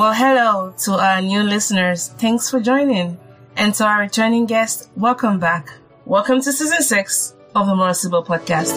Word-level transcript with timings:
Well, 0.00 0.14
hello 0.14 0.72
to 0.84 0.92
our 0.92 1.20
new 1.20 1.42
listeners. 1.42 2.08
Thanks 2.16 2.48
for 2.50 2.58
joining. 2.58 3.18
And 3.54 3.74
to 3.74 3.84
our 3.84 4.00
returning 4.00 4.46
guests, 4.46 4.88
welcome 4.96 5.38
back. 5.38 5.74
Welcome 6.06 6.40
to 6.40 6.52
season 6.54 6.80
six 6.80 7.34
of 7.54 7.66
the 7.66 7.76
More 7.76 7.92
Sibyl 7.92 8.24
podcast. 8.24 8.72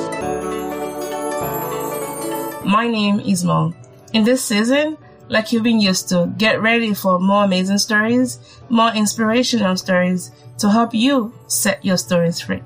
My 2.65 2.89
name 2.89 3.21
is 3.21 3.45
Mo. 3.45 3.73
In 4.11 4.25
this 4.25 4.43
season, 4.43 4.97
like 5.29 5.53
you've 5.53 5.63
been 5.63 5.79
used 5.79 6.09
to, 6.09 6.29
get 6.37 6.61
ready 6.61 6.93
for 6.93 7.19
more 7.19 7.45
amazing 7.45 7.77
stories, 7.77 8.39
more 8.67 8.93
inspirational 8.93 9.77
stories 9.77 10.29
to 10.57 10.69
help 10.69 10.93
you 10.93 11.33
set 11.47 11.85
your 11.85 11.95
stories 11.95 12.41
free. 12.41 12.61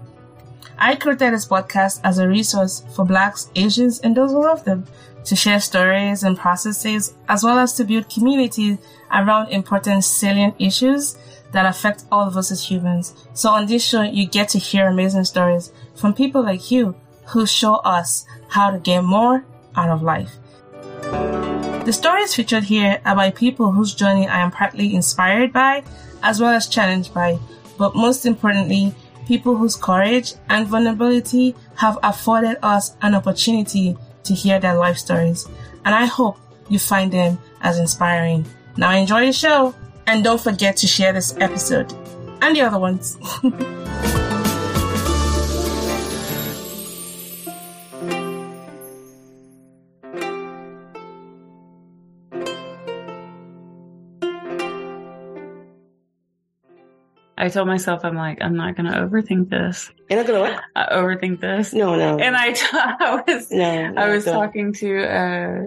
I 0.80 0.96
created 0.96 1.36
this 1.36 1.48
podcast 1.48 2.02
as 2.04 2.18
a 2.18 2.28
resource 2.28 2.84
for 2.96 3.06
Blacks, 3.06 3.52
Asians, 3.54 4.00
and 4.00 4.18
those 4.18 4.32
who 4.32 4.42
love 4.44 4.64
them 4.64 4.88
to 5.28 5.36
share 5.36 5.60
stories 5.60 6.24
and 6.24 6.38
processes, 6.38 7.14
as 7.28 7.44
well 7.44 7.60
as 7.60 7.74
to 7.74 7.84
build 7.84 8.10
community 8.10 8.78
around 9.12 9.50
important 9.50 10.04
salient 10.04 10.56
issues 10.58 11.18
that 11.52 11.66
affect 11.66 12.06
all 12.12 12.26
of 12.26 12.38
us 12.38 12.50
as 12.50 12.64
humans. 12.64 13.14
So 13.34 13.50
on 13.50 13.66
this 13.66 13.86
show, 13.86 14.04
you 14.04 14.26
get 14.26 14.50
to 14.50 14.58
hear 14.58 14.88
amazing 14.88 15.26
stories 15.26 15.72
from 15.96 16.14
people 16.14 16.44
like 16.44 16.72
you 16.72 16.96
who 17.28 17.46
show 17.46 17.76
us 17.76 18.26
how 18.50 18.72
to 18.72 18.80
get 18.80 19.04
more 19.04 19.46
out 19.76 19.90
of 19.90 20.02
life. 20.02 20.38
The 21.02 21.92
stories 21.94 22.34
featured 22.34 22.64
here 22.64 23.02
are 23.06 23.16
by 23.16 23.32
people 23.32 23.72
whose 23.72 23.94
journey 23.94 24.28
I 24.28 24.40
am 24.40 24.52
partly 24.52 24.96
inspired 24.96 25.52
by, 25.52 25.84
as 26.24 26.40
well 26.40 26.52
as 26.52 26.68
challenged 26.68 27.14
by, 27.14 27.38
but 27.78 27.96
most 27.96 28.26
importantly, 28.26 28.94
people 29.26 29.58
whose 29.58 29.76
courage 29.76 30.36
and 30.50 30.68
vulnerability 30.68 31.54
have 31.76 31.98
afforded 32.02 32.58
us 32.64 32.96
an 33.02 33.14
opportunity 33.14 33.98
to 34.28 34.34
hear 34.34 34.60
their 34.60 34.76
life 34.76 34.98
stories. 34.98 35.48
And 35.86 35.96
I 35.96 36.06
hope 36.06 36.38
you 36.70 36.80
find 36.80 37.12
them 37.12 37.38
as 37.62 37.80
inspiring. 37.80 38.46
Now 38.78 38.92
enjoy 38.92 39.26
the 39.26 39.34
show 39.34 39.74
and 40.06 40.24
don't 40.24 40.40
forget 40.40 40.78
to 40.78 40.88
share 40.88 41.14
this 41.14 41.36
episode 41.38 41.92
and 42.42 42.56
the 42.56 42.62
other 42.62 42.80
ones. 42.80 43.18
I 57.38 57.50
told 57.50 57.68
myself, 57.68 58.04
I'm 58.04 58.16
like, 58.16 58.40
I'm 58.42 58.56
not 58.56 58.76
going 58.76 58.92
to 58.92 58.98
overthink 58.98 59.50
this. 59.50 59.92
You're 60.10 60.20
not 60.20 60.28
gonna 60.28 60.40
what? 60.40 60.64
I 60.76 60.88
overthink 60.94 61.40
this. 61.40 61.72
No, 61.74 61.96
no. 61.96 62.18
And 62.18 62.36
I, 62.36 62.54
t- 62.54 62.66
I 62.74 63.24
was, 63.28 63.52
no, 63.52 63.92
no, 63.92 64.02
I 64.02 64.10
was 64.10 64.26
don't. 64.26 64.34
talking 64.34 64.74
to 64.74 65.04
uh, 65.04 65.64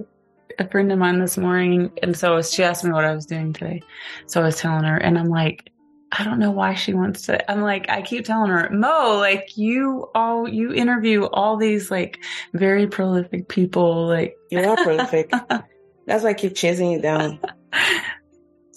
a 0.58 0.68
friend 0.68 0.90
of 0.90 0.98
mine 0.98 1.20
this 1.20 1.38
morning, 1.38 1.92
and 2.02 2.16
so 2.16 2.42
she 2.42 2.64
asked 2.64 2.84
me 2.84 2.90
what 2.90 3.04
I 3.04 3.14
was 3.14 3.26
doing 3.26 3.52
today. 3.52 3.82
So 4.26 4.40
I 4.40 4.46
was 4.46 4.56
telling 4.58 4.84
her, 4.84 4.96
and 4.96 5.18
I'm 5.18 5.28
like, 5.28 5.70
I 6.12 6.24
don't 6.24 6.40
know 6.40 6.50
why 6.50 6.74
she 6.74 6.92
wants 6.92 7.22
to. 7.26 7.50
I'm 7.50 7.62
like, 7.62 7.88
I 7.88 8.02
keep 8.02 8.24
telling 8.24 8.50
her, 8.50 8.68
Mo, 8.70 9.18
like 9.18 9.56
you 9.56 10.08
all, 10.14 10.48
you 10.48 10.72
interview 10.72 11.26
all 11.26 11.56
these 11.56 11.90
like 11.90 12.18
very 12.52 12.88
prolific 12.88 13.48
people, 13.48 14.08
like 14.08 14.36
You 14.50 14.58
are 14.60 14.76
prolific. 14.76 15.30
That's 16.06 16.24
why 16.24 16.30
I 16.30 16.34
keep 16.34 16.56
chasing 16.56 16.90
you 16.90 17.00
down. 17.00 17.38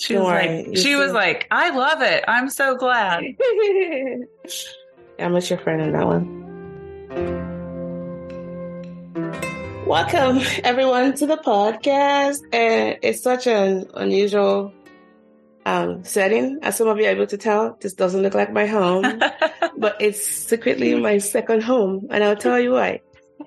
she 0.04 0.18
was 0.18 0.26
like, 0.26 0.78
she 0.78 0.96
was 0.96 1.14
like, 1.14 1.48
I 1.50 1.70
love 1.70 2.02
it. 2.02 2.26
I'm 2.28 2.50
so 2.50 2.76
glad. 2.76 3.24
I'm 5.18 5.32
your 5.32 5.58
friend 5.60 5.82
on 5.82 5.94
that 5.94 6.06
one. 6.06 6.44
Welcome 9.88 10.42
everyone 10.66 11.14
to 11.16 11.26
the 11.26 11.38
podcast. 11.38 12.42
And 12.52 12.98
it's 13.02 13.22
such 13.22 13.48
an 13.48 13.90
unusual 13.94 14.74
um, 15.66 16.04
setting. 16.04 16.60
As 16.64 16.76
some 16.76 16.90
of 16.90 16.98
you 16.98 17.06
are 17.06 17.12
able 17.12 17.28
to 17.28 17.38
tell, 17.38 17.78
this 17.80 17.94
doesn't 17.94 18.22
look 18.22 18.34
like 18.34 18.52
my 18.52 18.66
home, 18.66 19.22
but 19.78 20.02
it's 20.02 20.22
secretly 20.22 20.96
my 20.96 21.20
second 21.20 21.64
home. 21.64 22.08
And 22.12 22.26
I'll 22.26 22.36
tell 22.36 22.60
you 22.60 22.74
why. 22.74 23.00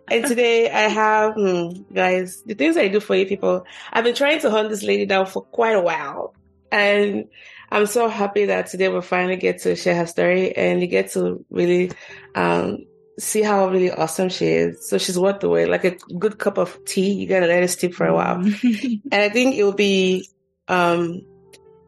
And 0.09 0.25
today 0.25 0.71
I 0.71 0.89
have, 0.89 1.35
hmm, 1.35 1.83
guys, 1.93 2.43
the 2.47 2.55
things 2.55 2.79
I 2.79 2.89
do 2.89 3.01
for 3.01 3.15
you 3.15 3.27
people. 3.27 3.67
I've 3.93 4.05
been 4.05 4.15
trying 4.15 4.41
to 4.41 4.51
hunt 4.51 4.71
this 4.71 4.83
lady 4.83 5.05
down 5.05 5.27
for 5.27 5.43
quite 5.43 5.77
a 5.77 5.83
while. 5.83 6.33
And 6.71 7.29
I'm 7.71 7.87
so 7.87 8.09
happy 8.09 8.47
that 8.47 8.69
today 8.69 8.89
we'll 8.89 9.03
finally 9.03 9.37
get 9.37 9.63
to 9.63 9.77
share 9.77 9.97
her 9.97 10.07
story 10.07 10.57
and 10.57 10.81
you 10.81 10.87
get 10.87 11.11
to 11.13 11.45
really 11.51 11.91
um, 12.35 12.87
see 13.19 13.43
how 13.43 13.69
really 13.69 13.91
awesome 13.91 14.29
she 14.29 14.47
is. 14.47 14.89
So 14.89 14.99
she's 14.99 15.19
worth 15.19 15.41
the 15.41 15.49
wait. 15.49 15.69
Like 15.69 15.85
a 15.85 15.97
good 16.19 16.39
cup 16.39 16.59
of 16.59 16.85
tea, 16.85 17.13
you 17.13 17.27
gotta 17.27 17.47
let 17.47 17.63
it 17.63 17.69
steep 17.69 17.95
for 17.95 18.07
a 18.07 18.15
while. 18.15 18.43
And 18.73 19.15
I 19.15 19.29
think 19.29 19.57
it 19.57 19.65
will 19.65 19.73
be 19.73 20.29
um, 20.69 21.23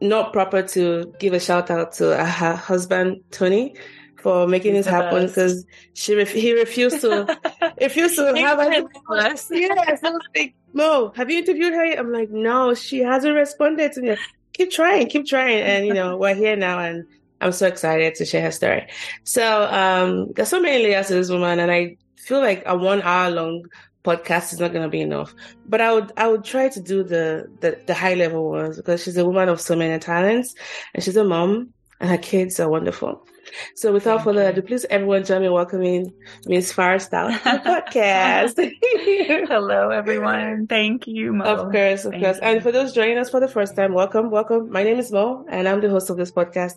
not 0.01 0.33
proper 0.33 0.63
to 0.63 1.13
give 1.19 1.33
a 1.33 1.39
shout 1.39 1.69
out 1.69 1.93
to 1.93 2.15
her 2.15 2.55
husband 2.55 3.21
Tony 3.31 3.75
for 4.21 4.47
making 4.47 4.75
He's 4.75 4.85
this 4.85 4.91
happen 4.91 5.27
because 5.27 5.65
she 5.93 6.15
ref- 6.15 6.31
he 6.31 6.53
refused 6.53 7.01
to 7.01 7.37
refused 7.81 8.15
to 8.15 8.35
have 8.35 8.59
relentless. 8.59 9.47
Yes, 9.51 10.03
I 10.03 10.09
was 10.09 10.21
like, 10.35 10.55
Mo, 10.73 11.13
have 11.15 11.29
you 11.29 11.39
interviewed 11.39 11.73
her? 11.73 11.85
I'm 11.97 12.11
like, 12.11 12.29
no, 12.29 12.73
she 12.73 12.99
hasn't 12.99 13.35
responded 13.35 13.93
to 13.93 14.01
me. 14.01 14.17
Keep 14.59 14.71
trying, 14.71 15.07
keep 15.07 15.25
trying, 15.25 15.61
and 15.61 15.87
you 15.87 15.93
know 15.99 16.17
we're 16.17 16.35
here 16.35 16.57
now, 16.57 16.79
and 16.79 17.05
I'm 17.39 17.53
so 17.53 17.65
excited 17.65 18.15
to 18.15 18.25
share 18.25 18.41
her 18.41 18.51
story. 18.51 18.89
So 19.23 19.63
um, 19.63 20.33
there's 20.33 20.49
so 20.49 20.59
many 20.59 20.83
layers 20.83 21.07
to 21.07 21.13
this 21.13 21.29
woman, 21.29 21.59
and 21.59 21.71
I 21.71 21.95
feel 22.17 22.41
like 22.41 22.63
a 22.65 22.77
one 22.77 23.01
hour 23.01 23.31
long 23.31 23.63
podcast 24.03 24.51
is 24.51 24.59
not 24.59 24.73
going 24.73 24.83
to 24.83 24.89
be 24.89 24.99
enough. 24.99 25.33
But 25.65 25.79
I 25.79 25.93
would 25.93 26.11
I 26.17 26.27
would 26.27 26.43
try 26.43 26.67
to 26.67 26.81
do 26.81 27.03
the, 27.03 27.47
the 27.61 27.81
the 27.87 27.93
high 27.93 28.15
level 28.15 28.49
ones 28.49 28.75
because 28.75 29.01
she's 29.01 29.15
a 29.15 29.25
woman 29.25 29.47
of 29.47 29.61
so 29.61 29.77
many 29.77 29.97
talents, 29.97 30.53
and 30.93 31.01
she's 31.01 31.15
a 31.15 31.23
mom, 31.23 31.73
and 31.99 32.09
her 32.09 32.17
kids 32.17 32.59
are 32.59 32.69
wonderful. 32.69 33.25
So 33.73 33.91
without 33.91 34.23
further 34.23 34.47
ado, 34.47 34.61
please 34.61 34.85
everyone 34.91 35.23
join 35.25 35.41
me 35.41 35.47
in 35.47 35.53
welcoming 35.53 36.13
Miss 36.45 36.71
Farah 36.71 37.01
Stout 37.01 37.31
to 37.31 37.39
the 37.43 37.59
podcast. 37.65 39.47
Hello, 39.47 39.89
everyone. 39.89 40.67
Thank 40.69 41.07
you, 41.07 41.33
Mo. 41.33 41.45
Of 41.45 41.71
course, 41.71 42.05
of 42.05 42.11
Thank 42.11 42.23
course. 42.23 42.37
you. 42.37 42.43
And 42.43 42.61
for 42.61 42.71
those 42.71 42.93
joining 42.93 43.17
us 43.17 43.29
for 43.31 43.39
the 43.39 43.47
first 43.47 43.75
time, 43.75 43.93
welcome, 43.93 44.29
welcome. 44.29 44.69
My 44.71 44.83
name 44.83 44.99
is 44.99 45.11
Mo, 45.11 45.45
and 45.49 45.67
I'm 45.67 45.81
the 45.81 45.89
host 45.89 46.11
of 46.11 46.17
this 46.17 46.31
podcast. 46.31 46.75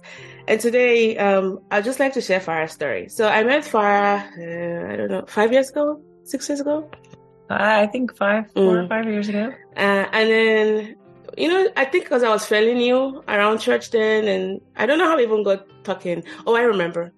And 0.48 0.58
today, 0.60 1.16
um, 1.18 1.60
I'd 1.70 1.84
just 1.84 2.00
like 2.00 2.14
to 2.14 2.22
share 2.22 2.40
Farah's 2.40 2.72
story. 2.72 3.08
So 3.10 3.28
I 3.28 3.44
met 3.44 3.64
Farah, 3.64 4.22
uh, 4.38 4.92
I 4.92 4.96
don't 4.96 5.10
know, 5.10 5.24
five 5.26 5.52
years 5.52 5.68
ago, 5.70 6.00
six 6.24 6.48
years 6.48 6.60
ago, 6.60 6.90
I 7.50 7.86
think 7.88 8.16
five, 8.16 8.50
four 8.54 8.78
or 8.78 8.82
Mm. 8.84 8.88
five 8.88 9.04
years 9.06 9.28
ago. 9.28 9.52
uh, 9.76 10.06
and 10.12 10.30
then. 10.30 10.96
You 11.36 11.48
know, 11.48 11.68
I 11.76 11.84
think 11.84 12.04
because 12.04 12.22
I 12.22 12.28
was 12.28 12.46
fairly 12.46 12.74
new 12.74 13.22
around 13.26 13.58
church 13.58 13.90
then, 13.90 14.28
and 14.28 14.60
I 14.76 14.86
don't 14.86 14.98
know 14.98 15.06
how 15.06 15.16
we 15.16 15.24
even 15.24 15.42
got 15.42 15.66
talking. 15.84 16.24
Oh, 16.46 16.54
I 16.54 16.62
remember. 16.62 17.12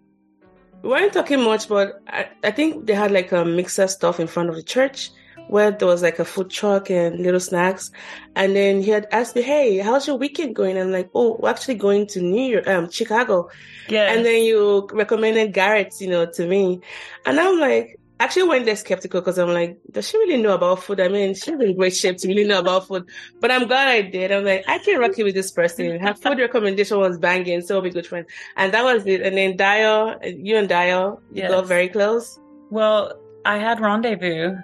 We 0.83 0.91
weren't 0.91 1.13
talking 1.13 1.43
much, 1.43 1.69
but 1.69 2.03
I, 2.07 2.29
I 2.43 2.51
think 2.51 2.87
they 2.87 2.95
had 2.95 3.11
like 3.11 3.33
a 3.33 3.45
mixer 3.45 3.89
stuff 3.89 4.21
in 4.21 4.27
front 4.27 4.51
of 4.51 4.57
the 4.57 4.63
church 4.63 5.11
where 5.49 5.71
there 5.71 5.89
was 5.89 6.03
like 6.03 6.19
a 6.19 6.25
food 6.25 6.51
truck 6.51 6.91
and 6.91 7.21
little 7.21 7.41
snacks. 7.41 7.91
And 8.37 8.55
then 8.55 8.83
he 8.83 8.91
had 8.91 9.07
asked 9.11 9.37
me, 9.37 9.43
Hey, 9.43 9.79
how's 9.79 10.07
your 10.07 10.17
weekend 10.17 10.55
going? 10.55 10.79
I'm 10.79 10.91
like, 10.93 11.11
Oh, 11.15 11.37
we're 11.41 11.51
actually 11.51 11.77
going 11.77 12.07
to 12.09 12.21
New 12.21 12.53
York, 12.53 12.67
um, 12.67 12.91
Chicago. 12.91 13.49
Yeah. 13.89 14.13
And 14.13 14.25
then 14.25 14.43
you 14.43 14.89
recommended 14.93 15.53
Garrett, 15.53 15.95
you 16.01 16.09
know, 16.09 16.27
to 16.27 16.47
me. 16.47 16.81
And 17.27 17.39
I'm 17.39 17.59
like, 17.59 17.99
actually 18.25 18.49
went 18.49 18.65
there 18.65 18.77
skeptical 18.77 19.21
because 19.21 19.39
I'm 19.39 19.53
like, 19.53 19.79
does 19.91 20.09
she 20.09 20.17
really 20.19 20.43
know 20.43 20.55
about 20.55 20.83
food? 20.83 20.99
I 21.01 21.09
mean, 21.09 21.35
she's 21.35 21.49
in 21.49 21.77
great 21.77 21.95
shape 21.95 22.17
to 22.19 22.29
really 22.29 22.45
know 22.45 22.59
about 22.59 22.89
food. 22.89 23.05
But 23.41 23.51
I'm 23.51 23.67
glad 23.67 23.89
I 23.89 24.03
did. 24.03 24.33
I'm 24.33 24.45
like, 24.45 24.65
I 24.67 24.79
can 24.79 24.99
rock 24.99 25.19
it 25.19 25.25
with 25.25 25.35
this 25.35 25.51
person. 25.53 25.99
Her 26.01 26.15
food 26.15 26.39
recommendation 26.39 26.99
was 26.99 27.19
banging, 27.19 27.61
so 27.62 27.75
we'll 27.77 27.83
be 27.83 27.91
good 27.91 28.07
friends. 28.07 28.27
And 28.57 28.73
that 28.75 28.83
was 28.85 29.07
it. 29.07 29.21
And 29.23 29.37
then 29.37 29.57
Dio, 29.57 30.19
you 30.25 30.57
and 30.57 30.69
Dio, 30.69 31.21
you 31.33 31.43
Yes. 31.43 31.51
got 31.51 31.67
very 31.67 31.89
close. 31.89 32.39
well, 32.71 33.12
I 33.47 33.59
had 33.59 33.79
rendezvous. 33.79 34.56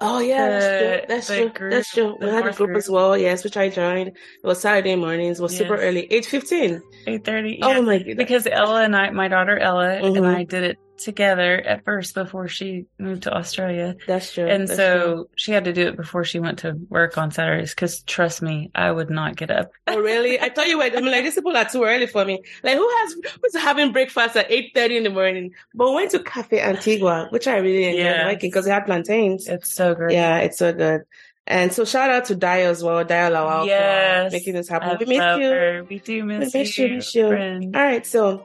Oh 0.00 0.20
yeah, 0.20 0.48
The- 0.48 1.04
that's 1.08 1.26
true. 1.26 1.36
That's 1.36 1.50
group- 1.50 1.54
true. 1.56 1.70
That's 1.70 1.90
true. 1.90 2.16
We 2.20 2.26
had 2.28 2.46
a 2.46 2.52
group 2.52 2.68
group. 2.70 2.76
as 2.78 2.88
well, 2.90 3.16
yes, 3.18 3.42
which 3.44 3.56
I 3.56 3.68
joined. 3.68 4.08
It 4.08 4.44
was 4.44 4.60
Saturday 4.60 4.94
mornings. 4.96 5.38
It 5.40 5.42
was 5.42 5.56
super 5.56 5.76
early, 5.76 6.06
eight 6.12 6.24
fifteen. 6.26 6.80
Eight 7.06 7.24
thirty. 7.24 7.58
Oh 7.62 7.82
my 7.82 7.98
god! 7.98 8.16
Because 8.16 8.46
Ella 8.46 8.82
and 8.84 8.94
I, 8.94 9.10
my 9.10 9.26
daughter 9.28 9.58
Ella, 9.58 9.90
and 9.94 10.16
Mhm. 10.16 10.36
I 10.36 10.44
did 10.44 10.64
it 10.64 10.78
together 10.98 11.54
at 11.60 11.84
first 11.84 12.14
before 12.14 12.48
she 12.48 12.86
moved 12.98 13.24
to 13.24 13.32
Australia, 13.34 13.96
That's 14.06 14.32
true. 14.34 14.46
and 14.46 14.68
That's 14.68 14.76
so 14.76 15.00
true. 15.14 15.28
she 15.36 15.52
had 15.52 15.64
to 15.64 15.72
do 15.72 15.88
it 15.88 15.96
before 15.96 16.24
she 16.24 16.38
went 16.40 16.60
to 16.60 16.74
work 16.88 17.16
on 17.18 17.30
Saturdays. 17.30 17.70
Because 17.74 18.02
trust 18.02 18.42
me, 18.42 18.70
I 18.74 18.90
would 18.90 19.10
not 19.10 19.36
get 19.36 19.50
up. 19.50 19.70
Oh 19.86 19.98
really? 19.98 20.38
I 20.40 20.48
thought 20.50 20.68
you 20.68 20.78
were. 20.78 20.84
I 20.84 20.90
mean, 20.90 21.10
like 21.10 21.24
these 21.24 21.34
people 21.34 21.56
are 21.56 21.64
too 21.64 21.84
early 21.84 22.06
for 22.06 22.24
me. 22.24 22.42
Like 22.62 22.76
who 22.76 22.88
has 22.98 23.14
who's 23.42 23.62
having 23.62 23.92
breakfast 23.92 24.36
at 24.36 24.50
eight 24.50 24.72
thirty 24.74 24.96
in 24.96 25.02
the 25.04 25.10
morning? 25.10 25.52
But 25.74 25.88
we 25.90 25.94
went 25.96 26.10
to 26.12 26.18
Cafe 26.20 26.60
Antigua, 26.60 27.28
which 27.30 27.46
I 27.46 27.56
really 27.58 27.84
enjoyed 27.84 27.98
Yes. 28.04 28.24
liking 28.26 28.50
because 28.50 28.64
they 28.66 28.70
had 28.72 28.86
plantains. 28.86 29.48
It's 29.48 29.72
so 29.74 29.94
good. 29.94 30.12
Yeah, 30.12 30.38
it's 30.38 30.58
so 30.58 30.72
good. 30.72 31.02
And 31.50 31.72
so 31.72 31.86
shout 31.86 32.10
out 32.10 32.26
to 32.26 32.34
Dio 32.34 32.68
as 32.70 32.84
well, 32.84 33.02
Dio 33.04 33.30
Lawal, 33.30 33.66
Yes, 33.66 34.30
for 34.30 34.36
making 34.36 34.52
this 34.52 34.68
happen. 34.68 34.90
I 34.90 34.96
we 34.96 35.06
miss 35.06 35.16
you. 35.16 35.48
her. 35.50 35.84
We 35.88 35.98
do 35.98 36.22
miss, 36.24 36.52
miss 36.52 36.76
you, 36.76 36.86
you, 36.88 36.94
miss 36.96 37.14
you. 37.14 37.24
All 37.26 37.70
right, 37.72 38.04
so 38.04 38.44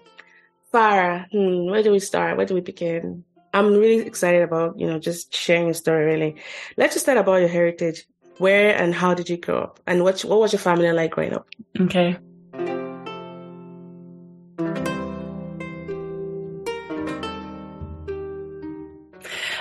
Farah, 0.73 1.29
hmm, 1.29 1.69
where 1.69 1.83
do 1.83 1.91
we 1.91 1.99
start? 1.99 2.35
Where 2.35 2.47
do 2.47 2.55
we 2.55 2.61
begin? 2.61 3.23
I'm 3.53 3.67
really 3.75 4.07
excited 4.07 4.41
about, 4.41 4.79
you 4.79 4.87
know, 4.87 4.97
just 4.97 5.35
sharing 5.35 5.65
your 5.65 5.75
story 5.75 6.05
really. 6.05 6.35
Let's 6.77 6.95
just 6.95 7.05
start 7.05 7.19
about 7.19 7.35
your 7.41 7.47
heritage. 7.49 8.07
where 8.39 8.75
and 8.75 8.95
how 8.95 9.13
did 9.13 9.29
you 9.29 9.37
grow 9.37 9.59
up? 9.59 9.79
And 9.85 10.03
what 10.03 10.21
what 10.21 10.39
was 10.39 10.51
your 10.51 10.59
family 10.59 10.91
like 10.91 11.11
growing 11.11 11.33
up? 11.33 11.47
Okay. 11.79 12.17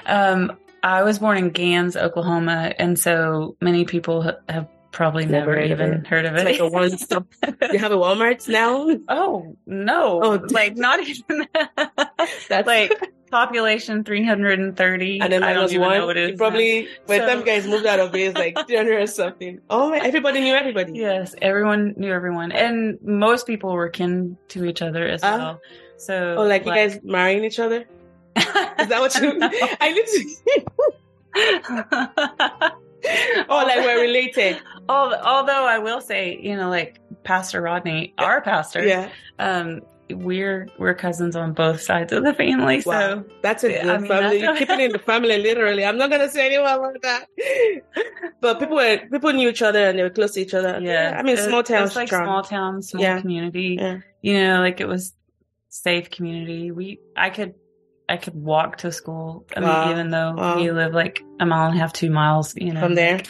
Um, 0.06 0.56
I 0.82 1.02
was 1.02 1.18
born 1.18 1.36
in 1.36 1.50
Gans, 1.50 1.96
Oklahoma, 1.96 2.72
and 2.78 2.98
so 2.98 3.56
many 3.60 3.84
people 3.84 4.22
have 4.48 4.68
probably 4.92 5.26
Never 5.26 5.56
never, 5.56 5.60
even 5.72 6.04
heard 6.04 6.24
of 6.26 6.34
It's 6.34 6.42
it. 6.42 6.46
like 6.52 6.60
a 6.60 6.68
one 6.68 6.96
stop. 7.04 7.26
you 7.72 7.78
have 7.78 7.92
a 7.92 7.96
Walmart 7.96 8.46
now? 8.48 8.88
oh 9.08 9.56
no! 9.66 10.22
Oh, 10.22 10.46
like 10.50 10.76
not 10.76 11.00
even 11.06 11.48
That's 12.48 12.66
like 12.66 12.92
population 13.30 14.04
three 14.04 14.24
hundred 14.24 14.58
and 14.60 14.76
thirty. 14.76 15.18
and 15.20 15.32
then 15.32 15.42
I 15.42 15.54
don't 15.54 15.70
even 15.70 15.80
one. 15.80 15.98
know 15.98 16.06
what 16.06 16.16
it 16.18 16.30
is. 16.32 16.36
probably 16.38 16.88
by 17.06 17.18
the 17.18 17.26
So- 17.26 17.34
time 17.34 17.44
guys 17.44 17.66
moved 17.66 17.86
out 17.86 17.98
of 18.00 18.14
it, 18.14 18.20
it's 18.20 18.38
like 18.38 18.54
300 18.68 19.02
or 19.02 19.06
something. 19.06 19.58
Oh 19.70 19.88
my! 19.90 19.98
Everybody 19.98 20.40
knew 20.40 20.54
everybody. 20.54 20.92
Yes, 20.94 21.34
everyone 21.40 21.94
knew 21.96 22.12
everyone, 22.12 22.52
and 22.52 22.98
most 23.02 23.46
people 23.46 23.72
were 23.72 23.88
kin 23.88 24.36
to 24.48 24.64
each 24.66 24.82
other 24.82 25.06
as 25.08 25.20
Ah. 25.24 25.36
well. 25.38 25.60
So, 25.96 26.34
Oh, 26.36 26.42
like, 26.44 26.66
you 26.66 26.72
guys 26.74 26.98
marrying 27.04 27.44
each 27.44 27.58
other? 27.60 27.86
Is 28.36 28.88
that 28.88 28.98
what 29.00 29.14
you? 29.20 29.38
I 29.80 29.92
to. 30.12 31.82
oh, 33.48 33.56
like 33.66 33.78
we're 33.84 34.00
related. 34.00 34.60
Al- 34.88 35.14
Although 35.22 35.64
I 35.66 35.78
will 35.78 36.00
say, 36.00 36.38
you 36.40 36.56
know, 36.56 36.68
like 36.68 36.98
Pastor 37.24 37.60
Rodney, 37.62 38.14
our 38.18 38.40
pastor, 38.40 38.84
Yeah. 38.86 39.08
um, 39.38 39.80
we're 40.10 40.68
we're 40.78 40.92
cousins 40.94 41.34
on 41.36 41.54
both 41.54 41.80
sides 41.80 42.12
of 42.12 42.22
the 42.24 42.34
family. 42.34 42.82
Wow. 42.84 42.92
So 43.00 43.24
That's 43.42 43.64
a 43.64 43.70
Yeah, 43.70 43.82
good 43.84 43.90
I 43.94 43.98
mean, 43.98 44.08
family. 44.08 44.40
You 44.40 44.54
keep 44.56 44.68
it 44.68 44.80
in 44.80 44.92
the 44.92 44.98
family, 44.98 45.38
literally. 45.38 45.84
I'm 45.86 45.96
not 45.96 46.10
gonna 46.10 46.28
say 46.28 46.46
anyone 46.46 46.66
about 46.74 47.00
that. 47.02 47.26
But 48.40 48.58
people 48.60 48.76
were 48.76 48.98
people 49.10 49.32
knew 49.32 49.48
each 49.48 49.62
other 49.62 49.78
and 49.88 49.98
they 49.98 50.02
were 50.02 50.10
close 50.10 50.32
to 50.32 50.40
each 50.40 50.52
other. 50.54 50.78
yeah, 50.82 51.16
I 51.18 51.22
mean, 51.22 51.38
it- 51.38 51.44
small 51.44 51.62
town 51.62 51.84
It's 51.84 51.96
like 51.96 52.08
strong. 52.08 52.24
small 52.26 52.42
town, 52.42 52.82
small 52.82 53.02
Yeah. 53.02 53.20
community. 53.20 53.78
Yeah. 53.80 53.98
You 54.20 54.34
know, 54.44 54.60
like 54.60 54.80
it 54.80 54.88
was 54.88 55.14
safe 55.68 56.10
community. 56.10 56.70
We, 56.72 56.98
I 57.16 57.30
could. 57.30 57.54
I 58.08 58.16
could 58.18 58.34
walk 58.34 58.78
to 58.78 58.92
school. 58.92 59.46
I 59.56 59.60
Wow. 59.60 59.84
mean, 59.86 59.92
even 59.92 60.10
though 60.10 60.34
Wow. 60.36 60.56
we 60.56 60.70
live 60.70 60.92
like 60.92 61.22
a 61.40 61.46
mile 61.46 61.68
and 61.70 61.76
a 61.76 61.78
half, 61.80 61.94
two 61.94 62.10
miles, 62.10 62.54
you 62.56 62.72
know, 62.74 62.80
From 62.80 62.94
there, 62.96 63.20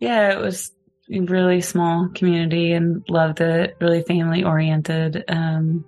Yeah, 0.00 0.32
it 0.32 0.40
was 0.40 0.72
really 1.20 1.60
small 1.60 2.08
community 2.14 2.72
and 2.72 3.04
loved 3.08 3.40
it, 3.40 3.76
really 3.80 4.02
family 4.02 4.44
oriented. 4.44 5.24
Um, 5.28 5.84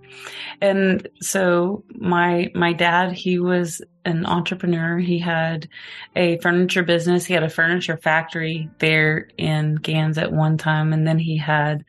and 0.60 1.08
so 1.20 1.84
my, 1.94 2.50
my 2.54 2.72
dad, 2.72 3.12
he 3.12 3.38
was 3.38 3.82
an 4.04 4.26
entrepreneur. 4.26 4.98
He 4.98 5.18
had 5.18 5.68
a 6.14 6.38
furniture 6.38 6.82
business. 6.82 7.24
He 7.24 7.34
had 7.34 7.42
a 7.42 7.50
furniture 7.50 7.96
factory 7.96 8.68
there 8.78 9.28
in 9.38 9.76
Gans 9.76 10.18
at 10.18 10.32
one 10.32 10.58
time. 10.58 10.92
And 10.92 11.06
then 11.06 11.18
he 11.18 11.36
had, 11.36 11.84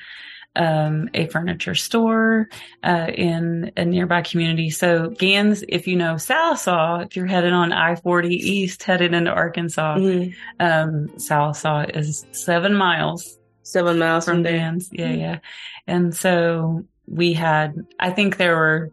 um, 0.55 1.09
a 1.13 1.27
furniture 1.27 1.75
store, 1.75 2.47
uh, 2.83 3.07
in 3.13 3.71
a 3.77 3.85
nearby 3.85 4.21
community. 4.21 4.69
So 4.69 5.09
Gans, 5.09 5.63
if 5.67 5.87
you 5.87 5.95
know 5.95 6.15
Sallisaw, 6.15 7.05
if 7.05 7.15
you're 7.15 7.25
headed 7.25 7.53
on 7.53 7.71
I-40 7.73 8.29
East, 8.29 8.83
headed 8.83 9.13
into 9.13 9.31
Arkansas, 9.31 9.97
Mhm. 9.97 10.33
um, 10.59 11.07
Sallisaw 11.17 11.95
is 11.95 12.25
seven 12.31 12.73
miles 12.75 13.37
seven 13.63 13.97
miles 13.97 14.25
from 14.25 14.43
from. 14.43 14.43
Gans. 14.43 14.89
Yeah, 14.91 15.11
yeah. 15.11 15.39
And 15.87 16.15
so 16.15 16.83
we 17.07 17.33
had, 17.33 17.73
I 17.99 18.11
think 18.11 18.37
there 18.37 18.55
were 18.55 18.91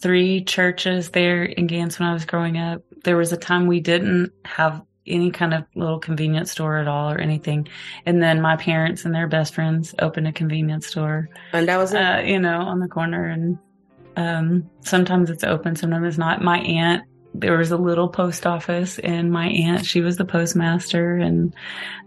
three 0.00 0.44
churches 0.44 1.10
there 1.10 1.42
in 1.42 1.66
Gans 1.66 1.98
when 1.98 2.08
I 2.08 2.12
was 2.12 2.24
growing 2.24 2.56
up. 2.56 2.82
There 3.04 3.16
was 3.16 3.32
a 3.32 3.36
time 3.36 3.66
we 3.66 3.80
didn't 3.80 4.32
have 4.44 4.80
any 5.06 5.30
kind 5.30 5.54
of 5.54 5.64
little 5.74 5.98
convenience 5.98 6.52
store 6.52 6.78
at 6.78 6.88
all 6.88 7.10
or 7.10 7.18
anything. 7.18 7.68
And 8.06 8.22
then 8.22 8.40
my 8.40 8.56
parents 8.56 9.04
and 9.04 9.14
their 9.14 9.26
best 9.26 9.54
friends 9.54 9.94
opened 9.98 10.28
a 10.28 10.32
convenience 10.32 10.86
store, 10.86 11.28
And 11.52 11.68
that 11.68 11.78
was 11.78 11.94
uh, 11.94 12.22
you 12.24 12.38
know, 12.38 12.60
on 12.60 12.80
the 12.80 12.88
corner. 12.88 13.26
And 13.26 13.58
um, 14.16 14.70
sometimes 14.80 15.30
it's 15.30 15.44
open, 15.44 15.76
sometimes 15.76 16.06
it's 16.06 16.18
not. 16.18 16.42
My 16.42 16.58
aunt, 16.58 17.04
there 17.34 17.56
was 17.56 17.70
a 17.70 17.76
little 17.76 18.08
post 18.08 18.46
office, 18.46 18.98
and 18.98 19.30
my 19.30 19.46
aunt, 19.46 19.86
she 19.86 20.00
was 20.00 20.16
the 20.16 20.24
postmaster, 20.24 21.16
and 21.16 21.54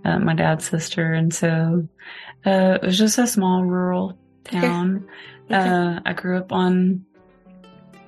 uh, 0.04 0.19
my 0.19 0.34
dad's 0.34 0.69
sister. 0.69 1.13
And 1.13 1.34
so 1.34 1.88
uh, 2.45 2.78
it 2.81 2.86
was 2.86 2.98
just 2.98 3.18
a 3.18 3.25
small 3.28 3.63
rural 3.63 4.18
town. 4.44 5.07
Okay. 5.50 5.56
Uh, 5.56 6.00
I 6.06 6.13
grew 6.13 6.38
up 6.38 6.51
on. 6.51 7.06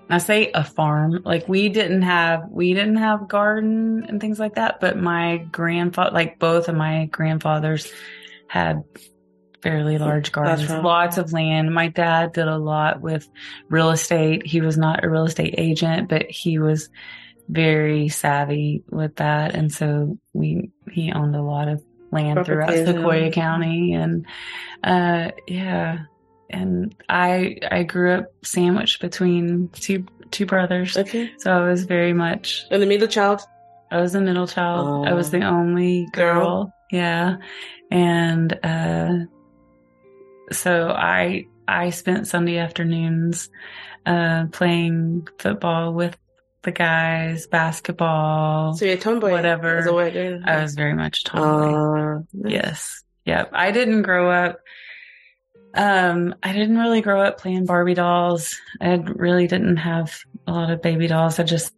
I 0.10 0.20
say 0.20 0.52
a 0.54 0.64
farm. 0.64 1.22
Like 1.24 1.48
we 1.48 1.70
didn't 1.70 2.04
have 2.04 2.48
we 2.50 2.74
didn't 2.74 2.98
have 2.98 3.28
garden 3.28 4.06
and 4.08 4.22
things 4.22 4.40
like 4.40 4.56
that, 4.56 4.80
but 4.80 4.98
my 4.98 5.38
grandfather 5.38 6.12
like 6.12 6.40
both 6.40 6.70
of 6.70 6.76
my 6.76 7.06
grandfathers 7.06 7.92
had 8.48 8.84
fairly 9.62 9.98
large 9.98 10.32
gardens, 10.32 10.70
right. 10.70 10.84
lots 10.84 11.18
of 11.18 11.34
land. 11.34 11.74
My 11.74 11.88
dad 11.88 12.34
did 12.34 12.48
a 12.48 12.58
lot 12.58 13.02
with 13.02 13.28
real 13.68 13.90
estate. 13.90 14.46
He 14.46 14.62
was 14.62 14.78
not 14.78 15.04
a 15.04 15.10
real 15.10 15.26
estate 15.26 15.56
agent, 15.58 16.08
but 16.08 16.30
he 16.30 16.60
was 16.60 16.90
very 17.50 18.10
savvy 18.10 18.84
with 18.90 19.16
that. 19.16 19.56
And 19.56 19.74
so 19.74 20.20
we 20.34 20.72
he 20.92 21.12
owned 21.12 21.36
a 21.36 21.42
lot 21.42 21.68
of 21.68 21.84
land 22.12 22.46
throughout 22.46 22.68
Properties. 22.68 22.88
Sequoyah 22.88 23.34
County 23.34 23.94
and 23.94 24.26
uh 24.84 25.32
yeah 25.48 26.04
and 26.60 26.96
I 27.10 27.58
I 27.72 27.84
grew 27.84 28.10
up 28.18 28.26
sandwiched 28.44 29.02
between 29.02 29.70
two 29.74 30.06
two 30.32 30.46
brothers. 30.46 30.98
okay. 30.98 31.32
So 31.40 31.52
I 31.52 31.70
was 31.70 31.84
very 31.86 32.14
much 32.14 32.66
And 32.72 32.82
the 32.82 32.88
middle 32.88 33.08
child. 33.08 33.42
I 33.92 34.02
was 34.02 34.14
the 34.14 34.22
middle 34.22 34.48
child. 34.48 35.08
I 35.08 35.14
was 35.14 35.28
Oh. 35.28 35.38
the 35.40 35.46
only 35.46 36.08
girl. 36.14 36.34
Girl. 36.40 36.74
Yeah. 36.92 37.38
And 37.92 38.48
uh 38.64 39.14
so 40.52 40.90
I 40.90 41.46
I 41.68 41.90
spent 41.92 42.28
Sunday 42.28 42.58
afternoons 42.58 43.50
uh 44.06 44.46
playing 44.52 45.28
football 45.40 45.94
with 45.94 46.16
the 46.64 46.72
guys, 46.72 47.46
basketball. 47.48 48.74
So 48.74 48.86
you're 48.86 48.96
a 48.96 48.98
tomboy. 48.98 49.32
Whatever. 49.32 49.78
Is 49.80 49.86
the 49.86 49.94
word, 49.94 50.16
yeah. 50.16 50.38
I 50.46 50.62
was 50.64 50.74
very 50.74 50.96
much 50.96 51.22
a 51.22 51.24
tomboy. 51.30 52.20
Uh, 52.20 52.22
Yes. 52.50 53.04
Yep. 53.26 53.52
I 53.54 53.72
didn't 53.72 54.02
grow 54.04 54.32
up. 54.32 54.60
Um, 55.76 56.36
I 56.42 56.54
didn't 56.54 56.78
really 56.78 57.02
grow 57.02 57.22
up 57.22 57.40
playing 57.40 57.66
Barbie 57.66 57.94
dolls. 57.94 58.56
I 58.82 58.96
really 58.96 59.48
didn't 59.48 59.78
have 59.78 60.18
a 60.48 60.52
lot 60.52 60.70
of 60.72 60.82
baby 60.82 61.08
dolls. 61.08 61.40
I 61.40 61.44
just 61.44 61.74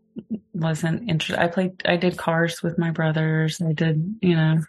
wasn't 0.53 1.09
interested. 1.09 1.41
I 1.41 1.47
played, 1.47 1.81
I 1.85 1.97
did 1.97 2.17
cars 2.17 2.61
with 2.63 2.77
my 2.77 2.91
brothers. 2.91 3.61
I 3.61 3.73
did, 3.73 4.17
you 4.21 4.35
know, 4.35 4.59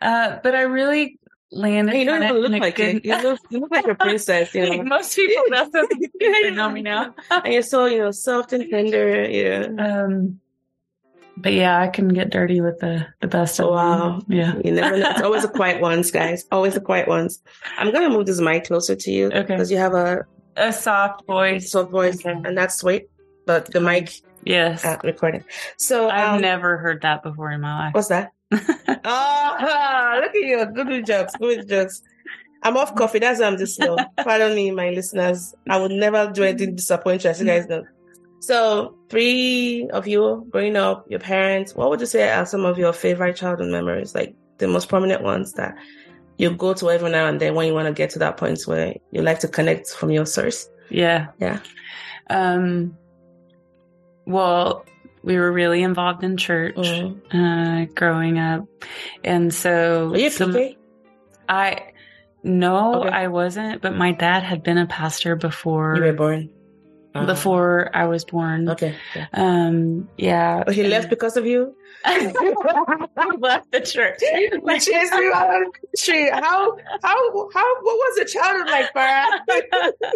uh, 0.00 0.38
but 0.42 0.54
I 0.54 0.62
really 0.62 1.18
landed. 1.52 1.92
Hey, 1.92 2.00
you 2.00 2.06
don't 2.06 2.22
even 2.22 2.36
look 2.36 2.60
like 2.60 2.78
it. 2.78 3.04
You 3.04 3.20
look, 3.22 3.40
you 3.50 3.60
look 3.60 3.70
like 3.70 3.86
a 3.86 3.94
princess, 4.06 4.54
you 4.54 4.66
Like 4.66 4.78
know. 4.78 4.84
most 4.84 5.14
people, 5.16 5.44
that's 5.50 5.70
what 5.72 5.90
they 6.20 6.50
know 6.50 6.70
me 6.70 6.82
now. 6.82 7.14
and 7.30 7.52
you're 7.52 7.62
so, 7.62 7.86
you 7.86 7.98
know, 7.98 8.10
soft 8.10 8.52
and 8.52 8.68
tender. 8.70 9.28
Yeah. 9.28 9.66
Um, 9.78 10.40
but 11.42 11.52
yeah, 11.52 11.80
I 11.80 11.88
can 11.88 12.08
get 12.08 12.30
dirty 12.30 12.60
with 12.60 12.78
the, 12.80 13.06
the 13.20 13.26
best 13.28 13.58
of 13.60 13.66
Oh, 13.66 13.72
Wow. 13.72 14.18
them. 14.20 14.26
Yeah. 14.28 14.54
You 14.64 14.72
never 14.72 14.96
know. 14.98 15.10
It's 15.10 15.22
always 15.22 15.42
the 15.42 15.48
quiet 15.48 15.80
ones, 15.90 16.10
guys. 16.10 16.44
Always 16.52 16.74
the 16.74 16.80
quiet 16.80 17.08
ones. 17.08 17.42
I'm 17.78 17.90
going 17.92 18.08
to 18.08 18.16
move 18.16 18.26
this 18.26 18.40
mic 18.40 18.64
closer 18.66 18.94
to 18.96 19.10
you. 19.10 19.26
Okay. 19.26 19.40
Because 19.42 19.70
you 19.70 19.78
have 19.78 19.94
a 19.94 20.24
A 20.56 20.72
soft 20.72 21.26
voice. 21.26 21.70
soft 21.70 21.90
voice, 21.90 22.24
Okay. 22.24 22.32
and 22.44 22.56
that's 22.56 22.76
sweet. 22.76 23.06
But 23.46 23.66
the 23.72 23.80
mic 23.80 24.12
Yes. 24.44 24.84
uh, 24.84 24.96
recording. 25.04 25.44
So, 25.76 26.08
I've 26.08 26.34
um, 26.36 26.40
never 26.40 26.78
heard 26.78 27.02
that 27.02 27.22
before 27.22 27.50
in 27.50 27.60
my 27.60 27.86
life. 27.86 27.94
what's 27.94 28.08
that? 28.08 28.32
oh, 28.52 30.18
look 30.20 30.34
at 30.34 30.34
you. 30.34 30.64
Good 30.66 31.06
jokes. 31.06 31.34
Good 31.36 31.68
jokes. 31.68 32.02
I'm 32.62 32.76
off 32.76 32.94
coffee. 32.94 33.18
That's 33.20 33.40
why 33.40 33.46
I'm 33.46 33.56
just 33.58 33.76
slow. 33.76 33.96
Pardon 34.18 34.54
me, 34.54 34.70
my 34.70 34.90
listeners. 34.90 35.54
I 35.68 35.78
would 35.80 35.92
never 35.92 36.30
do 36.32 36.44
anything 36.44 36.70
to 36.70 36.76
disappoint 36.76 37.24
you, 37.24 37.30
as 37.30 37.40
you 37.40 37.46
guys 37.46 37.66
know. 37.66 37.84
So, 38.40 38.96
three 39.10 39.88
of 39.92 40.06
you 40.08 40.46
growing 40.50 40.74
up, 40.76 41.06
your 41.10 41.20
parents, 41.20 41.74
what 41.74 41.90
would 41.90 42.00
you 42.00 42.06
say 42.06 42.30
are 42.30 42.46
some 42.46 42.64
of 42.64 42.78
your 42.78 42.92
favorite 42.92 43.36
childhood 43.36 43.68
memories? 43.70 44.14
Like 44.14 44.34
the 44.58 44.66
most 44.66 44.88
prominent 44.88 45.22
ones 45.22 45.52
that 45.54 45.76
you 46.38 46.50
go 46.50 46.72
to 46.74 46.90
every 46.90 47.10
now 47.10 47.26
and 47.26 47.38
then 47.38 47.54
when 47.54 47.66
you 47.66 47.74
want 47.74 47.86
to 47.86 47.92
get 47.92 48.10
to 48.10 48.18
that 48.20 48.38
point 48.38 48.62
where 48.66 48.94
you 49.12 49.20
like 49.22 49.40
to 49.40 49.48
connect 49.48 49.90
from 49.90 50.10
your 50.10 50.24
source? 50.26 50.68
Yeah. 50.88 51.28
Yeah. 51.38 51.60
Um, 52.30 52.96
well, 54.26 54.86
we 55.22 55.36
were 55.36 55.52
really 55.52 55.82
involved 55.82 56.24
in 56.24 56.36
church 56.38 56.76
Mm. 56.76 57.20
uh, 57.32 57.92
growing 57.94 58.38
up, 58.38 58.64
and 59.22 59.52
so 59.52 60.08
Were 60.10 60.16
you 60.18 60.30
some- 60.30 60.56
I 61.48 61.92
no, 62.42 63.00
Okay. 63.02 63.10
I 63.10 63.26
wasn't. 63.28 63.82
But 63.82 63.94
my 63.96 64.12
dad 64.12 64.42
had 64.42 64.62
been 64.62 64.78
a 64.78 64.86
pastor 64.86 65.36
before 65.36 65.94
You 65.96 66.04
were 66.04 66.12
born. 66.14 66.48
Ah, 67.14 67.26
before 67.26 67.90
I 67.92 68.06
was 68.06 68.24
born. 68.24 68.68
Okay. 68.68 68.94
okay. 69.10 69.26
Um, 69.32 70.08
yeah. 70.16 70.62
But 70.64 70.74
he 70.74 70.84
left 70.84 71.10
because 71.10 71.36
of 71.36 71.44
you? 71.44 71.74
left 72.04 73.70
the 73.72 73.80
church. 73.80 74.20
Which 74.62 74.88
is 74.88 75.10
you 75.10 75.32
out 75.34 75.62
of 75.62 75.72
the. 75.94 76.30
How 76.32 76.76
how 77.02 77.48
how 77.52 77.74
what 77.82 77.96
was 77.96 78.16
the 78.18 78.24
childhood 78.26 78.70
like, 78.70 78.94
Farah? 78.94 80.12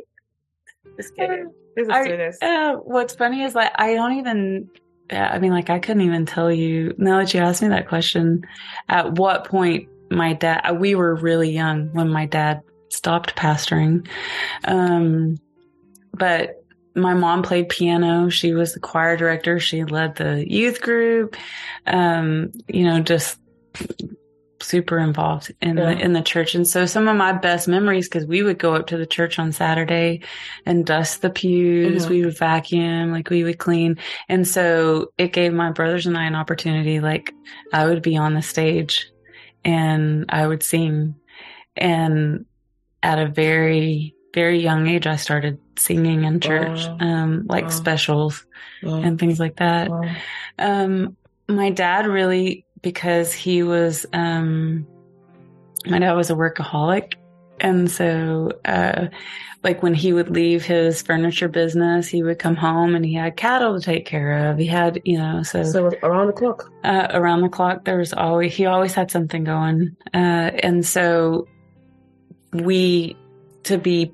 Just 0.96 1.14
kidding. 1.16 1.52
This 1.76 1.88
is 1.88 1.90
I- 1.92 2.04
serious. 2.04 2.38
Uh, 2.40 2.74
what's 2.84 3.16
funny 3.16 3.42
is 3.42 3.56
like 3.56 3.72
I 3.74 3.94
don't 3.94 4.12
even. 4.18 4.70
yeah, 5.10 5.28
I 5.32 5.40
mean, 5.40 5.50
like 5.50 5.70
I 5.70 5.80
couldn't 5.80 6.02
even 6.02 6.24
tell 6.24 6.52
you. 6.52 6.94
Now 6.98 7.18
that 7.18 7.34
you 7.34 7.40
asked 7.40 7.62
me 7.62 7.68
that 7.68 7.88
question, 7.88 8.44
at 8.88 9.14
what 9.18 9.44
point 9.48 9.88
my 10.08 10.34
dad, 10.34 10.78
we 10.78 10.94
were 10.94 11.16
really 11.16 11.50
young 11.50 11.88
when 11.92 12.08
my 12.10 12.26
dad 12.26 12.62
stopped 12.90 13.34
pastoring. 13.34 14.06
Um, 14.64 15.36
but 16.12 16.63
my 16.94 17.14
mom 17.14 17.42
played 17.42 17.68
piano. 17.68 18.28
She 18.28 18.54
was 18.54 18.74
the 18.74 18.80
choir 18.80 19.16
director. 19.16 19.58
She 19.60 19.84
led 19.84 20.16
the 20.16 20.44
youth 20.48 20.80
group. 20.80 21.36
Um, 21.86 22.52
you 22.68 22.84
know, 22.84 23.00
just 23.00 23.38
super 24.60 24.98
involved 24.98 25.52
in 25.60 25.76
Yeah. 25.76 25.94
the 25.94 26.00
in 26.00 26.12
the 26.14 26.22
church. 26.22 26.54
And 26.54 26.66
so 26.66 26.86
some 26.86 27.06
of 27.08 27.16
my 27.16 27.32
best 27.32 27.68
memories 27.68 28.08
because 28.08 28.24
we 28.26 28.42
would 28.42 28.58
go 28.58 28.74
up 28.74 28.86
to 28.86 28.96
the 28.96 29.06
church 29.06 29.38
on 29.38 29.52
Saturday 29.52 30.20
and 30.64 30.86
dust 30.86 31.20
the 31.22 31.30
pews. 31.30 32.06
Mhm. 32.06 32.10
We 32.10 32.24
would 32.24 32.38
vacuum, 32.38 33.10
like 33.12 33.28
we 33.28 33.44
would 33.44 33.58
clean. 33.58 33.98
And 34.28 34.46
so 34.46 35.12
it 35.18 35.32
gave 35.32 35.52
my 35.52 35.70
brothers 35.70 36.06
and 36.06 36.16
I 36.16 36.24
an 36.24 36.34
opportunity. 36.34 37.00
Like 37.00 37.32
I 37.72 37.86
would 37.86 38.00
be 38.02 38.16
on 38.16 38.34
the 38.34 38.42
stage 38.42 39.10
and 39.64 40.24
I 40.28 40.46
would 40.46 40.62
sing. 40.62 41.16
And 41.76 42.46
at 43.02 43.18
a 43.18 43.26
very, 43.26 44.13
very 44.34 44.58
young 44.60 44.88
age, 44.88 45.06
I 45.06 45.16
started 45.16 45.58
singing 45.78 46.24
in 46.24 46.40
church, 46.40 46.86
Wow. 46.86 46.96
um, 47.00 47.46
like 47.48 47.64
Wow. 47.64 47.70
specials 47.70 48.44
Wow. 48.82 49.00
and 49.02 49.18
things 49.18 49.38
like 49.38 49.56
that. 49.56 49.90
Um, 50.58 51.16
my 51.48 51.70
dad 51.70 52.06
really, 52.06 52.64
because 52.82 53.32
he 53.32 53.62
was, 53.62 54.06
um, 54.12 54.86
my 55.86 55.98
dad 55.98 56.12
was 56.14 56.30
a 56.30 56.34
workaholic. 56.34 57.14
And 57.60 57.90
so, 57.90 58.50
uh, 58.64 59.06
like 59.62 59.82
when 59.82 59.94
he 59.94 60.12
would 60.12 60.28
leave 60.28 60.64
his 60.64 61.00
furniture 61.02 61.48
business, 61.48 62.08
he 62.08 62.22
would 62.22 62.38
come 62.38 62.56
home 62.56 62.94
and 62.94 63.04
he 63.04 63.14
had 63.14 63.36
cattle 63.36 63.78
to 63.78 63.84
take 63.84 64.04
care 64.04 64.50
of. 64.50 64.58
He 64.58 64.66
had, 64.66 65.00
you 65.04 65.16
know, 65.18 65.42
so, 65.42 65.62
So 65.62 65.90
around 66.02 66.26
the 66.26 66.32
clock. 66.34 66.70
uh, 66.82 67.08
around 67.10 67.42
the 67.42 67.48
clock, 67.48 67.84
there 67.84 67.98
was 67.98 68.12
always, 68.12 68.54
he 68.54 68.66
always 68.66 68.92
had 68.92 69.10
something 69.10 69.44
going. 69.44 69.96
Uh, 70.12 70.50
and 70.62 70.84
so 70.84 71.46
we, 72.52 73.16
to 73.64 73.78
be 73.78 74.12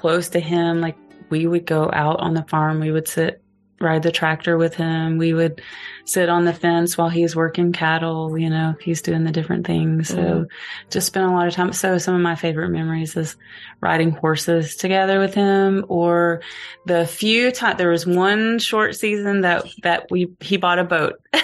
close 0.00 0.30
to 0.30 0.40
him, 0.40 0.80
like 0.80 0.96
we 1.28 1.46
would 1.46 1.66
go 1.66 1.90
out 1.92 2.18
on 2.20 2.32
the 2.32 2.42
farm, 2.44 2.80
we 2.80 2.90
would 2.90 3.06
sit, 3.06 3.42
ride 3.80 4.02
the 4.02 4.10
tractor 4.10 4.56
with 4.56 4.74
him. 4.74 5.18
We 5.18 5.34
would 5.34 5.60
sit 6.04 6.28
on 6.28 6.44
the 6.44 6.52
fence 6.52 6.96
while 6.98 7.08
he's 7.08 7.36
working 7.36 7.72
cattle, 7.72 8.36
you 8.38 8.50
know, 8.50 8.74
he's 8.80 9.02
doing 9.02 9.24
the 9.24 9.30
different 9.32 9.66
things. 9.66 10.08
So 10.08 10.16
Mhm. 10.16 10.46
just 10.90 11.06
spent 11.06 11.26
a 11.26 11.30
lot 11.32 11.46
of 11.46 11.54
time. 11.54 11.72
So 11.72 11.98
some 11.98 12.14
of 12.14 12.20
my 12.20 12.34
favorite 12.34 12.70
memories 12.70 13.16
is 13.16 13.36
riding 13.80 14.10
horses 14.10 14.76
together 14.76 15.18
with 15.20 15.34
him 15.34 15.84
or 15.88 16.40
the 16.86 17.06
few 17.06 17.50
times 17.52 17.78
there 17.78 17.90
was 17.90 18.06
one 18.06 18.58
short 18.58 18.94
season 18.96 19.42
that, 19.42 19.64
that 19.82 20.06
we, 20.10 20.30
he 20.40 20.56
bought 20.56 20.78
a 20.78 20.84
boat. 20.84 21.14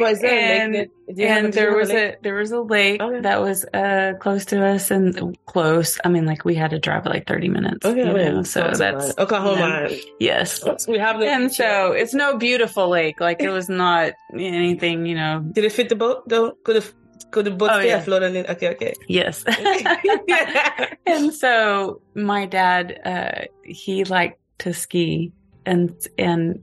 Was 0.00 0.20
there 0.20 0.30
And- 0.62 0.74
a 0.74 0.78
lake? 0.78 0.88
that- 1.06 1.14
do 1.14 1.20
you 1.22 1.28
have- 1.28 1.44
and 1.44 1.52
there 1.52 1.76
was 1.76 1.90
lake? 1.90 2.14
a 2.14 2.22
there 2.22 2.34
was 2.34 2.50
a 2.50 2.60
lake 2.62 3.00
Okay. 3.02 3.20
that 3.20 3.42
was 3.42 3.66
uh 3.74 4.14
close 4.20 4.46
to 4.46 4.64
us 4.64 4.90
and 4.90 5.36
close. 5.44 5.98
I 6.02 6.08
mean, 6.08 6.24
like 6.24 6.46
we 6.46 6.54
had 6.54 6.70
to 6.70 6.78
drive 6.78 7.04
like 7.04 7.26
thirty 7.26 7.48
minutes. 7.50 7.84
Okay, 7.84 7.98
you 7.98 8.04
know, 8.06 8.42
so 8.42 8.60
sounds 8.62 8.78
that's 8.78 9.10
about 9.10 9.18
it. 9.18 9.22
Oklahoma. 9.22 9.88
yes. 10.18 10.64
We 10.88 10.98
have 10.98 11.20
the 11.20 11.26
And 11.30 11.52
so 11.52 11.92
it's 11.92 12.14
no 12.14 12.38
beautiful 12.38 12.88
lake. 12.88 13.20
Like 13.20 13.42
it 13.44 13.50
was 13.50 13.68
not 13.68 14.12
anything, 14.32 15.06
you 15.06 15.14
know. 15.14 15.40
Did 15.52 15.64
it 15.64 15.72
fit 15.72 15.88
the 15.88 15.96
boat 15.96 16.28
though? 16.28 16.52
Could 16.64 16.76
the 16.82 16.92
could 17.30 17.46
the 17.46 17.50
boat 17.50 17.70
Oh, 17.72 17.78
stay 17.80 17.88
yeah. 17.88 17.98
afloat 17.98 18.22
on 18.22 18.36
it? 18.36 18.48
Okay, 18.48 18.68
okay. 18.74 18.94
Yes. 19.08 19.44
and 21.06 21.32
so 21.34 22.00
my 22.14 22.46
dad, 22.46 23.00
uh, 23.04 23.44
he 23.64 24.04
liked 24.04 24.40
to 24.58 24.72
ski, 24.72 25.32
and 25.66 25.94
and 26.18 26.62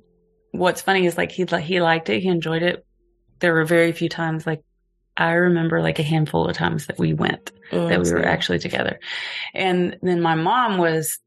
what's 0.52 0.82
funny 0.82 1.06
is 1.06 1.18
like 1.18 1.32
he 1.32 1.46
he 1.62 1.82
liked 1.82 2.10
it, 2.10 2.22
he 2.22 2.28
enjoyed 2.30 2.64
it. 2.64 2.86
There 3.40 3.54
were 3.54 3.66
very 3.66 3.92
few 3.92 4.10
times 4.10 4.46
like 4.46 4.62
I 5.18 5.32
remember 5.34 5.82
like 5.82 6.00
a 6.00 6.04
handful 6.04 6.48
of 6.48 6.56
times 6.56 6.88
that 6.88 6.98
we 6.98 7.14
went 7.14 7.52
that 7.72 8.02
we 8.02 8.12
were 8.12 8.26
actually 8.26 8.60
together. 8.60 9.00
And 9.54 9.98
then 10.02 10.22
my 10.22 10.36
mom 10.36 10.78
was 10.78 11.20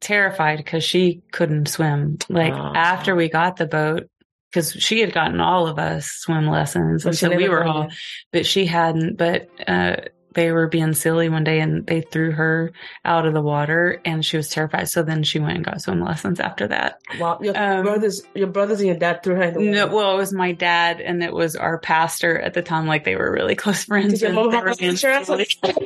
terrified 0.00 0.58
because 0.58 0.84
she 0.84 1.22
couldn't 1.32 1.66
swim. 1.66 2.18
Like 2.28 2.52
Oh. 2.52 2.72
after 2.74 3.14
we 3.16 3.28
got 3.28 3.56
the 3.56 3.66
boat, 3.66 4.08
because 4.50 4.72
she 4.72 5.00
had 5.00 5.12
gotten 5.12 5.40
all 5.40 5.66
of 5.66 5.78
us 5.78 6.06
swim 6.06 6.46
lessons, 6.46 7.04
and 7.04 7.16
so 7.16 7.30
we 7.34 7.48
were 7.48 7.64
all, 7.64 7.88
but 8.32 8.46
she 8.46 8.66
hadn't. 8.66 9.16
But 9.16 9.48
uh, 9.66 9.96
they 10.34 10.52
were 10.52 10.68
being 10.68 10.92
silly 10.94 11.28
one 11.28 11.42
day, 11.44 11.58
and 11.60 11.86
they 11.86 12.00
threw 12.02 12.30
her 12.32 12.72
out 13.04 13.26
of 13.26 13.34
the 13.34 13.40
water, 13.42 14.00
and 14.04 14.24
she 14.24 14.36
was 14.36 14.48
terrified. 14.50 14.88
So 14.88 15.02
then 15.02 15.22
she 15.22 15.38
went 15.40 15.56
and 15.56 15.64
got 15.64 15.80
swim 15.82 16.00
lessons 16.04 16.38
after 16.38 16.68
that. 16.68 17.00
Wow, 17.18 17.38
your 17.42 17.56
Um, 17.58 17.82
brothers, 17.84 18.22
your 18.34 18.46
brothers 18.46 18.78
and 18.80 18.88
your 18.88 18.98
dad 18.98 19.22
threw 19.22 19.34
her 19.36 19.42
in 19.42 19.54
the 19.54 19.60
water. 19.60 19.70
No, 19.72 19.86
well, 19.88 20.14
it 20.14 20.18
was 20.18 20.32
my 20.32 20.52
dad, 20.52 21.00
and 21.00 21.22
it 21.24 21.32
was 21.32 21.56
our 21.56 21.78
pastor 21.78 22.38
at 22.38 22.54
the 22.54 22.62
time. 22.62 22.86
Like 22.86 23.04
they 23.04 23.16
were 23.16 23.32
really 23.32 23.54
close 23.64 23.84
friends. 23.84 24.12
Did 24.14 24.22
your 24.22 24.32
mom 24.32 24.52
have 24.52 24.64
were 24.64 24.70
a 24.70 24.76
being 24.76 24.92
picture? 24.92 25.24
silly. 25.24 25.48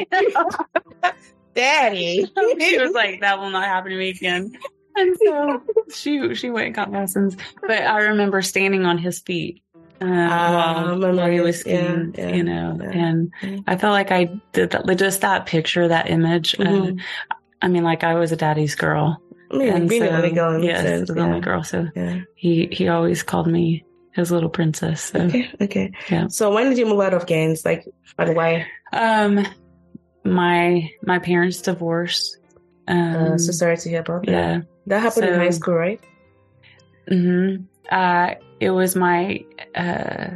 Daddy. 1.54 2.24
she 2.60 2.78
was 2.78 2.92
like, 2.92 3.20
"That 3.20 3.38
will 3.38 3.50
not 3.50 3.64
happen 3.64 3.90
to 3.90 3.96
me 3.98 4.10
again." 4.10 4.56
And 4.96 5.16
so 5.24 5.62
she 5.94 6.34
she 6.34 6.50
went 6.50 6.66
and 6.66 6.74
got 6.74 6.92
lessons. 6.92 7.36
But 7.60 7.70
I 7.82 7.98
remember 8.02 8.42
standing 8.42 8.84
on 8.84 8.98
his 8.98 9.20
feet 9.20 9.62
uh, 10.00 10.06
Ah, 10.06 10.96
while, 10.98 11.42
was 11.44 11.60
skiing, 11.60 12.12
yeah, 12.16 12.28
yeah, 12.28 12.34
you 12.34 12.42
know, 12.42 12.78
yeah. 12.82 12.90
and 12.90 13.32
I 13.66 13.76
felt 13.76 13.92
like 13.92 14.10
I 14.10 14.28
did 14.52 14.70
that. 14.70 14.84
Just 14.98 15.20
that 15.22 15.46
picture, 15.46 15.88
that 15.88 16.10
image. 16.10 16.54
uh, 16.58 16.64
Mhm. 16.64 17.00
I 17.62 17.68
mean, 17.68 17.84
like 17.84 18.02
I 18.02 18.14
was 18.14 18.32
a 18.32 18.36
daddy's 18.36 18.74
girl. 18.74 19.22
I 19.52 19.56
mean, 19.56 19.68
and 19.68 19.88
being 19.88 20.02
the 20.02 20.08
so- 20.08 20.16
only 20.16 20.32
girl. 20.32 20.64
Yes, 20.64 20.82
sense, 20.82 21.08
the 21.08 21.14
yeah. 21.16 21.22
only 21.24 21.40
girl. 21.40 21.62
So 21.62 21.86
Yeah. 21.94 22.20
he 22.34 22.66
he 22.72 22.88
always 22.88 23.22
called 23.22 23.46
me 23.46 23.84
his 24.14 24.30
little 24.32 24.50
princess. 24.50 25.00
So 25.12 25.20
Okay. 25.20 25.48
Okay. 25.60 25.92
Yeah. 26.10 26.26
So 26.28 26.52
when 26.52 26.68
did 26.68 26.78
you 26.78 26.86
move 26.86 27.00
out 27.00 27.14
of 27.14 27.26
Gaines? 27.26 27.64
Like, 27.64 27.86
and 28.18 28.34
why? 28.36 28.66
um, 28.92 29.46
my 30.24 30.90
my 31.06 31.18
parents 31.18 31.62
divorced. 31.62 32.38
Um, 32.88 33.14
Uh, 33.14 33.38
so 33.38 33.52
sorry 33.52 33.76
to 33.76 33.88
hear 33.88 34.00
about 34.00 34.26
that. 34.26 34.32
yeah. 34.32 34.60
That 34.86 35.00
happened 35.00 35.28
in 35.28 35.34
high 35.34 35.50
school, 35.50 35.74
right? 35.74 36.00
hmm 37.08 37.56
Uh, 37.90 38.34
it 38.60 38.70
was 38.70 38.94
my, 38.96 39.44
uh, 39.74 40.30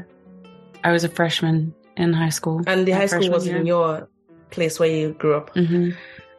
I 0.84 0.92
was 0.92 1.04
a 1.04 1.08
freshman 1.08 1.74
in 1.96 2.12
high 2.12 2.30
school. 2.30 2.62
And 2.66 2.86
the 2.86 2.92
high 2.92 3.06
school 3.06 3.30
was 3.30 3.46
year. 3.46 3.58
in 3.58 3.66
your 3.66 4.08
place 4.50 4.78
where 4.78 4.90
you 4.90 5.14
grew 5.14 5.34
up. 5.34 5.50
hmm 5.54 5.90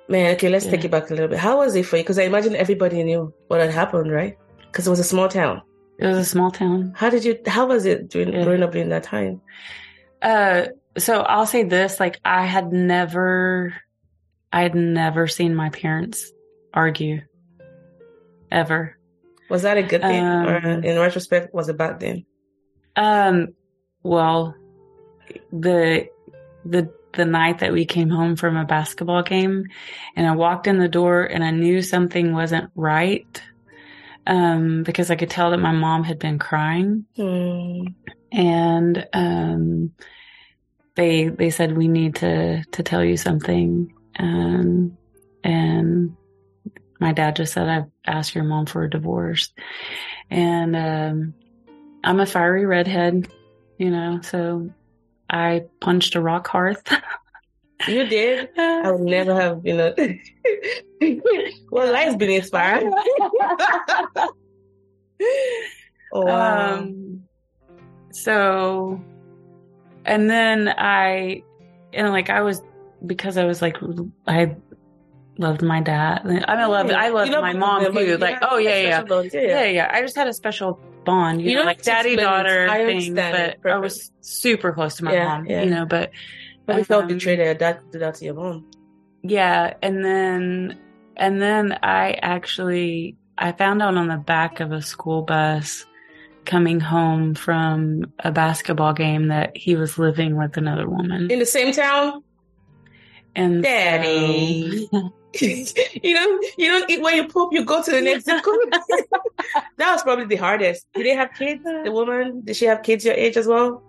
Man, 0.09 0.33
okay, 0.35 0.47
let's 0.47 0.65
take 0.65 0.85
it 0.85 0.91
back 0.91 1.09
a 1.09 1.13
little 1.13 1.27
bit. 1.27 1.37
How 1.37 1.57
was 1.57 1.75
it 1.75 1.85
for 1.85 1.97
you? 1.97 2.03
Because 2.03 2.17
I 2.17 2.23
imagine 2.23 2.55
everybody 2.55 3.03
knew 3.03 3.33
what 3.49 3.59
had 3.59 3.71
happened, 3.71 4.09
right? 4.09 4.37
Because 4.71 4.87
it 4.87 4.89
was 4.89 4.99
a 5.01 5.03
small 5.03 5.27
town. 5.27 5.61
It 5.99 6.07
was 6.07 6.17
a 6.17 6.23
small 6.23 6.49
town. 6.49 6.93
How 6.95 7.09
did 7.09 7.25
you? 7.25 7.37
How 7.45 7.65
was 7.65 7.85
it 7.85 8.07
during 8.07 8.31
Yeah. 8.31 8.43
growing 8.45 8.63
up 8.63 8.71
during 8.71 8.87
that 8.89 9.03
time? 9.03 9.41
Uh, 10.21 10.67
so 10.97 11.21
I'll 11.23 11.45
say 11.45 11.63
this, 11.63 11.99
like 11.99 12.21
I 12.23 12.45
had 12.45 12.71
never, 12.71 13.75
I 14.53 14.61
had 14.61 14.75
never 14.75 15.27
seen 15.27 15.53
my 15.55 15.69
parents 15.71 16.31
argue 16.73 17.21
ever. 18.51 18.97
Was 19.49 19.61
that 19.61 19.77
a 19.77 19.83
good 19.83 20.01
thing, 20.01 20.23
Um, 20.23 20.47
or 20.47 20.57
in 20.57 20.99
retrospect, 20.99 21.53
was 21.53 21.69
a 21.69 21.73
bad 21.73 21.99
thing? 21.99 22.25
Um, 22.95 23.49
well, 24.03 24.55
the, 25.51 26.09
the, 26.65 26.91
the 27.13 27.25
night 27.25 27.59
that 27.59 27.71
we 27.71 27.85
came 27.85 28.09
home 28.09 28.35
from 28.35 28.57
a 28.57 28.65
basketball 28.65 29.23
game 29.23 29.65
and 30.15 30.27
I 30.27 30.35
walked 30.35 30.67
in 30.67 30.79
the 30.79 30.89
door 30.89 31.23
and 31.23 31.43
I 31.43 31.51
knew 31.51 31.81
something 31.81 32.33
wasn't 32.33 32.69
right. 32.75 33.41
Um, 34.25 34.83
because 34.83 35.09
I 35.09 35.15
could 35.15 35.29
tell 35.29 35.51
that 35.51 35.59
my 35.59 35.71
mom 35.71 36.03
had 36.03 36.19
been 36.19 36.37
crying 36.37 37.05
Hmm. 37.15 37.85
and, 38.33 39.07
um, 39.13 39.93
they, 40.95 41.29
they 41.29 41.49
said, 41.49 41.77
we 41.77 41.87
need 41.87 42.15
to, 42.15 42.63
to 42.65 42.83
tell 42.83 43.05
you 43.05 43.15
something. 43.15 43.93
Um, 44.19 44.97
and 45.45 46.16
my 46.99 47.13
dad 47.13 47.35
just 47.35 47.53
said, 47.53 47.67
I've 47.67 47.91
asked 48.05 48.35
your 48.35 48.43
mom 48.43 48.65
for 48.65 48.83
a 48.83 48.89
divorce. 48.89 49.51
And, 50.29 50.75
um, 50.75 51.33
I'm 52.03 52.19
a 52.19 52.25
fiery 52.25 52.65
redhead, 52.65 53.27
you 53.77 53.89
know, 53.89 54.21
so 54.21 54.69
I 55.29 55.65
punched 55.81 56.15
a 56.15 56.21
rock 56.21 56.47
hearth. 56.47 56.81
You 57.87 58.05
did. 58.05 58.49
I 58.57 58.91
would 58.91 59.01
never 59.01 59.35
have, 59.35 59.61
you 59.65 59.75
know. 59.75 59.93
well, 61.71 61.91
life's 61.91 62.15
been 62.15 62.31
inspired. 62.31 62.83
oh 66.13 66.21
wow. 66.21 66.75
Um, 66.77 67.23
so, 68.11 69.01
and 70.05 70.29
then 70.29 70.69
I, 70.69 71.43
and 71.93 72.09
like 72.09 72.29
I 72.29 72.41
was, 72.41 72.61
because 73.05 73.37
I 73.37 73.45
was 73.45 73.61
like, 73.61 73.77
I 74.25 74.55
loved 75.39 75.61
my 75.61 75.81
dad. 75.81 76.21
I 76.23 76.27
mean, 76.27 76.45
I 76.47 76.65
loved, 76.65 76.91
I 76.91 77.09
loved 77.09 77.27
You 77.29 77.35
know, 77.35 77.41
my 77.41 77.53
mom 77.53 77.91
too. 77.93 77.99
you 78.05 78.17
Like, 78.17 78.39
oh 78.41 78.57
yeah, 78.57 78.77
yeah, 78.81 79.03
bond, 79.03 79.29
yeah, 79.33 79.65
yeah. 79.65 79.89
I 79.91 80.01
just 80.01 80.15
had 80.15 80.27
a 80.27 80.33
special 80.33 80.79
bond, 81.05 81.41
you, 81.41 81.51
You 81.51 81.55
know, 81.57 81.63
like 81.63 81.81
daddy 81.81 82.15
daughter 82.15 82.67
thing. 82.69 83.13
But 83.15 83.57
I 83.65 83.77
was 83.77 84.11
super 84.21 84.73
close 84.73 84.95
to 84.97 85.05
my 85.05 85.13
Yeah, 85.13 85.25
mom, 85.25 85.45
yeah. 85.45 85.63
you 85.63 85.69
know. 85.69 85.85
But 85.85 86.11
But 86.65 86.75
we 86.77 86.83
felt 86.83 87.03
um, 87.03 87.07
betrayed 87.09 87.39
that 87.39 87.59
dad 87.59 87.79
did 87.91 88.01
that 88.01 88.15
to 88.15 88.25
your 88.25 88.33
mom. 88.35 88.65
yeah, 89.23 89.73
and 89.81 90.03
then 90.03 90.77
and 91.15 91.41
then 91.41 91.77
I 91.83 92.11
actually 92.21 93.15
I 93.37 93.51
found 93.51 93.81
out 93.81 93.95
on 93.95 94.07
the 94.07 94.17
back 94.17 94.59
of 94.59 94.71
a 94.71 94.81
school 94.81 95.21
bus 95.23 95.85
coming 96.45 96.79
home 96.79 97.35
from 97.35 98.05
a 98.19 98.31
basketball 98.31 98.93
game 98.93 99.27
that 99.27 99.55
he 99.57 99.75
was 99.75 99.97
living 99.99 100.37
with 100.37 100.55
another 100.57 100.87
woman. 100.89 101.29
In 101.29 101.39
the 101.39 101.45
same 101.45 101.73
town? 101.73 102.23
And 103.35 103.61
Daddy. 103.61 104.87
so- 104.91 105.13
you 106.03 106.13
know, 106.13 106.39
you 106.57 106.67
don't 106.67 106.89
eat 106.89 107.01
when 107.01 107.15
you 107.15 107.27
poop, 107.27 107.53
you 107.53 107.63
go 107.65 107.81
to 107.83 107.91
the 107.91 108.01
next 108.01 108.25
zip 108.25 108.43
code. 108.43 108.57
that 109.77 109.91
was 109.91 110.03
probably 110.03 110.25
the 110.25 110.35
hardest. 110.35 110.85
Did 110.93 111.05
they 111.05 111.15
have 111.15 111.33
kids? 111.33 111.63
The 111.63 111.91
woman, 111.91 112.41
did 112.43 112.55
she 112.55 112.65
have 112.65 112.83
kids 112.83 113.05
your 113.05 113.13
age 113.15 113.37
as 113.37 113.47
well? 113.47 113.83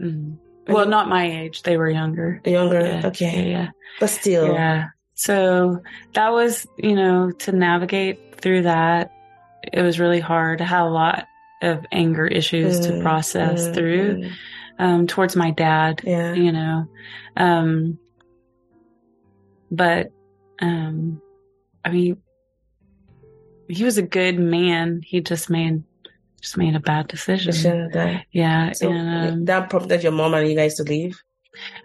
Mhm. 0.00 0.38
well, 0.68 0.86
not 0.86 1.08
my 1.08 1.24
age. 1.42 1.62
They 1.62 1.76
were 1.76 1.88
younger. 1.88 2.40
Younger. 2.44 2.80
Yeah, 2.80 3.06
okay. 3.06 3.50
Yeah. 3.50 3.70
But 4.00 4.10
still. 4.10 4.52
Yeah. 4.52 4.88
So 5.14 5.80
that 6.14 6.32
was, 6.32 6.66
you 6.76 6.94
know, 6.94 7.30
to 7.30 7.52
navigate 7.52 8.18
through 8.40 8.62
that, 8.62 9.10
it 9.72 9.80
was 9.82 9.98
really 9.98 10.20
hard. 10.20 10.60
I 10.60 10.64
had 10.64 10.82
a 10.82 10.90
lot 10.90 11.26
of 11.62 11.84
anger 11.90 12.26
issues 12.26 12.80
to 12.80 12.92
Mm, 12.92 13.02
process 13.02 13.68
mm, 13.68 13.74
through 13.74 14.16
mm. 14.18 14.32
um, 14.78 15.06
towards 15.06 15.34
my 15.34 15.50
dad, 15.52 16.02
Yeah. 16.04 16.34
you 16.34 16.52
know. 16.52 16.86
Um, 17.36 17.98
but, 19.70 20.12
um, 20.60 21.20
I 21.84 21.90
mean, 21.90 22.22
he 23.68 23.84
was 23.84 23.98
a 23.98 24.02
good 24.02 24.38
man. 24.38 25.02
He 25.04 25.20
just 25.20 25.50
made, 25.50 25.82
just 26.40 26.56
made 26.56 26.76
a 26.76 26.80
bad 26.80 27.08
decision. 27.08 27.52
You 27.52 27.60
shouldn't 27.60 27.82
have 27.82 27.92
done. 27.92 28.22
Yeah. 28.32 28.72
So 28.72 28.90
and, 28.90 29.32
um, 29.32 29.44
that 29.46 29.70
prompted 29.70 30.02
your 30.02 30.12
mom 30.12 30.34
and 30.34 30.48
you 30.48 30.56
guys 30.56 30.74
to 30.76 30.82
leave? 30.82 31.20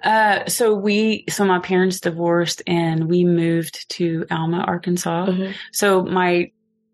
uh, 0.03 0.47
so 0.47 0.73
we, 0.73 1.25
so 1.29 1.45
my 1.45 1.59
parents 1.59 1.99
divorced 1.99 2.61
and 2.67 3.07
we 3.07 3.23
moved 3.23 3.89
to 3.91 4.25
Alma, 4.29 4.63
Arkansas. 4.67 5.27
Mhm. 5.27 5.53
So 5.71 6.03
my 6.03 6.51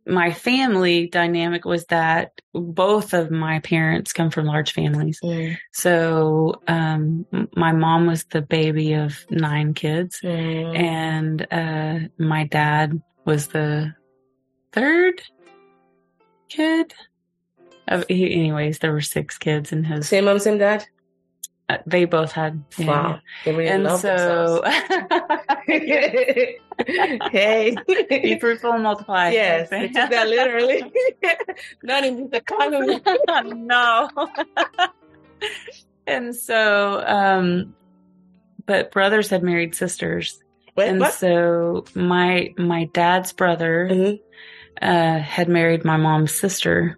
my 0.07 0.31
family 0.31 1.07
dynamic 1.07 1.65
was 1.65 1.85
that 1.85 2.31
both 2.53 3.13
of 3.13 3.29
my 3.29 3.59
parents 3.59 4.13
come 4.13 4.29
from 4.29 4.45
large 4.45 4.71
families. 4.71 5.19
Mm. 5.23 5.57
So 5.73 6.61
um, 6.67 7.25
my 7.55 7.71
mom 7.73 8.07
was 8.07 8.23
the 8.25 8.41
baby 8.41 8.93
of 8.93 9.25
nine 9.29 9.73
kids, 9.73 10.19
Mm. 10.23 10.77
and 10.77 11.47
uh, 11.51 12.07
my 12.17 12.45
dad 12.45 13.01
was 13.25 13.47
the 13.47 13.93
third 14.71 15.21
kid. 16.49 16.93
Of, 17.87 18.05
he, 18.09 18.33
anyways, 18.33 18.79
there 18.79 18.91
were 18.91 19.01
six 19.01 19.37
kids 19.37 19.71
in 19.71 19.83
his. 19.83 20.07
Same 20.07 20.25
mom, 20.25 20.39
same 20.39 20.57
dad? 20.57 20.85
Uh, 21.69 21.77
they 21.86 22.05
both 22.05 22.31
had. 22.31 22.63
yeah. 22.77 22.88
Wow. 22.88 23.19
Really 23.45 23.67
And 23.67 23.91
so, 24.00 24.63
hey. 27.31 27.75
be 28.09 28.39
fruitful 28.39 28.71
and 28.71 28.83
multiply. 28.83 29.31
Yes, 29.31 29.69
they 29.69 29.89
took 29.89 30.09
that 30.09 30.27
literally. 30.29 30.83
Not 31.83 32.05
in 32.05 32.29
the 32.29 32.38
economy. 32.38 33.01
no. 33.65 34.09
and 36.05 36.33
so, 36.36 37.03
um, 37.05 37.75
but 38.65 38.91
brothers 38.91 39.29
had 39.29 39.43
married 39.43 39.75
sisters, 39.75 40.41
What? 40.74 40.88
and 40.88 41.00
what? 41.01 41.13
so 41.13 41.83
my 41.95 42.53
my 42.57 42.86
dad's 42.93 43.33
brother 43.33 43.89
Mhm. 43.91 44.19
uh, 44.81 45.19
had 45.19 45.50
married 45.50 45.83
my 45.83 45.97
mom's 45.97 46.33
sister. 46.33 46.97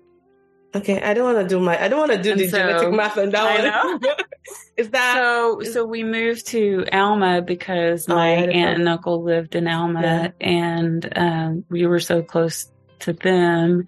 Okay, 0.76 1.02
I 1.02 1.16
don't 1.16 1.34
want 1.34 1.48
to 1.50 1.56
do 1.56 1.60
my. 1.60 1.82
I 1.84 1.88
don't 1.88 2.00
want 2.00 2.12
to 2.12 2.22
do 2.22 2.32
And 2.32 2.40
the 2.40 2.48
so- 2.48 2.58
genetic 2.58 2.92
math 2.94 3.18
on 3.18 3.32
that 3.32 3.60
I 3.60 3.86
one. 3.86 4.00
Is 4.78 4.90
that 4.92 5.16
So, 5.16 5.62
so 5.64 5.84
we 5.86 6.04
moved 6.04 6.48
to 6.48 6.86
Alma 6.94 7.42
because 7.42 8.08
Oh, 8.08 8.16
my 8.16 8.36
know. 8.36 8.52
aunt 8.52 8.80
and 8.80 8.88
uncle 8.90 9.24
lived 9.24 9.56
in 9.56 9.68
Alma, 9.68 10.02
Yeah. 10.02 10.32
and 10.48 11.12
um, 11.18 11.66
we 11.70 11.86
were 11.88 12.00
so 12.00 12.22
close 12.22 12.72
to 13.00 13.14
them. 13.14 13.88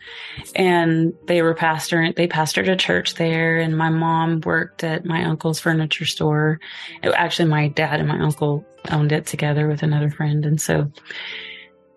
And 0.55 1.13
they 1.27 1.41
were 1.43 1.53
pastoring. 1.55 2.15
They 2.15 2.27
pastored 2.27 2.67
a 2.69 2.75
church 2.75 3.13
there, 3.15 3.59
and 3.59 3.77
my 3.77 3.89
mom 3.89 4.41
worked 4.41 4.83
at 4.83 5.05
my 5.05 5.23
uncle's 5.23 5.59
furniture 5.59 6.05
store. 6.05 6.59
It- 7.03 7.13
actually, 7.15 7.49
my 7.49 7.67
dad 7.67 7.99
and 7.99 8.09
my 8.09 8.19
uncle 8.19 8.65
owned 8.89 9.11
it 9.11 9.27
together 9.27 9.67
with 9.67 9.83
another 9.83 10.09
friend, 10.09 10.45
and 10.45 10.59
so, 10.59 10.91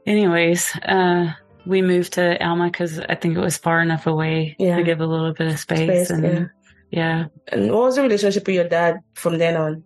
anyways, 0.07 0.77
uh, 0.83 1.33
we 1.67 1.83
moved 1.83 2.15
to 2.15 2.43
Alma 2.45 2.67
because 2.67 2.99
I 3.01 3.15
think 3.15 3.37
it 3.37 3.41
was 3.41 3.57
far 3.57 3.81
enough 3.81 4.07
away 4.07 4.57
Yeah. 4.59 4.77
to 4.77 4.83
give 4.83 5.01
a 5.01 5.07
little 5.07 5.33
bit 5.33 5.49
of 5.49 5.59
space, 5.59 6.09
Space, 6.09 6.11
and 6.11 6.25
yeah. 6.25 6.45
yeah. 6.91 7.25
And 7.49 7.71
what 7.73 7.85
was 7.85 7.97
the 7.97 8.03
relationship 8.03 8.47
with 8.47 8.55
your 8.57 8.69
dad 8.69 9.01
from 9.15 9.39
then 9.39 9.57
on? 9.57 9.85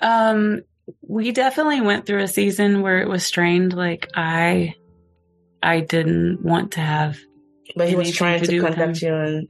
Um, 0.00 0.62
we 1.06 1.32
definitely 1.32 1.80
went 1.80 2.06
through 2.06 2.22
a 2.22 2.28
season 2.28 2.82
where 2.82 3.00
it 3.00 3.08
was 3.08 3.24
strained. 3.24 3.72
Like 3.74 4.08
I, 4.14 4.74
I 5.62 5.80
didn't 5.80 6.42
want 6.42 6.72
to 6.72 6.80
have. 6.80 7.18
But 7.76 7.88
he 7.88 7.96
was 7.96 8.10
trying 8.12 8.40
to 8.40 8.46
to, 8.46 8.60
contact 8.60 9.02
you, 9.02 9.14
and 9.14 9.48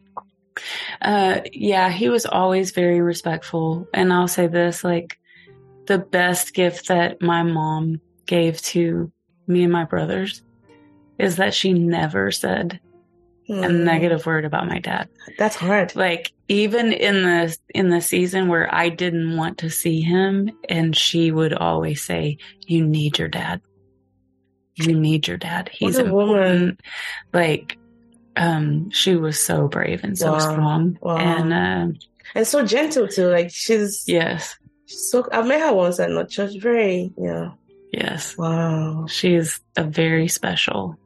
Uh, 1.01 1.41
yeah, 1.53 1.89
he 1.89 2.09
was 2.11 2.27
always 2.27 2.73
very 2.73 3.01
respectful, 3.01 3.89
and 3.95 4.13
I'll 4.13 4.29
say 4.29 4.47
this: 4.47 4.85
like 4.85 5.19
the 5.87 5.99
best 5.99 6.53
gift 6.53 6.89
that 6.89 7.23
my 7.23 7.43
mom 7.43 8.01
gave 8.27 8.61
to 8.63 9.11
me 9.47 9.63
and 9.65 9.73
my 9.73 9.85
brothers 9.85 10.43
is 11.21 11.37
that 11.37 11.55
she 11.55 11.73
never 11.73 12.31
said 12.31 12.81
a 13.49 13.69
Hmm, 13.69 13.85
negative 13.85 14.27
word 14.27 14.45
about 14.45 14.69
my 14.69 14.79
dad. 14.79 15.09
That's 15.39 15.57
hard. 15.57 15.97
like 15.97 16.31
even 16.49 16.93
in 16.93 17.23
the 17.23 17.57
in 17.75 17.91
the 17.91 18.01
season 18.01 18.49
where 18.49 18.73
I 18.73 18.89
didn't 18.91 19.37
want 19.37 19.59
to 19.59 19.71
see 19.71 20.01
him 20.01 20.51
and 20.69 20.97
she 20.97 21.31
would 21.33 21.53
always 21.55 22.03
say 22.03 22.39
you 22.67 22.85
need 22.87 23.19
your 23.19 23.29
dad 23.29 23.61
you 24.77 24.95
need 24.99 25.27
your 25.29 25.37
dad 25.37 25.69
he's 25.73 25.97
What 25.99 26.07
a 26.07 26.13
woman. 26.13 26.79
like 27.33 27.77
um 28.37 28.91
she 28.91 29.17
was 29.17 29.39
so 29.39 29.69
brave 29.69 30.05
and 30.05 30.17
so 30.17 30.33
Wow. 30.33 30.39
strong 30.39 30.99
Wow. 31.03 31.17
and 31.19 31.53
uh, 31.53 31.99
And 32.35 32.47
so 32.47 32.65
gentle 32.65 33.09
too. 33.09 33.27
Like 33.27 33.51
she's, 33.53 34.05
yes 34.07 34.57
she's 34.87 35.09
so. 35.11 35.27
I 35.33 35.43
met 35.43 35.61
her 35.61 35.73
once 35.75 35.99
at 35.99 36.11
not 36.11 36.31
church. 36.31 36.53
Very, 36.61 37.13
yeah. 37.19 37.51
yes 37.93 38.37
Wow. 38.39 39.07
she's 39.09 39.61
a 39.77 39.83
very 39.85 40.29
special 40.29 40.97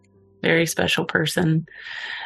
very 0.44 0.66
special 0.66 1.04
person 1.16 1.66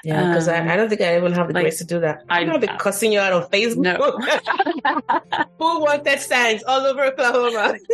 Yeah, 0.05 0.27
because 0.29 0.49
Um, 0.49 0.55
I, 0.69 0.73
I 0.73 0.77
don't 0.77 0.89
think 0.91 1.01
I 1.01 1.17
even 1.17 1.33
have 1.39 1.49
the 1.49 1.55
like, 1.55 1.65
grace 1.65 1.79
to 1.79 1.85
do 1.95 1.99
that. 2.01 2.17
I 2.29 2.41
I- 2.41 2.45
don't 2.45 2.61
be 2.61 2.67
cussing 2.85 3.13
you 3.15 3.21
out 3.25 3.33
on 3.33 3.43
Facebook. 3.55 3.87
No. 3.89 3.97
Who 5.59 5.81
wanted 5.87 6.19
signs 6.21 6.63
all 6.65 6.83
over 6.91 7.05
Oklahoma? 7.11 7.75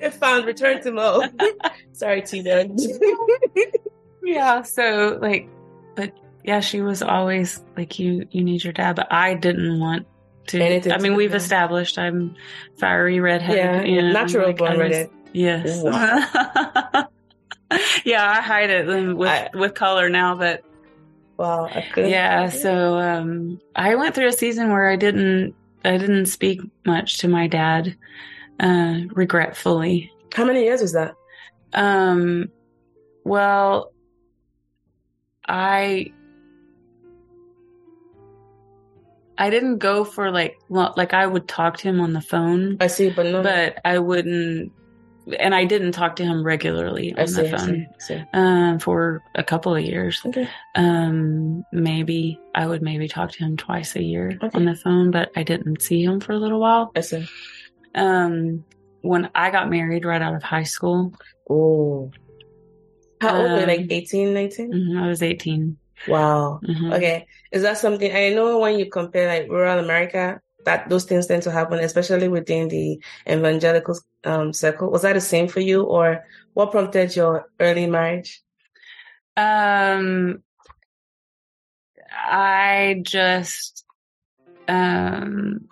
If 0.00 0.14
found, 0.14 0.46
return 0.46 0.80
to 0.84 0.92
Mo. 0.92 1.26
Sorry, 1.92 2.22
Tina. 2.22 2.68
yeah 4.22 4.62
so 4.62 5.18
like 5.22 5.48
but 5.96 6.12
yeah 6.44 6.60
she 6.60 6.82
was 6.82 7.02
always 7.02 7.64
like 7.76 7.98
you 7.98 8.26
you 8.30 8.44
need 8.44 8.62
your 8.62 8.72
dad 8.74 8.94
but 8.96 9.08
i 9.10 9.32
didn't 9.34 9.80
want 9.80 10.06
to 10.48 10.60
Anything 10.60 10.92
i 10.92 10.98
mean 10.98 11.14
we've 11.16 11.34
established 11.34 11.98
i'm 11.98 12.36
fiery 12.78 13.20
redhead 13.20 13.56
yeah, 13.88 14.12
natural 14.12 14.48
like, 14.48 14.58
born 14.58 14.78
redhead. 14.78 15.08
yes. 15.32 15.82
Yeah 18.04 18.28
i 18.30 18.40
hide 18.40 18.70
it 18.70 18.86
with 19.16 19.28
I- 19.28 19.50
with 19.54 19.74
color 19.74 20.08
now 20.08 20.34
but 20.36 20.62
Wow, 21.38 21.66
couldn't. 21.92 22.10
yeah 22.10 22.48
so 22.48 22.98
um 22.98 23.60
i 23.76 23.94
went 23.94 24.14
through 24.14 24.26
a 24.28 24.32
season 24.32 24.70
where 24.70 24.88
i 24.90 24.96
didn't 24.96 25.54
i 25.84 25.96
didn't 25.96 26.26
speak 26.26 26.60
much 26.84 27.18
to 27.18 27.28
my 27.28 27.46
dad 27.46 27.96
uh 28.58 29.00
regretfully 29.12 30.10
How 30.34 30.44
many 30.44 30.64
years 30.64 30.80
was 30.80 30.92
that? 30.94 31.14
Um, 31.72 32.48
well, 33.24 33.92
I 35.46 36.12
I 39.36 39.50
didn't 39.50 39.78
go 39.78 40.04
for 40.04 40.30
like 40.30 40.56
like 40.68 41.14
I 41.14 41.26
would 41.26 41.46
talk 41.46 41.76
to 41.78 41.88
him 41.88 42.00
on 42.00 42.12
the 42.12 42.20
phone, 42.20 42.78
I 42.80 42.88
see, 42.88 43.10
but 43.10 43.26
no. 43.26 43.42
but 43.42 43.78
I 43.84 43.98
wouldn't, 43.98 44.72
and 45.38 45.54
I 45.54 45.64
didn't 45.64 45.92
talk 45.92 46.16
to 46.16 46.24
him 46.24 46.42
regularly 46.42 47.14
on 47.16 47.26
see, 47.28 47.42
the 47.42 47.48
I 47.48 47.50
phone 47.50 47.88
see, 47.98 48.16
I 48.16 48.18
see. 48.20 48.24
um, 48.32 48.78
for 48.78 49.22
a 49.34 49.42
couple 49.44 49.74
of 49.74 49.82
years. 49.84 50.20
Okay. 50.24 50.48
Um, 50.74 51.64
maybe 51.72 52.38
I 52.54 52.66
would 52.66 52.82
maybe 52.82 53.08
talk 53.08 53.32
to 53.32 53.44
him 53.44 53.56
twice 53.56 53.96
a 53.96 54.02
year 54.02 54.38
Okay. 54.42 54.56
on 54.56 54.64
the 54.64 54.74
phone, 54.74 55.10
but 55.10 55.30
I 55.36 55.42
didn't 55.42 55.82
see 55.82 56.02
him 56.04 56.20
for 56.20 56.32
a 56.32 56.38
little 56.38 56.60
while. 56.60 56.90
I 56.96 57.00
see. 57.00 57.26
Um, 57.94 58.64
when 59.02 59.30
I 59.34 59.50
got 59.50 59.70
married 59.70 60.04
right 60.04 60.22
out 60.22 60.34
of 60.34 60.42
high 60.42 60.64
school, 60.64 61.12
Oh. 61.50 62.10
How 63.20 63.36
old 63.36 63.50
were 63.50 63.56
you? 63.56 63.62
Um, 63.62 63.68
Like 63.68 63.86
18, 63.90 64.32
19? 64.34 64.70
mhm, 64.72 65.02
I 65.02 65.08
was 65.08 65.22
18. 65.22 65.76
Wow. 66.06 66.60
Mhm. 66.62 66.94
Okay. 66.94 67.26
Is 67.50 67.62
that 67.62 67.78
something 67.78 68.14
I 68.14 68.28
know 68.30 68.58
when 68.60 68.78
you 68.78 68.88
compare 68.90 69.26
like 69.26 69.50
rural 69.50 69.78
America, 69.80 70.40
that 70.64 70.88
those 70.88 71.04
things 71.04 71.26
tend 71.26 71.42
to 71.44 71.50
happen, 71.50 71.78
especially 71.78 72.28
within 72.28 72.68
the 72.68 73.00
evangelical 73.28 73.96
um, 74.24 74.52
circle. 74.52 74.90
Was 74.90 75.02
that 75.02 75.14
the 75.14 75.20
same 75.20 75.48
for 75.48 75.60
you, 75.60 75.82
or 75.84 76.24
what 76.54 76.70
prompted 76.72 77.14
your 77.16 77.48
early 77.60 77.86
marriage? 77.86 78.42
Um, 79.36 80.42
I 82.10 83.00
just, 83.02 83.84
um, 84.66 85.68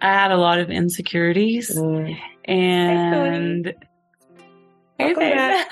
I 0.00 0.12
had 0.12 0.30
a 0.32 0.36
lot 0.36 0.58
of 0.58 0.70
insecurities 0.70 1.70
Mm. 1.76 2.16
and. 2.44 3.74
Hey, 4.98 5.12
Welcome 5.12 5.66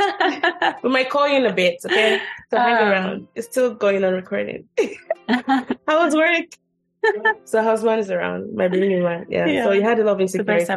babe. 0.58 0.74
We 0.84 0.90
might 0.90 1.08
call 1.08 1.26
you 1.26 1.36
in 1.38 1.46
a 1.46 1.52
bit, 1.54 1.80
okay? 1.86 2.20
So 2.50 2.58
hang 2.58 2.76
Um, 2.76 2.88
around. 2.88 3.28
It's 3.34 3.46
still 3.46 3.72
going 3.72 4.04
on 4.04 4.12
recording. 4.12 4.68
How 5.88 6.04
was 6.04 6.14
work? 6.14 6.44
so 7.44 7.62
husband 7.62 8.00
is 8.00 8.10
around. 8.10 8.54
My 8.54 8.68
baby 8.68 9.00
man. 9.00 9.26
Yeah. 9.28 9.46
Yeah. 9.46 9.64
So 9.64 9.72
you 9.72 9.82
had 9.82 9.98
a 9.98 10.04
lot 10.04 10.12
of 10.12 10.18
best 10.46 10.70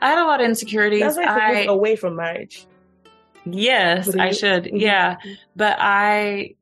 I 0.00 0.08
had 0.10 0.18
a 0.18 0.24
lot 0.26 0.40
of 0.40 0.46
insecurities. 0.46 1.00
That's 1.00 1.16
why 1.16 1.24
I 1.24 1.60
I 1.62 1.64
away 1.64 1.96
from 1.96 2.16
marriage. 2.16 2.66
yes, 3.46 4.14
I 4.14 4.30
should. 4.32 4.64
Mhm. 4.64 4.80
Yeah, 4.80 5.16
but 5.56 5.76
I 5.80 6.54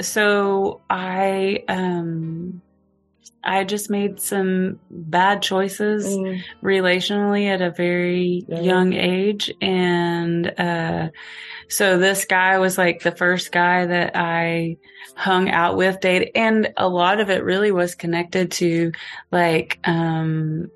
so 0.00 0.80
I 0.90 1.64
um 1.68 2.62
I 3.44 3.64
just 3.64 3.90
made 3.90 4.20
some 4.20 4.78
bad 4.90 5.42
choices 5.42 6.06
Mm. 6.06 6.40
relationally 6.62 7.46
at 7.46 7.60
a 7.60 7.70
very 7.70 8.44
Yeah. 8.48 8.60
young 8.60 8.92
age 8.92 9.52
and 9.60 10.46
uh 10.58 11.08
so 11.72 11.96
this 11.98 12.24
guy 12.26 12.58
was 12.58 12.76
like 12.76 13.02
the 13.02 13.16
first 13.16 13.50
guy 13.50 13.86
that 13.86 14.12
I 14.14 14.76
hung 15.16 15.48
out 15.50 15.76
with 15.76 16.00
dated 16.00 16.30
and 16.34 16.72
a 16.76 16.88
lot 16.88 17.18
of 17.20 17.30
it 17.30 17.42
really 17.44 17.72
was 17.72 17.94
connected 17.94 18.50
to 18.52 18.92
like 19.30 19.78
um 19.84 20.70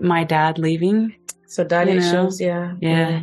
my 0.00 0.24
dad 0.24 0.58
leaving 0.58 1.14
So 1.46 1.64
that 1.64 1.86
You 1.88 2.00
know? 2.00 2.24
issues, 2.26 2.40
yeah. 2.40 2.74
yeah 2.80 3.20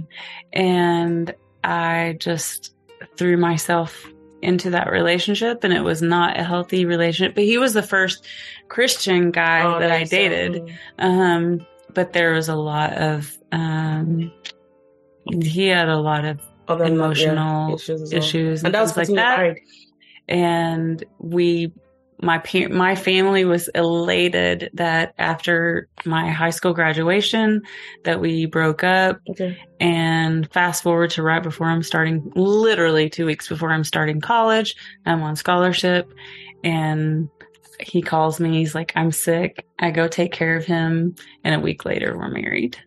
and 0.54 1.34
I 1.64 2.16
just 2.20 2.74
threw 3.18 3.36
myself 3.38 4.06
into 4.42 4.70
that 4.70 4.90
relationship 4.90 5.64
and 5.64 5.74
it 5.74 5.82
was 5.84 6.02
not 6.02 6.40
a 6.40 6.44
healthy 6.44 6.86
relationship 6.86 7.36
but 7.36 7.44
he 7.44 7.58
was 7.58 7.74
the 7.74 7.84
first 7.84 8.26
Christian 8.70 9.32
guy 9.32 9.64
Oh, 9.64 9.80
that 9.80 9.92
I 9.92 10.04
dated 10.06 10.62
Mm. 10.64 10.72
um, 11.00 11.68
but 11.94 12.14
there 12.14 12.34
was 12.34 12.48
a 12.50 12.56
lot 12.56 12.94
of 12.94 13.38
um, 13.52 14.32
he 15.42 15.68
had 15.68 15.90
a 15.90 15.98
lot 15.98 16.24
of 16.26 16.40
Other 16.70 16.86
that, 16.86 16.94
emotional 16.94 17.70
yeah, 17.70 17.76
issues, 17.76 18.02
well. 18.02 18.14
issues 18.14 18.60
and, 18.60 18.68
And 18.68 18.76
that 18.76 18.82
was 18.82 18.94
things 18.94 19.10
like 19.10 19.16
that. 19.18 19.38
married. 19.38 19.62
And 20.28 21.04
we, 21.18 21.74
my 22.22 22.38
par- 22.38 22.70
my 22.70 22.96
family 22.96 23.46
was 23.46 23.68
elated 23.70 24.70
that 24.74 25.14
after 25.18 25.88
my 26.06 26.30
high 26.30 26.50
school 26.52 26.74
graduation, 26.74 27.62
that 28.04 28.20
we 28.22 28.46
broke 28.46 28.84
up. 28.84 29.20
Okay. 29.30 29.58
And 29.80 30.52
fast 30.52 30.84
forward 30.84 31.10
to 31.12 31.24
right 31.24 31.42
before 31.42 31.68
I'm 31.68 31.82
starting, 31.82 32.32
literally 32.36 33.10
two 33.10 33.26
weeks 33.26 33.48
before 33.48 33.72
I'm 33.72 33.84
starting 33.84 34.22
college, 34.22 34.76
I'm 35.06 35.24
on 35.24 35.36
scholarship, 35.36 36.14
and 36.64 37.30
he 37.80 38.02
calls 38.02 38.40
me. 38.42 38.58
He's 38.58 38.76
like, 38.76 38.92
"I'm 38.98 39.12
sick." 39.12 39.66
I 39.80 39.90
go 39.92 40.08
take 40.10 40.34
care 40.34 40.58
of 40.58 40.66
him, 40.66 41.16
and 41.46 41.56
a 41.56 41.60
week 41.62 41.86
later, 41.86 42.18
we're 42.18 42.30
married. 42.30 42.78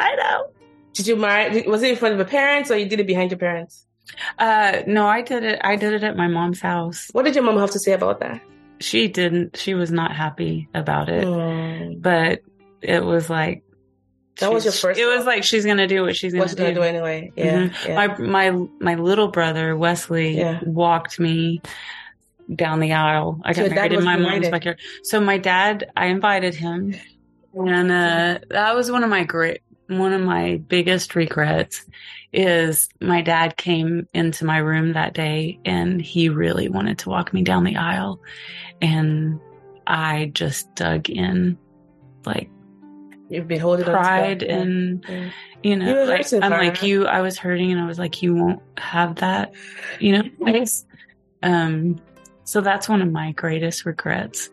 I 0.00 0.16
know. 0.16 0.50
Did 0.98 1.06
you 1.06 1.16
marry? 1.16 1.62
Was 1.62 1.82
it 1.82 1.90
in 1.92 1.96
front 1.96 2.12
of 2.14 2.18
your 2.18 2.26
parents 2.28 2.70
or 2.70 2.76
you 2.76 2.86
did 2.88 2.98
it 3.00 3.06
behind 3.06 3.30
your 3.30 3.38
parents? 3.38 3.86
Uh, 4.38 4.82
no, 4.86 5.06
I 5.06 5.22
did 5.22 5.44
it. 5.44 5.60
I 5.62 5.76
did 5.76 5.92
it 5.92 6.02
at 6.02 6.16
my 6.16 6.26
mom's 6.28 6.60
house. 6.60 7.08
What 7.12 7.24
did 7.24 7.34
your 7.36 7.44
mom 7.44 7.56
have 7.58 7.70
to 7.70 7.78
say 7.78 7.92
about 7.92 8.18
that? 8.20 8.40
She 8.80 9.06
didn't. 9.06 9.56
She 9.56 9.74
was 9.74 9.90
not 9.92 10.14
happy 10.14 10.68
about 10.74 11.08
it, 11.08 11.24
Mm. 11.24 12.02
but 12.02 12.40
it 12.82 13.04
was 13.04 13.28
like 13.30 13.62
That 14.40 14.52
was 14.52 14.64
your 14.64 14.72
first 14.72 14.98
It 15.00 15.06
was 15.06 15.24
like 15.26 15.42
she's 15.44 15.64
gonna 15.66 15.86
do 15.86 16.02
what 16.02 16.16
she's 16.16 16.32
gonna 16.32 16.42
What's 16.44 16.54
do. 16.54 16.62
gonna 16.64 16.74
do 16.74 16.82
anyway? 16.82 17.32
Yeah. 17.36 17.70
yeah. 17.86 17.94
My 17.96 18.18
my 18.18 18.66
my 18.80 18.94
little 18.96 19.28
brother 19.28 19.76
Wesley 19.76 20.36
Yeah. 20.38 20.60
walked 20.64 21.18
me 21.20 21.60
down 22.54 22.80
the 22.80 22.92
aisle. 22.94 23.40
I 23.44 23.52
So 23.52 23.62
got 23.62 23.66
your 23.68 23.74
married 23.76 23.92
in 23.92 24.04
my 24.04 24.16
mom's 24.16 24.26
invited? 24.46 24.50
backyard. 24.52 24.80
So 25.02 25.20
my 25.20 25.38
dad, 25.38 25.90
I 25.96 26.06
invited 26.06 26.54
him, 26.54 26.94
and 27.54 27.90
uh, 27.90 28.38
that 28.50 28.74
was 28.74 28.90
one 28.90 29.04
of 29.04 29.10
my 29.10 29.24
great, 29.24 29.60
one 29.88 30.12
of 30.12 30.20
my 30.22 30.56
biggest 30.68 31.14
regrets. 31.14 31.84
Is 32.32 32.88
my 33.00 33.22
dad 33.22 33.56
came 33.56 34.06
into 34.12 34.44
my 34.44 34.58
room 34.58 34.92
that 34.92 35.14
day 35.14 35.58
and 35.64 36.00
he 36.00 36.28
really 36.28 36.68
wanted 36.68 36.98
to 36.98 37.08
walk 37.08 37.32
me 37.32 37.42
down 37.42 37.64
the 37.64 37.76
aisle, 37.76 38.20
and 38.82 39.40
I 39.86 40.30
just 40.34 40.74
dug 40.74 41.08
in, 41.08 41.56
like 42.26 42.50
You've 43.30 43.48
been 43.48 43.60
holding 43.60 43.86
on 43.86 43.92
to 43.92 43.98
pride 43.98 44.40
that. 44.40 44.50
and 44.50 45.04
Yeah. 45.08 45.30
you 45.62 45.76
know 45.76 46.02
You 46.04 46.08
like 46.10 46.32
i'm 46.32 46.50
like 46.50 46.82
you 46.82 47.06
i 47.06 47.20
was 47.20 47.36
hurting 47.36 47.70
and 47.72 47.78
i 47.80 47.86
was 47.86 47.98
like 47.98 48.22
you 48.22 48.34
won't 48.34 48.62
have 48.78 49.16
that 49.16 49.52
you 50.00 50.12
know 50.12 50.22
um 51.42 51.96
so 52.44 52.60
that's 52.62 52.88
one 52.88 53.02
of 53.02 53.10
my 53.12 53.32
greatest 53.32 53.84
regrets 53.84 54.48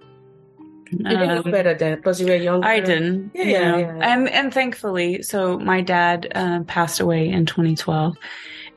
You 0.92 1.00
didn't 1.00 1.28
know 1.28 1.42
Um, 1.46 1.52
better 1.52 1.74
then 1.74 1.96
because 1.98 2.22
you 2.22 2.28
were 2.28 2.36
younger. 2.36 2.68
I 2.68 2.80
didn't, 2.80 3.32
Yeah, 3.34 3.44
yeah, 3.44 3.72
know, 3.72 3.78
yeah, 3.78 3.98
yeah. 3.98 4.14
and 4.14 4.30
and 4.30 4.54
thankfully, 4.54 5.24
so 5.24 5.58
my 5.60 5.82
dad 5.82 6.32
uh, 6.36 6.62
passed 6.64 7.00
away 7.00 7.28
in 7.30 7.46
2012, 7.46 8.16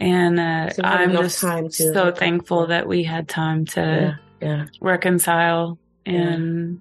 and 0.00 0.40
uh, 0.40 0.70
So 0.70 0.82
I'm 0.84 1.12
just 1.12 1.40
to- 1.40 1.70
so 1.70 2.10
thankful 2.12 2.66
that 2.68 2.86
we 2.88 3.02
had 3.04 3.28
time 3.28 3.64
to 3.76 3.80
Yeah. 3.80 4.14
Yeah. 4.40 4.64
reconcile 4.80 5.78
and 6.06 6.80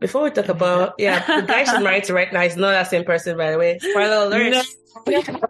Before 0.00 0.22
we 0.24 0.30
talk 0.30 0.48
about 0.48 0.94
yeah, 0.98 1.24
the 1.40 1.46
guy 1.46 1.64
she's 1.64 1.80
married 1.80 2.04
to 2.04 2.14
right 2.14 2.32
now 2.32 2.42
is 2.42 2.56
not 2.56 2.72
that 2.72 2.88
same 2.90 3.04
person, 3.04 3.36
by 3.36 3.50
the 3.52 3.58
way. 3.58 3.78
Spoiler 3.78 4.26
alert. 4.26 4.66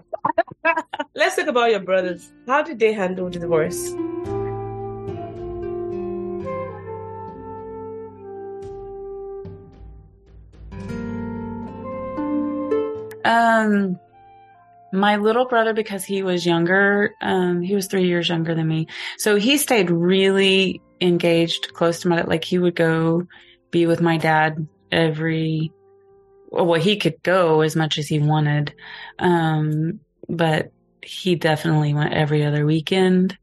Let's 1.15 1.37
talk 1.37 1.47
about 1.47 1.71
your 1.71 1.81
brothers. 1.81 2.31
How 2.47 2.63
did 2.63 2.79
they 2.79 2.93
handle 2.93 3.31
the 3.31 3.39
divorce? 3.39 3.95
Um, 13.27 13.99
my 14.93 15.17
little 15.17 15.47
brother, 15.47 15.75
because 15.75 16.05
he 16.05 16.23
was 16.23 16.47
younger, 16.47 17.13
um, 17.21 17.61
he 17.61 17.75
was 17.75 17.89
three 17.89 18.07
years 18.07 18.29
younger 18.29 18.55
than 18.55 18.69
me. 18.69 18.87
So 19.19 19.37
he 19.37 19.59
stayed 19.59 19.91
really 19.91 20.81
engaged, 21.01 21.75
close 21.75 22.01
to 22.01 22.09
my, 22.09 22.23
like 22.23 22.45
he 22.45 22.59
would 22.59 22.77
go 22.77 23.27
be 23.71 23.87
with 23.87 24.01
my 24.01 24.17
dad 24.17 24.67
every, 24.93 25.73
well, 26.51 26.81
he 26.81 26.97
could 26.97 27.21
go 27.23 27.63
as 27.63 27.75
much 27.75 27.99
as 27.99 28.07
he 28.07 28.21
wanted. 28.21 28.73
Um, 29.19 30.01
but 30.29 30.71
he 31.03 31.35
definitely 31.35 31.95
went 31.95 32.15
every 32.15 32.45
other 32.45 32.65
weekend, 32.65 33.37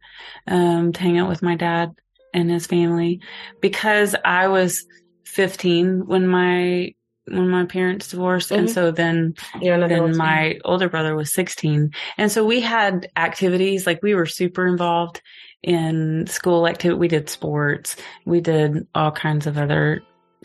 um, 0.47 0.93
to 0.93 0.99
hang 0.99 1.19
out 1.19 1.29
with 1.29 1.43
my 1.43 1.55
dad 1.55 1.91
and 2.33 2.49
his 2.49 2.67
family 2.67 3.19
because 3.61 4.15
I 4.23 4.47
was 4.47 4.85
15 5.25 6.05
when 6.07 6.25
my, 6.27 6.93
when 7.27 7.49
my 7.49 7.65
parents 7.65 8.09
divorced. 8.09 8.51
And 8.51 8.67
Mhm. 8.67 8.73
so 8.73 8.91
then 8.91 9.33
then 9.61 10.17
my 10.17 10.59
older 10.65 10.89
brother 10.89 11.15
was 11.15 11.33
16 11.33 11.91
and 12.17 12.31
so 12.31 12.45
we 12.45 12.59
had 12.59 13.07
activities 13.15 13.87
like 13.87 14.01
we 14.03 14.13
were 14.15 14.25
super 14.25 14.67
involved 14.67 15.21
in 15.61 16.27
school 16.27 16.67
activity 16.67 16.99
we 16.99 17.07
did 17.07 17.29
sports 17.29 17.95
we 18.25 18.41
did 18.41 18.85
all 18.93 19.11
kinds 19.11 19.47
of 19.47 19.57
other 19.57 20.01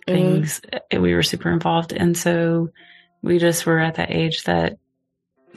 Mhm. 0.06 0.12
things 0.14 0.60
Uh, 0.72 1.00
we 1.00 1.14
were 1.14 1.22
super 1.24 1.50
involved 1.50 1.92
and 1.92 2.16
so 2.16 2.68
we 3.22 3.38
just 3.38 3.66
were 3.66 3.80
at 3.80 3.96
that 3.96 4.10
age 4.12 4.44
that 4.44 4.74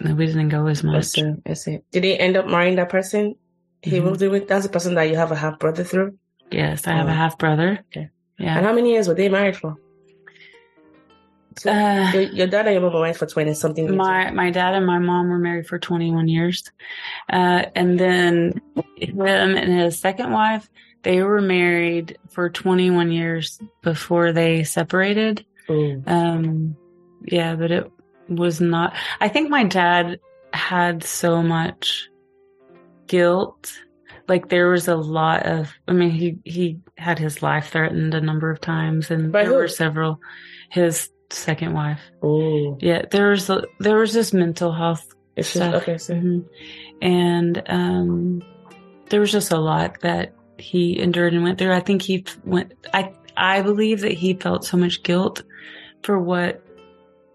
we 0.04 0.26
didn't 0.26 0.50
go 0.50 0.66
as 0.66 0.84
much 0.84 1.06
see. 1.06 1.34
I 1.46 1.54
see. 1.54 1.80
Did 1.92 2.04
he 2.04 2.18
end 2.20 2.36
up 2.36 2.48
marrying 2.48 2.78
that 2.78 2.90
person? 2.90 3.36
He 3.84 4.00
Mhm. 4.00 4.04
moved 4.06 4.22
in 4.24 4.32
with. 4.32 4.48
That's 4.48 4.66
the 4.66 4.72
person 4.72 4.96
that 4.96 5.10
you 5.10 5.16
have 5.18 5.32
a 5.32 5.36
half 5.36 5.60
brother 5.60 5.84
through. 5.84 6.18
yes 6.52 6.86
i 6.88 6.92
have 6.92 7.08
a 7.08 7.12
Oh. 7.12 7.14
half 7.14 7.38
brother 7.38 7.80
Okay. 7.96 8.10
Yeah. 8.40 8.58
And 8.58 8.66
how 8.66 8.74
many 8.74 8.92
years 8.94 9.08
were 9.08 9.14
they 9.14 9.30
married 9.30 9.56
for? 9.56 9.76
So 11.58 11.70
uh, 11.72 12.12
your, 12.14 12.22
your 12.24 12.48
dad 12.48 12.66
and 12.68 12.74
your 12.76 12.82
mom 12.82 12.94
were 12.94 13.02
married 13.02 13.18
for 13.18 13.26
twenty 13.28 13.54
something. 13.54 13.86
years. 13.86 13.96
my 13.96 14.32
my 14.32 14.52
dad 14.52 14.74
and 14.74 14.86
my 14.86 15.00
mom 15.00 15.30
were 15.30 15.38
married 15.40 15.68
for 15.68 15.78
21 15.80 16.28
years 16.30 16.72
uh, 17.32 17.64
and 17.76 18.00
then 18.00 18.62
him 18.96 19.56
and 19.58 19.74
his 19.82 20.00
second 20.00 20.32
wife 20.32 20.70
they 21.04 21.22
were 21.24 21.42
married 21.42 22.18
for 22.30 22.50
21 22.50 23.12
years 23.12 23.60
before 23.82 24.32
they 24.32 24.64
separated 24.64 25.46
Ooh. 25.70 26.02
um 26.08 26.76
yeah 27.26 27.56
but 27.56 27.72
it 27.72 27.92
was 28.30 28.62
not 28.62 28.94
i 29.20 29.28
think 29.28 29.50
my 29.50 29.64
dad 29.66 30.20
had 30.54 31.04
so 31.04 31.42
much 31.44 32.08
guilt 33.08 33.74
like 34.28 34.48
there 34.50 34.70
was 34.70 34.88
a 34.88 34.96
lot 34.96 35.46
of 35.46 35.74
i 35.88 35.92
mean 35.92 36.12
he 36.12 36.38
he 36.46 36.80
had 36.98 37.20
his 37.20 37.42
life 37.44 37.70
threatened 37.70 38.14
a 38.14 38.22
number 38.22 38.50
of 38.52 38.62
times 38.62 39.12
and 39.12 39.32
By 39.32 39.44
there 39.44 39.52
who? 39.52 39.58
were 39.58 39.68
several 39.68 40.20
his 40.70 41.10
second 41.32 41.74
wife 41.74 42.00
Ooh. 42.24 42.78
yeah, 42.82 43.04
there 43.10 43.30
was 43.30 43.50
a, 43.50 43.64
there 43.80 43.98
was 43.98 44.14
this 44.14 44.34
mental 44.34 44.72
health 44.72 45.06
It's 45.36 45.54
just, 45.54 45.58
stuff, 45.64 45.82
okay. 45.84 45.98
So 45.98 46.14
Mhm. 46.16 46.46
and 47.02 47.64
um, 47.68 48.44
there 49.10 49.20
was 49.20 49.32
just 49.32 49.52
a 49.52 49.58
lot 49.60 50.02
that 50.02 50.34
he 50.58 51.00
endured 51.00 51.34
and 51.34 51.44
went 51.44 51.58
through. 51.58 51.74
I 51.74 51.80
think 51.80 52.02
he 52.02 52.26
went. 52.46 52.74
I 52.94 53.14
I 53.36 53.62
believe 53.62 54.02
that 54.02 54.12
he 54.14 54.34
felt 54.36 54.64
so 54.66 54.78
much 54.78 55.02
guilt 55.04 55.42
for 56.04 56.20
what 56.20 56.62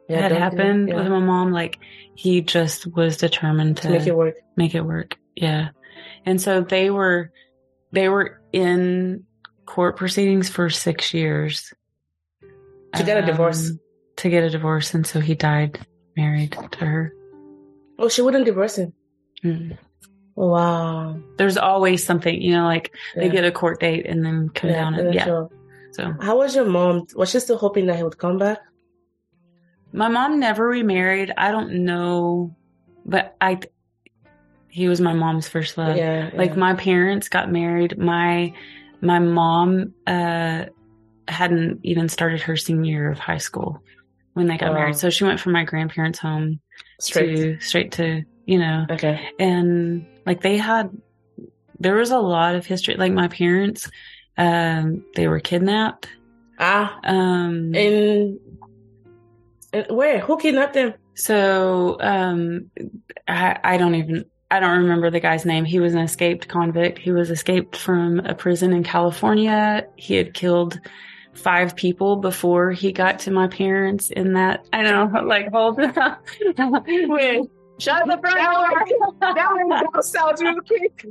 yeah, 0.09 0.21
had 0.21 0.33
happened 0.33 0.89
yeah. 0.89 0.95
with 0.97 1.09
my 1.09 1.19
mom. 1.19 1.51
Like 1.53 1.79
he 2.15 2.41
just 2.41 2.87
was 2.95 3.17
determined 3.17 3.79
to 3.79 3.83
to 3.85 3.91
make 3.91 4.07
it 4.07 4.17
work. 4.17 4.35
make 4.57 4.75
it 4.75 4.83
work. 4.83 5.17
Yeah, 5.35 5.71
and 6.25 6.41
so 6.41 6.61
they 6.61 6.91
were 6.91 7.33
they 7.93 8.09
were 8.09 8.41
in 8.53 9.25
court 9.65 9.97
proceedings 9.97 10.49
for 10.49 10.71
six 10.71 11.13
years 11.13 11.75
To 12.95 13.03
get 13.03 13.23
a 13.23 13.27
divorce. 13.27 13.71
Um, 13.71 13.81
To 14.17 14.31
get 14.31 14.45
a 14.45 14.51
divorce, 14.51 14.95
and 14.95 15.07
so 15.07 15.21
he 15.21 15.35
died 15.35 15.79
married 16.17 16.57
to 16.73 16.85
her. 16.85 17.15
Oh, 17.99 18.09
she 18.09 18.23
wouldn't 18.23 18.47
divorce 18.47 18.79
him. 18.79 18.93
Mm. 19.45 19.77
Wow. 20.35 21.19
There's 21.37 21.57
always 21.57 22.05
something, 22.05 22.41
you 22.41 22.53
know, 22.53 22.65
like 22.65 22.95
they 23.15 23.29
get 23.29 23.45
a 23.45 23.53
court 23.53 23.81
date 23.81 24.07
and 24.07 24.25
then 24.25 24.51
come 24.51 24.71
down 24.71 24.95
and 24.95 25.15
yeah. 25.15 25.25
sure. 25.25 25.51
So 25.93 26.15
How 26.21 26.39
was 26.39 26.55
your 26.55 26.67
mom? 26.67 27.07
Was 27.15 27.31
she 27.31 27.41
still 27.41 27.57
hoping 27.57 27.87
that 27.87 27.97
he 27.97 28.03
would 28.03 28.19
come 28.19 28.39
back? 28.39 28.59
my 29.93 30.09
mom 30.09 30.39
never 30.39 30.67
remarried. 30.67 31.33
I 31.37 31.51
don't 31.51 31.85
know, 31.85 32.55
but 33.07 33.35
I, 33.41 33.61
he 34.69 34.89
was 34.89 35.01
my 35.01 35.15
mom's 35.15 35.49
first 35.49 35.79
love. 35.79 35.97
yeah. 35.97 36.31
Like 36.35 36.55
my 36.57 36.75
parents 36.75 37.29
got 37.29 37.51
married. 37.51 37.97
My 37.99 38.53
my 39.01 39.19
mom 39.19 39.95
uh 40.07 40.67
hadn't 41.29 41.81
even 41.83 42.09
started 42.09 42.41
her 42.43 42.57
senior 42.57 42.93
year 42.93 43.11
of 43.11 43.19
high 43.19 43.39
school 43.39 43.83
when 44.37 44.47
they 44.49 44.59
got 44.59 44.69
Wow. 44.73 44.75
married. 44.75 44.97
So 44.97 45.09
she 45.09 45.25
went 45.25 45.41
from 45.41 45.53
my 45.53 45.65
grandparents' 45.65 46.19
home 46.19 46.61
straight. 47.01 47.37
to 47.37 47.61
straight 47.61 47.93
to, 47.93 48.23
you 48.45 48.59
know, 48.59 48.85
Okay. 48.91 49.31
and 49.39 50.05
like 50.27 50.43
they 50.43 50.59
had 50.59 50.91
there 51.81 51.95
was 51.95 52.11
a 52.11 52.19
lot 52.19 52.55
of 52.55 52.65
history 52.67 52.95
like 52.97 53.13
my 53.13 53.29
parents 53.29 53.91
um 54.39 55.05
they 55.15 55.27
were 55.29 55.41
kidnapped 55.41 56.09
Ah. 56.59 56.99
um 57.05 57.75
In, 57.75 58.39
in 59.73 59.85
where? 59.91 60.21
Who 60.21 60.37
kidnapped 60.39 60.75
them? 60.75 60.95
so 61.15 61.97
um 62.01 62.71
I, 63.27 63.59
I 63.65 63.77
don't 63.79 63.95
even 63.95 64.27
I 64.51 64.61
don't 64.61 64.79
remember 64.83 65.11
the 65.11 65.19
guy's 65.21 65.45
name. 65.47 65.65
He 65.65 65.81
was 65.81 65.95
an 65.95 66.01
escaped 66.01 66.47
convict. 66.47 66.99
He 66.99 67.11
was 67.11 67.31
escaped 67.31 67.75
from 67.77 68.21
a 68.21 68.35
prison 68.35 68.73
in 68.75 68.85
California. 68.85 69.87
He 69.97 70.15
had 70.15 70.35
killed 70.35 70.79
five 71.37 71.77
people 71.77 72.17
before 72.17 72.73
he 72.73 72.93
got 72.93 73.19
to 73.21 73.31
my 73.31 73.47
parents 73.49 74.11
in 74.11 74.33
that 74.35 74.67
I 74.73 74.83
don't 74.83 75.13
know, 75.13 75.21
like 75.27 75.51
hold 75.53 75.77
Wait, 75.79 77.43
shut 77.79 78.07
the 78.07 78.19
front 78.19 78.37
door. 79.21 79.35
That 79.35 80.01
sounds 80.05 80.43
real 80.43 80.61
quick. 80.61 81.07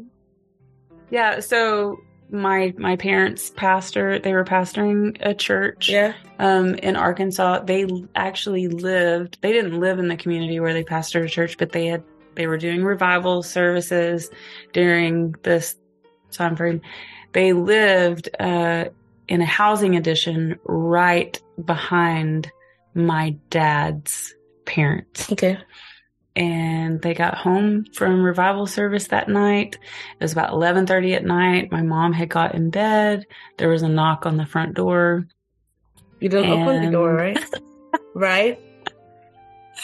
Yeah, 1.09 1.39
so 1.39 1.97
my 2.31 2.73
my 2.77 2.95
parents 2.95 3.51
pastor 3.55 4.17
they 4.17 4.33
were 4.33 4.43
pastoring 4.43 5.15
a 5.21 5.33
church 5.35 5.89
Yeah. 5.89 6.13
um 6.39 6.73
in 6.75 6.95
Arkansas. 6.95 7.59
They 7.59 7.85
actually 8.15 8.67
lived 8.67 9.38
they 9.41 9.51
didn't 9.53 9.79
live 9.79 9.99
in 9.99 10.07
the 10.07 10.17
community 10.17 10.59
where 10.59 10.73
they 10.73 10.83
pastored 10.83 11.25
a 11.25 11.29
church, 11.29 11.57
but 11.57 11.71
they 11.71 11.85
had 11.88 12.03
they 12.33 12.47
were 12.47 12.57
doing 12.57 12.83
revival 12.83 13.43
services 13.43 14.29
during 14.73 15.35
this 15.43 15.75
time 16.31 16.55
frame. 16.55 16.81
They 17.33 17.53
lived 17.53 18.29
uh 18.39 18.85
in 19.27 19.41
a 19.41 19.45
housing 19.45 19.95
addition 19.95 20.59
right 20.65 21.39
behind 21.63 22.51
my 22.93 23.35
dad's 23.49 24.33
parents 24.65 25.31
Okay. 25.31 25.57
and 26.35 27.01
they 27.01 27.13
got 27.13 27.35
home 27.35 27.85
from 27.93 28.23
revival 28.23 28.67
service 28.67 29.07
that 29.07 29.29
night. 29.29 29.77
It 30.19 30.23
was 30.23 30.31
about 30.31 30.51
11:30 30.51 31.15
at 31.15 31.25
night. 31.25 31.71
My 31.71 31.81
mom 31.81 32.13
had 32.13 32.29
got 32.29 32.55
in 32.55 32.69
bed. 32.69 33.25
There 33.57 33.69
was 33.69 33.83
a 33.83 33.89
knock 33.89 34.25
on 34.25 34.38
the 34.38 34.45
front 34.45 34.75
door. 34.75 35.27
You 36.19 36.29
didn't 36.29 36.51
open 36.51 36.83
the 36.83 36.91
door, 36.91 37.13
right? 37.13 37.38
right? 38.15 38.59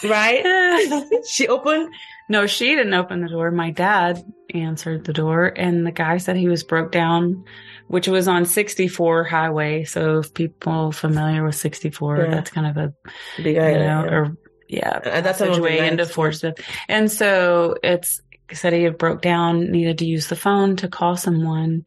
Right? 0.03 1.03
she 1.29 1.47
opened? 1.47 1.93
no, 2.29 2.47
she 2.47 2.75
didn't 2.75 2.93
open 2.93 3.21
the 3.21 3.27
door. 3.29 3.51
My 3.51 3.71
dad 3.71 4.23
answered 4.53 5.03
the 5.03 5.13
door 5.13 5.47
and 5.55 5.85
the 5.85 5.91
guy 5.91 6.17
said 6.17 6.37
he 6.37 6.47
was 6.47 6.63
broke 6.63 6.91
down, 6.91 7.43
which 7.91 8.07
was 8.07 8.27
on 8.27 8.45
64 8.45 9.25
highway. 9.25 9.83
So 9.83 10.19
if 10.19 10.33
people 10.33 10.91
familiar 10.93 11.43
with 11.43 11.55
64, 11.55 12.17
Yeah. 12.17 12.29
that's 12.31 12.49
kind 12.49 12.67
of 12.67 12.77
a 12.77 12.93
Big 13.37 13.55
you 13.55 13.61
know, 13.61 13.67
yeah. 14.05 14.05
or 14.05 14.37
yeah, 14.69 14.89
uh, 15.05 15.09
At 15.09 15.23
that 15.25 15.37
time 15.37 15.49
of 15.49 15.55
the 15.55 15.61
passageway 15.61 15.79
night. 15.81 15.91
into 15.91 16.05
Fort 16.05 16.35
Smith. 16.35 16.55
And 16.87 17.11
so 17.11 17.75
it's 17.83 18.21
said 18.53 18.71
he 18.73 18.83
had 18.83 18.97
broke 18.97 19.21
down, 19.21 19.71
needed 19.71 19.97
to 19.99 20.05
use 20.05 20.27
the 20.27 20.35
phone 20.37 20.77
to 20.77 20.87
call 20.87 21.17
someone. 21.17 21.83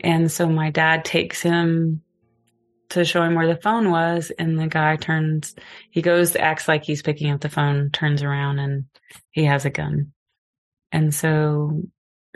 And 0.00 0.30
so 0.30 0.48
my 0.48 0.70
dad 0.70 1.04
takes 1.04 1.42
him 1.42 2.02
to 2.90 3.04
show 3.04 3.22
him 3.22 3.34
where 3.34 3.46
the 3.48 3.60
phone 3.60 3.90
was. 3.90 4.30
And 4.38 4.58
the 4.58 4.66
guy 4.68 4.94
turns, 4.96 5.54
he 5.90 6.02
goes, 6.02 6.34
acts 6.36 6.68
like 6.68 6.84
he's 6.84 7.02
picking 7.02 7.30
up 7.32 7.40
the 7.40 7.48
phone, 7.48 7.90
turns 7.90 8.22
around 8.22 8.58
and 8.60 8.84
he 9.32 9.44
has 9.44 9.64
a 9.64 9.70
gun. 9.70 10.12
And 10.92 11.12
so 11.14 11.82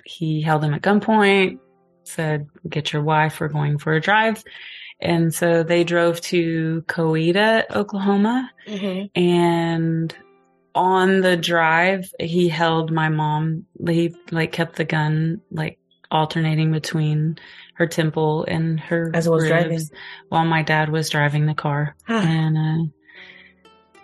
he 0.05 0.43
held 0.43 0.63
him 0.65 0.75
at 0.75 0.83
gunpoint, 0.83 1.59
said, 2.05 2.49
get 2.69 2.93
your 2.93 3.03
wife, 3.03 3.41
we're 3.41 3.49
going 3.49 3.79
for 3.79 3.93
a 3.95 4.01
drive. 4.01 4.43
And 5.01 5.35
so 5.35 5.63
they 5.63 5.83
drove 5.85 6.21
to 6.23 6.83
Coweta, 6.87 7.65
Oklahoma. 7.75 8.51
Mhm. 8.69 9.11
And 9.17 10.15
on 10.75 11.21
the 11.21 11.37
drive, 11.37 12.11
he 12.21 12.49
held 12.49 12.93
my 12.93 13.09
mom. 13.09 13.67
He 13.87 14.15
like 14.31 14.53
kept 14.53 14.77
the 14.77 14.85
gun 14.85 15.41
like 15.51 15.79
alternating 16.11 16.71
between 16.73 17.39
her 17.75 17.87
temple 17.87 18.45
and 18.47 18.79
her 18.79 19.11
As 19.15 19.27
ribs 19.29 19.49
driving. 19.49 19.81
while 20.29 20.45
my 20.45 20.63
dad 20.63 20.89
was 20.91 21.11
driving 21.11 21.47
the 21.47 21.55
car. 21.55 21.97
Huh. 22.07 22.15
And 22.25 22.57
uh, 22.59 22.93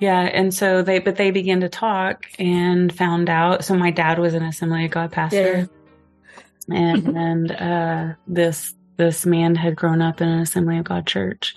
yeah, 0.01 0.21
and 0.21 0.53
so 0.53 0.83
they 0.83 0.99
but 0.99 1.17
they 1.17 1.31
began 1.31 1.61
to 1.61 1.69
talk 1.69 2.27
and 2.39 2.93
found 2.95 3.29
out. 3.31 3.65
So 3.65 3.75
my 3.75 3.91
dad 3.91 4.19
was 4.19 4.35
an 4.35 4.43
Assembly 4.43 4.85
of 4.85 4.91
God 4.91 5.13
pastor, 5.13 5.69
and 6.71 7.07
and 7.17 7.53
uh, 7.53 8.15
this 8.27 8.75
this 8.97 9.25
man 9.25 9.55
had 9.55 9.77
grown 9.77 10.03
up 10.03 10.21
in 10.21 10.29
an 10.29 10.41
Assembly 10.41 10.79
of 10.79 10.85
God 10.85 11.07
church, 11.07 11.55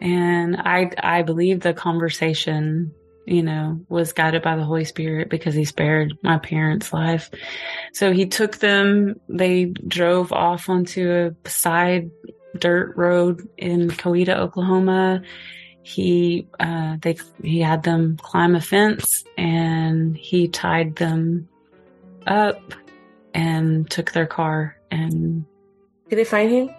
and 0.00 0.56
I 0.56 0.90
I 0.98 1.22
believe 1.22 1.60
the 1.60 1.74
conversation 1.74 2.94
you 3.26 3.42
know 3.42 3.80
was 3.88 4.12
guided 4.12 4.42
by 4.42 4.56
the 4.56 4.64
Holy 4.64 4.84
Spirit 4.84 5.28
because 5.28 5.54
he 5.54 5.64
spared 5.64 6.14
my 6.22 6.38
parents' 6.38 6.92
life. 6.92 7.30
So 7.92 8.12
he 8.12 8.26
took 8.26 8.58
them. 8.58 9.20
They 9.28 9.66
drove 9.66 10.32
off 10.32 10.68
onto 10.68 11.34
a 11.44 11.48
side 11.48 12.10
dirt 12.58 12.96
road 12.96 13.48
in 13.56 13.88
Coweta, 13.88 14.36
Oklahoma. 14.36 15.22
He 15.82 16.46
uh, 16.60 16.96
they 17.00 17.16
he 17.42 17.60
had 17.60 17.82
them 17.82 18.18
climb 18.18 18.54
a 18.54 18.60
fence 18.60 19.24
and 19.36 20.16
he 20.16 20.48
tied 20.48 20.96
them 20.96 21.48
up 22.26 22.60
and 23.34 23.88
took 23.90 24.12
their 24.12 24.26
car 24.26 24.76
and 24.90 25.44
Did 26.08 26.16
they 26.16 26.24
find 26.24 26.50
him? 26.50 26.70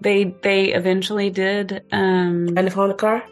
they 0.00 0.24
they 0.42 0.72
eventually 0.74 1.30
did 1.30 1.82
um 1.92 2.48
And 2.56 2.66
they 2.66 2.70
found 2.70 2.90
the 2.90 2.94
car? 2.94 3.24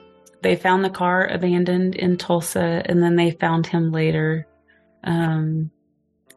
they 0.43 0.57
found 0.57 0.85
the 0.85 0.91
car 0.91 1.27
abandoned 1.27 1.95
in 1.95 2.17
Tulsa 2.19 2.83
and 2.85 3.03
then 3.03 3.17
they 3.17 3.31
found 3.31 3.67
him 3.67 3.93
later 3.93 4.47
um 5.05 5.71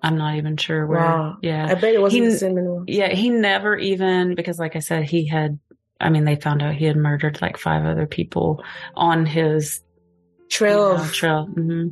I'm 0.04 0.18
not 0.18 0.36
even 0.36 0.58
sure 0.58 0.86
where 0.86 1.00
Wow. 1.00 1.38
yeah 1.42 1.66
I 1.70 1.76
bet 1.76 1.94
it 1.96 2.02
wasn't 2.02 2.24
He- 2.24 2.30
the 2.30 2.38
same 2.38 2.58
anyone. 2.58 2.84
yeah, 2.88 3.10
he 3.10 3.30
never 3.30 3.76
even 3.78 4.36
because 4.36 4.60
like 4.60 4.76
I 4.76 4.80
said, 4.80 5.04
he 5.04 5.28
had 5.28 5.60
I 6.00 6.10
mean, 6.10 6.26
they 6.26 6.36
found 6.36 6.62
out 6.62 6.76
he 6.76 6.86
had 6.86 6.96
murdered 6.96 7.42
like 7.42 7.58
five 7.58 7.84
other 7.84 8.06
people 8.06 8.64
on 8.96 9.26
his 9.26 9.82
Trail 10.50 10.92
you 10.92 10.98
know, 10.98 11.08
trail. 11.12 11.46
hmm 11.46 11.88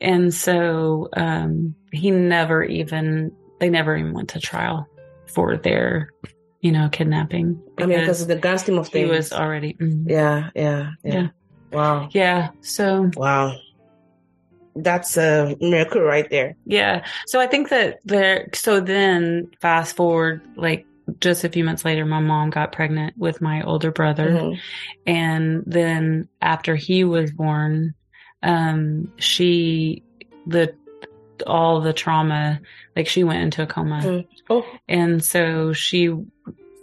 And 0.00 0.34
so 0.34 1.08
um 1.16 1.76
he 1.92 2.10
never 2.10 2.62
even 2.64 3.30
they 3.58 3.70
never 3.70 3.96
even 3.96 4.12
went 4.12 4.30
to 4.30 4.40
trial 4.40 4.86
for 5.26 5.56
their, 5.56 6.12
you 6.60 6.72
know, 6.72 6.88
kidnapping. 6.90 7.62
I 7.78 7.86
mean, 7.86 8.00
because 8.00 8.22
of 8.22 8.28
the 8.28 8.58
scheme 8.58 8.78
of 8.78 8.86
he 8.86 8.92
things. 8.92 9.10
was 9.10 9.32
already 9.32 9.74
mhm. 9.74 10.08
yeah, 10.08 10.50
yeah, 10.54 10.90
yeah, 11.04 11.14
Yeah. 11.14 11.28
Wow. 11.72 12.08
Yeah. 12.12 12.50
So 12.62 13.10
Wow. 13.16 13.56
That's 14.74 15.16
a 15.16 15.56
miracle 15.60 16.02
right 16.02 16.28
there. 16.28 16.54
Yeah. 16.66 17.06
So 17.26 17.40
I 17.40 17.46
think 17.46 17.70
that 17.70 17.98
there, 18.04 18.48
so 18.52 18.80
then 18.80 19.50
fast 19.60 19.96
forward, 19.96 20.42
like 20.54 20.86
just 21.20 21.44
a 21.44 21.48
few 21.48 21.64
months 21.64 21.84
later, 21.84 22.04
my 22.04 22.20
mom 22.20 22.50
got 22.50 22.72
pregnant 22.72 23.16
with 23.16 23.40
my 23.40 23.62
older 23.62 23.90
brother. 23.90 24.28
Mhm. 24.30 24.58
And 25.06 25.62
then 25.66 26.28
after 26.42 26.76
he 26.76 27.04
was 27.04 27.32
born, 27.32 27.94
um, 28.42 29.12
she, 29.18 30.02
the, 30.46 30.74
all 31.46 31.80
the 31.80 31.92
trauma, 31.92 32.60
like 32.94 33.08
she 33.08 33.24
went 33.24 33.42
into 33.42 33.62
a 33.62 33.66
coma. 33.66 34.00
Mm. 34.02 34.28
Oh, 34.50 34.66
And 34.88 35.24
so 35.24 35.72
she 35.72 36.14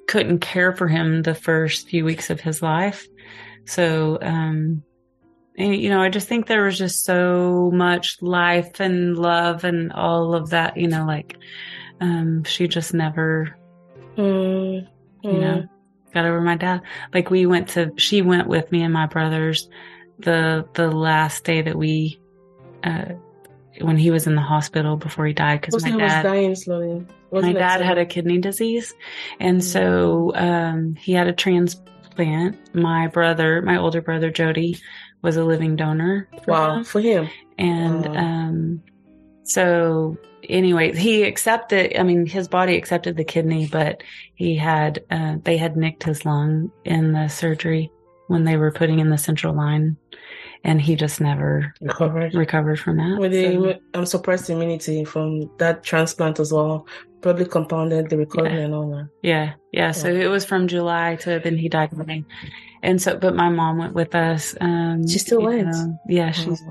couldn't 0.07 0.39
care 0.39 0.73
for 0.73 0.87
him 0.87 1.21
the 1.21 1.35
first 1.35 1.87
few 1.87 2.05
weeks 2.05 2.29
of 2.29 2.39
his 2.39 2.61
life. 2.61 3.07
So, 3.65 4.17
um, 4.21 4.83
and, 5.57 5.75
you 5.75 5.89
know, 5.89 6.01
I 6.01 6.09
just 6.09 6.27
think 6.27 6.47
there 6.47 6.65
was 6.65 6.77
just 6.77 7.05
so 7.05 7.71
much 7.73 8.21
life 8.21 8.79
and 8.79 9.17
love 9.17 9.63
and 9.63 9.91
all 9.93 10.33
of 10.33 10.49
that, 10.49 10.77
you 10.77 10.87
know, 10.87 11.05
like, 11.05 11.37
um, 12.01 12.43
she 12.43 12.67
just 12.67 12.93
never, 12.93 13.55
mm, 14.17 14.87
you 15.23 15.31
know, 15.31 15.65
got 16.13 16.25
over 16.25 16.41
my 16.41 16.57
dad. 16.57 16.81
Like 17.13 17.29
we 17.29 17.45
went 17.45 17.69
to, 17.69 17.91
she 17.97 18.21
went 18.21 18.47
with 18.47 18.71
me 18.71 18.81
and 18.81 18.93
my 18.93 19.05
brothers 19.05 19.69
the, 20.19 20.67
the 20.73 20.89
last 20.89 21.43
day 21.43 21.61
that 21.61 21.77
we, 21.77 22.19
uh, 22.83 23.13
when 23.81 23.97
he 23.97 24.11
was 24.11 24.27
in 24.27 24.35
the 24.35 24.41
hospital 24.41 24.97
before 24.97 25.25
he 25.25 25.33
died, 25.33 25.61
cause 25.61 25.73
Most 25.73 25.83
my 25.83 25.89
him 25.89 25.99
was 26.01 26.11
dying 26.23 26.55
slowly. 26.55 26.99
my 26.99 27.05
Wasn't 27.31 27.55
it 27.55 27.59
dad 27.59 27.81
had 27.81 27.97
a 27.97 28.05
kidney 28.05 28.37
disease 28.39 28.93
and 29.39 29.63
so 29.63 30.31
um, 30.35 30.95
he 30.95 31.13
had 31.13 31.27
a 31.27 31.33
transplant 31.33 32.75
my 32.75 33.07
brother 33.07 33.61
my 33.63 33.77
older 33.77 34.01
brother 34.01 34.29
jody 34.29 34.77
was 35.23 35.35
a 35.37 35.43
living 35.43 35.75
donor 35.75 36.27
for 36.43 36.51
wow 36.51 36.75
him. 36.77 36.83
for 36.83 37.01
him. 37.01 37.29
and 37.57 38.05
Wow. 38.05 38.13
um, 38.15 38.83
so 39.43 40.17
anyway, 40.47 40.95
he 40.95 41.23
accepted, 41.23 41.97
I 41.99 42.03
mean, 42.03 42.25
his 42.25 42.47
body 42.47 42.75
accepted 42.77 43.17
the 43.17 43.23
kidney, 43.25 43.67
but 43.67 44.03
he 44.35 44.55
had, 44.55 45.03
uh, 45.11 45.35
they 45.43 45.57
had 45.57 45.75
nicked 45.75 46.03
his 46.03 46.25
lung 46.25 46.71
in 46.85 47.11
the 47.13 47.27
surgery 47.27 47.91
when 48.27 48.43
they 48.45 48.55
were 48.57 48.71
putting 48.71 48.99
in 48.99 49.09
the 49.09 49.17
central 49.17 49.53
line 49.53 49.97
and 50.63 50.81
he 50.81 50.95
just 50.95 51.19
never 51.21 51.73
Recovered. 51.81 52.33
recovered 52.33 52.79
from 52.79 52.97
that. 52.97 53.19
With 53.19 53.31
the 53.31 53.53
So, 53.53 53.79
um, 53.99 54.05
suppressed 54.05 54.49
immunity 54.49 55.03
from 55.05 55.49
that 55.59 55.83
transplant 55.83 56.39
as 56.39 56.53
well, 56.53 56.87
probably 57.21 57.45
compounded 57.45 58.09
the 58.09 58.17
recovery 58.17 58.53
Yeah. 58.53 58.59
and 58.65 58.73
all 58.73 58.89
that. 58.91 59.09
yeah. 59.21 59.53
Yeah. 59.71 59.91
So 59.91 60.07
it 60.09 60.27
was 60.27 60.45
from 60.45 60.67
July 60.67 61.15
to 61.21 61.39
then 61.43 61.57
he 61.57 61.67
died 61.69 61.91
in 61.93 62.05
May. 62.05 62.23
And 62.81 63.01
so, 63.01 63.17
but 63.17 63.33
my 63.35 63.49
mom 63.49 63.77
went 63.77 63.93
with 63.93 64.13
us. 64.13 64.55
Um, 64.61 65.07
She 65.07 65.19
still 65.19 65.39
you 65.41 65.47
went? 65.47 65.67
know, 65.67 65.99
yeah. 66.07 66.31
She's 66.31 66.61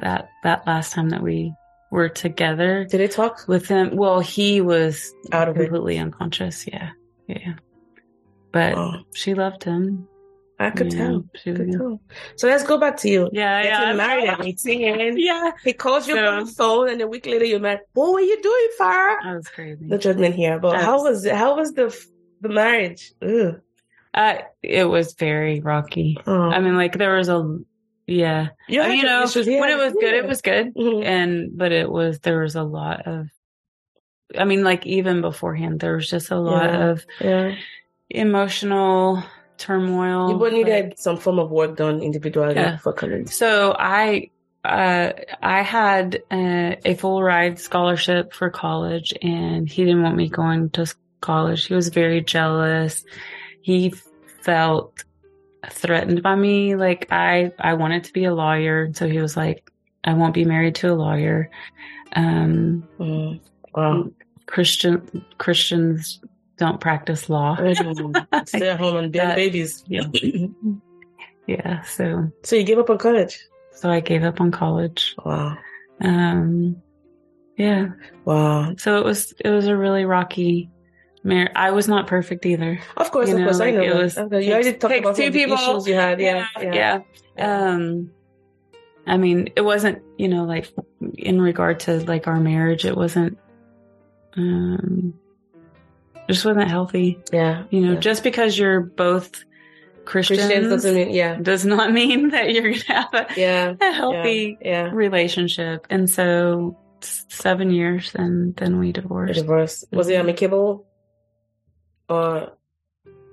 that, 0.00 0.28
that 0.42 0.66
last 0.66 0.92
time 0.92 1.10
that 1.10 1.22
we 1.22 1.52
were 1.90 2.08
together 2.08 2.84
Did 2.88 3.00
they 3.00 3.08
talk 3.08 3.46
with 3.48 3.68
him. 3.68 3.96
Well, 3.96 4.20
he 4.20 4.60
was 4.62 5.12
out 5.32 5.48
of 5.48 5.56
it? 5.56 5.64
completely 5.64 5.98
unconscious. 5.98 6.66
Yeah. 6.66 6.90
Yeah. 7.26 7.54
But 8.50 8.74
Oh, 8.76 8.92
she 9.14 9.34
loved 9.34 9.64
him. 9.64 10.06
I 10.66 10.70
could 10.70 10.92
Yeah, 10.92 10.98
tell. 10.98 11.24
She 11.42 11.50
I 11.50 11.54
could 11.54 11.66
was, 11.68 11.76
tell. 11.76 12.00
So 12.36 12.48
let's 12.48 12.62
go 12.64 12.78
back 12.78 12.96
to 12.98 13.08
you. 13.08 13.28
yeah. 13.32 13.62
Getting 13.62 13.88
Yeah. 13.88 13.92
married 13.94 14.28
at 14.28 14.44
18. 14.44 15.18
Yeah. 15.18 15.50
He 15.64 15.72
calls 15.72 16.06
you 16.08 16.14
So- 16.16 16.24
on 16.26 16.44
the 16.44 16.50
phone, 16.50 16.88
and 16.90 17.00
a 17.00 17.06
week 17.06 17.26
later 17.26 17.44
you're 17.44 17.60
married. 17.60 17.80
What 17.94 18.12
were 18.12 18.20
you 18.20 18.40
doing, 18.42 18.68
Farah? 18.80 19.16
That 19.22 19.36
was 19.36 19.48
crazy. 19.48 19.84
No 19.86 19.96
judgment 19.98 20.34
here, 20.34 20.58
but 20.58 20.70
That's- 20.70 20.84
how 20.86 21.02
was 21.02 21.24
it? 21.24 21.34
How 21.34 21.56
was 21.56 21.72
the 21.72 21.88
the 22.40 22.48
marriage? 22.48 23.12
Ugh. 23.22 23.60
Uh, 24.14 24.38
it 24.62 24.84
was 24.84 25.14
very 25.14 25.60
rocky. 25.60 26.18
Oh. 26.26 26.50
I 26.50 26.60
mean, 26.60 26.76
like 26.76 26.98
there 26.98 27.14
was 27.16 27.28
a, 27.30 27.58
yeah. 28.06 28.48
you, 28.68 28.82
I 28.82 28.88
mean, 28.88 28.98
you 28.98 29.04
know, 29.04 29.20
when 29.22 29.70
it 29.70 29.78
was 29.78 29.94
good, 29.94 30.12
it 30.12 30.26
was 30.26 30.42
good. 30.42 30.74
Mhm. 30.74 31.04
And, 31.04 31.56
but 31.56 31.72
it 31.72 31.90
was, 31.90 32.18
there 32.20 32.40
was 32.42 32.54
a 32.56 32.62
lot 32.62 33.06
of, 33.06 33.28
I 34.36 34.44
mean, 34.44 34.64
like 34.64 34.86
even 34.86 35.20
beforehand, 35.22 35.80
there 35.80 35.94
was 35.96 36.10
just 36.10 36.30
a 36.30 36.38
lot 36.38 36.64
Yeah. 36.70 36.88
of 36.90 37.06
Yeah, 37.20 37.54
emotional 38.10 39.22
turmoil. 39.62 40.30
you 40.30 40.36
would 40.42 40.52
needed 40.52 40.98
some 40.98 41.16
form 41.16 41.38
of 41.38 41.50
work 41.50 41.76
done 41.76 42.02
individually 42.02 42.54
Yeah. 42.54 42.76
for 42.78 42.92
college. 42.92 43.28
So 43.28 43.74
I, 43.78 44.30
uh, 44.64 45.12
I 45.40 45.62
had 45.62 46.22
uh, 46.30 46.76
a 46.84 46.94
full 46.94 47.22
ride 47.22 47.58
scholarship 47.58 48.32
for 48.34 48.50
college 48.50 49.14
and 49.22 49.68
he 49.68 49.84
didn't 49.84 50.02
want 50.02 50.16
me 50.16 50.28
going 50.28 50.70
to 50.70 50.86
college. 51.20 51.66
He 51.66 51.74
was 51.74 51.88
very 51.88 52.20
jealous. 52.22 53.04
He 53.62 53.94
felt 54.42 55.04
threatened 55.70 56.22
by 56.22 56.34
me. 56.34 56.74
Like 56.76 57.06
I, 57.10 57.52
I 57.58 57.74
wanted 57.74 58.04
to 58.04 58.12
be 58.12 58.24
a 58.24 58.34
lawyer. 58.34 58.90
So 58.94 59.08
he 59.08 59.18
was 59.18 59.36
like, 59.36 59.70
I 60.04 60.14
won't 60.14 60.34
be 60.34 60.44
married 60.44 60.74
to 60.76 60.92
a 60.92 60.98
lawyer. 61.06 61.48
Um, 62.14 62.86
Mm. 62.98 63.40
Wow. 63.74 64.10
Christian, 64.46 65.24
Christians 65.38 66.20
don't 66.58 66.80
practice 66.80 67.28
law. 67.28 67.56
Stay 68.46 68.68
at 68.68 68.78
home 68.80 68.96
and 68.96 69.12
bear 69.12 69.26
That- 69.28 69.36
babies. 69.36 69.84
yeah. 69.88 70.04
Yeah. 71.48 71.82
So, 71.82 72.30
So 72.44 72.54
you 72.56 72.62
gave 72.62 72.78
up 72.78 72.88
on 72.88 72.98
college? 72.98 73.38
so 73.72 73.90
I 73.90 73.98
gave 73.98 74.22
up 74.22 74.40
on 74.40 74.52
college. 74.52 75.16
Wow. 75.24 75.56
Um, 76.00 76.80
yeah. 77.56 77.88
Wow. 78.24 78.74
So 78.78 78.96
it 78.98 79.04
was 79.04 79.32
it 79.40 79.50
was 79.50 79.66
a 79.66 79.76
really 79.76 80.04
rocky 80.04 80.70
marriage. 81.24 81.50
I 81.56 81.72
was 81.72 81.88
not 81.88 82.06
perfect 82.06 82.46
either. 82.46 82.78
Of 82.96 83.10
course, 83.10 83.28
You 83.28 83.38
of 83.38 83.42
course, 83.42 83.58
like, 83.58 83.74
I 83.74 83.78
know. 83.78 83.82
it 83.82 84.02
was- 84.02 84.16
Okay, 84.18 84.46
you 84.46 84.52
already 84.52 84.72
talked 84.74 84.94
about 84.98 85.16
two 85.16 85.30
the 85.30 85.38
people. 85.44 85.56
issues 85.56 85.88
you 85.88 85.94
had. 85.94 86.20
Yeah, 86.20 86.46
yeah. 86.60 87.00
Um 87.38 88.12
I 89.04 89.16
mean, 89.16 89.50
it 89.56 89.62
wasn't, 89.62 90.00
you 90.16 90.28
know, 90.28 90.44
like 90.44 90.72
in 91.18 91.42
regard 91.42 91.80
to 91.80 91.98
like 92.06 92.28
our 92.28 92.38
marriage, 92.38 92.84
it 92.84 92.96
wasn't 92.96 93.36
um 94.36 95.14
just 96.28 96.44
wasn't 96.44 96.68
healthy. 96.70 97.18
yeah. 97.32 97.64
You 97.70 97.80
know, 97.80 97.92
Yeah. 97.94 98.00
just 98.00 98.22
because 98.22 98.58
you're 98.58 98.80
both 98.80 99.30
Christians, 100.04 100.40
Christians 100.40 100.68
doesn't 100.68 100.94
mean 100.94 101.10
yeah, 101.10 101.36
does 101.40 101.64
not 101.64 101.92
mean 102.00 102.30
that 102.30 102.52
you're 102.52 102.72
gonna 102.72 102.84
have 103.02 103.14
a, 103.14 103.26
yeah, 103.36 103.74
a 103.80 103.92
healthy 103.92 104.58
yeah. 104.60 104.90
relationship. 104.92 105.86
And 105.90 106.08
so 106.10 106.76
seven 107.00 107.70
years 107.70 108.12
and 108.14 108.54
then 108.56 108.78
we 108.78 108.92
divorced. 108.92 109.34
divorce 109.40 109.84
was 109.92 110.08
it 110.08 110.14
Mhm. 110.14 110.20
amicable? 110.20 110.86
Or 112.08 112.52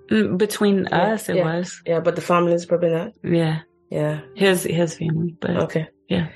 Mm, 0.09 0.37
Between 0.39 0.87
Yeah, 0.89 1.13
us, 1.13 1.29
it 1.29 1.35
yeah. 1.35 1.43
was. 1.45 1.81
yeah, 1.85 1.99
but 1.99 2.15
the 2.15 2.21
family's 2.21 2.65
probably 2.65 2.89
not. 2.89 3.13
Yeah. 3.23 3.59
Yeah. 3.91 4.21
His 4.35 4.63
his 4.63 4.97
family, 4.97 5.35
but 5.39 5.57
Okay. 5.69 5.87
Yeah. 6.07 6.29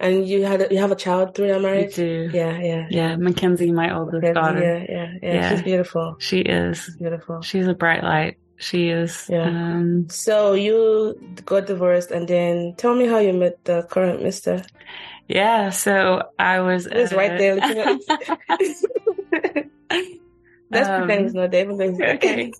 And 0.00 0.26
you 0.28 0.44
had 0.44 0.60
a, 0.62 0.68
you 0.72 0.78
have 0.78 0.90
a 0.92 0.96
child 0.96 1.34
through 1.34 1.46
your 1.48 1.56
we 1.58 1.62
marriage? 1.62 1.94
do. 1.94 2.30
Yeah, 2.32 2.58
yeah. 2.60 2.86
Yeah, 2.90 3.16
Mackenzie, 3.16 3.72
my 3.72 3.94
oldest 3.96 4.24
Yeah, 4.24 4.32
daughter. 4.32 4.60
yeah, 4.62 4.84
yeah, 4.88 5.14
yeah. 5.22 5.34
Yeah. 5.34 5.50
She's 5.50 5.62
beautiful. 5.62 6.16
She 6.18 6.40
is. 6.40 6.82
She's 6.84 6.96
beautiful. 6.96 7.40
She's 7.42 7.66
a 7.66 7.74
bright 7.74 8.02
light. 8.02 8.38
She 8.58 8.88
is. 8.88 9.26
Yeah. 9.28 9.46
Um, 9.46 10.08
So 10.10 10.52
you 10.54 11.14
got 11.46 11.66
divorced, 11.66 12.10
and 12.10 12.26
then 12.26 12.74
tell 12.76 12.94
me 12.94 13.06
how 13.06 13.18
you 13.18 13.32
met 13.32 13.64
the 13.64 13.84
current 13.84 14.22
Mister. 14.22 14.62
yeah. 15.28 15.70
So 15.70 16.22
I 16.38 16.60
was. 16.60 16.86
It's 16.90 17.12
right 17.12 17.38
there, 17.38 17.54
looking 17.54 17.78
at. 17.78 19.66
Let's 20.70 20.88
Um, 20.88 21.00
pretend 21.06 21.24
he's 21.24 21.34
not 21.34 21.50
there. 21.50 21.70
Okay. 22.16 22.52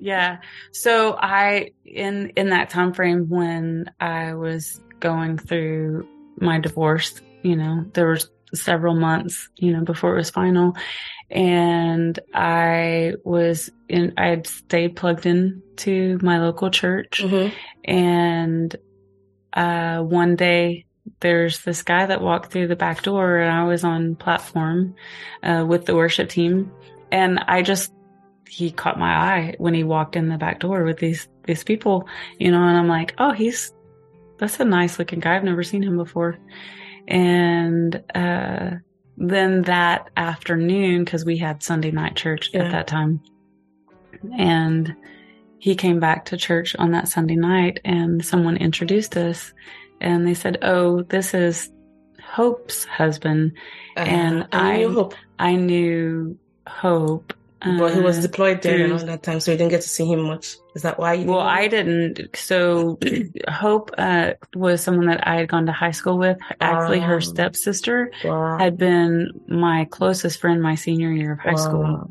yeah. 0.00 0.38
So 0.72 1.16
I 1.18 1.72
in 1.84 2.32
in 2.36 2.48
that 2.50 2.70
time 2.70 2.94
frame 2.94 3.28
when 3.28 3.90
I 4.00 4.34
was 4.34 4.80
going 5.00 5.36
through 5.36 6.06
my 6.36 6.58
divorce, 6.58 7.20
you 7.42 7.56
know, 7.56 7.84
there 7.94 8.08
was 8.08 8.30
several 8.54 8.94
months, 8.94 9.48
you 9.56 9.72
know, 9.72 9.82
before 9.84 10.14
it 10.14 10.18
was 10.18 10.30
final. 10.30 10.76
And 11.30 12.18
I 12.34 13.14
was 13.24 13.70
in 13.88 14.12
I 14.16 14.26
had 14.28 14.46
stayed 14.46 14.96
plugged 14.96 15.24
in 15.26 15.62
to 15.78 16.18
my 16.22 16.38
local 16.40 16.70
church 16.70 17.22
Mhm. 17.22 17.52
and 17.84 18.76
uh 19.54 20.00
one 20.00 20.36
day 20.36 20.84
there's 21.20 21.62
this 21.62 21.82
guy 21.82 22.06
that 22.06 22.20
walked 22.20 22.52
through 22.52 22.68
the 22.68 22.76
back 22.76 23.02
door 23.02 23.38
and 23.38 23.50
I 23.50 23.64
was 23.64 23.82
on 23.84 24.14
platform 24.16 24.94
uh 25.42 25.64
with 25.66 25.86
the 25.86 25.94
worship 25.96 26.28
team 26.28 26.70
and 27.10 27.38
I 27.48 27.62
just 27.62 27.92
he 28.48 28.70
caught 28.70 28.98
my 28.98 29.12
eye 29.14 29.54
when 29.58 29.72
he 29.72 29.84
walked 29.84 30.16
in 30.16 30.28
the 30.28 30.36
back 30.36 30.60
door 30.60 30.84
with 30.84 30.98
these 30.98 31.26
these 31.44 31.64
people, 31.64 32.06
you 32.38 32.50
know, 32.50 32.62
and 32.62 32.76
I'm 32.76 32.88
like, 32.88 33.14
"Oh, 33.18 33.32
he's 33.32 33.72
that's 34.38 34.60
a 34.60 34.64
nice 34.64 34.98
looking 34.98 35.20
guy. 35.20 35.36
I've 35.36 35.44
never 35.44 35.62
seen 35.62 35.82
him 35.82 35.96
before." 35.96 36.38
And 37.08 38.02
uh 38.14 38.70
then 39.18 39.62
that 39.62 40.08
afternoon 40.16 41.04
cuz 41.04 41.24
we 41.24 41.36
had 41.38 41.62
Sunday 41.62 41.90
night 41.90 42.16
church 42.16 42.50
Yeah. 42.52 42.64
at 42.64 42.72
that 42.72 42.86
time. 42.86 43.20
And 44.38 44.94
he 45.58 45.74
came 45.74 46.00
back 46.00 46.24
to 46.26 46.36
church 46.36 46.74
on 46.78 46.90
that 46.92 47.08
Sunday 47.08 47.36
night 47.36 47.80
and 47.84 48.24
someone 48.24 48.56
introduced 48.56 49.16
us 49.16 49.52
and 50.00 50.26
they 50.26 50.34
said, 50.34 50.58
"Oh, 50.62 51.02
this 51.02 51.34
is 51.34 51.70
Hope's 52.22 52.84
husband." 52.84 53.52
And 53.96 54.42
Uh, 54.44 54.46
I 54.52 54.76
knew 54.78 54.90
I- 54.90 54.92
Hope, 54.94 55.14
I 55.38 55.54
knew 55.56 56.38
Hope. 56.68 57.32
But 57.64 57.94
he 57.94 58.00
was 58.00 58.18
uh, 58.18 58.22
deployed 58.22 58.62
there 58.62 58.78
through- 58.78 58.94
around 58.96 59.06
that 59.06 59.22
time, 59.22 59.40
so 59.40 59.50
you 59.52 59.58
didn't 59.58 59.70
get 59.70 59.82
to 59.82 59.88
see 59.88 60.06
him 60.06 60.22
much. 60.22 60.56
Is 60.74 60.82
that 60.82 60.98
why? 60.98 61.14
You 61.14 61.26
Well? 61.26 61.40
I 61.40 61.68
didn't. 61.68 62.20
So 62.34 62.98
Hope 63.48 63.90
uh, 63.98 64.32
was 64.54 64.80
someone 64.82 65.06
that 65.06 65.26
I 65.26 65.36
had 65.36 65.48
gone 65.48 65.66
to 65.66 65.72
high 65.72 65.90
school 65.90 66.18
with. 66.18 66.38
Actually, 66.60 67.00
her 67.00 67.20
stepsister 67.20 68.10
Wow. 68.24 68.58
had 68.58 68.76
been 68.78 69.30
my 69.48 69.86
closest 69.90 70.40
friend 70.40 70.62
my 70.62 70.74
senior 70.74 71.10
year 71.12 71.32
of 71.34 71.38
high 71.40 71.54
school. 71.56 72.10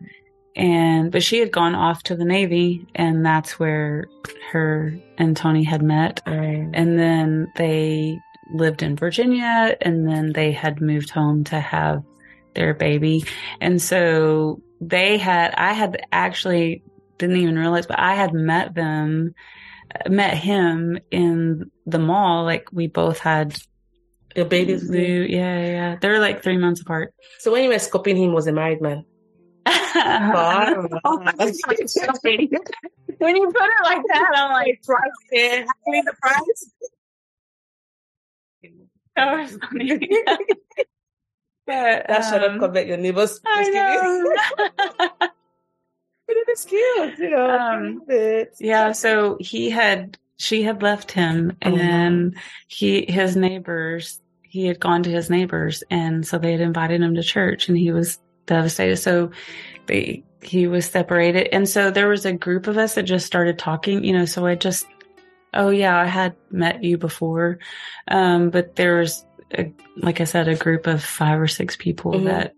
And, 0.55 1.11
but 1.13 1.23
she 1.23 1.39
had 1.39 1.51
gone 1.51 1.75
off 1.75 2.03
to 2.03 2.15
the 2.15 2.25
Navy 2.25 2.85
and 2.93 3.25
that's 3.25 3.57
where 3.57 4.05
her 4.51 4.93
and 5.17 5.35
Tony 5.35 5.63
had 5.63 5.81
met. 5.81 6.21
I- 6.25 6.69
And 6.73 6.99
then 6.99 7.51
they 7.55 8.19
lived 8.53 8.83
in 8.83 8.97
Virginia 8.97 9.77
and 9.81 10.05
then 10.07 10.33
they 10.33 10.51
had 10.51 10.81
moved 10.81 11.09
home 11.09 11.45
to 11.45 11.59
have 11.59 12.03
their 12.53 12.73
baby. 12.73 13.23
And 13.61 13.81
so 13.81 14.61
they 14.81 15.17
had, 15.17 15.53
I 15.55 15.73
had 15.73 16.05
actually 16.11 16.83
didn't 17.19 17.37
even 17.37 17.57
realize, 17.57 17.85
but 17.85 17.99
I 17.99 18.15
had 18.15 18.33
met 18.33 18.73
them, 18.73 19.35
met 20.09 20.35
him 20.35 20.99
in 21.11 21.71
the 21.85 21.99
mall. 21.99 22.43
Like 22.43 22.67
we 22.71 22.87
both 22.87 23.19
had, 23.19 23.55
Your 24.35 24.45
babies. 24.45 24.89
yeah, 24.91 24.99
yeah, 24.99 25.65
yeah. 25.65 25.95
They 26.01 26.09
were 26.09 26.19
like 26.19 26.41
three 26.41 26.57
months 26.57 26.81
apart. 26.81 27.13
So 27.39 27.51
when 27.51 27.63
you 27.63 27.69
were 27.69 27.75
scoping 27.75 28.17
him, 28.17 28.33
was 28.33 28.47
a 28.47 28.51
married 28.51 28.81
man. 28.81 29.05
Oh 29.93 31.17
when 33.21 33.35
you 33.35 33.51
put 33.51 33.69
it 33.69 33.83
like 33.83 34.01
that, 34.07 34.31
I'm 34.35 34.51
like, 34.51 34.81
price 34.83 35.11
the 35.31 36.13
price. 36.21 36.71
that 39.15 39.37
was 39.37 39.57
funny. 39.57 40.09
But, 41.71 42.07
That 42.07 42.21
shut 42.29 42.43
up. 42.43 42.51
um, 42.51 42.59
Come 42.59 42.73
back, 42.73 42.87
your 42.87 42.97
neighbors. 42.97 43.39
I 43.45 43.69
know. 43.69 45.27
But 46.27 46.37
it 46.37 46.49
is 46.49 46.63
cute, 46.65 47.19
you 47.19 47.29
know. 47.31 47.49
Um, 47.49 48.01
yeah, 48.59 48.93
so 48.93 49.37
he 49.41 49.69
had 49.69 50.17
she 50.37 50.63
had 50.63 50.81
left 50.81 51.11
him 51.11 51.57
Oh, 51.65 51.75
and 51.75 52.37
he 52.67 53.05
his 53.09 53.35
neighbors 53.35 54.21
he 54.43 54.65
had 54.65 54.79
gone 54.79 55.03
to 55.03 55.09
his 55.09 55.29
neighbors, 55.29 55.81
and 55.89 56.25
so 56.27 56.37
they 56.37 56.51
had 56.51 56.61
invited 56.61 57.01
him 57.01 57.15
to 57.15 57.23
church, 57.23 57.69
and 57.69 57.77
he 57.77 57.91
was 57.91 58.19
devastated. 58.47 58.97
So 58.97 59.31
they, 59.87 60.23
he 60.41 60.67
was 60.67 60.85
separated, 60.85 61.47
and 61.53 61.67
so 61.69 61.89
there 61.91 62.07
was 62.09 62.25
a 62.25 62.33
group 62.33 62.67
of 62.67 62.77
us 62.77 62.95
that 62.95 63.03
just 63.03 63.25
started 63.25 63.57
talking. 63.57 64.03
You 64.03 64.11
know, 64.13 64.25
so 64.25 64.45
I 64.45 64.55
just, 64.55 64.87
oh 65.53 65.69
yeah, 65.69 65.97
I 65.97 66.05
had 66.05 66.35
met 66.49 66.83
you 66.83 66.97
before, 66.97 67.59
um, 68.09 68.49
but 68.49 68.75
there 68.75 68.97
was, 68.99 69.25
a, 69.57 69.71
like 69.97 70.21
I 70.21 70.25
said, 70.25 70.47
a 70.47 70.55
group 70.55 70.87
of 70.87 71.03
five 71.03 71.39
or 71.39 71.47
six 71.47 71.75
people 71.75 72.13
Mhm. 72.13 72.25
that 72.25 72.53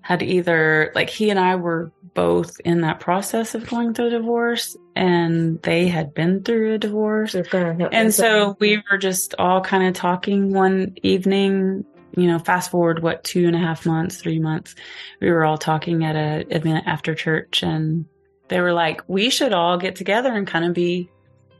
had 0.00 0.22
either 0.22 0.90
like 0.96 1.08
he 1.08 1.30
and 1.30 1.38
I 1.38 1.54
were 1.56 1.92
both 2.14 2.60
in 2.64 2.80
that 2.80 2.98
process 2.98 3.54
of 3.54 3.68
going 3.68 3.94
through 3.94 4.08
a 4.08 4.10
divorce 4.10 4.76
and 4.96 5.62
they 5.62 5.86
had 5.86 6.12
been 6.12 6.42
through 6.42 6.74
a 6.74 6.78
divorce. 6.78 7.34
And 7.34 8.12
so 8.12 8.56
we 8.58 8.82
were 8.90 8.98
just 8.98 9.34
all 9.38 9.60
kind 9.60 9.86
of 9.86 9.94
talking 9.94 10.52
one 10.52 10.96
evening, 11.04 11.84
you 12.16 12.26
know, 12.26 12.38
fast 12.40 12.70
forward, 12.72 13.00
what, 13.02 13.22
two 13.22 13.46
and 13.46 13.54
a 13.54 13.60
half 13.60 13.86
months, 13.86 14.16
three 14.16 14.40
months. 14.40 14.74
We 15.20 15.30
were 15.30 15.44
all 15.44 15.56
talking 15.56 16.04
at 16.04 16.16
a 16.16 16.44
event 16.54 16.84
after 16.86 17.14
church 17.14 17.62
and 17.62 18.04
they 18.48 18.60
were 18.60 18.72
like, 18.74 19.02
we 19.08 19.30
should 19.30 19.52
all 19.52 19.78
get 19.78 19.94
together 19.96 20.34
and 20.34 20.46
kind 20.46 20.64
of 20.64 20.74
be, 20.74 21.08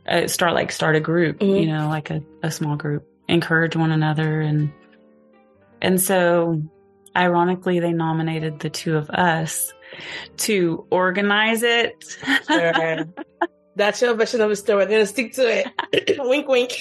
uh, 0.07 0.27
start 0.27 0.53
like 0.53 0.73
start 0.73 0.97
a 0.97 1.01
group, 1.01 1.39
Mhm. 1.39 1.61
you 1.61 1.67
know, 1.69 1.89
like 1.89 2.11
a, 2.11 2.23
a 2.43 2.51
small 2.51 2.75
group, 2.77 3.07
encourage 3.33 3.75
one 3.75 3.91
another. 3.91 4.41
And, 4.41 4.73
and 5.81 6.01
so 6.01 6.63
ironically, 7.17 7.81
they 7.81 7.93
nominated 7.93 8.61
the 8.61 8.71
two 8.71 8.97
of 8.97 9.11
us 9.11 9.73
to 10.39 10.87
organize 10.91 11.63
it. 11.63 12.05
Sure. 12.47 13.07
That's 13.75 14.03
your 14.03 14.15
version 14.15 14.41
of 14.43 14.51
the 14.51 14.57
story. 14.57 14.85
We're 14.85 14.91
gonna 14.91 15.07
stick 15.07 15.33
to 15.35 15.43
it. 15.49 16.19
wink, 16.19 16.47
wink. 16.47 16.73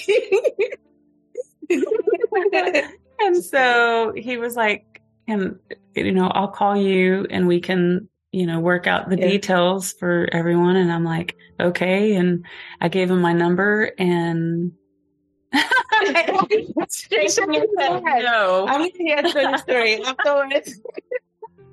and 3.20 3.44
so 3.44 4.12
he 4.16 4.36
was 4.36 4.56
like, 4.56 4.84
and 5.26 5.58
you 5.94 6.12
know, 6.12 6.28
I'll 6.28 6.48
call 6.48 6.76
you 6.76 7.26
and 7.30 7.46
we 7.46 7.60
can, 7.60 8.08
you 8.30 8.46
know, 8.46 8.60
work 8.60 8.86
out 8.86 9.08
the 9.08 9.18
Yeah. 9.18 9.28
details 9.28 9.92
for 9.92 10.28
everyone. 10.32 10.76
And 10.76 10.92
I'm 10.92 11.04
like, 11.04 11.36
okay. 11.60 12.14
And 12.14 12.44
I 12.80 12.88
gave 12.88 13.10
him 13.10 13.20
my 13.20 13.32
number 13.32 13.90
and 13.98 14.72
no, 15.52 15.60
I'm 18.68 18.82
the 18.82 19.58
story 19.62 20.02
afterwards. 20.04 20.80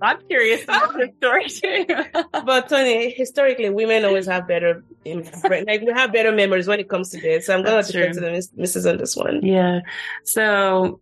I'm 0.01 0.17
curious 0.27 0.63
about 0.63 0.93
the 0.93 1.11
story 1.17 1.49
too. 1.49 1.85
But 2.45 2.69
Tony, 2.69 3.11
historically, 3.11 3.69
women 3.69 4.05
always 4.05 4.27
have 4.27 4.47
better, 4.47 4.83
like 5.05 5.81
we 5.81 5.91
have 5.93 6.13
better 6.13 6.31
memories 6.31 6.67
when 6.67 6.79
it 6.79 6.87
comes 6.89 7.09
to 7.09 7.19
this. 7.19 7.47
So 7.47 7.53
I'm 7.53 7.63
gonna 7.63 7.77
That's 7.77 7.91
defer 7.91 8.13
to 8.13 8.19
the 8.19 8.31
miss- 8.31 8.51
missus 8.55 8.85
on 8.85 8.97
this 8.97 9.15
one. 9.15 9.45
yeah. 9.45 9.81
So 10.23 11.01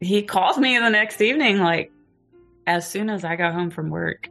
he 0.00 0.22
calls 0.22 0.58
me 0.58 0.78
the 0.78 0.88
next 0.90 1.20
evening, 1.20 1.58
like 1.58 1.90
as 2.66 2.88
soon 2.88 3.10
as 3.10 3.24
I 3.24 3.36
got 3.36 3.52
home 3.52 3.70
from 3.70 3.90
work, 3.90 4.28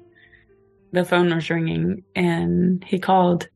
the 0.94 1.04
phone 1.04 1.34
was 1.34 1.50
ringing 1.50 2.04
and 2.16 2.84
he 2.84 3.00
called. 3.00 3.50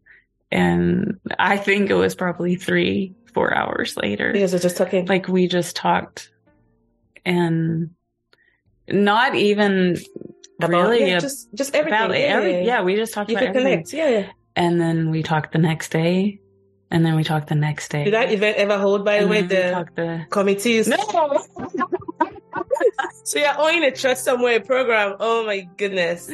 And 0.51 1.19
I 1.39 1.57
think 1.57 1.89
it 1.89 1.95
was 1.95 2.15
probably 2.15 2.55
three, 2.55 3.15
four 3.33 3.55
hours 3.55 3.97
later. 3.97 4.31
Because 4.31 4.53
we're 4.53 4.59
just 4.59 4.77
talking. 4.77 5.05
Like 5.05 5.27
we 5.27 5.47
just 5.47 5.75
talked 5.75 6.31
and 7.25 7.91
not 8.87 9.35
even 9.35 9.97
about, 10.61 10.89
really 10.89 11.07
yeah, 11.07 11.15
ab- 11.15 11.21
just 11.21 11.53
just 11.53 11.75
everything. 11.75 11.99
about 11.99 12.11
yeah, 12.17 12.25
every, 12.25 12.51
yeah, 12.57 12.61
yeah, 12.61 12.81
we 12.83 12.95
just 12.95 13.13
talked 13.13 13.29
You 13.29 13.37
about 13.37 13.49
everything. 13.49 13.71
connect. 13.83 13.93
Yeah, 13.93 14.09
yeah. 14.09 14.29
And 14.55 14.79
then 14.79 15.09
we 15.09 15.23
talked 15.23 15.51
the 15.51 15.59
next 15.59 15.89
day. 15.89 16.39
And 16.91 17.03
then 17.03 17.15
we 17.15 17.23
talked 17.23 17.47
the 17.47 17.55
next 17.55 17.89
day. 17.89 18.03
Did 18.03 18.13
that 18.13 18.31
event 18.31 18.57
ever 18.57 18.77
hold? 18.77 19.03
By 19.03 19.21
the 19.21 19.27
way, 19.27 19.41
the 19.41 19.87
the 19.95 20.25
committees. 20.29 20.87
No. 20.87 20.97
So 23.25 23.39
you're 23.39 23.57
owning 23.57 23.83
a 23.83 23.91
trust 23.91 24.25
somewhere 24.25 24.59
program. 24.59 25.15
Oh 25.19 25.45
my 25.45 25.61
goodness. 25.77 26.29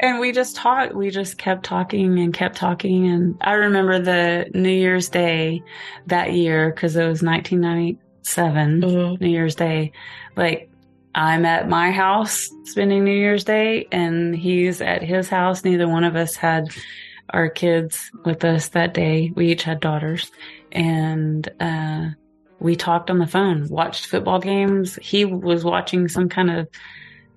And 0.00 0.18
we 0.20 0.32
just 0.32 0.54
talked. 0.56 0.94
We 0.94 1.10
just 1.10 1.38
kept 1.38 1.64
talking 1.64 2.18
and 2.18 2.34
kept 2.34 2.56
talking. 2.56 3.06
And 3.08 3.36
I 3.40 3.52
remember 3.52 3.98
the 4.00 4.50
New 4.52 4.68
Year's 4.70 5.08
Day 5.08 5.62
that 6.08 6.32
year 6.32 6.70
because 6.70 6.94
it 6.96 7.06
was 7.06 7.22
1997, 7.22 8.80
Mhm. 8.82 9.20
New 9.20 9.28
Year's 9.28 9.54
Day. 9.54 9.92
Like 10.36 10.70
I'm 11.14 11.44
at 11.46 11.68
my 11.68 11.90
house 11.90 12.50
spending 12.64 13.04
New 13.04 13.14
Year's 13.16 13.44
Day, 13.44 13.86
and 13.92 14.34
he's 14.34 14.80
at 14.80 15.02
his 15.02 15.28
house. 15.28 15.64
Neither 15.64 15.88
one 15.88 16.04
of 16.04 16.16
us 16.16 16.36
had 16.36 16.68
our 17.30 17.48
kids 17.48 18.10
with 18.24 18.44
us 18.44 18.68
that 18.70 18.92
day. 18.94 19.32
We 19.34 19.52
each 19.52 19.62
had 19.62 19.80
daughters, 19.80 20.30
and 20.72 21.48
uh, 21.60 22.08
we 22.62 22.76
talked 22.76 23.10
on 23.10 23.18
the 23.18 23.26
phone, 23.26 23.68
watched 23.68 24.06
football 24.06 24.38
games. 24.38 24.96
He 25.02 25.24
was 25.24 25.64
watching 25.64 26.08
some 26.08 26.28
kind 26.28 26.50
of, 26.50 26.68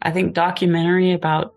I 0.02 0.12
think, 0.12 0.34
documentary 0.34 1.12
about 1.14 1.56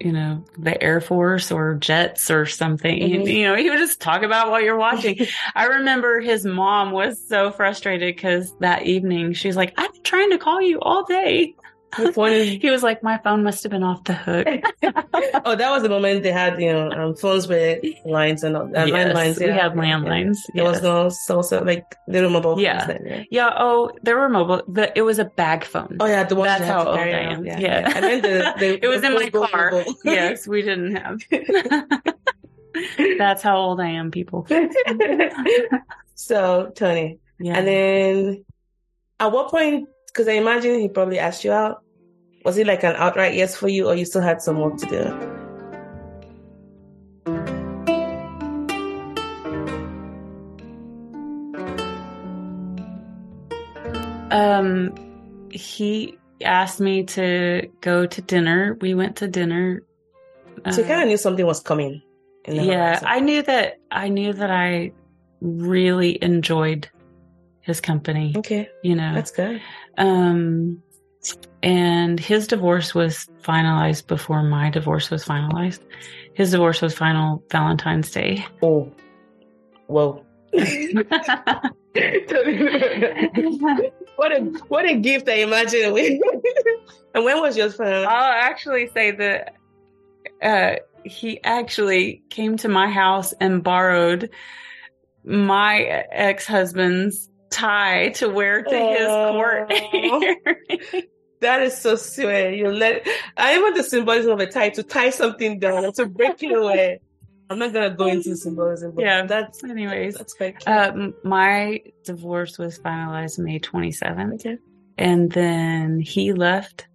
you 0.00 0.12
know, 0.12 0.44
the 0.56 0.80
Air 0.82 1.00
Force 1.00 1.50
or 1.50 1.74
jets 1.74 2.30
or 2.30 2.46
something. 2.46 3.00
Mhm. 3.00 3.32
You 3.32 3.48
know, 3.48 3.56
he 3.56 3.68
would 3.68 3.78
just 3.78 4.00
talk 4.00 4.22
about 4.22 4.50
what 4.50 4.62
you're 4.62 4.76
watching. 4.76 5.26
I 5.54 5.64
remember 5.64 6.20
his 6.20 6.44
mom 6.44 6.92
was 6.92 7.20
so 7.26 7.50
frustrated 7.50 8.14
because 8.14 8.54
that 8.60 8.82
evening 8.82 9.32
she's 9.32 9.56
like, 9.56 9.74
I've 9.76 9.92
been 9.92 10.02
trying 10.02 10.30
to 10.30 10.38
call 10.38 10.62
you 10.62 10.78
all 10.80 11.04
day. 11.04 11.54
Which 11.98 12.16
one 12.16 12.32
He 12.32 12.68
was 12.70 12.82
like, 12.82 13.02
my 13.02 13.18
phone 13.24 13.42
must 13.42 13.62
have 13.62 13.70
been 13.72 13.82
off 13.82 14.04
the 14.04 14.12
hook. 14.12 14.46
oh, 15.44 15.56
that 15.56 15.70
was 15.70 15.82
the 15.82 15.88
moment 15.88 16.22
they 16.22 16.30
had, 16.32 16.60
you 16.60 16.72
know, 16.72 16.90
um, 16.90 17.14
phones 17.16 17.48
with 17.48 17.82
lines 18.04 18.42
and 18.44 18.56
all, 18.56 18.64
uh, 18.76 18.84
Yes, 18.84 19.16
landlines. 19.16 19.38
we 19.40 19.46
yeah. 19.46 19.62
had 19.62 19.72
landlines, 19.72 20.36
There 20.54 20.64
was 20.64 20.74
yes. 20.76 20.82
no 20.82 21.08
social, 21.08 21.64
like 21.64 21.84
little 22.06 22.28
mobile 22.30 22.52
phones 22.56 22.62
Yeah. 22.62 22.86
then. 22.86 23.02
Yeah. 23.06 23.22
Yeah. 23.30 23.50
Oh, 23.56 23.90
there 24.02 24.16
were 24.18 24.28
mobile, 24.28 24.62
but 24.68 24.92
it 24.96 25.02
was 25.02 25.18
a 25.18 25.24
bag 25.24 25.64
phone. 25.64 25.96
Oh 26.00 26.06
yeah, 26.06 26.24
the 26.24 26.34
one 26.36 26.46
That's 26.46 26.64
how 26.66 26.86
old 26.86 26.98
I 26.98 27.08
am. 27.08 27.46
Yeah, 27.46 27.58
Yeah. 27.58 27.92
And 27.94 28.04
then 28.04 28.20
the, 28.22 28.54
the 28.58 28.78
it 28.84 28.88
was 28.88 29.00
the 29.00 29.06
in 29.08 29.14
my 29.14 29.30
car. 29.30 29.70
mobile. 29.70 29.94
yes, 30.04 30.46
we 30.46 30.60
didn't 30.62 30.94
have. 30.96 31.20
That's 33.18 33.42
how 33.42 33.56
old 33.56 33.80
I 33.80 33.88
am, 33.88 34.10
people. 34.10 34.46
so 36.14 36.70
Tony, 36.74 37.18
Yeah. 37.40 37.56
and 37.58 37.66
then 37.66 38.44
at 39.18 39.32
what 39.32 39.50
point? 39.50 39.88
Because 40.18 40.26
I 40.26 40.32
imagine 40.32 40.80
he 40.80 40.88
probably 40.88 41.20
asked 41.20 41.44
you 41.44 41.52
out. 41.52 41.84
Was 42.44 42.58
it 42.58 42.66
like 42.66 42.82
an 42.82 42.96
outright 42.96 43.34
yes 43.34 43.54
for 43.54 43.68
you, 43.68 43.86
or 43.86 43.94
you 43.94 44.04
still 44.04 44.20
had 44.20 44.42
some 44.42 44.58
work 44.58 44.76
to 44.78 44.86
do? 44.86 45.04
Um, 54.32 54.92
he 55.52 56.18
asked 56.42 56.80
me 56.80 57.04
to 57.04 57.68
go 57.80 58.04
to 58.04 58.22
dinner. 58.22 58.76
We 58.80 58.94
went 58.94 59.16
to 59.18 59.28
dinner. 59.28 59.82
So 60.72 60.80
you 60.80 60.84
Uh, 60.84 60.88
kind 60.88 61.02
of 61.02 61.06
knew 61.08 61.16
something 61.16 61.46
was 61.46 61.60
coming. 61.60 62.02
in 62.44 62.56
the 62.56 62.64
yeah, 62.64 62.86
horizon. 62.98 63.06
I 63.08 63.20
knew 63.20 63.42
that. 63.42 63.74
I 63.92 64.08
knew 64.08 64.32
that 64.32 64.50
I 64.50 64.90
really 65.40 66.18
enjoyed 66.20 66.88
his 67.68 67.80
company. 67.80 68.34
okay, 68.36 68.68
You 68.82 68.96
know, 68.96 69.14
that's 69.14 69.30
good. 69.30 69.60
um, 69.98 70.82
and 71.62 72.18
his 72.18 72.46
divorce 72.46 72.94
was 72.94 73.28
finalized 73.42 74.06
before 74.06 74.42
my 74.42 74.70
divorce 74.70 75.10
was 75.10 75.24
finalized. 75.24 75.80
His 76.34 76.50
divorce 76.52 76.80
was 76.80 76.94
final 76.94 77.42
Valentine's 77.50 78.10
Day. 78.10 78.44
Oh, 78.62 78.90
whoa. 79.86 80.24
what 84.16 84.32
a 84.32 84.40
what 84.68 84.84
a 84.88 84.94
gift! 84.96 85.28
I 85.28 85.34
imagine. 85.42 85.96
and 87.14 87.24
when 87.24 87.40
was 87.40 87.56
yours 87.56 87.74
final? 87.76 88.06
I'll 88.06 88.32
actually 88.32 88.88
say 88.94 89.10
that 89.12 89.54
uh, 90.42 90.76
he 91.04 91.42
actually 91.44 92.22
came 92.30 92.56
to 92.58 92.68
my 92.68 92.88
house 92.88 93.32
and 93.40 93.62
borrowed 93.62 94.30
my 95.24 95.82
ex 96.12 96.46
husband's 96.46 97.27
tie 97.50 98.10
to 98.16 98.28
wear 98.28 98.62
to 98.62 98.76
his 98.76 99.06
court. 99.06 99.72
That 101.40 101.62
is 101.62 101.76
so 101.80 101.94
sweet. 101.94 102.56
You 102.58 102.68
let 102.72 103.06
I 103.36 103.58
want 103.60 103.76
the 103.76 103.84
symbolism 103.84 104.32
of 104.32 104.40
a 104.40 104.46
tie 104.48 104.70
to 104.70 104.82
tie 104.82 105.10
something 105.10 105.60
down 105.60 105.92
to 105.92 106.06
break 106.06 106.42
it 106.42 106.50
away. 106.52 107.00
I'm 107.48 107.60
not 107.60 107.72
gonna 107.72 107.94
go 107.94 108.06
into 108.08 108.34
symbolism, 108.34 108.90
but 108.96 109.04
Yeah. 109.04 109.24
that's 109.24 109.62
Anyways, 109.62 110.16
that's 110.16 110.34
quite 110.34 110.58
cute. 110.58 110.66
uh, 110.68 111.10
my 111.22 111.80
divorce 112.02 112.58
was 112.58 112.80
finalized 112.80 113.38
May 113.38 113.60
27th. 113.60 114.34
okay. 114.34 114.58
and 114.98 115.30
then 115.30 116.00
he 116.00 116.32
left 116.32 116.88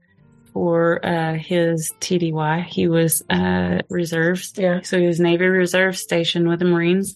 for 0.52 1.04
uh, 1.06 1.36
his 1.36 1.94
TDY. 2.02 2.66
He 2.66 2.90
was 2.90 3.24
uh, 3.30 3.80
reserves, 3.90 4.52
Yeah. 4.58 4.82
so 4.82 5.00
he 5.00 5.08
was 5.08 5.22
Navy 5.22 5.46
Reserve 5.46 5.98
stationed 5.98 6.50
with 6.50 6.60
the 6.60 6.66
Marines. 6.66 7.16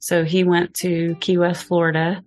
So 0.00 0.24
he 0.24 0.42
went 0.42 0.74
to 0.82 1.14
Key 1.20 1.38
West, 1.38 1.64
Florida, 1.66 2.22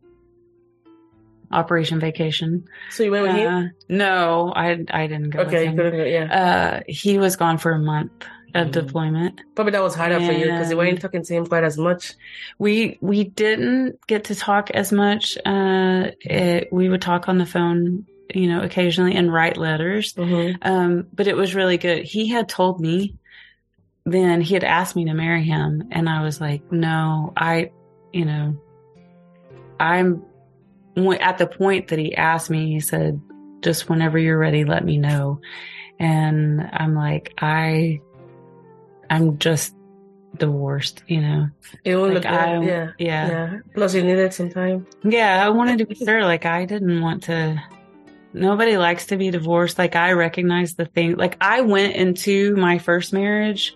Operation 1.52 2.00
Vacation. 2.00 2.66
So 2.91 3.04
you 3.04 3.12
went 3.12 3.28
with 3.28 3.36
him? 3.36 3.54
Uh, 3.54 3.68
no, 3.89 4.54
I 4.56 4.84
I 4.89 5.08
didn't 5.08 5.30
go. 5.32 5.39
Okay, 5.41 5.70
with 5.70 5.93
him. 5.93 6.08
yeah. 6.08 6.80
Uh, 6.80 6.82
he 6.88 7.18
was 7.18 7.36
gone 7.36 7.58
for 7.58 7.72
a 7.72 7.80
month 7.80 8.12
a 8.56 8.60
Mhm. 8.64 8.72
deployment. 8.72 9.41
Probably 9.56 9.72
that 9.72 9.84
was 9.84 9.93
harder 9.93 10.20
for 10.20 10.32
you 10.32 10.45
because 10.45 10.72
you 10.72 10.78
weren't 10.78 11.02
talking 11.02 11.22
to 11.24 11.34
him 11.34 11.45
quite 11.45 11.64
as 11.66 11.78
much. 11.78 12.14
We 12.58 12.98
we 13.02 13.26
didn't 13.26 14.00
get 14.08 14.26
to 14.26 14.36
talk 14.36 14.72
as 14.72 14.91
much. 14.91 15.38
Uh, 15.45 16.12
it, 16.22 16.70
we 16.72 16.88
would 16.89 17.02
talk 17.02 17.28
on 17.28 17.38
the 17.39 17.45
phone, 17.45 18.06
you 18.34 18.48
know, 18.48 18.62
occasionally 18.62 19.16
and 19.16 19.32
write 19.34 19.58
letters. 19.58 20.14
Mm-hmm. 20.14 20.58
Um, 20.62 21.08
but 21.14 21.28
it 21.28 21.36
was 21.36 21.56
really 21.56 21.78
good. 21.78 22.04
He 22.06 22.28
had 22.30 22.48
told 22.50 22.80
me 22.80 23.16
then 24.06 24.39
he 24.39 24.54
had 24.54 24.64
asked 24.64 24.95
me 24.95 25.04
to 25.06 25.14
marry 25.14 25.43
him, 25.43 25.89
and 25.91 26.08
I 26.08 26.24
was 26.24 26.39
like, 26.39 26.72
no, 26.72 27.34
I, 27.36 27.72
you 28.14 28.24
know, 28.24 28.56
I'm 29.78 30.24
at 30.98 31.38
the 31.38 31.48
point 31.48 31.89
that 31.89 32.00
he 32.00 32.16
asked 32.16 32.50
me. 32.50 32.72
He 32.72 32.80
said, 32.80 33.22
just 33.62 33.89
whenever 33.89 34.18
you're 34.18 34.38
ready, 34.38 34.64
let 34.64 34.84
me 34.84 34.98
know. 34.98 35.41
And 36.00 36.62
I'm 36.62 36.95
like, 36.95 37.34
I, 37.39 38.02
I'm 39.10 39.38
just 39.39 39.76
divorced, 40.38 41.04
you 41.08 41.22
know. 41.22 41.48
It 41.84 41.95
won't 41.95 42.14
Like 42.14 42.26
I. 42.26 42.62
Yeah. 42.62 42.91
yeah, 42.98 43.28
Yeah. 43.28 43.60
Plus, 43.74 43.95
you 43.95 44.04
needed 44.04 44.34
some 44.34 44.50
time. 44.50 44.86
yeah, 45.04 45.45
I 45.45 45.50
wanted 45.50 45.80
to 45.80 45.86
be 45.86 45.95
sure. 45.95 46.24
Like, 46.24 46.45
I 46.45 46.66
didn't 46.66 47.02
want 47.02 47.24
to. 47.24 47.62
Nobody 48.34 48.78
likes 48.78 49.08
to 49.08 49.18
be 49.18 49.32
divorced. 49.32 49.78
Like, 49.80 49.95
I 49.95 50.12
recognize 50.12 50.76
the 50.76 50.86
thing. 50.86 51.16
Like, 51.16 51.38
I 51.41 51.62
went 51.62 51.95
into 51.95 52.56
my 52.56 52.78
first 52.78 53.14
marriage 53.14 53.76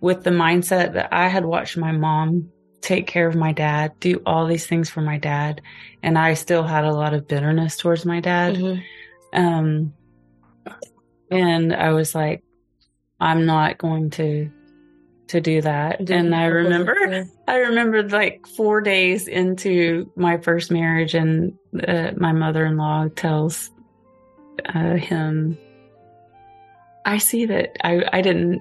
with 0.00 0.24
the 0.24 0.30
mindset 0.30 0.92
that 0.94 1.08
I 1.12 1.28
had 1.28 1.44
watched 1.44 1.76
my 1.76 1.92
mom 1.92 2.50
take 2.80 3.06
care 3.06 3.28
of 3.28 3.34
my 3.34 3.52
dad, 3.52 3.92
do 4.00 4.22
all 4.24 4.46
these 4.46 4.66
things 4.66 4.88
for 4.88 5.00
my 5.00 5.18
dad, 5.18 5.60
and 6.02 6.18
I 6.18 6.34
still 6.34 6.62
had 6.62 6.84
a 6.84 6.94
lot 6.94 7.14
of 7.14 7.28
bitterness 7.28 7.76
towards 7.76 8.04
my 8.04 8.20
dad. 8.20 8.56
Mhm. 8.56 8.82
Um, 9.32 9.94
and 11.30 11.74
I 11.74 11.92
was 11.92 12.14
like, 12.14 12.42
I'm 13.20 13.46
not 13.46 13.78
going 13.78 14.10
to 14.10 14.50
to 15.28 15.40
do 15.40 15.60
that. 15.60 15.98
Didn't 15.98 16.26
and 16.26 16.34
I 16.34 16.46
remember. 16.46 17.26
I 17.46 17.56
remembered 17.58 18.12
like 18.12 18.46
four 18.46 18.80
days 18.80 19.28
into 19.28 20.10
my 20.16 20.38
first 20.38 20.70
marriage, 20.70 21.14
and 21.14 21.52
uh, 21.86 22.12
my 22.16 22.32
mother 22.32 22.64
in 22.64 22.76
law 22.76 23.08
tells 23.08 23.70
uh, 24.74 24.94
him, 24.94 25.58
I 27.04 27.18
see 27.18 27.46
that 27.46 27.76
I, 27.84 28.04
I 28.12 28.22
didn't 28.22 28.60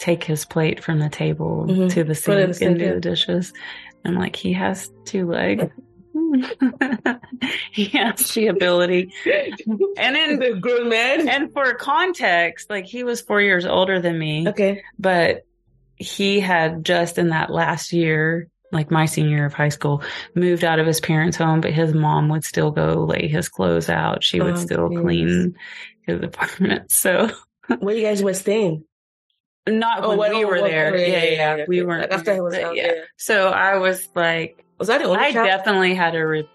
take 0.00 0.24
his 0.24 0.44
plate 0.44 0.82
from 0.82 0.98
the 0.98 1.08
table 1.08 1.66
Mhm. 1.68 1.90
to 1.92 2.02
the 2.04 2.14
sink 2.16 2.40
and 2.40 2.56
sink, 2.56 2.78
do 2.78 2.94
the 2.94 3.00
dishes. 3.00 3.52
I'm 4.04 4.16
like, 4.16 4.34
he 4.34 4.52
has 4.54 4.90
two 5.04 5.30
legs. 5.30 5.64
he 7.72 7.84
has 7.86 8.30
the 8.32 8.48
ability. 8.48 9.12
And 9.96 10.16
in 10.16 10.38
the 10.38 10.58
grown 10.60 10.88
man. 10.88 11.28
and 11.28 11.52
for 11.52 11.74
context, 11.74 12.70
like 12.70 12.86
he 12.86 13.04
was 13.04 13.20
four 13.20 13.40
years 13.40 13.64
older 13.66 14.00
than 14.00 14.18
me 14.18 14.48
okay. 14.48 14.82
but 14.98 15.42
he 15.96 16.40
had 16.40 16.84
just 16.84 17.18
in 17.18 17.28
that 17.28 17.50
last 17.50 17.92
year, 17.92 18.48
like 18.72 18.90
my 18.90 19.04
senior 19.04 19.36
year 19.36 19.46
of 19.46 19.52
high 19.52 19.68
school, 19.68 20.02
moved 20.34 20.64
out 20.64 20.78
of 20.78 20.86
his 20.86 21.00
parents' 21.00 21.36
home, 21.36 21.60
but 21.60 21.72
his 21.72 21.92
mom 21.92 22.28
would 22.30 22.44
still 22.44 22.70
go 22.70 23.04
lay 23.04 23.28
his 23.28 23.48
clothes 23.50 23.90
out. 23.90 24.24
She 24.24 24.40
would 24.40 24.54
Oh, 24.54 24.56
still 24.56 24.88
geez. 24.88 25.00
clean 25.00 25.54
his 26.06 26.22
apartment. 26.22 26.90
So 26.90 27.28
Where 27.80 27.94
you 27.94 28.02
guys 28.02 28.22
were 28.22 28.32
staying? 28.34 28.84
Not 29.70 30.04
Oh, 30.04 30.16
when 30.16 30.30
we 30.36 30.44
oh, 30.44 30.48
were 30.48 30.60
there. 30.60 30.92
oh, 30.94 30.96
Yeah, 30.98 31.24
yeah, 31.24 31.52
okay. 31.54 31.64
We 31.68 31.82
weren't 31.82 32.10
after 32.12 32.34
he 32.34 32.40
was 32.40 32.54
out. 32.54 32.74
yeah. 32.76 32.86
Yeah. 32.86 32.92
So 33.16 33.48
I 33.48 33.76
was 33.78 34.08
like, 34.14 34.64
Was 34.78 34.88
that 34.88 34.98
the 34.98 35.04
only 35.04 35.18
I 35.20 35.32
child? 35.32 35.46
definitely 35.46 35.94
had 35.94 36.14
a 36.14 36.26
re- 36.26 36.48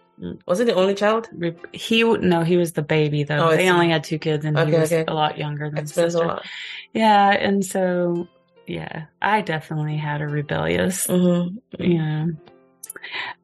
was 0.45 0.61
it 0.61 0.65
the 0.65 0.73
only 0.75 0.95
child? 0.95 1.27
re- 1.33 1.55
he 1.73 2.03
no, 2.03 2.43
he 2.43 2.55
was 2.57 2.71
the 2.73 2.81
baby 2.81 3.23
though. 3.23 3.49
Oh, 3.49 3.55
they 3.55 3.69
only 3.69 3.89
had 3.89 4.03
two 4.05 4.17
kids 4.19 4.45
and 4.45 4.57
he 4.57 4.71
was 4.73 4.91
okay. 4.93 5.03
a 5.07 5.13
lot 5.13 5.37
younger 5.37 5.69
than 5.69 5.81
his 5.81 5.89
Explains 5.91 6.15
a 6.15 6.17
sister. 6.19 6.27
lot. 6.27 6.45
Yeah, 6.93 7.31
and 7.31 7.65
so 7.65 8.27
yeah, 8.65 9.05
I 9.21 9.41
definitely 9.41 9.97
had 9.97 10.21
a 10.21 10.27
rebellious, 10.27 11.07
Mm-hmm. 11.07 11.83
you 11.83 11.97
know. 11.97 12.27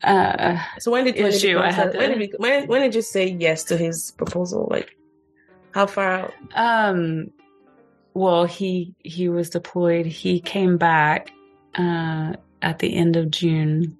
Uh, 0.03 0.57
So 0.79 0.91
when 0.91 1.03
did 1.05 1.15
when 1.15 1.25
did, 1.25 1.35
Issue, 1.35 1.49
you 1.49 1.59
I 1.59 1.71
had 1.71 1.93
when, 1.95 2.09
to- 2.11 2.15
did 2.19 2.29
you, 2.31 2.35
when, 2.37 2.67
when 2.67 2.81
did 2.81 2.95
you 2.95 3.01
say 3.01 3.27
yes 3.27 3.65
to 3.65 3.77
his 3.77 4.11
proposal? 4.11 4.67
Like, 4.71 4.95
how 5.71 5.85
far 5.87 6.11
out? 6.11 6.33
um, 6.55 7.27
well, 8.13 8.45
he 8.45 8.95
he 9.03 9.29
was 9.29 9.49
deployed. 9.49 10.05
He 10.05 10.39
came 10.39 10.77
back 10.77 11.31
uh, 11.75 12.33
at 12.61 12.79
the 12.79 12.95
end 12.95 13.15
of 13.15 13.31
June, 13.31 13.97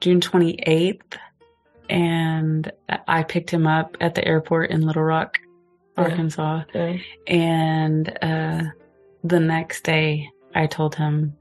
June 0.00 0.20
twenty 0.20 0.54
eighth, 0.66 1.16
and 1.90 2.70
I 3.06 3.22
picked 3.22 3.50
him 3.50 3.66
up 3.66 3.96
at 4.00 4.14
the 4.14 4.26
airport 4.26 4.70
in 4.70 4.82
Little 4.82 5.02
Rock, 5.02 5.38
Arkansas. 5.96 6.62
Yeah. 6.74 6.96
And 7.26 8.18
uh, 8.22 8.62
the 9.22 9.40
next 9.40 9.84
day, 9.84 10.30
I 10.54 10.66
told 10.66 10.94
him, 10.94 11.36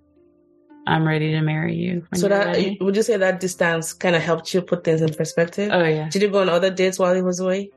"I'm 0.85 1.07
ready 1.07 1.31
to 1.31 1.41
marry 1.41 1.75
you." 1.75 2.05
So 2.15 2.27
that 2.27 2.47
ready." 2.47 2.77
would 2.81 2.97
you 2.97 3.03
say 3.03 3.17
that 3.17 3.39
distance 3.39 3.93
kind 3.93 4.15
of 4.15 4.21
helped 4.21 4.53
you 4.53 4.61
put 4.61 4.83
things 4.83 5.01
in 5.01 5.13
perspective? 5.13 5.69
Oh 5.71 5.83
yeah. 5.83 6.09
Did 6.09 6.21
you 6.21 6.29
go 6.29 6.41
on 6.41 6.49
other 6.49 6.69
dates 6.69 6.99
while 6.99 7.15
he 7.15 7.21
was 7.21 7.39
away? 7.39 7.71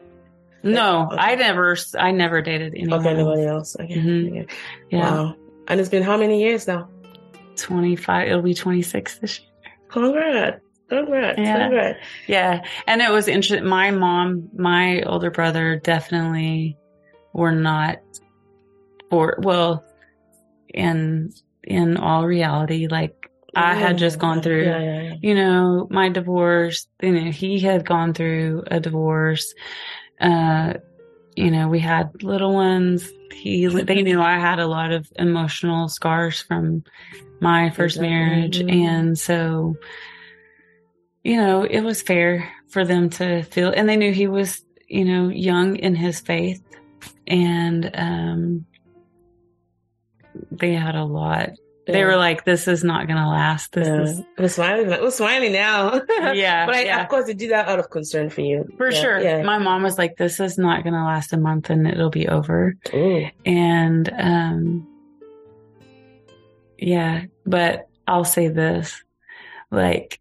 No, 0.75 1.07
Okay. 1.13 1.17
I 1.19 1.35
never, 1.37 1.77
I 1.99 2.11
never 2.11 2.43
dated 2.43 2.75
anyone. 2.75 3.01
Okay, 3.01 3.11
anybody 3.11 3.45
else? 3.45 3.77
Okay. 3.79 3.95
Mhm. 3.97 4.29
okay. 4.31 4.47
Yeah, 4.91 4.99
Wow. 5.11 5.35
And 5.69 5.81
it's 5.81 5.89
been 5.89 6.03
how 6.03 6.17
many 6.17 6.43
years 6.43 6.67
now? 6.67 6.89
twenty 7.57 7.97
five. 7.97 8.29
It'll 8.29 8.43
be 8.43 8.55
twenty 8.55 8.83
six 8.83 9.19
this 9.19 9.41
year. 9.41 9.73
Congrats. 9.89 10.61
Congrats. 10.89 11.39
Yeah. 11.39 11.59
Congrats. 11.69 11.99
Yeah, 12.29 12.65
and 12.87 13.01
it 13.03 13.11
was 13.11 13.27
interesting. 13.29 13.67
My 13.67 13.91
mom, 13.91 14.49
my 14.55 15.03
older 15.03 15.31
brother, 15.31 15.81
definitely 15.83 16.77
were 17.33 17.53
not 17.53 17.99
for 19.11 19.39
well, 19.43 19.85
in 20.73 21.33
in 21.65 21.97
all 21.97 22.25
reality, 22.27 22.87
like 22.89 23.31
I 23.55 23.75
had 23.75 23.99
just 23.99 24.19
gone 24.19 24.43
through. 24.43 24.65
Yeah, 24.65 24.79
yeah, 24.79 25.01
yeah. 25.03 25.15
you 25.23 25.35
know, 25.35 25.89
my 25.91 26.11
divorce, 26.11 26.87
you 27.03 27.13
know, 27.13 27.31
he 27.31 27.59
had 27.59 27.85
gone 27.87 28.13
through 28.15 28.65
a 28.67 28.79
divorce. 28.79 29.55
Uh, 30.21 30.75
you 31.35 31.51
know, 31.51 31.69
we 31.69 31.81
had 31.81 32.23
little 32.23 32.55
ones. 32.55 33.09
He, 33.33 33.67
they 33.67 34.03
knew 34.03 34.21
I 34.21 34.39
had 34.39 34.59
a 34.59 34.67
lot 34.67 34.93
of 34.93 35.07
emotional 35.17 35.89
scars 35.89 36.41
from 36.41 36.85
my 37.41 37.69
first 37.71 37.97
Exactly. 37.97 38.09
marriage. 38.09 38.59
Mhm. 38.61 38.73
And 38.73 39.19
so, 39.19 39.77
you 41.23 41.37
know, 41.37 41.63
it 41.65 41.81
was 41.81 42.01
fair 42.01 42.51
for 42.69 42.85
them 42.85 43.11
to 43.11 43.43
feel, 43.43 43.71
and 43.71 43.89
they 43.89 43.97
knew 43.97 44.13
he 44.13 44.27
was, 44.27 44.65
you 44.89 45.05
know, 45.05 45.29
young 45.29 45.77
in 45.77 45.95
his 45.95 46.21
faith 46.21 46.63
and, 47.27 47.91
um, 47.95 48.67
they 50.51 50.73
had 50.75 50.95
a 50.95 51.05
lot. 51.05 51.51
They 51.87 52.01
Yeah. 52.01 52.07
were 52.07 52.17
like, 52.17 52.45
this 52.45 52.67
is 52.67 52.83
not 52.83 53.07
going 53.07 53.19
to 53.19 53.29
last. 53.29 53.73
This 53.73 53.87
Yeah. 53.87 54.03
is, 54.03 54.23
We're 54.37 54.49
smiling. 54.49 54.89
We're 54.89 55.11
smiling 55.11 55.53
now. 55.53 56.01
Yeah, 56.35 56.67
but 56.67 56.75
I, 56.75 56.85
yeah. 56.85 57.03
of 57.03 57.09
course, 57.09 57.27
they 57.27 57.35
did 57.35 57.51
that 57.53 57.69
out 57.69 57.79
of 57.79 57.91
concern 57.91 58.29
for 58.29 58.41
you. 58.41 58.69
For 58.77 58.91
sure. 58.91 59.45
My 59.45 59.59
mom 59.59 59.83
was 59.85 59.97
like, 59.97 60.17
this 60.17 60.41
is 60.41 60.59
not 60.59 60.83
going 60.83 60.95
to 60.95 61.05
last 61.05 61.33
a 61.33 61.37
month 61.37 61.71
and 61.71 61.87
it'll 61.87 62.11
be 62.11 62.27
over. 62.29 62.75
Ooh. 62.93 63.27
And, 63.45 64.13
um, 64.19 64.89
yeah, 66.79 67.25
but 67.47 67.89
I'll 68.09 68.25
say 68.25 68.49
this 68.49 69.03
like, 69.71 70.21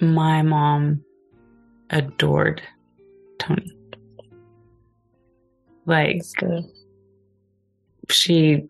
my 0.00 0.42
mom 0.42 1.04
adored 1.90 2.60
Tony. 3.38 3.70
Like, 5.86 6.22
she, 8.10 8.66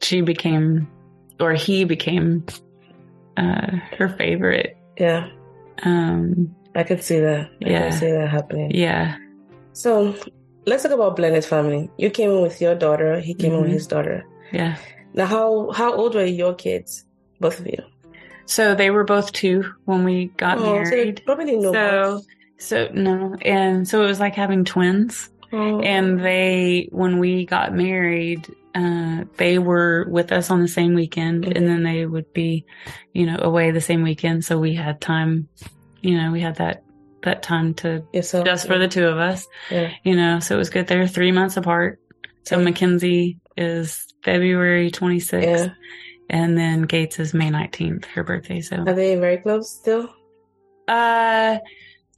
she 0.00 0.20
became, 0.20 0.88
or 1.40 1.52
he 1.54 1.84
became, 1.84 2.44
uh, 3.36 3.76
her 3.98 4.08
favorite. 4.18 4.76
Yeah. 4.98 5.28
Um, 5.82 6.54
I 6.74 6.82
could 6.84 7.02
see 7.02 7.18
that. 7.20 7.48
I 7.64 7.68
Yeah. 7.70 7.88
can 7.90 7.92
see 7.98 8.10
that 8.10 8.28
happening. 8.28 8.70
yeah. 8.72 9.16
So 9.72 10.14
let's 10.66 10.82
talk 10.82 10.92
about 10.92 11.16
blended 11.16 11.44
family. 11.44 11.88
You 11.96 12.10
came 12.10 12.30
in 12.30 12.42
with 12.42 12.60
your 12.60 12.74
daughter. 12.74 13.18
He 13.20 13.34
came 13.34 13.52
in 13.54 13.60
with 13.62 13.70
Mhm. 13.70 13.74
his 13.74 13.86
daughter. 13.86 14.24
Yeah. 14.52 14.76
Now, 15.14 15.26
how 15.26 15.70
how 15.70 15.92
old 15.94 16.14
were 16.14 16.24
your 16.24 16.54
kids? 16.54 17.04
Both 17.40 17.60
of 17.60 17.66
you. 17.66 17.78
So 18.46 18.74
they 18.74 18.90
were 18.90 19.04
both 19.04 19.32
two 19.32 19.64
when 19.86 20.04
we 20.04 20.26
got 20.36 20.58
Oh, 20.58 20.62
so 20.62 20.72
married. 20.90 21.22
probably 21.24 21.46
didn't 21.46 21.62
know 21.62 21.72
So, 21.72 22.14
much. 22.14 22.24
so 22.58 22.88
no, 22.92 23.36
and 23.42 23.86
so 23.88 24.02
it 24.02 24.06
was 24.06 24.20
like 24.20 24.34
having 24.34 24.64
twins. 24.64 25.30
Oh. 25.52 25.80
And 25.80 26.20
they, 26.20 26.88
when 26.92 27.18
we 27.18 27.46
got 27.46 27.74
married, 27.74 28.46
uh, 28.74 29.24
they 29.36 29.58
were 29.58 30.06
with 30.08 30.30
us 30.32 30.50
on 30.50 30.60
the 30.60 30.68
same 30.68 30.94
weekend, 30.94 31.44
Mhm. 31.44 31.56
and 31.56 31.66
then 31.68 31.82
they 31.82 32.06
would 32.06 32.32
be, 32.32 32.64
you 33.12 33.26
know, 33.26 33.38
away 33.40 33.70
the 33.70 33.80
same 33.80 34.02
weekend. 34.02 34.44
So 34.44 34.58
we 34.58 34.74
had 34.74 35.00
time, 35.00 35.48
you 36.02 36.16
know, 36.16 36.30
we 36.32 36.40
had 36.40 36.56
that 36.56 36.82
that 37.22 37.42
time 37.42 37.74
to 37.74 38.02
yourself 38.14 38.46
just 38.46 38.66
for 38.66 38.78
the 38.78 38.88
two 38.88 39.06
of 39.06 39.18
us, 39.18 39.46
yeah. 39.70 39.90
you 40.04 40.16
know. 40.16 40.38
So 40.40 40.54
it 40.54 40.58
was 40.58 40.70
good. 40.70 40.86
They're 40.86 41.06
three 41.06 41.32
months 41.32 41.58
apart. 41.58 41.98
So 42.44 42.56
Yeah. 42.56 42.64
Mackenzie 42.64 43.38
is 43.58 44.06
February 44.24 44.90
26th, 44.90 45.66
Yeah. 45.66 45.72
and 46.30 46.56
then 46.56 46.82
Gates 46.82 47.18
is 47.18 47.34
May 47.34 47.50
19th, 47.50 48.06
her 48.06 48.24
birthday. 48.24 48.62
So 48.62 48.76
Are 48.86 48.94
they 48.94 49.16
very 49.16 49.36
close 49.36 49.70
still? 49.70 50.08
Uh, 50.88 51.58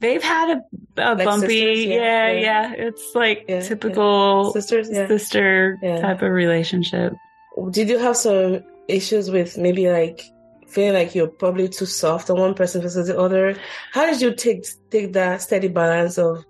they've 0.03 0.21
had 0.21 0.47
a, 0.57 0.61
a 1.01 1.15
Like 1.15 1.25
bumpy, 1.25 1.47
sisters? 1.47 1.85
Yeah, 1.85 2.31
yeah, 2.31 2.39
yeah. 2.39 2.73
It's 2.87 3.05
like 3.15 3.45
Yeah, 3.49 3.61
typical 3.61 4.51
Sisters? 4.53 4.89
Yeah. 4.91 5.07
sister 5.07 5.79
Yeah. 5.81 5.99
type 6.01 6.21
of 6.21 6.31
relationship. 6.31 7.13
Did 7.71 7.89
you 7.89 7.97
have 7.97 8.17
some 8.17 8.63
issues 8.87 9.31
with 9.31 9.57
maybe 9.57 9.89
like 9.89 10.21
feeling 10.67 10.93
like 10.93 11.13
you're 11.15 11.27
probably 11.27 11.69
too 11.69 11.85
soft 11.85 12.29
on 12.29 12.39
one 12.39 12.53
person 12.55 12.81
versus 12.81 13.07
the 13.07 13.17
other. 13.19 13.55
How 13.91 14.05
did 14.07 14.19
you 14.21 14.33
take 14.35 14.65
take 14.89 15.13
that 15.13 15.41
steady 15.41 15.67
balance 15.67 16.17
of 16.17 16.43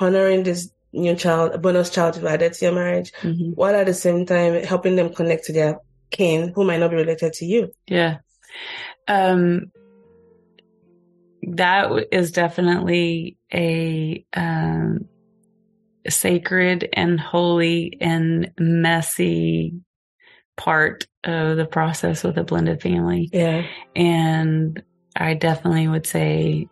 honoring 0.00 0.44
this 0.44 0.70
new 0.92 1.14
child, 1.16 1.60
bonus 1.60 1.90
child 1.90 2.16
you've 2.16 2.24
added 2.24 2.52
to 2.54 2.64
your 2.66 2.74
marriage, 2.74 3.12
Mhm. 3.22 3.54
while 3.56 3.74
at 3.74 3.86
the 3.86 3.94
same 3.94 4.24
time 4.26 4.62
helping 4.62 4.94
them 4.96 5.12
connect 5.12 5.44
to 5.46 5.52
their 5.52 5.78
kin 6.10 6.52
who 6.54 6.64
might 6.64 6.78
not 6.80 6.90
be 6.90 6.96
related 6.96 7.32
to 7.34 7.44
you? 7.44 7.74
Yeah. 7.88 8.18
Um, 9.08 9.72
that 11.42 12.08
is 12.12 12.32
definitely 12.32 13.36
a 13.52 14.24
um, 14.34 15.08
sacred 16.08 16.88
and 16.92 17.20
holy 17.20 17.96
and 18.00 18.52
messy 18.58 19.74
part 20.56 21.06
of 21.24 21.56
the 21.56 21.66
process 21.66 22.24
with 22.24 22.36
a 22.36 22.44
blended 22.44 22.82
family. 22.82 23.30
Yeah. 23.32 23.66
And 23.94 24.82
I 25.16 25.34
definitely 25.34 25.88
would 25.88 26.06
say 26.06 26.68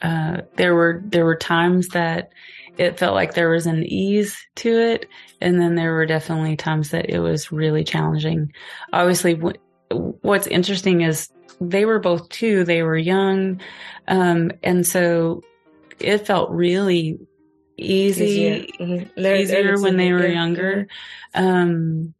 uh, 0.00 0.42
there 0.56 0.74
were 0.74 1.02
there 1.04 1.24
were 1.24 1.36
times 1.36 1.88
that 1.88 2.30
it 2.76 2.98
felt 2.98 3.14
like 3.14 3.34
there 3.34 3.50
was 3.50 3.66
an 3.66 3.82
ease 3.82 4.38
to 4.56 4.70
it, 4.70 5.06
and 5.40 5.60
then 5.60 5.74
there 5.74 5.94
were 5.94 6.06
definitely 6.06 6.56
times 6.56 6.90
that 6.90 7.10
it 7.10 7.18
was 7.18 7.50
really 7.50 7.82
challenging. 7.82 8.52
Obviously, 8.92 9.34
w- 9.34 9.56
what's 9.90 10.46
interesting 10.46 11.02
is 11.02 11.28
they 11.60 11.84
were 11.84 11.98
both 11.98 12.28
two; 12.28 12.64
they 12.64 12.82
were 12.82 12.96
young, 12.96 13.60
um, 14.06 14.50
and 14.62 14.86
so 14.86 15.42
it 15.98 16.26
felt 16.26 16.50
really 16.50 17.18
easy 17.76 18.24
Easier. 18.24 18.66
Mhm. 18.80 19.10
Learn- 19.16 19.40
easier 19.40 19.62
learn 19.62 19.82
when 19.82 19.96
they 19.96 20.12
were 20.12 20.26
younger. 20.26 20.88
Um, 21.34 22.14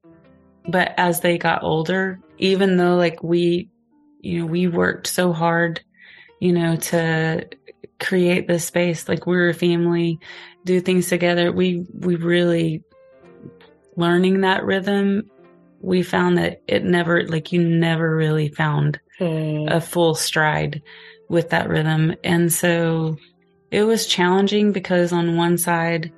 but 0.69 0.95
as 0.97 1.21
they 1.21 1.39
got 1.39 1.63
older, 1.63 2.21
even 2.39 2.77
though 2.77 2.97
like 2.97 3.23
we, 3.23 3.69
you 4.21 4.41
know, 4.41 4.47
we 4.47 4.67
worked 4.69 5.07
so 5.07 5.33
hard, 5.33 5.81
you 6.41 6.53
know, 6.53 6.77
to 6.77 7.47
create 7.99 8.47
this 8.47 8.65
space, 8.65 9.09
like 9.09 9.27
we're 9.27 9.49
a 9.49 9.55
family, 9.55 10.21
do 10.65 10.81
things 10.81 11.09
together. 11.09 11.51
We, 11.51 11.85
we 11.93 12.17
really 12.17 12.83
learning 13.97 14.43
that 14.43 14.65
rhythm. 14.65 15.31
We 15.81 16.03
found 16.03 16.39
that 16.39 16.63
it 16.67 16.85
never, 16.85 17.27
like 17.27 17.53
you 17.53 17.63
never 17.63 18.15
really 18.15 18.49
found 18.49 19.01
Hmm. 19.19 19.67
a 19.69 19.81
full 19.81 20.15
stride 20.15 20.81
with 21.29 21.51
that 21.51 21.69
rhythm. 21.69 22.15
And 22.23 22.53
so 22.53 23.17
it 23.73 23.83
was 23.83 24.07
challenging 24.07 24.71
because 24.73 25.13
on 25.13 25.37
one 25.37 25.59
side, 25.59 26.13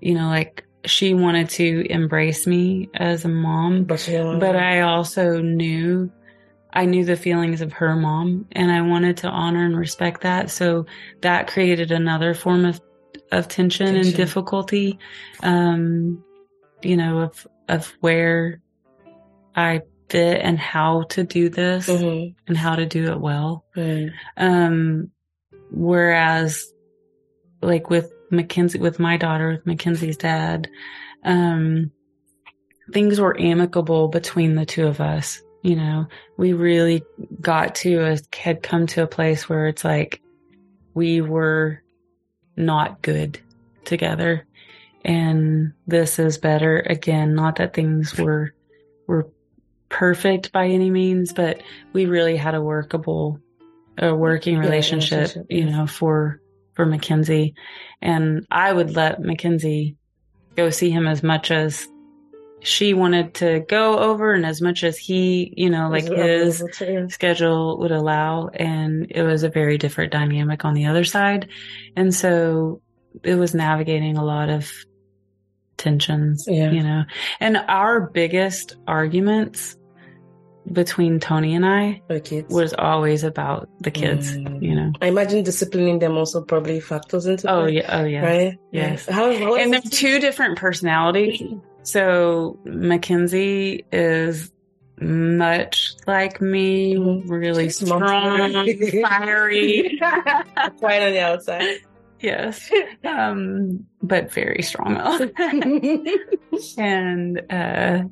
you 0.00 0.14
know, 0.14 0.28
like 0.28 0.64
she 0.86 1.12
wanted 1.14 1.50
to 1.50 1.86
embrace 1.90 2.46
me 2.46 2.88
as 2.94 3.24
a 3.24 3.28
mom, 3.28 3.84
But, 3.84 4.06
but 4.40 4.56
I 4.56 4.80
also 4.80 5.40
knew 5.40 6.10
I 6.72 6.86
knew 6.86 7.04
the 7.04 7.14
feelings 7.16 7.60
of 7.60 7.72
her 7.74 7.94
mom 7.94 8.46
and 8.52 8.72
I 8.72 8.80
wanted 8.82 9.18
to 9.18 9.28
honor 9.28 9.64
and 9.64 9.76
respect 9.76 10.22
that. 10.22 10.50
So 10.50 10.86
that 11.20 11.46
created 11.46 11.92
another 11.92 12.34
form 12.34 12.64
of 12.64 12.80
of 13.30 13.48
tension, 13.48 13.96
and 13.96 14.14
difficulty. 14.14 14.98
Um, 15.42 16.24
you 16.82 16.96
know, 16.96 17.20
of 17.20 17.46
of 17.68 17.92
where 18.00 18.60
I 19.54 19.82
fit 20.08 20.40
and 20.42 20.58
how 20.58 21.02
to 21.10 21.24
do 21.24 21.48
this 21.48 21.88
Mhm. 21.88 22.34
and 22.46 22.56
how 22.56 22.76
to 22.76 22.86
do 22.86 23.10
it 23.12 23.20
well. 23.20 23.64
Um, 24.36 25.10
whereas 25.70 26.64
like 27.62 27.90
with 27.90 28.12
Mackenzie, 28.30 28.78
with 28.78 28.98
my 28.98 29.16
daughter, 29.16 29.50
with 29.52 29.66
Mackenzie's 29.66 30.16
dad, 30.16 30.68
um, 31.24 31.90
things 32.92 33.18
were 33.18 33.40
amicable 33.40 34.08
between 34.08 34.54
the 34.54 34.66
two 34.66 34.86
of 34.86 35.00
us. 35.00 35.42
You 35.62 35.76
know, 35.76 36.06
we 36.36 36.52
really 36.52 37.02
got 37.40 37.76
to 37.76 38.00
a, 38.04 38.18
had 38.36 38.62
come 38.62 38.86
to 38.88 39.02
a 39.02 39.06
place 39.06 39.48
where 39.48 39.68
it's 39.68 39.84
like 39.84 40.20
we 40.92 41.22
were 41.22 41.80
not 42.56 43.00
good 43.00 43.40
together. 43.84 44.46
And 45.04 45.72
this 45.86 46.18
is 46.18 46.38
better. 46.38 46.80
Again, 46.80 47.34
not 47.34 47.56
that 47.56 47.74
things 47.74 48.18
were, 48.18 48.54
were 49.06 49.28
perfect 49.94 50.50
by 50.50 50.66
any 50.66 50.90
means, 50.90 51.32
but 51.32 51.62
we 51.92 52.06
really 52.06 52.36
had 52.36 52.56
a 52.56 52.60
workable, 52.60 53.38
a 53.96 54.12
working 54.12 54.54
Yeah, 54.54 54.60
relationship, 54.62 55.18
relationship, 55.18 55.46
you 55.50 55.64
yes. 55.66 55.72
know, 55.72 55.86
for, 55.86 56.40
for 56.74 56.84
Mackenzie. 56.84 57.54
And 58.02 58.44
I 58.50 58.72
would 58.72 58.96
let 58.96 59.20
Mackenzie 59.20 59.96
go 60.56 60.70
see 60.70 60.90
him 60.90 61.06
as 61.06 61.22
much 61.22 61.52
as 61.52 61.86
she 62.58 62.92
wanted 62.92 63.34
to 63.34 63.60
go 63.68 64.00
over 64.00 64.32
and 64.32 64.44
as 64.44 64.60
much 64.60 64.82
as 64.82 64.98
he, 64.98 65.54
you 65.56 65.70
know, 65.70 65.88
like 65.90 66.08
his 66.08 66.64
to 66.78 67.08
schedule 67.08 67.78
would 67.78 67.92
allow. 67.92 68.48
And 68.48 69.06
it 69.10 69.22
was 69.22 69.44
a 69.44 69.48
very 69.48 69.78
different 69.78 70.10
dynamic 70.10 70.64
on 70.64 70.74
the 70.74 70.86
other 70.86 71.04
side. 71.04 71.50
And 71.94 72.12
so 72.12 72.80
it 73.22 73.36
was 73.36 73.54
navigating 73.54 74.16
a 74.16 74.24
lot 74.24 74.48
of 74.48 74.72
tensions, 75.76 76.46
Yeah. 76.48 76.72
you 76.72 76.82
know, 76.82 77.04
and 77.38 77.58
our 77.58 78.00
biggest 78.00 78.74
arguments 78.88 79.76
between 80.72 81.20
Tony 81.20 81.54
and 81.54 81.64
I 81.66 82.00
the 82.08 82.20
kids. 82.20 82.52
was 82.52 82.72
always 82.74 83.22
about 83.24 83.68
the 83.80 83.90
kids, 83.90 84.36
Mm. 84.36 84.62
you 84.62 84.74
know. 84.74 84.92
I 85.02 85.06
imagine 85.08 85.44
disciplining 85.44 85.98
them 85.98 86.16
also 86.16 86.42
probably 86.42 86.80
factors 86.80 87.26
into 87.26 87.50
Oh 87.50 87.66
yeah. 87.66 88.00
Oh 88.00 88.04
yeah. 88.04 88.22
right? 88.24 88.58
Yes. 88.72 89.06
How, 89.06 89.36
how 89.36 89.56
And 89.56 89.72
they're 89.72 89.80
two 89.80 90.18
different 90.20 90.56
personalities. 90.58 91.42
So 91.82 92.58
Mackenzie 92.64 93.84
is 93.92 94.50
much 95.00 95.94
like 96.06 96.40
me, 96.40 96.94
Mhm. 96.94 97.28
really 97.28 97.64
She's 97.64 97.84
strong, 97.84 98.50
fiery. 99.02 99.98
quiet 100.78 101.02
on 101.06 101.12
the 101.12 101.20
outside. 101.20 101.78
yes. 102.20 102.70
Um, 103.04 103.84
but 104.02 104.32
very 104.32 104.62
strong. 104.62 104.96
and, 106.78 107.42
uh, 107.50 108.02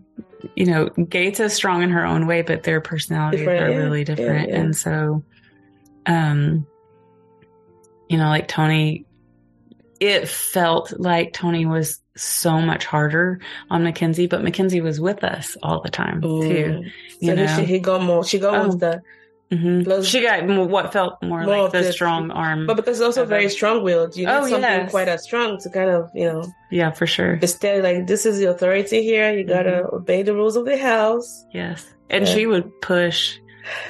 you 0.57 0.67
know, 0.67 0.89
Gates 0.89 1.41
is 1.41 1.53
strong 1.53 1.83
in 1.83 1.91
her 1.91 2.05
own 2.05 2.27
way, 2.27 2.43
but 2.43 2.63
their 2.63 2.81
personalities 2.81 3.41
Different, 3.41 3.63
are 3.65 3.71
yeah. 3.71 3.77
really 3.77 4.05
different. 4.05 4.49
yeah. 4.49 4.57
And 4.57 4.77
so, 4.77 5.23
um, 6.07 6.67
you 8.09 8.19
know, 8.19 8.29
like 8.29 8.49
Tony, 8.49 9.07
it 10.01 10.29
felt 10.29 10.99
like 10.99 11.33
Tony 11.33 11.65
was 11.67 12.01
so 12.17 12.61
much 12.61 12.85
harder 12.85 13.41
on 13.71 13.85
Mackenzie, 13.85 14.27
but 14.27 14.43
Mackenzie 14.43 14.81
was 14.81 15.01
with 15.01 15.25
us 15.25 15.57
all 15.63 15.81
the 15.81 15.91
time 15.91 16.21
too. 16.21 16.29
Mm. 16.29 16.91
You 17.21 17.29
so 17.29 17.35
know, 17.35 17.57
she, 17.57 17.65
he 17.65 17.79
got 17.79 18.03
more. 18.03 18.25
She 18.25 18.39
got 18.39 18.55
Oh. 18.55 18.69
with 18.69 18.81
the, 18.81 19.03
Mhm. 19.53 19.85
Plus- 19.85 20.07
she 20.07 20.23
got 20.23 20.45
what 20.47 20.93
felt 20.93 21.23
more, 21.23 21.43
More 21.45 21.63
like 21.65 21.73
the 21.73 21.83
the- 21.83 21.93
strong 21.93 22.31
arm. 22.31 22.67
but 22.67 22.77
because 22.77 23.01
also 23.03 23.25
very 23.27 23.49
strong-willed. 23.51 24.17
You 24.17 24.27
need 24.27 24.33
Oh, 24.33 24.41
something 24.49 24.63
yes. 24.63 24.91
quite 24.91 25.09
as 25.09 25.23
strong 25.25 25.59
to 25.61 25.69
kind 25.69 25.91
of, 25.91 26.11
you 26.15 26.25
know, 26.27 26.43
yeah, 26.71 26.91
for 26.91 27.07
sure. 27.07 27.37
be 27.37 27.47
steady. 27.47 27.83
Like 27.83 28.07
this 28.07 28.25
is 28.25 28.39
the 28.39 28.47
authority 28.47 29.03
here. 29.03 29.31
You 29.31 29.45
gotta 29.45 29.83
Mm-hmm. 29.85 29.97
obey 29.97 30.23
the 30.23 30.33
rules 30.35 30.57
of 30.57 30.65
the 30.65 30.79
house. 30.79 31.45
Yes. 31.53 31.85
And 32.09 32.27
Yeah. 32.27 32.35
she 32.35 32.47
would 32.47 32.81
push 32.81 33.37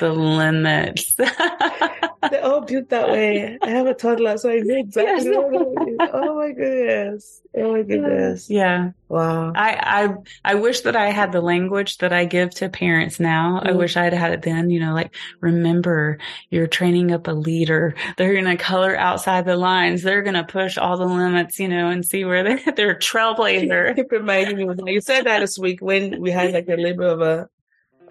the 0.00 0.10
limits. 0.12 1.14
They're 2.30 2.44
all 2.44 2.60
built 2.60 2.88
that 2.90 3.08
way. 3.10 3.58
I 3.60 3.68
have 3.70 3.86
a 3.86 3.94
toddler, 3.94 4.36
so 4.38 4.48
I 4.52 4.58
know 4.60 4.76
exactly 4.76 5.30
Yes. 5.30 5.36
what 5.36 5.88
it 5.88 5.90
is. 5.92 5.96
Oh 6.12 6.36
my 6.36 6.52
goodness. 6.52 7.40
Oh 7.54 7.72
my 7.72 7.82
goodness. 7.82 8.48
yeah. 8.48 8.90
Wow. 9.08 9.52
I, 9.54 10.06
I, 10.44 10.52
I 10.52 10.54
wish 10.54 10.80
that 10.82 10.96
I 10.96 11.10
had 11.10 11.32
the 11.32 11.40
language 11.42 11.98
that 11.98 12.12
I 12.12 12.24
give 12.24 12.50
to 12.54 12.68
parents 12.70 13.20
now. 13.20 13.60
I 13.62 13.70
Mhm. 13.72 13.76
wish 13.76 13.96
I'd 13.96 14.14
had 14.14 14.32
it 14.32 14.42
then, 14.42 14.70
you 14.70 14.80
know, 14.80 14.94
like 14.94 15.14
remember 15.40 16.18
you're 16.50 16.66
training 16.66 17.12
up 17.12 17.26
a 17.28 17.32
leader. 17.32 17.94
They're 18.16 18.32
going 18.32 18.44
to 18.46 18.56
color 18.56 18.96
outside 18.96 19.44
the 19.44 19.56
lines. 19.56 20.02
They're 20.02 20.22
going 20.22 20.34
to 20.34 20.44
push 20.44 20.78
all 20.78 20.96
the 20.96 21.04
limits, 21.06 21.58
you 21.58 21.68
know, 21.68 21.88
and 21.88 22.04
see 22.06 22.24
where 22.24 22.42
they're, 22.42 22.72
they're 22.76 22.90
a 22.92 22.98
trailblazer. 22.98 23.96
Keep 23.96 24.12
reminding 24.12 24.56
me. 24.84 24.92
You 24.92 25.00
said 25.00 25.24
that 25.26 25.40
this 25.40 25.58
week 25.58 25.80
when 25.82 26.20
we 26.22 26.30
had 26.30 26.52
like 26.52 26.68
a 26.68 26.76
little 26.76 26.96
bit 26.96 27.08
of 27.08 27.20
a 27.20 27.48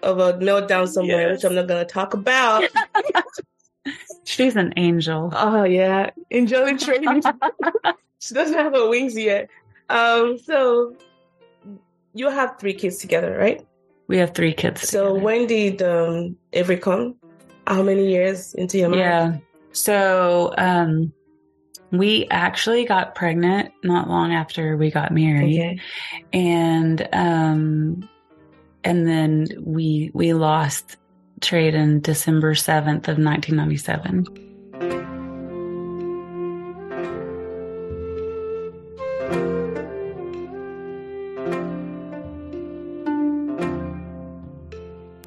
of 0.02 0.18
a 0.18 0.32
meltdown 0.34 0.88
somewhere, 0.88 1.28
Yes. 1.30 1.36
which 1.36 1.44
I'm 1.50 1.54
not 1.54 1.68
gonna 1.68 1.84
talk 1.84 2.12
about. 2.14 2.64
She's 4.24 4.56
an 4.56 4.72
angel. 4.76 5.32
oh 5.34 5.64
yeah. 5.64 6.10
Enjoying 6.30 6.78
training. 6.78 7.22
she 8.20 8.34
doesn't 8.34 8.56
have 8.56 8.72
her 8.72 8.88
wings 8.88 9.16
yet. 9.16 9.48
Um, 9.88 10.38
so 10.38 10.96
you 12.14 12.30
have 12.30 12.58
three 12.58 12.74
kids 12.74 12.98
together, 12.98 13.36
right? 13.36 13.66
We 14.06 14.18
have 14.18 14.34
three 14.34 14.52
kids. 14.52 14.88
So 14.88 15.08
together. 15.08 15.24
when 15.24 15.46
did 15.46 15.82
um 15.82 16.36
Avery 16.52 16.76
come? 16.76 17.16
How 17.66 17.82
many 17.82 18.10
years 18.10 18.54
into 18.54 18.78
your 18.78 18.88
marriage? 18.88 19.34
Yeah. 19.34 19.38
So, 19.74 20.52
um, 20.58 21.12
we 21.92 22.26
actually 22.30 22.84
got 22.84 23.14
pregnant 23.14 23.72
not 23.84 24.08
long 24.08 24.32
after 24.32 24.76
we 24.76 24.90
got 24.90 25.12
married. 25.12 25.58
Okay. 25.58 25.80
and 26.32 27.08
um 27.12 28.08
and 28.82 29.06
then 29.06 29.46
we 29.60 30.10
we 30.14 30.32
lost 30.32 30.96
Trayden 31.42 32.00
December 32.02 32.54
7th 32.54 33.08
of 33.08 33.18
1997. 33.18 34.26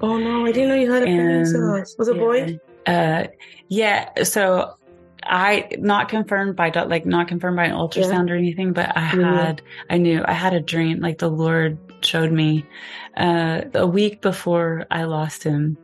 Oh 0.02 0.18
no, 0.18 0.46
I 0.46 0.52
didn't 0.52 0.70
know 0.70 0.76
you 0.76 0.92
had 0.92 1.04
a 1.04 1.58
loss. 1.58 1.96
Was 1.98 2.08
it 2.10 2.16
a 2.18 2.20
boy? 2.20 2.60
Uh, 2.86 3.28
yeah. 3.70 4.24
So 4.24 4.76
I 5.24 5.70
not 5.80 6.10
confirmed 6.10 6.56
by 6.56 6.70
like 6.70 7.06
not 7.06 7.28
confirmed 7.28 7.56
by 7.58 7.66
an 7.66 7.72
ultrasound 7.76 8.30
or 8.30 8.36
anything, 8.36 8.74
but 8.74 8.96
I 8.96 9.10
Mhm. 9.12 9.24
had 9.24 9.62
I 9.90 9.98
knew 9.98 10.24
I 10.26 10.34
had 10.34 10.54
a 10.54 10.60
dream. 10.60 11.00
Like 11.00 11.18
the 11.20 11.30
Lord 11.30 11.78
showed 12.02 12.32
me 12.32 12.66
uh, 13.18 13.62
a 13.74 13.88
week 13.88 14.22
before 14.22 14.86
I 14.92 15.06
lost 15.06 15.44
him. 15.44 15.78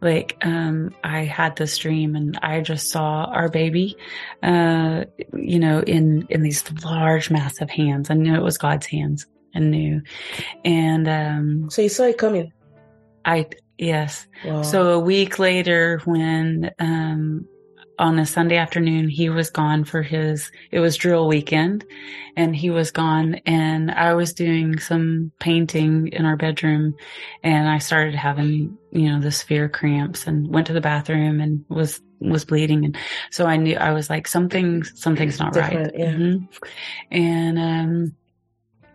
Like 0.00 0.36
um, 0.42 0.94
I 1.02 1.24
had 1.24 1.56
this 1.56 1.76
dream, 1.78 2.14
and 2.14 2.38
I 2.42 2.60
just 2.60 2.90
saw 2.90 3.24
our 3.24 3.48
baby, 3.48 3.96
uh, 4.42 5.04
you 5.32 5.58
know, 5.58 5.80
in 5.80 6.26
in 6.30 6.42
these 6.42 6.62
large, 6.84 7.30
massive 7.30 7.70
hands. 7.70 8.10
I 8.10 8.14
knew 8.14 8.34
it 8.34 8.42
was 8.42 8.58
God's 8.58 8.86
hands. 8.86 9.26
I 9.54 9.58
knew, 9.58 10.02
and 10.64 11.08
um, 11.08 11.70
So 11.70 11.82
you 11.82 11.88
saw 11.88 12.04
it 12.04 12.18
coming. 12.18 12.52
I 13.24 13.46
yes. 13.76 14.26
Wow. 14.44 14.62
So 14.62 14.88
a 14.90 14.98
week 15.00 15.38
later, 15.38 16.00
when 16.04 16.70
um, 16.78 17.46
on 17.98 18.18
a 18.18 18.26
Sunday 18.26 18.56
afternoon, 18.56 19.08
he 19.08 19.28
was 19.28 19.50
gone 19.50 19.84
for 19.84 20.02
his, 20.02 20.50
it 20.70 20.80
was 20.80 20.96
drill 20.96 21.26
weekend 21.26 21.84
and 22.36 22.54
he 22.54 22.70
was 22.70 22.90
gone 22.90 23.36
and 23.46 23.90
I 23.90 24.14
was 24.14 24.32
doing 24.32 24.78
some 24.78 25.32
painting 25.40 26.08
in 26.08 26.24
our 26.24 26.36
bedroom 26.36 26.94
and 27.42 27.68
I 27.68 27.78
started 27.78 28.14
having, 28.14 28.78
you 28.92 29.10
know, 29.10 29.20
the 29.20 29.32
severe 29.32 29.68
cramps 29.68 30.26
and 30.26 30.48
went 30.48 30.66
to 30.68 30.72
the 30.72 30.80
bathroom 30.80 31.40
and 31.40 31.64
was, 31.68 32.00
was 32.20 32.44
bleeding. 32.44 32.84
And 32.84 32.96
so 33.30 33.46
I 33.46 33.56
knew, 33.56 33.76
I 33.76 33.92
was 33.92 34.08
like, 34.08 34.28
something, 34.28 34.84
something's 34.84 35.38
not 35.38 35.56
right. 35.56 35.70
Different, 35.70 35.98
yeah. 35.98 36.12
Mhm. 36.12 36.48
And, 37.10 37.58
um, 37.58 38.14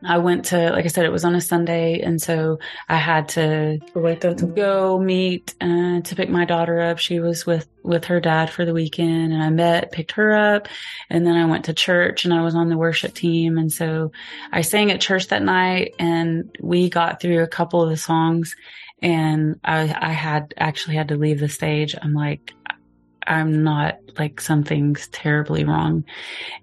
I 0.05 0.17
went 0.17 0.45
to, 0.45 0.71
like 0.71 0.85
I 0.85 0.89
said, 0.89 1.05
it 1.05 1.11
was 1.11 1.25
on 1.25 1.35
a 1.35 1.41
Sunday. 1.41 2.01
And 2.01 2.21
so 2.21 2.59
I 2.89 2.97
had 2.97 3.29
to 3.29 3.79
we 3.93 4.01
went 4.01 4.21
to 4.21 4.33
go 4.33 4.99
meet 4.99 5.53
uh, 5.61 6.01
to 6.01 6.15
pick 6.15 6.29
my 6.29 6.45
daughter 6.45 6.79
up. 6.81 6.99
She 6.99 7.19
was 7.19 7.45
with 7.45 7.67
with 7.83 8.05
her 8.05 8.19
dad 8.19 8.49
for 8.49 8.65
the 8.65 8.73
weekend, 8.73 9.33
and 9.33 9.43
I 9.43 9.49
met, 9.49 9.91
picked 9.91 10.13
her 10.13 10.33
up, 10.33 10.67
and 11.09 11.25
then 11.25 11.35
I 11.35 11.45
went 11.45 11.65
to 11.65 11.73
church, 11.73 12.23
and 12.25 12.33
I 12.33 12.41
was 12.41 12.55
on 12.55 12.69
the 12.69 12.77
worship 12.77 13.13
team, 13.13 13.57
and 13.57 13.71
so 13.71 14.11
I 14.51 14.61
sang 14.61 14.89
at 14.91 15.01
church 15.01 15.27
that 15.27 15.43
night, 15.43 15.93
and 15.99 16.55
we 16.61 16.89
got 16.89 17.21
through 17.21 17.43
a 17.43 17.47
couple 17.47 17.81
of 17.83 17.89
the 17.89 17.97
songs, 17.97 18.55
and 19.01 19.59
I 19.63 19.81
I 19.81 20.11
had 20.11 20.53
actually 20.57 20.95
had 20.95 21.09
to 21.09 21.17
leave 21.17 21.39
the 21.39 21.49
stage. 21.49 21.95
I'm 22.01 22.13
like. 22.13 22.53
I'm 23.25 23.63
not 23.63 23.99
like 24.19 24.41
something's 24.41 25.07
terribly 25.07 25.63
wrong. 25.63 26.03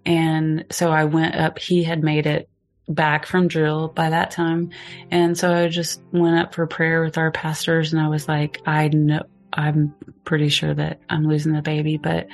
And 0.05 0.67
so 0.71 0.91
I 0.91 1.05
went 1.05 1.35
up. 1.35 1.59
He 1.59 1.83
had 1.83 2.03
made 2.03 2.27
it 2.27 2.51
back 2.89 3.27
from 3.27 3.49
drill 3.49 3.89
by 3.89 4.11
that 4.11 4.31
time. 4.31 4.71
And 5.11 5.37
so 5.39 5.53
I 5.53 5.69
just 5.69 6.03
went 6.13 6.39
up 6.39 6.55
for 6.55 6.67
prayer 6.67 7.03
with 7.05 7.19
our 7.19 7.31
pastors 7.31 7.93
and 7.93 8.03
I 8.03 8.09
was 8.09 8.29
like, 8.29 8.61
I 8.67 8.89
know, 8.89 9.23
I'm 9.53 9.95
pretty 10.25 10.49
sure 10.49 10.75
that 10.75 11.01
I'm 11.09 11.27
losing 11.27 11.53
the 11.53 11.63
baby, 11.63 11.97
but, 11.97 12.27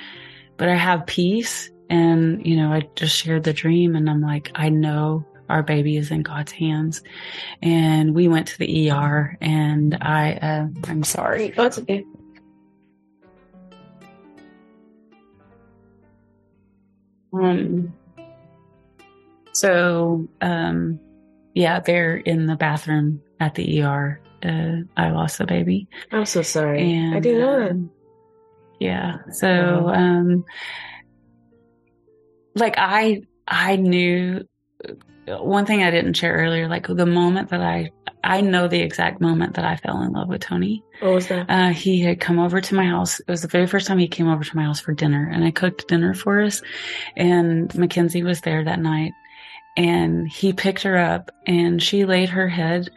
but 0.56 0.68
I 0.68 0.76
have 0.76 1.06
peace. 1.06 1.70
And, 1.88 2.44
you 2.44 2.56
know, 2.56 2.72
I 2.72 2.88
just 2.96 3.16
shared 3.16 3.44
the 3.44 3.52
dream 3.52 3.94
and 3.94 4.10
I'm 4.10 4.20
like, 4.20 4.50
I 4.54 4.70
know 4.70 5.24
our 5.48 5.62
baby 5.62 5.96
is 5.96 6.10
in 6.10 6.22
God's 6.22 6.52
hands. 6.52 7.02
And 7.62 8.14
we 8.14 8.28
went 8.28 8.48
to 8.48 8.58
the 8.58 8.90
ER 8.90 9.36
and 9.40 9.96
I, 10.00 10.32
uh, 10.32 10.66
I'm 10.88 11.04
sorry. 11.04 11.54
Oh, 11.56 11.66
it's 11.66 11.78
okay. 11.78 12.04
Um, 17.32 17.92
so, 19.56 20.28
um, 20.40 21.00
yeah, 21.54 21.80
they're 21.80 22.16
in 22.16 22.46
the 22.46 22.56
bathroom 22.56 23.22
at 23.40 23.54
the 23.54 23.82
ER. 23.82 24.20
Uh, 24.42 24.82
I 24.96 25.10
lost 25.10 25.38
the 25.38 25.46
baby. 25.46 25.88
I'm 26.12 26.26
so 26.26 26.42
sorry. 26.42 26.92
And 26.92 27.14
I 27.14 27.20
didn't 27.20 27.40
know 27.40 27.58
that. 27.60 27.70
um, 27.70 27.90
Yeah. 28.78 29.16
So, 29.32 29.88
um, 29.88 30.44
like 32.54 32.74
I, 32.76 33.22
I 33.48 33.76
knew 33.76 34.46
one 35.26 35.66
thing 35.66 35.82
I 35.82 35.90
didn't 35.90 36.14
share 36.14 36.34
earlier, 36.34 36.68
like 36.68 36.86
the 36.86 37.06
moment 37.06 37.48
that 37.50 37.60
I, 37.60 37.90
I 38.22 38.42
know 38.42 38.68
the 38.68 38.80
exact 38.80 39.20
moment 39.20 39.54
that 39.54 39.64
I 39.64 39.76
fell 39.76 40.02
in 40.02 40.12
love 40.12 40.28
with 40.28 40.42
Tony. 40.42 40.82
What 41.00 41.14
was 41.14 41.28
that? 41.28 41.46
Uh, 41.48 41.70
he 41.70 42.00
had 42.00 42.20
come 42.20 42.38
over 42.38 42.60
to 42.60 42.74
my 42.74 42.84
house. 42.84 43.20
It 43.20 43.28
was 43.30 43.42
the 43.42 43.48
very 43.48 43.66
first 43.66 43.86
time 43.86 43.98
he 43.98 44.08
came 44.08 44.28
over 44.28 44.44
to 44.44 44.56
my 44.56 44.64
house 44.64 44.80
for 44.80 44.92
dinner 44.92 45.30
and 45.32 45.44
I 45.44 45.50
cooked 45.50 45.88
dinner 45.88 46.12
for 46.14 46.42
us 46.42 46.62
and 47.16 47.74
Mackenzie 47.74 48.22
was 48.22 48.40
there 48.42 48.62
that 48.64 48.80
night 48.80 49.12
and 49.76 50.28
he 50.28 50.52
picked 50.52 50.82
her 50.82 50.96
up 50.96 51.30
and 51.46 51.82
she 51.82 52.04
laid 52.04 52.30
her 52.30 52.48
head 52.48 52.90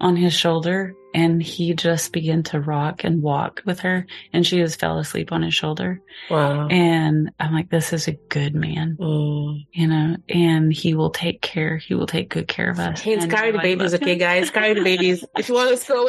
on 0.00 0.16
his 0.16 0.34
shoulder 0.34 0.94
and 1.14 1.42
he 1.42 1.72
just 1.72 2.12
began 2.12 2.42
to 2.42 2.60
rock 2.60 3.02
and 3.04 3.22
walk 3.22 3.62
with 3.64 3.80
her 3.80 4.06
and 4.34 4.46
she 4.46 4.58
just 4.58 4.78
fell 4.78 4.98
asleep 4.98 5.32
on 5.32 5.42
his 5.42 5.54
shoulder. 5.54 6.02
Wow. 6.28 6.68
And 6.68 7.30
I'm 7.40 7.54
like, 7.54 7.70
this 7.70 7.94
is 7.94 8.06
a 8.06 8.12
good 8.28 8.54
man, 8.54 8.96
Mm. 9.00 9.66
you 9.72 9.86
know, 9.86 10.16
and 10.28 10.72
he 10.72 10.94
will 10.94 11.10
take 11.10 11.40
care. 11.40 11.78
He 11.78 11.94
will 11.94 12.06
take 12.06 12.28
good 12.28 12.48
care 12.48 12.70
of 12.70 12.78
us. 12.78 13.00
Hints, 13.00 13.24
And 13.24 13.32
carry 13.32 13.52
the 13.52 13.58
babies, 13.58 13.94
okay, 13.94 14.16
guys? 14.16 14.50
Carry 14.50 14.74
the 14.74 14.84
babies. 14.84 15.24
If 15.38 15.48
you 15.48 15.54
want 15.54 15.78
to 15.80 15.86
go 15.92 16.06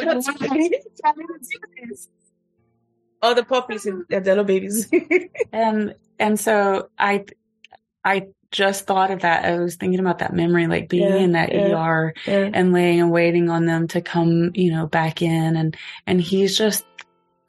all 3.22 3.34
the 3.34 3.44
puppies, 3.44 3.86
and 3.86 4.04
they're 4.08 4.36
no 4.36 4.44
babies. 4.44 4.88
and 5.52 5.94
and 6.18 6.38
so 6.38 6.88
i 6.98 7.24
i 8.04 8.26
just 8.50 8.86
thought 8.86 9.10
of 9.10 9.20
that 9.20 9.44
i 9.44 9.58
was 9.58 9.76
thinking 9.76 10.00
about 10.00 10.18
that 10.20 10.32
memory 10.32 10.66
like 10.66 10.88
being 10.88 11.08
Yeah, 11.08 11.16
in 11.16 11.32
that 11.32 11.52
yeah. 11.52 11.74
er 11.76 12.14
yeah. 12.26 12.50
and 12.52 12.72
laying 12.72 13.00
and 13.00 13.10
waiting 13.10 13.50
on 13.50 13.66
them 13.66 13.88
to 13.88 14.00
come 14.00 14.52
you 14.54 14.72
know 14.72 14.86
back 14.86 15.20
in 15.22 15.56
and 15.56 15.76
and 16.06 16.20
he's 16.20 16.56
just 16.56 16.84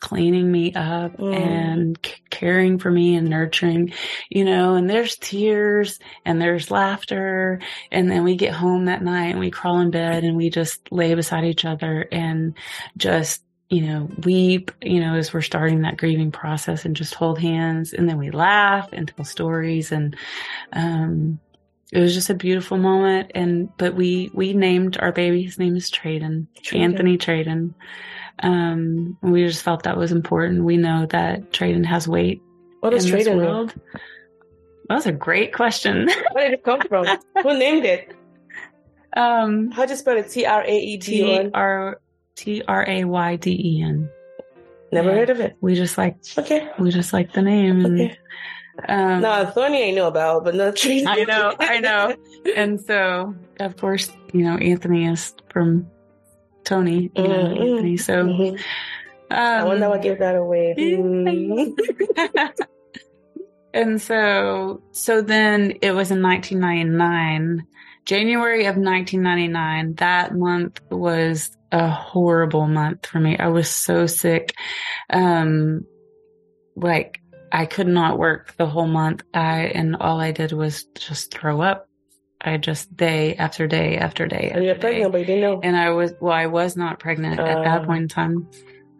cleaning 0.02 0.50
me 0.50 0.74
up 0.74 1.18
Mm. 1.18 1.36
and 1.36 2.00
c- 2.06 2.14
caring 2.30 2.80
for 2.80 2.90
me 2.90 3.16
and 3.16 3.30
nurturing 3.30 3.92
you 4.30 4.46
know 4.46 4.76
and 4.76 4.90
there's 4.90 5.18
tears 5.18 6.00
and 6.26 6.42
there's 6.42 6.72
laughter 6.72 7.60
and 7.92 8.10
then 8.10 8.24
we 8.24 8.38
get 8.38 8.54
home 8.54 8.86
that 8.86 9.02
night 9.04 9.32
and 9.32 9.40
we 9.40 9.52
crawl 9.52 9.80
in 9.82 9.92
bed 9.92 10.24
and 10.24 10.38
we 10.38 10.50
just 10.50 10.90
lay 10.92 11.14
beside 11.16 11.44
each 11.44 11.66
other 11.66 12.08
and 12.14 12.54
just 12.96 13.44
you 13.70 13.82
know, 13.82 14.10
weep, 14.24 14.72
you 14.82 15.00
know, 15.00 15.14
as 15.14 15.32
we're 15.32 15.42
starting 15.42 15.82
that 15.82 15.98
grieving 15.98 16.32
process 16.32 16.86
and 16.86 16.96
just 16.96 17.14
hold 17.14 17.40
hands 17.40 17.94
and 17.94 18.10
then 18.10 18.18
we 18.18 18.32
laugh 18.32 18.90
and 18.92 19.14
tell 19.16 19.24
stories 19.24 19.92
and, 19.92 20.16
um, 20.74 21.40
it 21.92 22.00
was 22.00 22.14
just 22.14 22.30
a 22.30 22.36
beautiful 22.36 22.78
moment. 22.78 23.32
And, 23.34 23.70
but 23.78 23.96
we, 23.96 24.30
we 24.34 24.54
named 24.54 24.98
our 25.00 25.12
baby, 25.12 25.44
his 25.44 25.58
name 25.58 25.76
is 25.76 25.90
Trayden, 25.90 26.48
Trayden. 26.62 26.80
Anthony 26.80 27.18
Trayden. 27.18 27.74
Um, 28.42 29.18
we 29.22 29.46
just 29.46 29.64
felt 29.64 29.84
that 29.84 29.98
was 29.98 30.12
important. 30.12 30.64
We 30.64 30.78
know 30.78 31.06
that 31.08 31.52
Trayden 31.52 31.86
has 31.86 32.08
weight 32.08 32.42
What 32.80 32.94
is 32.94 33.06
Trayden 33.06 33.38
world. 33.38 33.74
That 34.88 34.96
was 34.96 35.06
a 35.06 35.12
great 35.12 35.54
question. 35.54 36.10
Where 36.32 36.50
did 36.50 36.60
it 36.60 36.64
come 36.64 36.82
from? 36.82 37.06
Who 37.44 37.58
named 37.58 37.86
it? 37.86 38.16
um, 39.16 39.70
How 39.72 39.86
do 39.86 39.92
you 39.92 39.98
spell 39.98 40.18
it? 40.18 40.30
T 40.30 40.46
R 40.46 40.64
A 40.64 40.76
E 40.76 40.98
D 40.98 41.22
T. 41.22 41.50
R 41.54 42.00
T 42.40 42.64
R 42.68 42.86
A 42.88 43.04
Y 43.04 43.36
D 43.36 43.52
E 43.52 43.84
N. 43.84 44.10
Never 44.94 45.10
yeah. 45.10 45.16
heard 45.18 45.30
of 45.30 45.42
it. 45.42 45.58
We 45.60 45.76
just 45.76 45.98
like 45.98 46.16
Okay. 46.38 46.70
we 46.80 46.90
just 46.90 47.12
like 47.12 47.34
the 47.34 47.42
name. 47.42 47.84
And, 47.86 48.02
Okay. 48.02 48.18
um, 48.88 49.22
No, 49.22 49.46
Thorny 49.46 49.90
I 49.90 49.92
know 49.92 50.08
about, 50.08 50.46
but 50.46 50.56
not 50.56 50.76
Trayden. 50.76 51.06
I 51.08 51.24
know, 51.26 51.54
I 51.60 51.80
know. 51.80 52.16
and 52.56 52.80
so 52.80 53.36
of 53.60 53.76
course, 53.76 54.10
you 54.32 54.44
know, 54.44 54.56
Anthony 54.56 55.06
is 55.06 55.34
from 55.52 55.86
Tony, 56.64 57.12
you 57.14 57.24
know, 57.28 57.44
Mhm. 57.50 57.72
Anthony. 57.72 57.98
So 57.98 58.24
Mhm. 58.24 58.52
um, 58.54 58.60
I 59.32 59.64
wonder 59.66 59.90
what 59.90 60.02
gave 60.02 60.20
that 60.20 60.36
away. 60.36 60.76
And 63.72 64.02
so 64.02 64.82
so 64.94 65.22
then 65.22 65.74
it 65.84 65.92
was 65.92 66.10
in 66.10 66.24
1999 66.24 67.68
january 68.10 68.62
of 68.66 68.76
1999 68.76 69.94
that 69.96 70.34
month 70.36 70.82
was 70.90 71.52
a 71.72 71.88
horrible 71.90 72.66
month 72.68 73.06
for 73.06 73.20
me 73.20 73.38
i 73.38 73.48
was 73.48 73.70
so 73.70 74.08
sick 74.08 74.54
um 75.14 75.86
like 76.76 77.20
i 77.52 77.66
could 77.68 77.88
not 77.88 78.18
work 78.18 78.56
the 78.58 78.66
whole 78.66 78.88
month 78.88 79.22
i 79.34 79.60
and 79.80 79.96
all 79.98 80.20
i 80.20 80.32
did 80.32 80.52
was 80.52 80.86
just 80.96 81.32
throw 81.32 81.62
up 81.62 81.88
i 82.42 82.58
just 82.58 82.96
day 82.98 83.36
after 83.36 83.68
day 83.68 83.98
after 83.98 84.26
day 84.28 84.52
And 84.56 84.64
you're 84.66 84.74
day. 84.76 84.80
pregnant, 84.80 85.12
but 85.12 85.18
you 85.20 85.26
didn't 85.26 85.42
know. 85.42 85.60
and 85.62 85.76
I 85.76 85.90
was 85.92 86.14
well, 86.22 86.34
I 86.34 86.48
was 86.48 86.76
not 86.78 87.00
pregnant 87.00 87.40
at 87.40 87.58
Oh. 87.60 87.64
that 87.64 87.86
point 87.86 88.04
in 88.04 88.08
time, 88.08 88.48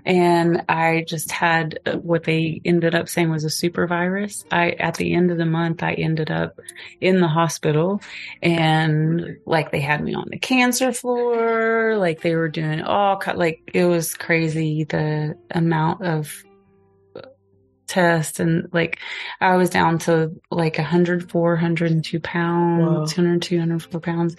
and 0.06 0.64
I 0.70 1.04
just 1.08 1.32
had 1.32 1.80
uh, 1.86 1.98
what 1.98 2.24
they 2.24 2.62
ended 2.64 2.96
up 2.96 3.10
saying 3.10 3.30
was 3.30 3.44
a 3.44 3.50
super 3.50 3.88
virus. 3.88 4.46
I 4.52 4.72
at 4.72 4.96
the 4.96 5.14
end 5.14 5.32
of 5.32 5.38
the 5.38 5.46
month, 5.46 5.84
I 5.84 5.94
ended 5.94 6.32
up 6.32 6.60
in 7.02 7.20
the 7.20 7.28
hospital, 7.28 8.02
and 8.42 9.38
like 9.46 9.72
they 9.72 9.82
had 9.82 10.04
me 10.04 10.14
on 10.14 10.28
the 10.30 10.40
cancer 10.40 10.94
floor, 10.94 11.98
like 11.98 12.22
they 12.22 12.36
were 12.36 12.50
doing 12.50 12.82
all 12.82 13.18
cut, 13.18 13.38
like 13.38 13.62
it 13.74 13.86
was 13.86 14.14
crazy 14.14 14.86
the 14.86 15.38
amount 15.52 16.06
of 16.06 16.44
uh, 17.16 17.22
tests 17.88 18.40
and 18.40 18.70
like 18.72 19.00
I 19.42 19.58
was 19.58 19.70
down 19.70 20.00
to 20.00 20.32
like 20.50 20.78
104, 20.78 21.54
102 21.54 22.20
pounds. 22.20 23.12
102, 23.12 23.58
104 23.58 24.02
pounds. 24.02 24.36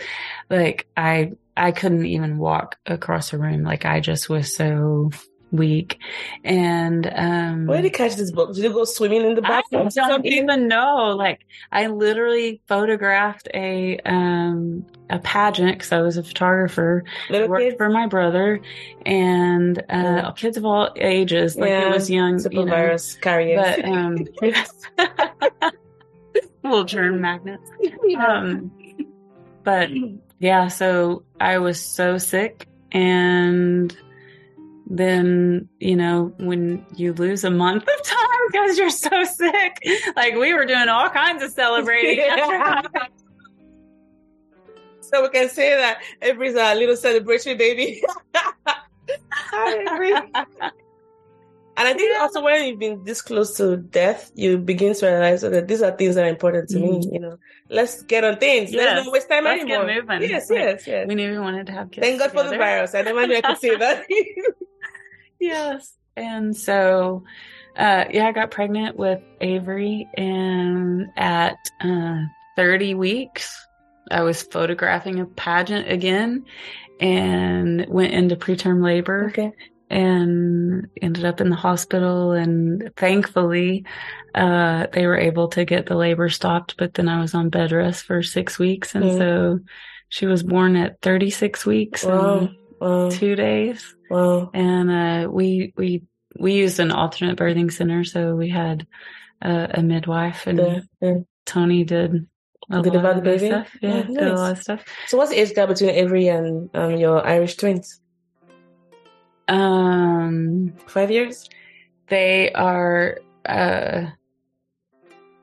Like 0.48 0.86
I, 0.96 1.32
I 1.56 1.72
couldn't 1.72 2.06
even 2.06 2.38
walk 2.38 2.76
across 2.86 3.32
a 3.32 3.38
room. 3.38 3.62
Like 3.62 3.84
I 3.84 4.00
just 4.00 4.28
was 4.30 4.56
so 4.56 5.11
week. 5.53 5.98
And 6.44 7.11
um 7.14 7.66
Where 7.66 7.78
did 7.78 7.84
you 7.84 7.90
catch 7.90 8.16
this 8.16 8.30
book? 8.30 8.55
Did 8.55 8.64
you 8.64 8.72
go 8.72 8.84
swimming 8.84 9.22
in 9.24 9.34
the 9.34 9.44
I 9.44 9.48
bathroom? 9.48 9.80
or 9.86 9.90
don't 9.90 9.92
something? 9.92 10.32
even 10.32 10.68
know. 10.68 11.14
Like 11.16 11.40
I 11.72 11.86
literally 11.88 12.61
photographed 12.68 13.48
a 13.53 13.98
um 14.05 14.86
a 15.09 15.18
pageant 15.18 15.76
because 15.78 15.92
I 15.92 16.03
was 16.03 16.16
a 16.16 16.22
photographer. 16.22 17.05
Little 17.30 17.48
worked 17.48 17.62
kids? 17.62 17.76
for 17.76 17.90
my 17.90 18.07
brother 18.07 18.61
and 19.05 19.78
uh 19.78 19.82
Yeah. 19.90 20.32
kids 20.36 20.57
of 20.57 20.64
all 20.64 20.90
ages. 20.96 21.57
Like 21.57 21.70
Yeah, 21.70 21.88
it 21.88 21.94
was 21.94 22.11
young, 22.11 22.38
Super 22.38 22.55
you 22.57 22.64
know. 22.64 22.70
virus 22.70 23.14
carriers. 23.16 23.61
But 23.61 23.84
um 23.88 24.24
little 26.62 26.84
germ 26.84 27.20
magnets. 27.20 27.68
Um 28.18 28.70
but 29.64 29.90
yeah, 30.38 30.68
so 30.68 31.24
I 31.38 31.59
was 31.59 31.80
so 31.80 32.18
sick 32.18 32.66
and 32.92 33.96
then, 34.91 35.68
you 35.78 35.95
know, 35.95 36.34
when 36.38 36.84
you 36.97 37.12
lose 37.12 37.45
a 37.45 37.51
month 37.51 37.84
of 37.84 38.03
time 38.03 38.41
because 38.51 38.76
you're 38.76 38.91
so 38.91 39.24
sick, 39.36 39.78
like 40.16 40.34
we 40.34 40.53
were 40.53 40.66
doing 40.66 40.88
all 40.88 41.09
kinds 41.09 41.45
of 41.45 41.53
celebrating. 41.53 42.28
so 45.01 45.22
we 45.22 45.28
can 45.28 45.49
say 45.49 45.76
that 45.76 46.01
Avery's 46.20 46.57
a 46.57 46.74
little 46.74 46.97
celebration 46.97 47.57
baby. 47.57 48.03
Avery. 49.55 50.12
And 51.76 51.88
I 51.88 51.95
think 51.95 52.20
also 52.20 52.43
when 52.43 52.66
you've 52.66 52.80
been 52.80 53.05
this 53.05 53.22
close 53.22 53.57
to 53.59 53.76
death, 53.76 54.32
you 54.34 54.59
begin 54.59 54.93
to 54.95 55.07
realize 55.07 55.43
that 55.43 55.68
these 55.68 55.82
are 55.82 55.93
things 55.93 56.16
that 56.16 56.24
are 56.24 56.28
important 56.28 56.68
to 56.70 56.80
me. 56.80 56.99
Mm. 56.99 57.12
You 57.12 57.20
know, 57.20 57.36
let's 57.68 58.03
get 58.03 58.24
on 58.24 58.38
things. 58.38 58.72
Yes. 58.72 58.97
Let's 58.97 59.07
not 59.07 59.12
waste 59.12 59.28
time 59.28 59.45
Let's 59.45 59.64
get 59.64 59.80
anymore. 59.80 60.03
moving. 60.03 60.28
Yes, 60.28 60.49
yes, 60.51 60.84
yes. 60.86 61.07
we 61.07 61.14
knew 61.14 61.30
we 61.30 61.38
wanted 61.38 61.66
to 61.66 61.72
have 61.72 61.93
kids. 61.93 62.05
Thank 62.05 62.18
God 62.18 62.32
for 62.32 62.43
the 62.43 62.59
virus. 62.59 62.95
I 62.95 63.03
never 63.03 63.24
knew 63.24 63.36
I 63.36 63.41
could 63.41 63.59
say 63.59 63.76
that. 63.76 64.05
Yes. 65.41 65.97
And 66.16 66.57
so, 66.57 67.24
uh, 67.76 68.05
yeah, 68.11 68.28
I 68.28 68.32
got 68.32 68.51
pregnant 68.51 68.97
with 68.97 69.20
Avery 69.41 70.09
and 70.16 71.09
at, 71.16 71.57
uh, 71.80 72.18
30 72.57 72.95
weeks, 72.95 73.66
I 74.11 74.22
was 74.22 74.43
photographing 74.43 75.20
a 75.20 75.24
pageant 75.26 75.91
again 75.91 76.45
and 77.01 77.86
went 77.88 78.12
into 78.12 78.36
preterm 78.36 78.82
labor 78.84 79.28
okay. 79.30 79.53
and 79.88 80.88
ended 81.01 81.24
up 81.24 81.41
in 81.41 81.49
the 81.49 81.57
hospital. 81.57 82.32
And 82.32 82.91
thankfully, 82.97 83.86
uh, 84.34 84.88
they 84.93 85.07
were 85.07 85.16
able 85.16 85.49
to 85.49 85.64
get 85.64 85.86
the 85.86 85.95
labor 85.97 86.28
stopped, 86.28 86.76
but 86.76 86.95
then 86.95 87.09
I 87.09 87.20
was 87.20 87.34
on 87.34 87.49
bed 87.49 87.72
rest 87.72 88.05
for 88.05 88.22
six 88.22 88.59
weeks. 88.59 88.95
And 88.95 89.05
Mm. 89.05 89.18
so 89.18 89.61
she 90.09 90.26
was 90.26 90.43
born 90.43 90.76
at 90.76 91.01
36 91.01 91.64
weeks 91.64 92.05
Wow. 92.05 92.38
and 92.38 92.57
Wow. 92.81 93.11
two 93.11 93.37
days 93.37 93.95
Wow. 94.09 94.51
and 94.55 94.91
uh, 94.91 95.31
we 95.31 95.72
we 95.76 96.03
we 96.39 96.55
used 96.55 96.81
an 96.81 96.91
alternate 96.93 97.37
birthing 97.39 97.70
center, 97.72 98.05
so 98.05 98.35
we 98.35 98.49
had 98.49 98.87
uh, 99.43 99.66
a 99.70 99.83
midwife, 99.83 100.47
and 100.47 100.59
Yeah, 100.59 100.81
yeah. 101.03 101.14
Tony 101.45 101.85
did 101.85 102.26
a 102.70 102.81
Did 102.81 102.95
lot 102.95 102.97
about 102.97 103.16
of 103.18 103.24
baby? 103.24 103.47
stuff. 103.47 103.68
Yeah, 103.83 104.03
Oh, 104.09 104.14
did 104.14 104.22
a 104.22 104.35
lot 104.35 104.53
of 104.53 104.59
stuff. 104.59 104.85
So 105.09 105.18
what's 105.18 105.31
the 105.31 105.41
age 105.41 105.55
gap 105.55 105.68
between 105.68 105.91
Avery 105.91 106.28
and 106.28 106.70
um, 106.74 106.97
your 106.97 107.26
Irish 107.26 107.57
twins? 107.57 108.01
Um, 109.49 110.74
Five 110.87 111.11
years? 111.11 111.49
they 112.09 112.53
are, 112.53 113.18
uh, 113.45 114.07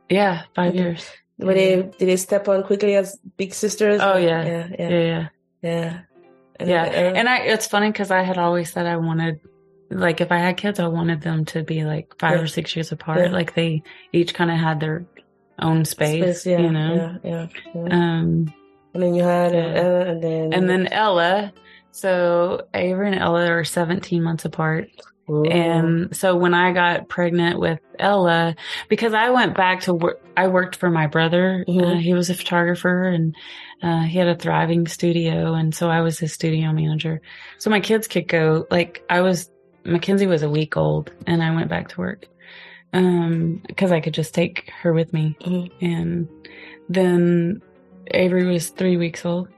yeah, 0.09 0.43
five 0.55 0.69
Okay. 0.73 0.77
years. 0.77 1.09
Were 1.37 1.53
they 1.53 1.75
did 1.83 2.07
they 2.09 2.17
step 2.17 2.47
on 2.47 2.63
quickly 2.63 2.95
as 2.95 3.19
big 3.37 3.53
sisters? 3.53 3.99
Oh, 4.01 4.17
yeah. 4.17 4.45
yeah, 4.45 4.67
Yeah, 4.79 4.89
yeah, 4.89 4.99
yeah, 4.99 5.27
yeah. 5.61 5.99
Yeah. 6.59 6.83
uh, 6.83 6.89
And 7.15 7.27
I, 7.29 7.39
it's 7.39 7.67
funny 7.67 7.91
because 7.91 8.11
I 8.11 8.21
had 8.23 8.37
always 8.37 8.71
said 8.71 8.85
I 8.85 8.97
wanted, 8.97 9.39
like, 9.89 10.21
if 10.21 10.31
I 10.31 10.37
had 10.39 10.57
kids, 10.57 10.79
I 10.79 10.87
wanted 10.87 11.21
them 11.21 11.45
to 11.45 11.63
be 11.63 11.83
like 11.85 12.13
five 12.19 12.37
Yeah. 12.37 12.41
or 12.43 12.47
six 12.47 12.75
years 12.75 12.91
apart. 12.91 13.19
Yeah. 13.19 13.27
Like 13.31 13.53
they 13.55 13.83
each 14.13 14.33
kind 14.33 14.51
of 14.51 14.57
had 14.57 14.79
their 14.79 15.05
own 15.59 15.85
space, 15.85 16.45
yeah, 16.45 16.59
you 16.59 16.71
know. 16.71 17.17
yeah. 17.23 17.47
Um, 17.75 18.53
and 18.93 19.03
then 19.03 19.15
you 19.15 19.23
had 19.23 19.53
uh. 19.55 19.57
Ella, 19.57 20.05
and 20.05 20.23
then 20.23 20.53
and 20.53 20.69
then 20.69 20.87
Ella. 20.87 21.53
So 21.91 22.67
Avery 22.73 23.07
and 23.11 23.19
Ella 23.19 23.49
are 23.51 23.63
17 23.63 24.21
months 24.21 24.45
apart. 24.45 24.89
Ooh. 25.29 25.43
And 25.45 26.15
so 26.15 26.35
when 26.37 26.53
I 26.53 26.71
got 26.71 27.09
pregnant 27.09 27.59
with 27.59 27.79
Ella, 27.99 28.55
because 28.87 29.13
I 29.13 29.29
went 29.31 29.55
back 29.57 29.81
to 29.81 29.93
work, 29.93 30.21
I 30.37 30.47
worked 30.47 30.75
for 30.77 30.89
my 30.89 31.07
brother. 31.07 31.65
Mhm. 31.67 31.81
Uh, 31.83 31.95
he 31.95 32.13
was 32.13 32.29
a 32.29 32.33
photographer 32.35 33.03
and 33.03 33.35
uh, 33.83 34.03
he 34.03 34.17
had 34.17 34.27
a 34.27 34.35
thriving 34.35 34.87
studio. 34.87 35.53
And 35.53 35.73
so 35.73 35.89
I 35.89 36.01
was 36.01 36.17
his 36.19 36.33
studio 36.33 36.71
manager. 36.73 37.21
So 37.59 37.69
my 37.69 37.79
kids 37.79 38.07
could 38.07 38.27
go, 38.27 38.65
like, 38.71 39.03
I 39.09 39.21
was, 39.21 39.49
Mackenzie 39.85 40.27
was 40.27 40.43
a 40.43 40.49
week 40.49 40.75
old 40.77 41.11
and 41.27 41.43
I 41.43 41.53
went 41.55 41.69
back 41.69 41.89
to 41.89 41.99
work. 41.99 42.25
Um, 42.93 43.61
cause 43.75 43.91
I 43.91 43.99
could 43.99 44.13
just 44.13 44.33
take 44.33 44.71
her 44.81 44.93
with 44.93 45.13
me. 45.13 45.35
Mhm. 45.41 45.71
And 45.81 46.27
then 46.89 47.61
Avery 48.11 48.45
was 48.45 48.69
three 48.69 48.97
weeks 48.97 49.25
old. 49.25 49.49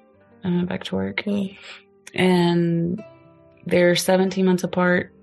I 0.43 0.49
went 0.49 0.67
back 0.70 0.84
to 0.86 0.95
work 0.95 1.17
Mm. 1.26 1.57
and 2.15 3.03
they're 3.65 3.95
17 3.95 4.45
months 4.45 4.63
apart. 4.63 5.13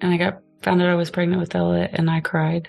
And 0.00 0.12
I 0.12 0.16
got 0.16 0.40
found 0.62 0.80
out 0.82 0.88
I 0.88 0.94
was 0.94 1.10
pregnant 1.10 1.40
with 1.40 1.54
Ella, 1.54 1.88
and 1.92 2.10
I 2.10 2.20
cried. 2.20 2.68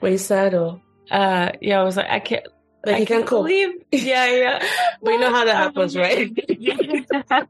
were 0.00 0.08
you 0.10 0.18
sad 0.18 0.54
or 0.54 0.80
Uh, 1.10 1.50
yeah, 1.60 1.78
I 1.80 1.84
was 1.84 1.96
like, 1.96 2.08
I 2.10 2.18
can't. 2.18 2.46
Like 2.86 2.96
I 2.96 2.98
you 2.98 3.06
can't 3.06 3.26
cope? 3.26 3.46
believe. 3.46 3.70
Yeah, 3.92 4.26
yeah. 4.26 4.66
But 5.02 5.10
you 5.10 5.20
know 5.20 5.30
how 5.30 5.44
that 5.44 5.56
happens, 5.56 5.96
right? 5.96 6.30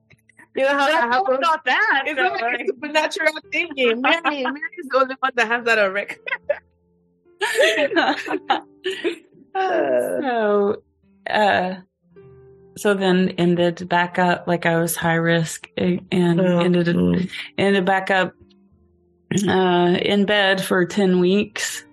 You 0.57 0.63
know 0.63 0.79
how 0.79 0.87
that 0.87 1.13
happens. 1.13 1.41
Not 1.41 1.65
that. 1.65 2.05
It's 2.07 2.17
so, 2.17 2.29
like 2.29 2.65
supernatural 2.65 3.33
thinking. 3.51 4.01
Mary, 4.01 4.21
Mary 4.23 4.61
is 4.79 4.87
the 4.89 4.99
only 4.99 5.17
one 5.19 5.33
that 5.35 5.49
has 5.49 5.65
that 5.65 5.79
on 5.81 5.93
record. 5.93 6.21
So, 10.23 10.83
uh, 11.29 11.75
so 12.77 12.95
then 12.95 13.31
ended 13.31 13.89
back 13.89 14.19
up 14.19 14.47
like 14.47 14.67
I 14.67 14.77
was 14.77 14.97
high 14.97 15.15
risk 15.15 15.69
eh, 15.77 15.99
and 16.11 16.41
ended 16.41 16.87
mm. 16.87 17.31
ended 17.59 17.85
back 17.85 18.11
up 18.11 18.35
uh 19.49 19.97
in 20.01 20.27
bed 20.27 20.61
for 20.63 20.85
10 20.85 21.19
weeks 21.19 21.85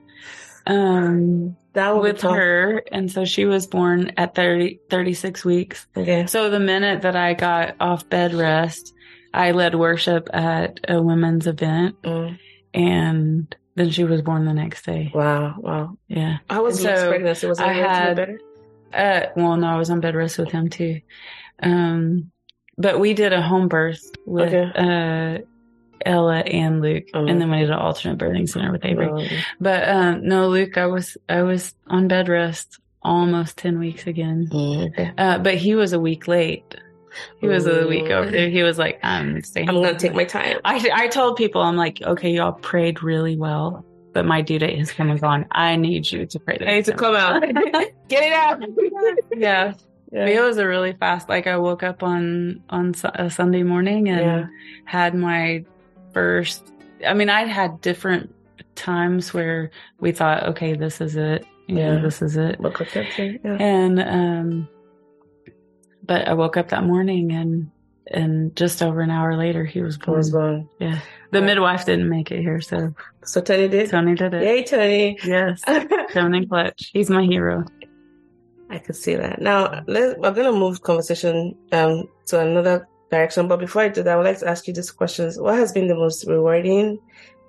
um 0.68 1.56
that 1.74 1.92
with 2.02 2.20
tough. 2.20 2.36
her 2.36 2.84
and 2.92 3.12
so 3.12 3.24
she 3.26 3.46
was 3.46 3.66
born 3.68 4.12
at 4.18 4.36
30 4.36 4.80
36 4.90 5.46
weeks 5.46 5.88
Okay. 5.96 6.26
so 6.28 6.50
the 6.50 6.60
minute 6.60 7.02
that 7.04 7.16
i 7.16 7.34
got 7.34 7.76
off 7.80 8.08
bed 8.10 8.34
rest 8.34 8.94
i 9.34 9.52
led 9.52 9.76
worship 9.76 10.30
at 10.34 10.80
a 10.88 11.02
women's 11.02 11.48
event 11.48 11.96
Mm. 12.04 12.38
and 12.74 13.56
then 13.76 13.90
she 13.90 14.04
was 14.04 14.22
born 14.22 14.46
the 14.46 14.54
next 14.54 14.86
day 14.86 15.12
Wow. 15.14 15.56
Wow. 15.60 15.98
yeah 16.08 16.38
i 16.50 16.60
was 16.60 16.82
So, 16.82 16.90
Luke's 16.90 17.04
pregnancy? 17.08 17.48
Was 17.48 17.60
it 17.60 17.66
I 17.66 17.72
a 17.74 17.88
had- 17.88 18.16
better? 18.18 18.40
uh 18.94 19.22
well 19.38 19.56
no 19.56 19.68
i 19.68 19.78
was 19.78 19.90
on 19.90 20.02
bed 20.02 20.16
rest 20.16 20.38
with 20.38 20.52
him 20.52 20.70
too 20.70 21.00
um 21.64 22.32
but 22.78 23.00
we 23.00 23.14
did 23.14 23.32
a 23.34 23.42
home 23.42 23.68
birth 23.70 24.02
with 24.26 24.54
Okay. 24.54 24.72
uh 24.76 25.42
ella 26.06 26.40
and 26.40 26.82
luke 26.82 27.06
Oh. 27.14 27.26
and 27.26 27.40
then 27.42 27.50
we 27.52 27.58
did 27.60 27.70
an 27.70 27.78
alternate 27.78 28.18
birthing 28.18 28.48
center 28.50 28.72
with 28.72 28.84
avery 28.86 29.08
No. 29.08 29.26
But 29.60 29.88
um, 29.90 30.28
no, 30.28 30.48
Luke, 30.50 30.78
I 30.78 30.86
was 30.88 31.18
I 31.30 31.42
was 31.44 31.74
on 31.88 32.08
bed 32.08 32.28
rest 32.30 32.80
almost 33.04 33.58
ten 33.58 33.80
weeks 33.80 34.06
again. 34.08 34.48
Mm, 34.52 34.90
okay. 34.92 35.12
Uh, 35.18 35.38
but 35.40 35.56
he 35.56 35.76
was 35.76 35.94
a 35.94 36.00
week 36.00 36.28
late. 36.28 36.76
He 37.42 37.48
was 37.48 37.66
a 37.68 37.88
week 37.88 38.06
Ooh. 38.06 38.14
over. 38.14 38.32
He 38.38 38.64
was 38.64 38.78
like, 38.78 39.00
I'm 39.04 39.42
staying. 39.44 39.68
I'm 39.68 39.76
gonna 39.76 39.98
take 40.00 40.14
my 40.14 40.24
time. 40.24 40.58
I 40.64 40.90
I 40.94 41.08
told 41.08 41.36
people 41.36 41.62
I'm 41.62 41.76
like, 41.76 42.02
okay, 42.02 42.32
y'all 42.32 42.54
prayed 42.54 43.04
really 43.04 43.36
well, 43.38 43.84
but 44.14 44.26
my 44.26 44.42
due 44.42 44.60
date 44.60 44.80
has 44.80 44.92
come 44.92 45.10
and 45.10 45.20
gone. 45.20 45.46
I 45.52 45.76
need 45.76 46.10
you 46.12 46.26
to 46.26 46.40
pray. 46.40 46.58
I 46.62 46.76
need 46.76 46.86
to 46.86 46.94
come 46.94 47.16
out. 47.16 47.42
Get 48.08 48.24
it 48.24 48.34
out. 48.34 48.64
yeah. 49.36 49.74
But 50.12 50.28
it 50.30 50.42
was 50.42 50.58
a 50.58 50.68
really 50.68 50.94
fast. 50.94 51.28
Like 51.30 51.48
I 51.48 51.58
woke 51.58 51.84
up 51.84 52.04
on 52.04 52.62
on 52.70 52.94
a 53.16 53.30
Sunday 53.30 53.64
morning 53.64 54.10
and 54.10 54.20
Yeah. 54.22 54.46
had 54.86 55.16
my 55.16 55.66
first. 56.14 56.72
I 57.08 57.14
mean, 57.14 57.30
I'd 57.30 57.48
had 57.48 57.82
different 57.82 58.34
times 58.76 59.34
where 59.34 59.72
we 60.00 60.12
thought, 60.12 60.44
okay, 60.50 60.74
this 60.76 61.02
is 61.02 61.16
it. 61.16 61.46
You 61.68 61.76
know, 61.76 61.94
Yeah. 61.96 62.02
this 62.02 62.22
is 62.22 62.38
it. 62.38 62.60
What 62.60 62.74
conception? 62.76 63.40
Yeah. 63.44 63.58
And 63.60 64.00
um, 64.00 64.68
but 66.04 66.28
I 66.28 66.34
woke 66.34 66.58
up 66.58 66.70
that 66.70 66.84
morning 66.84 67.32
and 67.32 67.72
and 68.08 68.54
just 68.58 68.82
over 68.84 69.00
an 69.02 69.10
hour 69.12 69.38
later 69.38 69.64
he 69.64 69.82
was 69.82 69.98
born. 69.98 70.18
was 70.18 70.32
born. 70.32 70.68
Yeah, 70.80 71.00
the 71.32 71.42
midwife 71.42 71.86
didn't 71.86 72.10
make 72.10 72.32
it 72.32 72.42
here, 72.42 72.60
so 72.60 72.94
So 73.24 73.40
Tony 73.42 73.68
did. 73.70 73.90
Tony 73.90 74.16
did 74.16 74.34
it. 74.34 74.44
Yay, 74.44 74.64
Tony. 74.64 75.18
Yes, 75.24 75.62
Tony 76.12 76.46
Clutch. 76.46 76.90
He's 76.94 77.10
my 77.10 77.24
hero. 77.24 77.64
I 78.70 78.80
could 78.80 78.96
see 78.96 79.16
that. 79.16 79.42
Now, 79.42 79.84
let, 79.88 80.18
we're 80.20 80.32
going 80.32 80.52
to 80.52 80.58
move 80.58 80.82
conversation 80.82 81.56
um, 81.74 82.08
to 82.28 82.40
another 82.40 82.88
direction. 83.12 83.48
But 83.48 83.60
before 83.60 83.84
I 83.84 83.90
do 83.90 84.04
that, 84.04 84.14
I 84.14 84.16
would 84.16 84.26
like 84.26 84.40
to 84.40 84.48
ask 84.50 84.68
you 84.68 84.74
these 84.74 84.92
questions. 84.92 85.38
What 85.40 85.56
has 85.56 85.72
been 85.72 85.88
the 85.88 85.96
most 85.96 86.26
rewarding 86.28 87.00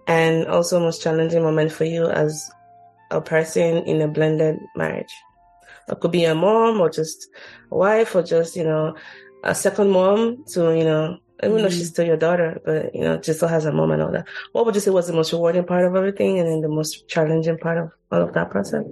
and 0.06 0.46
also 0.46 0.80
most 0.80 1.02
challenging 1.02 1.42
moment 1.42 1.72
for 1.72 1.84
you 1.84 2.06
as 2.06 2.50
a 3.10 3.20
person 3.20 3.78
in 3.84 4.02
a 4.02 4.08
blended 4.08 4.58
marriage? 4.76 5.14
It 5.88 6.00
could 6.00 6.12
be 6.12 6.24
a 6.24 6.34
mom 6.34 6.80
or 6.80 6.90
just 6.90 7.28
a 7.70 7.76
wife 7.76 8.14
or 8.14 8.22
just, 8.22 8.56
you 8.56 8.64
know, 8.64 8.94
a 9.44 9.54
second 9.54 9.90
mom 9.90 10.44
to, 10.52 10.76
you 10.76 10.84
know, 10.84 11.18
Even 11.44 11.62
though 11.62 11.68
Mhm. 11.68 11.72
she's 11.72 11.88
still 11.88 12.06
your 12.06 12.16
daughter, 12.16 12.60
but 12.64 12.94
you 12.94 13.00
know, 13.00 13.20
she 13.20 13.32
still 13.32 13.48
has 13.48 13.64
a 13.64 13.72
mom 13.72 13.90
and 13.90 14.00
all 14.00 14.12
that. 14.12 14.26
What 14.52 14.64
would 14.64 14.76
you 14.76 14.80
say 14.80 14.92
was 14.92 15.08
the 15.08 15.12
most 15.12 15.32
rewarding 15.32 15.64
part 15.64 15.84
of 15.84 15.96
everything, 15.96 16.38
and 16.38 16.46
then 16.48 16.60
the 16.60 16.68
most 16.68 17.08
challenging 17.08 17.58
part 17.58 17.78
of 17.78 17.90
all 18.12 18.22
of 18.22 18.32
that 18.34 18.48
process? 18.50 18.84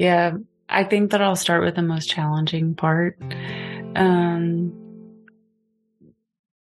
Yeah, 0.00 0.38
I 0.66 0.84
think 0.84 1.10
that 1.10 1.20
I'll 1.20 1.36
start 1.36 1.62
with 1.62 1.74
the 1.74 1.82
most 1.82 2.08
challenging 2.08 2.74
part. 2.74 3.18
Um, 3.94 4.72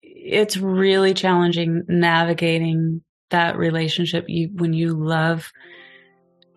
it's 0.02 0.58
really 0.58 1.14
challenging 1.14 1.84
navigating 1.88 3.02
that 3.30 3.56
relationship 3.56 4.26
you 4.28 4.50
when 4.52 4.74
you 4.74 4.92
love 4.92 5.50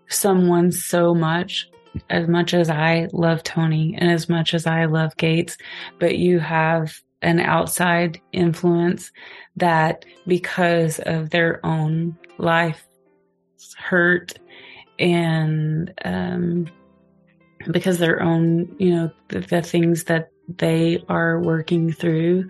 someone 0.10 0.74
so 0.74 1.16
much 1.16 1.70
as 2.10 2.28
much 2.28 2.54
as 2.54 2.70
I 2.70 3.08
love 3.14 3.44
Tony 3.44 3.96
and 3.98 4.12
as 4.12 4.28
much 4.28 4.54
as 4.54 4.68
I 4.68 4.86
love 4.88 5.16
Gates, 5.16 5.58
but 6.00 6.18
you 6.18 6.40
have 6.40 7.00
an 7.22 7.40
outside 7.40 8.20
influence 8.34 9.14
that 9.56 10.04
because 10.28 11.00
of 11.00 11.30
their 11.30 11.66
own 11.66 12.18
life 12.38 12.86
hurt 13.78 14.34
and 15.00 15.94
um, 16.04 16.68
because 17.72 17.98
their 17.98 18.22
own, 18.22 18.76
you 18.80 18.92
know, 18.92 19.12
the, 19.30 19.40
the 19.40 19.62
things 19.62 20.06
that 20.06 20.32
they 20.48 21.04
are 21.10 21.40
working 21.40 21.92
through. 21.92 22.50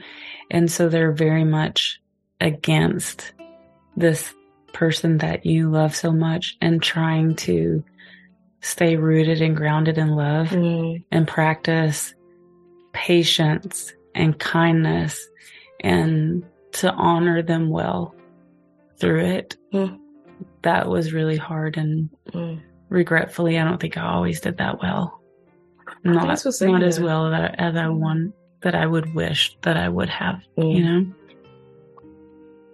And 0.51 0.71
so 0.71 0.89
they're 0.89 1.11
very 1.11 1.43
much 1.43 2.01
against 2.39 3.33
this 3.95 4.33
person 4.73 5.17
that 5.19 5.45
you 5.45 5.69
love 5.69 5.95
so 5.95 6.11
much 6.11 6.55
and 6.61 6.81
trying 6.81 7.35
to 7.35 7.83
stay 8.61 8.95
rooted 8.95 9.41
and 9.41 9.55
grounded 9.55 9.97
in 9.97 10.09
love 10.09 10.47
Mm, 10.49 11.03
and 11.11 11.27
practice 11.27 12.13
patience 12.93 13.93
and 14.13 14.37
kindness 14.39 15.27
and 15.79 16.43
to 16.73 16.91
honor 16.91 17.41
them 17.41 17.69
well 17.69 18.15
through 18.99 19.25
it. 19.25 19.57
Mm. 19.73 19.99
That 20.63 20.87
was 20.87 21.13
really 21.13 21.37
hard 21.37 21.77
and 21.77 22.09
mm. 22.31 22.61
regretfully, 22.89 23.57
I 23.57 23.63
don't 23.63 23.79
think 23.79 23.97
I 23.97 24.05
always 24.05 24.39
did 24.41 24.57
that 24.57 24.81
well. 24.81 25.21
Not, 26.03 26.25
not 26.61 26.83
as 26.83 26.99
well 26.99 27.29
that, 27.31 27.55
as 27.59 27.75
I 27.75 27.87
want 27.89 28.33
that 28.61 28.75
I 28.75 28.85
would 28.85 29.13
wish 29.13 29.57
that 29.61 29.77
I 29.77 29.89
would 29.89 30.09
have, 30.09 30.41
Mm. 30.57 30.75
you 30.75 30.83
know? 30.83 31.13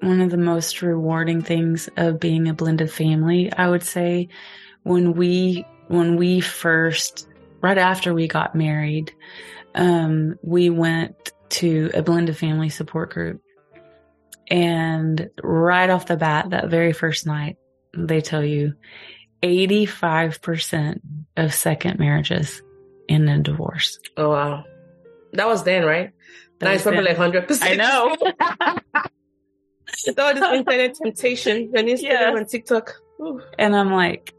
One 0.01 0.21
of 0.21 0.31
the 0.31 0.37
most 0.37 0.81
rewarding 0.81 1.41
things 1.41 1.89
of 1.95 2.19
being 2.19 2.49
a 2.49 2.53
blended 2.53 2.91
family, 2.91 3.51
I 3.53 3.69
would 3.69 3.83
say, 3.83 4.27
when 4.83 5.13
we 5.13 5.65
when 5.87 6.17
we 6.17 6.41
first 6.41 7.27
right 7.61 7.77
after 7.77 8.13
we 8.13 8.27
got 8.27 8.55
married, 8.55 9.13
um, 9.75 10.37
we 10.41 10.69
went 10.69 11.31
to 11.49 11.91
a 11.93 12.01
blended 12.01 12.35
family 12.37 12.69
support 12.69 13.11
group. 13.11 13.41
And 14.49 15.29
right 15.41 15.89
off 15.89 16.07
the 16.07 16.17
bat, 16.17 16.49
that 16.51 16.69
very 16.69 16.93
first 16.93 17.25
night, 17.25 17.57
they 17.95 18.21
tell 18.21 18.43
you 18.43 18.73
85% 19.41 21.01
of 21.37 21.53
second 21.53 21.99
marriages 21.99 22.61
end 23.09 23.29
in 23.29 23.43
divorce. 23.43 23.99
Oh 24.17 24.29
wow, 24.29 24.65
that 25.33 25.47
was 25.47 25.63
then, 25.63 25.85
right? 25.85 26.11
That 26.59 26.67
now 26.67 26.71
it's 26.73 26.83
probably 26.83 26.99
then. 26.99 27.07
like 27.07 27.17
hundred 27.17 27.47
percent. 27.47 27.71
I 27.71 27.75
know. 27.75 28.15
All 30.17 30.33
this 30.33 30.43
internet 30.43 30.95
temptation 30.95 31.71
and 31.75 31.87
Instagram 31.87 32.37
and 32.37 32.47
TikTok. 32.47 32.95
Ooh. 33.21 33.41
And 33.59 33.75
I'm 33.75 33.91
like, 33.91 34.33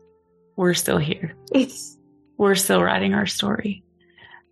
we're 0.57 0.75
still 0.75 0.99
here. 0.99 1.35
We're 2.37 2.57
still 2.57 2.83
writing 2.83 3.15
our 3.15 3.27
story. 3.27 3.85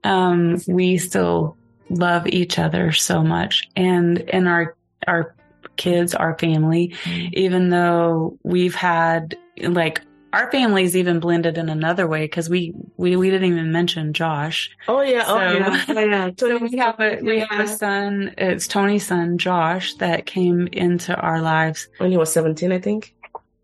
Um, 0.05 0.61
we 0.69 0.99
still 0.99 1.57
love 1.91 2.29
each 2.29 2.57
other 2.57 2.93
so 2.93 3.25
much. 3.25 3.69
And 3.75 4.19
in 4.19 4.47
our, 4.47 4.77
our 5.09 5.35
kids, 5.77 6.15
our 6.15 6.37
family, 6.39 6.95
even 7.33 7.71
though 7.71 8.39
we've 8.43 8.75
had 8.75 9.37
like 9.61 10.01
our 10.33 10.51
family's 10.51 10.97
even 10.97 11.21
blended 11.21 11.59
in 11.59 11.69
another 11.69 12.07
way 12.07 12.25
because 12.25 12.49
we, 12.49 12.73
we, 12.97 13.17
we 13.17 13.29
didn't 13.29 13.53
even 13.53 13.71
mention 13.71 14.15
Josh. 14.15 14.71
Oh 14.89 15.03
yeah, 15.03 15.25
oh 15.27 15.35
So- 15.37 15.59
yeah, 15.59 15.85
oh, 15.89 16.01
yeah. 16.01 16.31
So 16.39 16.57
we 16.59 16.77
have 16.79 16.99
a 17.01 17.21
we 17.23 17.41
have 17.41 17.61
a 17.61 17.69
son. 17.69 18.35
It's 18.39 18.67
Tony's 18.67 19.07
son, 19.07 19.37
Josh, 19.39 19.95
that 19.97 20.25
came 20.25 20.69
into 20.73 21.15
our 21.15 21.43
lives. 21.43 21.89
when 21.99 22.11
he 22.11 22.17
was 22.17 22.33
seventeen, 22.33 22.73
I 22.73 22.79
think. 22.81 23.15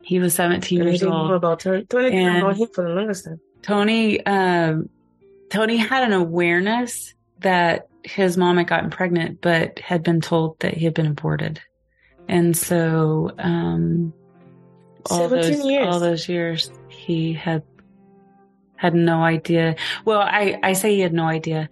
He 0.03 0.21
was 0.21 0.35
17 0.35 0.81
And 0.81 0.89
years 0.89 1.03
old. 1.03 1.33
about 1.33 1.61
Tony. 1.61 1.85
Tony 1.85 2.09
about 2.39 2.57
him 2.57 2.69
for 2.75 2.83
the 2.83 2.95
longest 2.95 3.27
time. 3.27 3.41
Tony, 3.61 4.25
um, 4.25 4.89
Tony 5.51 5.77
had 5.77 6.03
an 6.03 6.15
awareness 6.15 7.13
that 7.41 7.89
his 8.05 8.39
mom 8.39 8.57
had 8.57 8.67
gotten 8.69 8.89
pregnant, 8.89 9.43
but 9.43 9.79
had 9.81 10.03
been 10.03 10.23
told 10.23 10.59
that 10.61 10.73
he 10.73 10.87
had 10.87 10.95
been 10.95 11.07
aborted, 11.09 11.61
and 12.29 12.57
so 12.57 13.33
um, 13.39 14.13
all 15.11 15.29
those 15.29 15.65
years. 15.65 15.87
all 15.87 16.01
those 16.01 16.29
years 16.29 16.71
he 16.89 17.33
had 17.33 17.63
had 18.77 18.95
no 18.95 19.23
idea. 19.23 19.77
Well, 20.05 20.21
I 20.21 20.59
I 20.63 20.73
say 20.75 20.95
he 20.95 21.01
had 21.01 21.13
no 21.13 21.25
idea. 21.25 21.69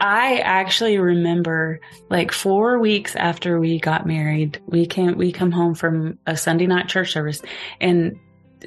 I 0.00 0.38
actually 0.38 0.96
remember 0.98 1.80
like 2.08 2.32
four 2.32 2.78
weeks 2.78 3.14
after 3.16 3.60
we 3.60 3.78
got 3.78 4.06
married, 4.06 4.60
we 4.66 4.86
came 4.86 5.18
we 5.18 5.32
come 5.32 5.52
home 5.52 5.74
from 5.74 6.18
a 6.26 6.36
Sunday 6.36 6.66
night 6.66 6.88
church 6.88 7.12
service, 7.12 7.42
and 7.80 8.18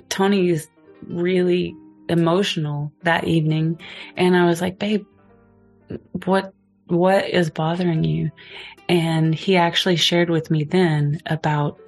Tony's 0.09 0.69
really 1.07 1.75
emotional 2.09 2.91
that 3.01 3.23
evening, 3.23 3.79
and 4.15 4.35
I 4.35 4.45
was 4.45 4.61
like, 4.61 4.77
"Babe, 4.77 5.05
what 6.25 6.53
what 6.87 7.29
is 7.29 7.49
bothering 7.49 8.03
you?" 8.03 8.31
And 8.89 9.33
he 9.33 9.57
actually 9.57 9.95
shared 9.95 10.29
with 10.29 10.51
me 10.51 10.63
then 10.63 11.21
about, 11.25 11.79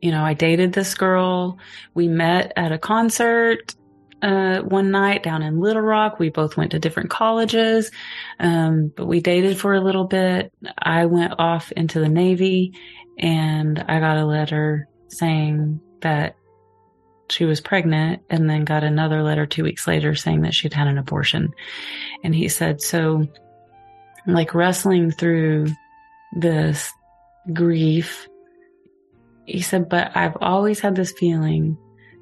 you 0.00 0.10
know, 0.10 0.22
I 0.22 0.34
dated 0.34 0.72
this 0.72 0.94
girl. 0.94 1.58
We 1.94 2.08
met 2.08 2.52
at 2.56 2.72
a 2.72 2.78
concert 2.78 3.74
uh, 4.22 4.60
one 4.60 4.90
night 4.90 5.22
down 5.22 5.42
in 5.42 5.60
Little 5.60 5.82
Rock. 5.82 6.18
We 6.18 6.30
both 6.30 6.56
went 6.56 6.70
to 6.72 6.78
different 6.78 7.10
colleges, 7.10 7.90
um, 8.40 8.92
but 8.94 9.06
we 9.06 9.20
dated 9.20 9.58
for 9.58 9.74
a 9.74 9.80
little 9.80 10.04
bit. 10.04 10.52
I 10.78 11.06
went 11.06 11.34
off 11.38 11.72
into 11.72 12.00
the 12.00 12.08
Navy 12.08 12.72
and 13.18 13.78
I 13.86 14.00
got 14.00 14.16
a 14.16 14.24
letter 14.24 14.88
saying 15.08 15.80
that 16.00 16.36
she 17.30 17.44
was 17.44 17.60
pregnant 17.60 18.22
and 18.30 18.48
then 18.48 18.64
got 18.64 18.84
another 18.84 19.22
letter 19.22 19.46
two 19.46 19.62
weeks 19.62 19.86
later 19.86 20.14
saying 20.14 20.42
that 20.42 20.54
she'd 20.54 20.74
had 20.74 20.88
an 20.88 20.98
abortion. 20.98 21.54
And 22.22 22.34
he 22.34 22.48
said, 22.48 22.80
so 22.80 23.28
like 24.26 24.54
wrestling 24.54 25.10
through 25.10 25.68
this 26.36 26.92
grief, 27.52 28.26
he 29.46 29.60
said, 29.60 29.88
but 29.88 30.16
I've 30.16 30.36
always 30.40 30.80
had 30.80 30.94
this 30.96 31.12
feeling 31.12 31.76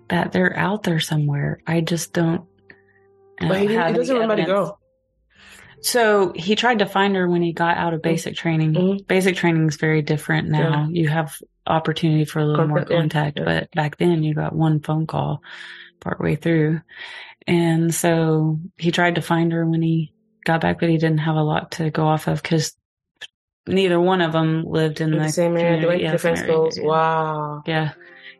that 0.08 0.32
they're 0.32 0.56
out 0.56 0.82
there 0.82 1.00
somewhere. 1.00 1.60
I 1.66 1.80
just 1.80 2.12
don't. 2.12 2.44
I 3.40 3.48
But 3.48 3.60
he, 3.60 3.66
don't 3.66 3.68
didn't- 3.68 3.80
have 3.82 3.90
he 3.92 3.96
doesn't 3.98 4.14
remember 4.14 4.36
the 4.36 4.42
evidence." 4.42 4.70
So 5.84 6.32
he 6.36 6.54
tried 6.54 6.78
to 6.78 6.86
find 6.86 7.16
her 7.16 7.28
when 7.28 7.42
he 7.42 7.52
got 7.52 7.76
out 7.76 7.92
of 7.92 8.02
basic 8.02 8.36
training. 8.36 8.74
Mhm. 8.74 9.06
Basic 9.08 9.34
training 9.34 9.66
is 9.68 9.76
very 9.76 10.00
different 10.02 10.48
now. 10.48 10.88
You 10.90 11.08
have 11.08 11.36
opportunity 11.66 12.24
for 12.24 12.38
a 12.38 12.44
little 12.44 12.68
more 12.68 12.84
Contact, 12.84 12.90
yeah, 12.92 13.00
contact, 13.00 13.38
yeah. 13.38 13.44
but 13.44 13.70
back 13.72 13.96
then 13.96 14.22
you 14.22 14.32
got 14.34 14.54
one 14.54 14.78
phone 14.80 15.06
call 15.08 15.42
partway 16.00 16.36
through. 16.36 16.80
And 17.48 17.92
so 17.92 18.60
he 18.76 18.92
tried 18.92 19.16
to 19.16 19.22
find 19.22 19.52
her 19.52 19.66
when 19.68 19.82
he 19.82 20.12
got 20.44 20.60
back, 20.60 20.80
but 20.80 20.88
he 20.88 20.96
didn't 20.98 21.18
have 21.18 21.36
a 21.36 21.42
lot 21.42 21.72
to 21.72 21.90
go 21.90 22.06
off 22.06 22.26
of 22.28 22.42
because 22.42 22.74
neither 23.66 24.00
one 24.00 24.20
of 24.20 24.32
them 24.32 24.64
lived 24.64 25.00
in 25.00 25.12
In 25.12 25.18
the, 25.18 25.24
the 25.26 25.32
same 25.32 25.56
area, 25.56 25.96
Yeah, 25.96 26.12
different 26.12 26.38
same 26.38 26.46
area. 26.50 26.70
schools. 26.70 26.78
Wow. 26.80 27.62
Yeah. 27.66 27.92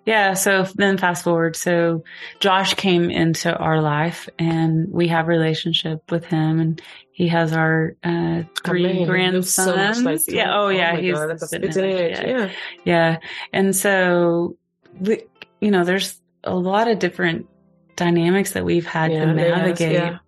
Yeah. 0.04 0.34
So 0.34 0.64
then 0.74 0.98
fast 0.98 1.22
forward. 1.22 1.54
So 1.54 2.02
Josh 2.40 2.74
came 2.74 3.08
into 3.10 3.56
our 3.56 3.80
life 3.80 4.28
and 4.38 4.88
we 4.90 5.06
have 5.08 5.26
a 5.26 5.28
relationship 5.28 6.10
with 6.10 6.24
him 6.24 6.58
and 6.58 6.82
he 7.12 7.28
has 7.28 7.52
our, 7.52 7.94
uh, 8.04 8.08
I 8.08 8.12
mean, 8.42 8.48
three 8.64 8.98
so 8.98 9.06
grandsons. 9.06 10.02
like 10.02 10.20
yeah. 10.26 10.46
Tony. 10.46 10.56
Oh 10.56 10.68
yeah. 10.70 10.96
he's 10.96 11.14
God, 11.14 11.30
that's 11.30 11.42
a 11.42 11.46
spitting 11.46 11.70
spitting 11.70 11.90
image, 11.98 12.18
image. 12.18 12.26
Yeah. 12.28 12.36
Yeah. 12.38 12.50
Yeah. 12.84 13.18
And 13.52 13.76
so, 13.76 14.56
we, 14.98 15.22
you 15.60 15.70
know, 15.70 15.84
there's 15.84 16.20
a 16.42 16.54
lot 16.54 16.88
of 16.88 16.98
different 16.98 17.46
dynamics 17.94 18.52
that 18.54 18.64
we've 18.64 18.86
had 18.86 19.12
Yeah, 19.12 19.26
to 19.26 19.34
navigate, 19.34 19.92
yeah. 19.92 20.18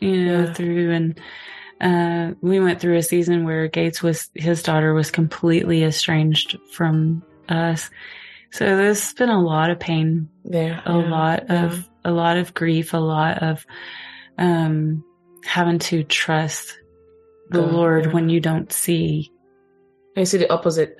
You 0.00 0.24
know, 0.24 0.40
Yeah. 0.44 0.52
through 0.52 0.90
and, 0.92 1.20
uh, 1.80 2.34
we 2.40 2.58
went 2.60 2.80
through 2.80 2.96
a 2.96 3.02
season 3.02 3.44
where 3.44 3.68
Gates 3.68 4.02
was, 4.02 4.30
his 4.34 4.62
daughter 4.62 4.94
was 4.94 5.10
completely 5.10 5.84
estranged 5.84 6.56
from 6.72 7.22
us. 7.48 7.88
So 8.50 8.64
there's 8.64 9.12
been 9.14 9.28
a 9.28 9.40
lot 9.40 9.70
of 9.70 9.78
pain, 9.78 10.28
Yeah. 10.44 10.80
a 10.86 10.98
yeah, 10.98 11.10
lot 11.10 11.44
yeah. 11.48 11.66
of, 11.66 11.88
a 12.04 12.10
lot 12.10 12.36
of 12.36 12.54
grief, 12.54 12.94
a 12.94 12.98
lot 12.98 13.42
of, 13.42 13.64
um, 14.38 15.04
having 15.44 15.78
to 15.78 16.02
trust 16.02 16.78
the 17.50 17.62
Lord 17.62 18.12
when 18.12 18.28
you 18.28 18.40
don't 18.40 18.72
see. 18.72 19.30
And 20.16 20.22
you 20.22 20.26
see 20.26 20.38
the 20.38 20.52
opposite 20.52 20.96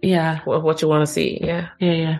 Yeah. 0.00 0.40
of 0.46 0.62
what 0.62 0.80
you 0.82 0.88
want 0.88 1.06
to 1.06 1.12
see. 1.12 1.38
Yeah. 1.42 1.68
Yeah. 1.78 1.92
Yeah. 1.92 2.18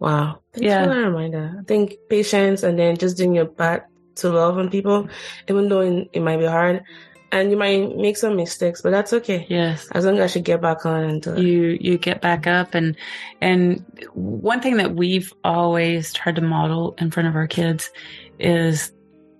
Wow. 0.00 0.40
Thanks 0.52 0.66
Yeah. 0.66 0.84
for 0.84 0.90
that 0.94 1.00
reminder. 1.08 1.56
I 1.60 1.64
think 1.64 1.94
patience 2.10 2.62
and 2.62 2.78
then 2.78 2.96
just 2.96 3.16
doing 3.16 3.34
your 3.34 3.46
part 3.46 3.84
to 4.16 4.30
love 4.30 4.58
on 4.58 4.70
people, 4.70 5.08
even 5.48 5.68
though 5.68 5.80
it, 5.80 6.08
it 6.12 6.20
might 6.20 6.38
be 6.38 6.46
hard. 6.46 6.82
And 7.30 7.50
you 7.50 7.56
might 7.56 7.96
make 7.96 8.18
some 8.18 8.36
mistakes, 8.36 8.82
but 8.82 8.90
that's 8.90 9.12
okay. 9.14 9.46
Yes. 9.48 9.88
As 9.92 10.04
long 10.04 10.18
as 10.18 10.36
you 10.36 10.42
get 10.42 10.60
back 10.60 10.84
on 10.84 11.02
and 11.02 11.26
you 11.42 11.78
you 11.80 11.96
get 11.96 12.20
back 12.20 12.46
up 12.46 12.74
and 12.74 12.94
and 13.40 13.82
one 14.12 14.60
thing 14.60 14.76
that 14.76 14.94
we've 14.94 15.32
always 15.42 16.12
tried 16.12 16.36
to 16.36 16.42
model 16.42 16.94
in 16.98 17.10
front 17.10 17.30
of 17.30 17.34
our 17.34 17.46
kids 17.46 17.90
is 18.38 18.92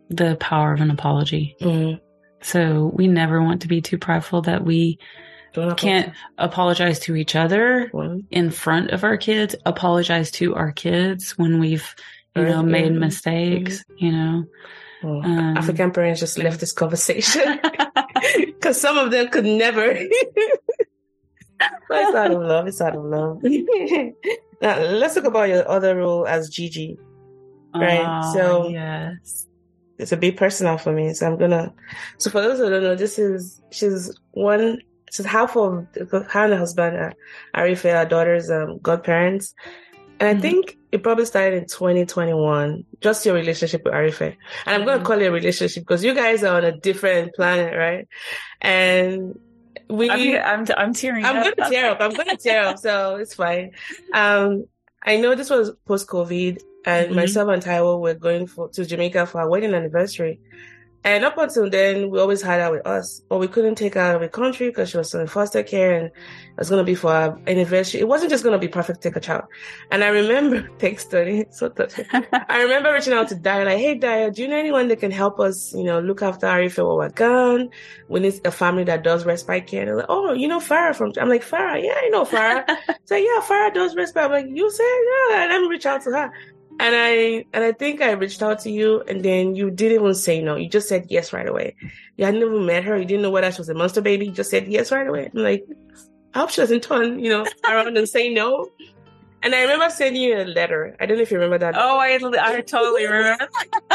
the 0.09 0.37
power 0.37 0.73
of 0.73 0.81
an 0.81 0.91
apology. 0.91 1.55
Mhm. 1.61 2.01
So 2.41 2.91
we 2.95 3.09
never 3.09 3.43
want 3.43 3.61
to 3.63 3.69
be 3.69 3.83
too 3.83 3.99
prideful 3.99 4.41
that 4.43 4.65
we 4.65 4.99
Don't 5.53 5.77
can't 5.77 6.15
apologize 6.39 6.99
to 7.01 7.15
each 7.15 7.37
other 7.37 7.89
apologize. 7.89 8.23
in 8.31 8.51
front 8.51 8.91
of 8.91 9.05
our 9.05 9.19
kids, 9.19 9.55
apologize 9.67 10.31
to 10.33 10.55
our 10.55 10.73
kids 10.73 11.37
when 11.37 11.61
we've 11.61 11.95
you 12.37 12.43
know 12.45 12.63
made 12.63 12.93
mistakes, 12.93 13.85
you 13.97 14.13
know. 14.13 14.45
Oh, 15.05 15.21
Um, 15.23 15.57
African 15.57 15.91
parents 15.91 16.21
just 16.21 16.39
left 16.39 16.61
this 16.61 16.73
conversation 16.73 17.59
because 18.47 18.81
some 18.81 18.99
of 18.99 19.11
them 19.11 19.29
could 19.29 19.45
never. 19.45 19.85
it's 19.91 20.09
out 21.91 22.31
of 22.31 22.41
love. 22.43 22.67
It's 22.69 22.81
out 22.81 22.97
of 22.97 23.05
love. 23.05 23.43
now, 24.63 24.79
let's 24.81 25.15
talk 25.15 25.25
about 25.25 25.49
your 25.49 25.69
other 25.69 25.97
role 25.97 26.27
as 26.27 26.49
Gigi. 26.49 26.99
Right, 27.75 28.05
Oh, 28.07 28.35
so- 28.35 28.69
yes. 28.69 29.47
It's 29.99 30.11
a 30.11 30.17
bit 30.17 30.37
personal 30.37 30.79
for 30.79 30.91
me, 30.93 31.15
so 31.15 31.27
I'm 31.29 31.39
gonna. 31.39 31.73
So 32.19 32.29
for 32.31 32.41
those 32.41 32.59
who 32.59 32.69
don't 32.69 32.83
know, 32.83 32.97
this 32.97 33.21
is 33.21 33.63
she's 33.71 34.13
one. 34.33 34.81
She's 35.13 35.27
half 35.27 35.57
of 35.57 35.87
her 36.11 36.27
and 36.35 36.53
her 36.53 36.59
husband, 36.59 36.97
uh, 36.97 37.11
Arife, 37.55 37.95
our 37.95 38.07
daughter's 38.07 38.51
um, 38.51 38.79
godparents, 38.83 39.55
and 40.23 40.29
I 40.29 40.35
Mhm. 40.35 40.41
think 40.41 40.77
it 40.93 41.03
probably 41.03 41.25
started 41.27 41.55
in 41.63 41.67
2021. 41.67 42.85
Just 43.01 43.27
your 43.27 43.35
relationship 43.35 43.83
with 43.85 43.93
Arife, 43.93 44.21
and 44.67 44.75
I'm 44.75 44.85
gonna 44.85 45.01
Mhm. 45.01 45.05
call 45.05 45.21
it 45.21 45.27
a 45.27 45.33
relationship 45.33 45.83
because 45.83 46.05
you 46.05 46.15
guys 46.15 46.45
are 46.45 46.57
on 46.59 46.65
a 46.65 46.73
different 46.73 47.35
planet, 47.35 47.77
right? 47.77 48.07
And 48.61 49.39
we, 49.89 50.09
I'm, 50.11 50.61
I'm, 50.61 50.67
I'm 50.77 50.95
tearing 50.95 51.25
up. 51.25 51.35
I'm 51.35 51.43
up. 51.43 51.57
gonna 51.57 51.71
tear 51.71 51.91
up. 51.91 52.01
I'm 52.01 52.15
gonna 52.15 52.37
tear 52.37 52.63
up, 52.65 52.79
so 52.79 53.17
it's 53.17 53.35
fine. 53.35 53.73
Um, 54.15 54.65
I 55.05 55.17
know 55.17 55.35
this 55.35 55.51
was 55.51 55.73
post 55.87 56.07
COVID, 56.09 56.61
and 56.87 57.11
Mhm. 57.11 57.15
myself 57.17 57.49
and 57.51 57.63
Taiwo 57.63 58.01
were 58.01 58.15
going 58.15 58.47
for, 58.47 58.69
to 58.71 58.85
Jamaica 58.85 59.27
for 59.27 59.41
our 59.41 59.49
wedding 59.49 59.75
anniversary. 59.75 60.41
And 61.05 61.25
up 61.25 61.37
until 61.37 61.69
then, 61.69 62.11
we 62.11 62.21
always 62.21 62.43
had 62.43 62.61
her 62.61 62.71
with 62.71 62.87
us, 62.87 63.23
but 63.29 63.39
we 63.39 63.49
couldn't 63.49 63.75
take 63.75 63.95
her 63.95 64.01
out 64.01 64.15
of 64.15 64.21
the 64.21 64.29
country 64.29 64.69
because 64.69 64.91
she 64.91 64.97
was 64.97 65.09
still 65.09 65.21
in 65.21 65.27
foster 65.27 65.65
care 65.65 65.99
and 65.99 66.07
it 66.07 66.13
was 66.59 66.69
going 66.69 66.79
to 66.79 66.85
be 66.85 66.95
for 66.95 67.13
our 67.13 67.41
anniversary. 67.49 68.01
It 68.01 68.07
wasn't 68.07 68.31
just 68.31 68.45
going 68.45 68.53
to 68.53 68.59
be 68.65 68.69
perfect 68.69 69.03
to 69.03 69.09
take 69.09 69.17
a 69.17 69.21
child. 69.21 69.45
And 69.91 70.05
I 70.05 70.09
remember, 70.09 70.69
thanks, 70.79 71.05
Tony, 71.05 71.45
so. 71.51 71.73
I 72.49 72.63
remember 72.63 72.93
reaching 72.93 73.15
out 73.15 73.29
to 73.31 73.35
Daya, 73.35 73.65
like, 73.65 73.79
hey, 73.79 73.99
Daya, 73.99 74.33
do 74.33 74.43
you 74.43 74.49
know 74.49 74.57
anyone 74.57 74.87
that 74.89 75.01
can 75.01 75.11
help 75.11 75.41
us, 75.41 75.75
you 75.75 75.83
know, 75.83 75.99
look 75.99 76.23
after 76.23 76.47
Arife 76.47 76.79
while 76.79 76.97
we're 76.97 77.09
gone? 77.09 77.71
We 78.09 78.21
need 78.21 78.41
a 78.45 78.53
family 78.53 78.85
that 78.85 79.03
does 79.03 79.25
respite 79.25 79.67
care. 79.67 79.81
And 79.81 79.89
they're 79.89 79.97
like, 79.97 80.07
oh, 80.09 80.35
you 80.35 80.47
know 80.47 80.61
Farah 80.61 80.95
from, 80.95 81.13
I'm 81.21 81.29
like, 81.29 81.45
Farah, 81.45 81.83
yeah, 81.83 81.95
I 81.97 82.09
know 82.11 82.25
Farah. 82.25 82.65
so 83.07 83.17
yeah, 83.17 83.41
Farah 83.41 83.75
does 83.75 83.97
respite. 83.97 84.23
I'm 84.23 84.31
like, 84.31 84.47
you 84.49 84.71
said, 84.71 84.85
yeah, 84.85 85.47
let 85.51 85.61
me 85.63 85.69
reach 85.69 85.87
out 85.87 86.03
to 86.03 86.11
her. 86.11 86.33
And 86.83 86.97
I, 86.97 87.45
and 87.53 87.63
I 87.63 87.71
think 87.71 88.03
I 88.03 88.11
reached 88.11 88.43
out 88.43 88.59
to 88.63 88.71
you 88.71 89.03
and 89.03 89.25
then 89.25 89.55
you 89.55 89.71
didn't 89.71 90.01
even 90.01 90.15
say 90.17 90.43
no. 90.43 90.57
You 90.57 90.69
just 90.69 90.89
said 90.89 91.07
yes 91.11 91.33
right 91.33 91.47
away. 91.47 91.77
You 92.17 92.25
hadn't 92.25 92.43
even 92.43 92.67
met 92.67 92.83
her. 92.83 92.99
You 92.99 93.05
didn't 93.05 93.23
know 93.23 93.31
whether 93.31 93.53
she 93.53 93.61
was 93.61 93.69
a 93.69 93.75
monster 93.75 94.01
baby. 94.01 94.27
You 94.27 94.33
just 94.33 94.51
said 94.51 94.67
yes 94.67 94.91
right 94.91 95.07
away. 95.07 95.31
I'm 95.33 95.43
like, 95.45 95.65
I 96.35 96.41
hope 96.41 96.51
she 96.51 96.61
doesn't 96.61 96.83
turn, 96.83 97.21
you 97.21 97.31
know, 97.31 97.47
around 97.65 97.97
and 97.97 98.09
say 98.09 98.35
no. 98.35 98.69
And 99.45 99.55
I 99.55 99.63
remember 99.63 99.91
sending 99.91 100.23
you 100.23 100.37
a 100.37 100.43
letter. 100.43 100.97
I 100.99 101.07
don't 101.07 101.19
know 101.19 101.23
if 101.23 101.31
you 101.31 101.39
remember 101.39 101.59
that. 101.59 101.77
oh, 101.79 101.99
I, 101.99 102.19
I 102.41 102.61
totally 102.63 103.07
remember. 103.07 103.49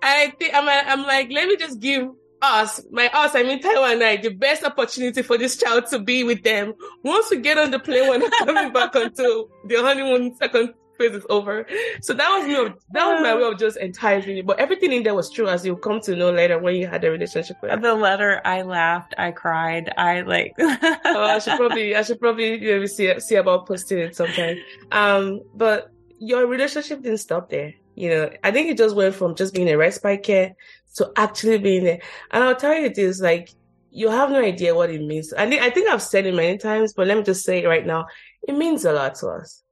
I 0.00 0.32
think 0.38 0.54
I'm, 0.54 0.68
I'm 0.68 1.04
like, 1.08 1.32
let 1.32 1.48
me 1.48 1.56
just 1.56 1.80
give 1.80 2.08
us, 2.40 2.82
my 2.92 3.08
us, 3.08 3.34
I 3.34 3.42
mean 3.42 3.60
Taiwo 3.60 3.94
and 3.94 4.04
I, 4.04 4.18
the 4.18 4.28
best 4.28 4.62
opportunity 4.62 5.22
for 5.22 5.36
this 5.38 5.56
child 5.56 5.86
to 5.88 5.98
be 5.98 6.22
with 6.22 6.44
them. 6.44 6.74
Once 7.02 7.32
we 7.32 7.38
get 7.38 7.58
on 7.58 7.72
the 7.72 7.80
plane, 7.80 8.08
when 8.08 8.20
they're 8.20 8.30
coming 8.30 8.72
back 8.72 8.94
until 8.94 9.48
the 9.64 9.82
honeymoon 9.82 10.36
second 10.36 10.72
phase 10.98 11.14
is 11.14 11.26
over. 11.30 11.66
So 12.00 12.14
that 12.14 12.28
was 12.30 12.46
me. 12.46 12.54
Of, 12.54 12.74
that 12.92 13.06
was 13.06 13.22
my 13.22 13.34
way 13.34 13.42
of 13.42 13.58
just 13.58 13.76
enticing 13.76 14.36
you. 14.36 14.42
But 14.42 14.58
everything 14.58 14.92
in 14.92 15.02
there 15.02 15.14
was 15.14 15.30
true, 15.30 15.48
as 15.48 15.64
you'll 15.64 15.76
come 15.76 16.00
to 16.02 16.16
know 16.16 16.30
later 16.30 16.58
when 16.58 16.76
you 16.76 16.86
had 16.86 17.04
a 17.04 17.10
relationship 17.10 17.56
with. 17.62 17.70
her. 17.70 17.76
The 17.76 17.94
letter, 17.94 18.40
I 18.44 18.62
laughed, 18.62 19.14
I 19.18 19.30
cried, 19.30 19.92
I 19.96 20.22
like. 20.22 20.54
oh, 20.58 21.22
I 21.22 21.38
should 21.38 21.56
probably, 21.56 21.94
I 21.96 22.02
should 22.02 22.20
probably 22.20 22.62
you 22.62 22.80
know, 22.80 22.86
see 22.86 23.18
see 23.20 23.36
about 23.36 23.66
posting 23.66 23.98
it 23.98 24.16
sometime. 24.16 24.58
Um, 24.92 25.42
but 25.54 25.90
your 26.18 26.46
relationship 26.46 27.02
didn't 27.02 27.18
stop 27.18 27.50
there. 27.50 27.74
You 27.94 28.10
know, 28.10 28.30
I 28.44 28.50
think 28.50 28.68
it 28.68 28.76
just 28.76 28.94
went 28.94 29.14
from 29.14 29.34
just 29.34 29.54
being 29.54 29.68
a 29.70 29.76
respite 29.76 30.22
care 30.22 30.54
to 30.96 31.10
actually 31.16 31.58
being 31.58 31.84
there. 31.84 32.00
And 32.30 32.44
I'll 32.44 32.56
tell 32.56 32.74
you 32.74 32.92
this, 32.92 33.20
like, 33.20 33.50
you 33.90 34.10
have 34.10 34.30
no 34.30 34.40
idea 34.40 34.74
what 34.74 34.90
it 34.90 35.00
means. 35.00 35.32
I 35.32 35.48
think 35.48 35.62
I 35.62 35.70
think 35.70 35.88
I've 35.88 36.02
said 36.02 36.26
it 36.26 36.34
many 36.34 36.58
times, 36.58 36.92
but 36.92 37.06
let 37.06 37.16
me 37.16 37.22
just 37.22 37.44
say 37.44 37.62
it 37.62 37.66
right 37.66 37.86
now. 37.86 38.06
It 38.46 38.54
means 38.54 38.84
a 38.84 38.92
lot 38.92 39.14
to 39.16 39.28
us. 39.28 39.62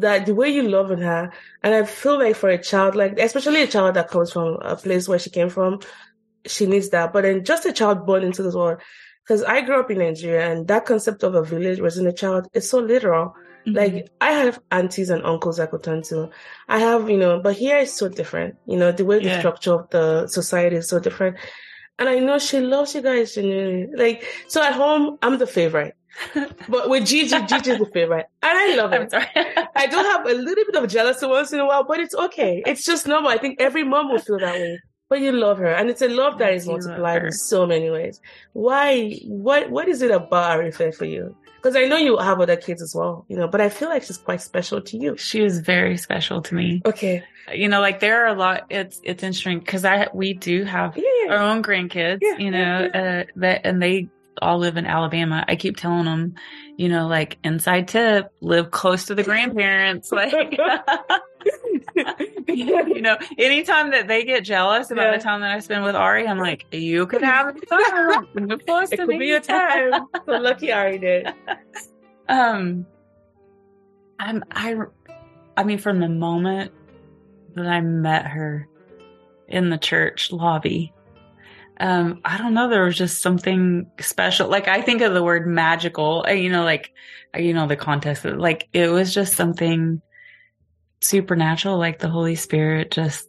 That 0.00 0.26
the 0.26 0.34
way 0.34 0.48
you 0.48 0.62
love 0.62 0.90
on 0.90 0.98
her, 0.98 1.32
and 1.62 1.74
I 1.74 1.84
feel 1.84 2.18
like 2.18 2.36
for 2.36 2.48
a 2.48 2.62
child, 2.62 2.94
like 2.94 3.18
especially 3.18 3.62
a 3.62 3.66
child 3.66 3.94
that 3.94 4.08
comes 4.08 4.32
from 4.32 4.58
a 4.62 4.76
place 4.76 5.08
where 5.08 5.18
she 5.18 5.30
came 5.30 5.48
from, 5.48 5.80
she 6.46 6.66
needs 6.66 6.90
that. 6.90 7.12
But 7.12 7.22
then 7.22 7.44
just 7.44 7.66
a 7.66 7.72
child 7.72 8.06
born 8.06 8.22
into 8.22 8.42
this 8.42 8.54
world, 8.54 8.80
because 9.24 9.42
I 9.42 9.60
grew 9.62 9.80
up 9.80 9.90
in 9.90 9.98
Nigeria, 9.98 10.52
and 10.52 10.68
that 10.68 10.86
concept 10.86 11.24
of 11.24 11.34
a 11.34 11.42
village 11.42 11.80
raising 11.80 12.06
a 12.06 12.12
child 12.12 12.46
is 12.52 12.70
so 12.70 12.78
literal. 12.78 13.34
Mm-hmm. 13.66 13.76
Like 13.76 14.08
I 14.20 14.30
have 14.32 14.60
aunties 14.70 15.10
and 15.10 15.24
uncles 15.24 15.58
I 15.58 15.66
could 15.66 15.82
turn 15.82 16.02
to. 16.04 16.30
I 16.68 16.78
have, 16.78 17.10
you 17.10 17.18
know, 17.18 17.40
but 17.40 17.56
here 17.56 17.78
it's 17.78 17.92
so 17.92 18.08
different. 18.08 18.54
You 18.66 18.78
know, 18.78 18.92
the 18.92 19.04
way 19.04 19.18
the 19.18 19.36
structure 19.40 19.74
of 19.74 19.90
the 19.90 20.28
society 20.28 20.76
is 20.76 20.88
so 20.88 21.00
different. 21.00 21.38
And 21.98 22.08
I 22.08 22.20
know 22.20 22.38
she 22.38 22.60
loves 22.60 22.94
you 22.94 23.02
guys 23.02 23.34
genuinely. 23.34 23.88
Like 23.96 24.24
so 24.46 24.62
at 24.62 24.74
home, 24.74 25.18
I'm 25.22 25.38
the 25.38 25.46
favorite. 25.48 25.96
But 26.68 26.88
with 26.90 27.06
Gigi, 27.06 27.28
Gigi's 27.46 27.78
the 27.78 27.86
favorite. 27.92 28.26
And 28.42 28.58
I 28.58 28.74
love 28.76 28.92
it. 28.92 29.12
I 29.76 29.86
do 29.86 29.96
have 29.96 30.26
a 30.26 30.34
little 30.34 30.64
bit 30.64 30.76
of 30.82 30.88
jealousy 30.90 31.26
once 31.26 31.52
in 31.52 31.60
a 31.60 31.66
while, 31.66 31.84
but 31.84 32.00
it's 32.00 32.14
okay. 32.14 32.62
It's 32.66 32.84
just 32.84 33.06
normal. 33.06 33.30
I 33.30 33.38
think 33.38 33.60
every 33.60 33.84
mom 33.84 34.10
will 34.10 34.18
feel 34.18 34.38
that 34.38 34.54
way. 34.54 34.80
But 35.08 35.20
you 35.20 35.32
love 35.32 35.56
her, 35.58 35.68
and 35.72 35.88
it's 35.88 36.02
a 36.02 36.08
love 36.08 36.36
that 36.38 36.52
is 36.52 36.66
multiplied 36.66 37.24
in 37.24 37.32
so 37.32 37.66
many 37.66 37.88
ways. 37.88 38.20
Why? 38.52 39.18
What? 39.24 39.70
What 39.70 39.88
is 39.88 40.02
it 40.02 40.10
about 40.10 40.60
Arife 40.60 40.94
for 40.94 41.06
you? 41.06 41.34
Because 41.56 41.74
I 41.76 41.86
know 41.86 41.96
you 41.96 42.18
have 42.18 42.38
other 42.40 42.56
kids 42.56 42.82
as 42.82 42.94
well, 42.94 43.24
you 43.28 43.36
know. 43.38 43.48
But 43.48 43.62
I 43.62 43.70
feel 43.70 43.88
like 43.88 44.02
she's 44.02 44.18
quite 44.18 44.42
special 44.42 44.82
to 44.82 44.96
you. 44.98 45.16
She 45.16 45.42
is 45.42 45.60
very 45.60 45.96
special 45.96 46.42
to 46.42 46.54
me. 46.54 46.82
Okay. 46.84 47.24
You 47.54 47.68
know, 47.68 47.80
like 47.80 48.00
there 48.00 48.22
are 48.22 48.26
a 48.26 48.34
lot. 48.38 48.66
It's 48.68 49.00
it's 49.02 49.22
interesting 49.22 49.60
because 49.60 49.86
I 49.86 50.08
we 50.12 50.34
do 50.34 50.64
have 50.64 50.94
Yeah. 50.94 51.32
our 51.32 51.38
own 51.38 51.62
grandkids. 51.62 52.18
Yeah, 52.20 52.36
you 52.36 52.50
know, 52.50 52.90
uh, 52.94 53.24
that 53.36 53.62
and 53.64 53.80
they 53.82 54.08
all 54.42 54.58
live 54.58 54.76
in 54.76 54.86
Alabama. 54.86 55.44
I 55.48 55.56
keep 55.56 55.76
telling 55.76 56.04
them, 56.04 56.34
you 56.76 56.88
know, 56.88 57.06
like 57.06 57.38
inside 57.44 57.88
tip, 57.88 58.32
live 58.40 58.70
close 58.70 59.06
to 59.06 59.14
the 59.14 59.22
grandparents. 59.22 60.10
Like, 60.18 60.58
you 62.46 63.00
know, 63.00 63.16
anytime 63.38 63.90
that 63.90 64.06
they 64.08 64.24
get 64.24 64.44
jealous 64.44 64.90
about 64.90 65.10
Yeah. 65.10 65.16
the 65.18 65.22
time 65.22 65.40
that 65.40 65.50
I 65.52 65.58
spend 65.60 65.82
with 65.84 65.96
Ari, 65.96 66.26
I'm 66.28 66.38
like, 66.38 66.66
you 66.72 67.06
can 67.06 67.22
have 67.22 67.56
it. 67.56 67.64
Live 68.34 68.64
close 68.66 68.92
It 68.92 68.96
to 68.96 69.02
could 69.06 69.08
me. 69.08 69.18
be 69.18 69.32
a 69.32 69.40
time. 69.40 70.06
So 70.26 70.32
lucky 70.38 70.72
Ari 70.72 70.98
did. 70.98 71.32
Um, 72.28 72.86
I'm 74.18 74.44
I, 74.50 74.76
I 75.56 75.64
mean, 75.64 75.78
from 75.78 76.00
the 76.00 76.08
moment 76.08 76.72
that 77.54 77.66
I 77.66 77.80
met 77.80 78.26
her 78.26 78.68
in 79.48 79.70
the 79.70 79.78
church 79.78 80.30
lobby, 80.30 80.92
um, 81.80 82.20
I 82.24 82.38
don't 82.38 82.54
know, 82.54 82.68
there 82.68 82.84
was 82.84 82.96
just 82.96 83.22
something 83.22 83.90
special. 84.00 84.48
Like 84.48 84.66
I 84.68 84.82
think 84.82 85.00
of 85.00 85.14
the 85.14 85.22
word 85.22 85.46
magical, 85.46 86.24
uh, 86.26 86.32
you 86.32 86.50
know, 86.50 86.64
like 86.64 86.92
uh, 87.34 87.38
you 87.38 87.54
know 87.54 87.66
the 87.66 87.76
context. 87.76 88.24
Like 88.24 88.68
it 88.72 88.90
was 88.90 89.14
just 89.14 89.36
something 89.36 90.02
supernatural. 91.00 91.78
Like 91.78 91.98
the 91.98 92.08
Holy 92.08 92.34
Spirit 92.34 92.90
just. 92.90 93.28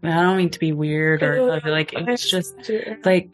I 0.00 0.22
don't 0.22 0.36
mean 0.36 0.50
to 0.50 0.60
be 0.60 0.70
weird 0.70 1.24
or 1.24 1.60
like 1.64 1.92
it's 1.92 2.30
just 2.30 2.54
like 3.04 3.30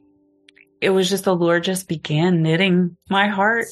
it 0.81 0.89
was 0.89 1.11
just 1.11 1.24
the 1.24 1.36
Lord 1.36 1.62
just 1.62 1.89
began 1.89 2.43
knitting 2.43 2.97
my 3.11 3.28
heart, 3.28 3.66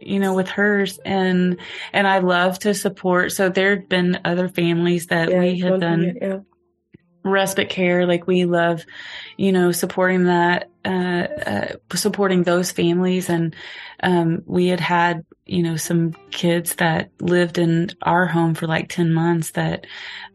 you 0.00 0.18
know, 0.18 0.34
with 0.34 0.48
hers 0.48 0.98
and 1.04 1.58
and 1.92 2.08
I 2.08 2.18
love 2.18 2.58
to 2.60 2.74
support. 2.74 3.30
So 3.30 3.48
there'd 3.48 3.88
been 3.88 4.18
other 4.24 4.48
families 4.48 5.06
that 5.06 5.30
Yeah, 5.30 5.38
we 5.38 5.60
had 5.60 5.70
one 5.70 5.80
done 5.80 6.00
thing, 6.00 6.18
yeah. 6.20 6.38
Respite 7.28 7.68
care 7.68 8.06
like 8.06 8.26
we 8.26 8.44
love 8.44 8.84
you 9.36 9.52
know 9.52 9.72
supporting 9.72 10.24
that 10.24 10.70
uh, 10.84 10.88
uh 11.46 11.72
supporting 11.94 12.42
those 12.42 12.70
families. 12.70 13.28
And 13.28 13.54
um 14.02 14.42
we 14.46 14.68
had 14.68 14.80
had 14.80 15.24
you 15.46 15.62
know 15.62 15.76
some 15.76 16.12
kids 16.30 16.76
that 16.76 17.10
lived 17.20 17.58
in 17.58 17.90
our 18.02 18.26
home 18.26 18.54
for 18.54 18.66
like 18.66 18.88
10 18.88 19.12
months 19.12 19.52
that 19.52 19.86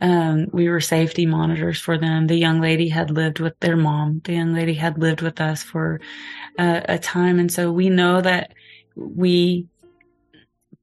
um 0.01 0.47
we 0.51 0.69
were 0.69 0.81
safety 0.81 1.25
monitors 1.25 1.79
for 1.79 1.97
them. 1.97 2.27
The 2.27 2.35
young 2.35 2.61
lady 2.61 2.89
had 2.89 3.11
lived 3.11 3.39
with 3.39 3.59
their 3.59 3.77
mom. 3.77 4.21
The 4.23 4.33
young 4.33 4.53
lady 4.53 4.73
had 4.73 4.97
lived 4.97 5.21
with 5.21 5.41
us 5.41 5.63
for 5.63 5.99
uh, 6.59 6.81
a 6.85 6.99
time. 6.99 7.39
And 7.39 7.51
so 7.51 7.71
we 7.71 7.89
know 7.89 8.21
that 8.21 8.53
we 8.95 9.67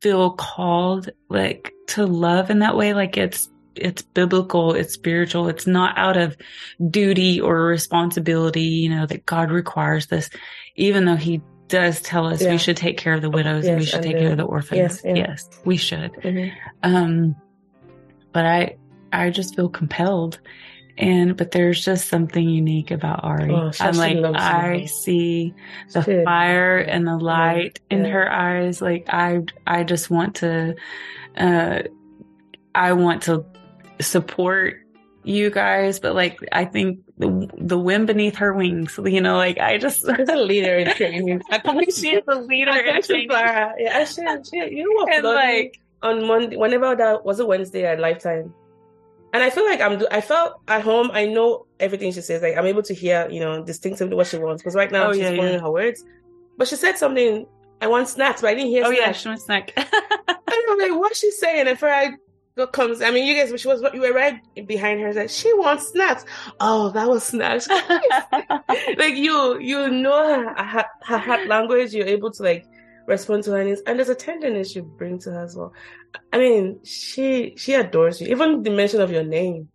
feel 0.01 0.33
called 0.33 1.11
like 1.29 1.73
to 1.89 2.07
love 2.07 2.51
in 2.51 2.61
that 2.61 2.77
way. 2.77 2.95
Like 2.95 3.17
it's 3.17 3.49
it's 3.77 4.03
biblical, 4.03 4.75
it's 4.75 4.95
spiritual, 4.95 5.49
it's 5.49 5.67
not 5.67 5.97
out 5.97 6.17
of 6.17 6.37
duty 6.91 7.41
or 7.41 7.65
responsibility, 7.67 8.63
you 8.63 8.89
know, 8.91 9.07
that 9.07 9.27
God 9.27 9.51
requires 9.51 10.07
this, 10.07 10.29
even 10.77 11.05
though 11.05 11.17
he 11.17 11.41
does 11.69 12.01
tell 12.03 12.27
us 12.27 12.43
Yeah. 12.43 12.51
we 12.51 12.59
should 12.59 12.77
take 12.77 12.99
care 12.99 13.15
of 13.15 13.23
the 13.23 13.31
widows 13.31 13.65
and 13.67 13.79
we 13.79 13.87
should 13.87 14.03
take 14.03 14.19
care 14.19 14.33
of 14.33 14.37
the 14.37 14.43
orphans. 14.45 14.79
yes, 14.79 15.03
yeah. 15.05 15.15
yes 15.15 15.49
we 15.65 15.77
should. 15.77 16.13
Mhm. 16.15 16.53
Um, 16.83 17.37
but 18.33 18.45
I, 18.45 18.77
I 19.13 19.31
just 19.31 19.55
feel 19.57 19.69
compelled. 19.69 20.41
And, 20.99 21.35
but 21.37 21.53
there's 21.53 21.83
just 21.83 22.09
something 22.09 22.47
unique 22.47 22.91
about 22.91 23.25
Ari. 23.25 23.51
Oh, 23.55 23.71
I'm 23.81 23.95
like. 23.97 24.19
I 24.37 24.85
see 24.85 25.55
the 25.93 26.03
She- 26.03 26.25
fire 26.25 26.77
and 26.79 27.07
the 27.07 27.17
light 27.17 27.81
in 27.89 28.05
yeah. 28.05 28.11
her 28.11 28.31
eyes. 28.31 28.83
Like, 28.83 29.07
I, 29.09 29.41
I 29.67 29.85
just 29.85 30.11
want 30.11 30.35
to, 30.37 30.75
uh, 31.39 31.83
I 32.75 32.93
want 32.93 33.23
to 33.23 33.47
support 34.03 34.81
you 35.23 35.51
guys, 35.51 36.01
but 36.01 36.15
like, 36.15 36.39
I 36.53 36.65
think 36.65 37.01
the, 37.19 37.51
the 37.59 37.79
wind 37.79 38.07
beneath 38.07 38.37
her 38.37 38.55
wings, 38.55 38.99
you 39.05 39.21
know, 39.21 39.37
like, 39.37 39.59
I 39.59 39.77
just, 39.79 40.01
She's 40.17 40.29
a 40.29 40.37
leader 40.37 40.77
in 40.79 40.95
training. 40.95 41.43
I 41.51 41.59
think 41.59 41.93
she 41.95 42.15
is 42.15 42.25
a 42.27 42.37
leader 42.41 42.71
in 42.73 42.97
she's 42.97 43.07
training. 43.07 43.29
Yeah, 43.31 43.73
I 43.95 44.05
should. 44.05 44.47
She, 44.47 44.57
you 44.57 44.85
know 44.85 45.05
what? 45.05 45.13
And 45.13 45.25
like, 45.25 45.79
on 46.03 46.27
Monday, 46.27 46.57
whenever 46.57 46.97
that 46.97 47.25
was 47.25 47.39
a 47.41 47.47
Wednesday 47.47 47.85
at 47.85 48.01
Lifetime, 48.01 48.55
and 49.33 49.43
I 49.45 49.51
feel 49.51 49.65
like 49.65 49.81
I'm. 49.81 49.99
do- 49.99 50.09
I 50.11 50.21
felt 50.23 50.55
at 50.67 50.83
home. 50.83 51.11
I 51.13 51.27
know 51.27 51.67
everything 51.79 52.11
she 52.11 52.21
says. 52.21 52.43
Like 52.43 52.57
I'm 52.57 52.67
able 52.67 52.83
to 52.83 52.93
hear, 52.95 53.29
you 53.31 53.39
know, 53.39 53.63
distinctively 53.63 54.17
what 54.17 54.27
she 54.27 54.39
wants. 54.39 54.61
Because 54.61 54.75
right 54.75 54.91
now 54.91 55.11
Oh, 55.11 55.13
she's 55.13 55.23
yeah, 55.23 55.31
yeah. 55.31 55.59
her 55.61 55.71
words. 55.71 56.03
But 56.59 56.67
she 56.67 56.75
said 56.75 56.99
something. 56.99 57.47
I 57.81 57.87
want 57.87 58.09
snacks, 58.09 58.41
but 58.41 58.49
I 58.51 58.55
didn't 58.55 58.71
hear. 58.71 58.85
oh 58.87 58.91
yeah, 58.91 59.05
snacks. 59.13 59.19
she 59.21 59.29
wants 59.29 59.45
snack. 59.45 59.73
And 60.53 60.59
I'm 60.69 60.79
like, 60.79 60.99
what's 61.01 61.21
she 61.21 61.31
saying? 61.31 61.69
And 61.69 61.79
for 61.79 61.89
I 61.89 62.11
comes, 62.73 63.01
I 63.01 63.11
mean, 63.11 63.27
you 63.27 63.35
guys, 63.35 63.59
she 63.61 63.69
was, 63.69 63.83
you 63.95 64.01
were 64.01 64.13
right 64.13 64.41
behind 64.67 65.01
her. 65.01 65.13
Like, 65.13 65.31
she 65.31 65.53
wants 65.55 65.89
snacks. 65.89 66.25
Oh, 66.61 66.91
that 66.91 67.09
was 67.09 67.25
snacks. 67.25 67.69
like 68.99 69.15
you, 69.15 69.59
you 69.61 69.91
know 69.91 70.27
her, 70.27 70.63
her, 70.63 70.85
her 71.03 71.19
heart 71.19 71.47
language. 71.47 71.95
You're 71.95 72.07
able 72.07 72.31
to 72.33 72.43
like 72.43 72.67
respond 73.07 73.45
to 73.45 73.53
her 73.53 73.65
needs, 73.65 73.83
and 73.87 73.99
there's 73.99 74.09
a 74.09 74.15
tenderness 74.15 74.75
you 74.75 74.83
bring 74.83 75.19
to 75.21 75.31
her 75.33 75.45
as 75.45 75.57
well. 75.57 75.73
I 76.33 76.39
mean, 76.39 76.81
she 76.85 77.55
she 77.57 77.75
adores 77.75 78.21
you. 78.21 78.29
Even 78.29 78.63
the 78.63 78.71
mention 78.71 79.01
of 79.01 79.11
your 79.11 79.25
name, 79.25 79.69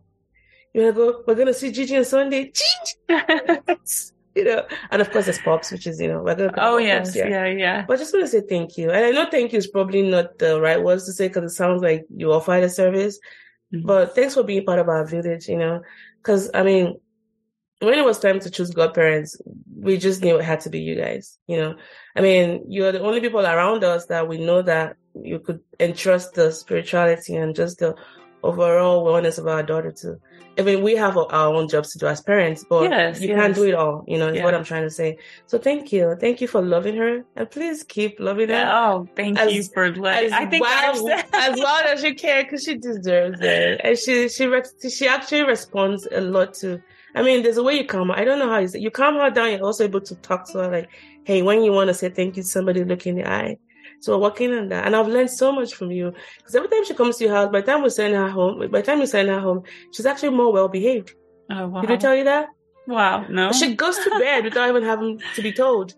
you're 0.73 0.91
gonna 0.91 1.07
oh, 1.07 1.11
go. 1.13 1.23
We're 1.27 1.35
gonna 1.35 1.53
see 1.53 1.71
Gigi 1.71 1.97
on 1.97 2.05
Sunday. 2.05 2.51
Gigi, 2.51 3.09
you 4.39 4.43
know, 4.43 4.65
and 4.91 5.01
of 5.01 5.11
course 5.11 5.25
there's 5.25 5.39
pops, 5.39 5.71
which 5.71 5.87
is 5.87 5.99
you 5.99 6.07
know 6.07 6.21
we're 6.21 6.35
gonna. 6.35 6.53
oh 6.57 6.77
yes, 6.77 7.07
Pops, 7.07 7.17
yeah, 7.17 7.45
yeah. 7.47 7.85
but 7.87 7.93
I 7.93 7.97
just 7.97 8.13
want 8.13 8.25
to 8.25 8.31
say 8.31 8.41
thank 8.47 8.77
you. 8.77 8.91
And 8.91 9.05
I 9.05 9.11
know 9.11 9.27
thank 9.29 9.53
you 9.53 9.57
is 9.59 9.67
probably 9.67 10.01
not 10.01 10.37
the 10.39 10.59
right 10.59 10.81
words 10.83 11.05
to 11.05 11.13
say 11.13 11.27
because 11.29 11.51
it 11.51 11.55
sounds 11.55 11.81
like 11.81 12.05
you 12.15 12.31
offer 12.33 12.59
the 12.59 12.69
service. 12.69 13.19
Mhm. 13.73 13.85
But 13.85 14.13
thanks 14.15 14.33
for 14.33 14.43
being 14.43 14.65
part 14.65 14.79
of 14.79 14.89
our 14.89 15.05
village, 15.05 15.47
you 15.47 15.57
know. 15.57 15.81
Because, 16.21 16.49
I 16.53 16.63
mean, 16.63 16.99
when 17.79 17.93
it 17.97 18.05
was 18.05 18.19
time 18.19 18.39
to 18.39 18.49
choose 18.49 18.71
godparents, 18.71 19.39
we 19.79 19.97
just 19.97 20.21
knew 20.21 20.37
it 20.37 20.43
had 20.43 20.59
to 20.61 20.69
be 20.69 20.79
you 20.79 20.95
guys, 20.95 21.37
you 21.47 21.57
know. 21.57 21.75
I 22.15 22.21
mean, 22.21 22.65
you're 22.67 22.91
the 22.91 23.01
only 23.01 23.21
people 23.21 23.41
around 23.41 23.83
us 23.83 24.05
that 24.07 24.27
we 24.27 24.37
know 24.37 24.61
that 24.61 24.97
you 25.13 25.39
could 25.39 25.61
entrust 25.79 26.33
the 26.33 26.51
spirituality 26.51 27.35
and 27.35 27.55
just 27.55 27.79
the 27.79 27.95
overall 28.43 29.05
wellness 29.05 29.39
of 29.39 29.47
our 29.47 29.63
daughter 29.63 29.91
to. 29.91 30.17
I 30.57 30.61
mean, 30.61 30.83
we 30.83 30.95
have 30.95 31.17
our 31.17 31.53
own 31.53 31.67
jobs 31.67 31.91
to 31.93 31.99
do 31.99 32.07
as 32.07 32.21
parents, 32.21 32.63
but 32.69 32.89
Yes, 32.89 33.19
you 33.19 33.35
can't 33.35 33.53
do 33.55 33.63
it 33.65 33.73
all, 33.73 34.05
you 34.07 34.17
know, 34.17 34.29
is 34.29 34.41
what 34.41 34.53
I'm 34.55 34.63
trying 34.63 34.83
to 34.83 34.89
say. 34.89 35.17
So 35.47 35.57
thank 35.57 35.91
you. 35.91 36.15
Thank 36.19 36.39
you 36.41 36.47
for 36.47 36.61
loving 36.61 36.95
her. 36.95 37.23
And 37.35 37.49
please 37.51 37.83
keep 37.83 38.19
loving 38.19 38.49
her 38.49 38.65
Oh, 38.73 39.07
thank 39.15 39.37
As- 39.37 39.53
you 39.53 39.63
for 39.63 39.85
as 39.85 40.31
I 40.31 40.45
think 40.45 40.63
wild, 40.63 41.09
as 41.33 41.57
loud 41.59 41.85
as 41.85 42.03
you 42.03 42.15
can 42.15 42.43
because 42.43 42.63
she 42.63 42.77
deserves 42.77 43.39
it, 43.41 43.81
and 43.83 43.97
she 43.97 44.29
she 44.29 44.49
she 44.89 45.07
actually 45.07 45.43
responds 45.43 46.07
a 46.11 46.21
lot 46.21 46.53
to. 46.55 46.81
I 47.15 47.21
mean, 47.21 47.43
there's 47.43 47.57
a 47.57 47.63
way 47.63 47.75
you 47.75 47.85
calm 47.85 48.09
her. 48.09 48.15
I 48.15 48.25
don't 48.25 48.39
know 48.39 48.49
how 48.49 48.59
you 48.59 48.67
say 48.67 48.79
you 48.79 48.91
calm 48.91 49.15
her 49.15 49.29
down. 49.29 49.51
You're 49.51 49.63
also 49.63 49.83
able 49.83 50.01
to 50.01 50.15
talk 50.15 50.49
to 50.51 50.59
her 50.59 50.71
like, 50.71 50.89
"Hey, 51.23 51.41
when 51.41 51.63
you 51.63 51.71
want 51.71 51.87
to 51.89 51.93
say 51.93 52.09
thank 52.09 52.35
you, 52.37 52.43
to 52.43 52.49
somebody 52.49 52.83
look 52.83 53.05
in 53.07 53.15
the 53.15 53.29
eye." 53.29 53.57
So 54.01 54.13
we're 54.17 54.23
working 54.23 54.53
on 54.53 54.69
that, 54.69 54.85
and 54.85 54.95
I've 54.95 55.07
learned 55.07 55.31
so 55.31 55.51
much 55.51 55.73
from 55.73 55.91
you 55.91 56.13
because 56.37 56.55
every 56.55 56.69
time 56.69 56.85
she 56.85 56.93
comes 56.93 57.17
to 57.17 57.23
your 57.25 57.33
house, 57.33 57.51
by 57.51 57.61
the 57.61 57.67
time 57.71 57.81
we 57.81 57.89
send 57.89 58.13
her 58.15 58.29
home, 58.29 58.59
by 58.69 58.81
the 58.81 58.85
time 58.85 58.99
we 58.99 59.05
send 59.07 59.29
her 59.29 59.39
home, 59.39 59.63
she's 59.91 60.05
actually 60.05 60.29
more 60.35 60.51
well 60.53 60.67
behaved. 60.67 61.13
oh 61.51 61.67
wow! 61.67 61.81
Did 61.81 61.91
I 61.91 61.95
tell 61.97 62.15
you 62.15 62.23
that? 62.25 62.47
wow! 62.87 63.25
No. 63.29 63.51
She 63.51 63.75
goes 63.75 63.97
to 63.97 64.09
bed 64.19 64.43
without 64.43 64.69
even 64.69 64.83
having 64.83 65.19
to 65.35 65.41
be 65.41 65.51
told. 65.51 65.93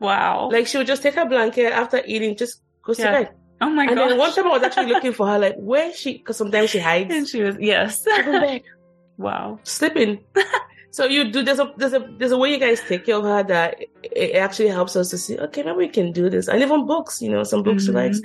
wow! 0.00 0.48
Like 0.52 0.66
she 0.66 0.76
would 0.78 0.86
just 0.86 1.02
take 1.02 1.14
her 1.14 1.24
blanket 1.26 1.72
after 1.72 2.02
eating, 2.06 2.36
just 2.36 2.60
goes 2.84 2.98
Yeah. 2.98 3.06
to 3.06 3.24
bed. 3.24 3.34
oh 3.62 3.70
my 3.70 3.86
god! 3.86 3.90
and 3.92 3.98
god! 4.00 4.10
then 4.10 4.18
one 4.18 4.32
time 4.34 4.46
I 4.46 4.50
was 4.50 4.62
actually 4.62 4.86
looking 4.92 5.12
for 5.12 5.26
her, 5.26 5.38
like 5.38 5.54
where 5.56 5.92
she? 5.94 6.18
Because 6.18 6.36
sometimes 6.36 6.70
she 6.70 6.78
hides. 6.88 7.14
and 7.14 7.26
she 7.26 7.42
was 7.42 7.56
yes. 7.58 8.04
Wow. 9.18 9.60
sleeping. 9.62 10.24
so 10.90 11.04
you 11.04 11.30
do 11.30 11.42
there's 11.42 11.58
a 11.58 11.72
there's 11.76 11.92
a 11.92 12.00
there's 12.18 12.32
a 12.32 12.38
way 12.38 12.50
you 12.52 12.58
guys 12.58 12.80
take 12.88 13.04
care 13.06 13.16
of 13.16 13.24
her 13.24 13.42
that 13.44 13.80
it, 13.80 13.90
it 14.02 14.36
actually 14.36 14.68
helps 14.68 14.96
us 14.96 15.10
to 15.10 15.18
see. 15.18 15.38
Okay, 15.38 15.62
maybe 15.62 15.76
we 15.76 15.88
can 15.88 16.12
do 16.12 16.30
this. 16.30 16.48
And 16.48 16.62
even 16.62 16.86
books, 16.86 17.20
you 17.20 17.30
know, 17.30 17.42
some 17.44 17.62
books 17.62 17.84
she 17.84 17.90
Mhm. 17.90 17.94
likes. 17.94 18.20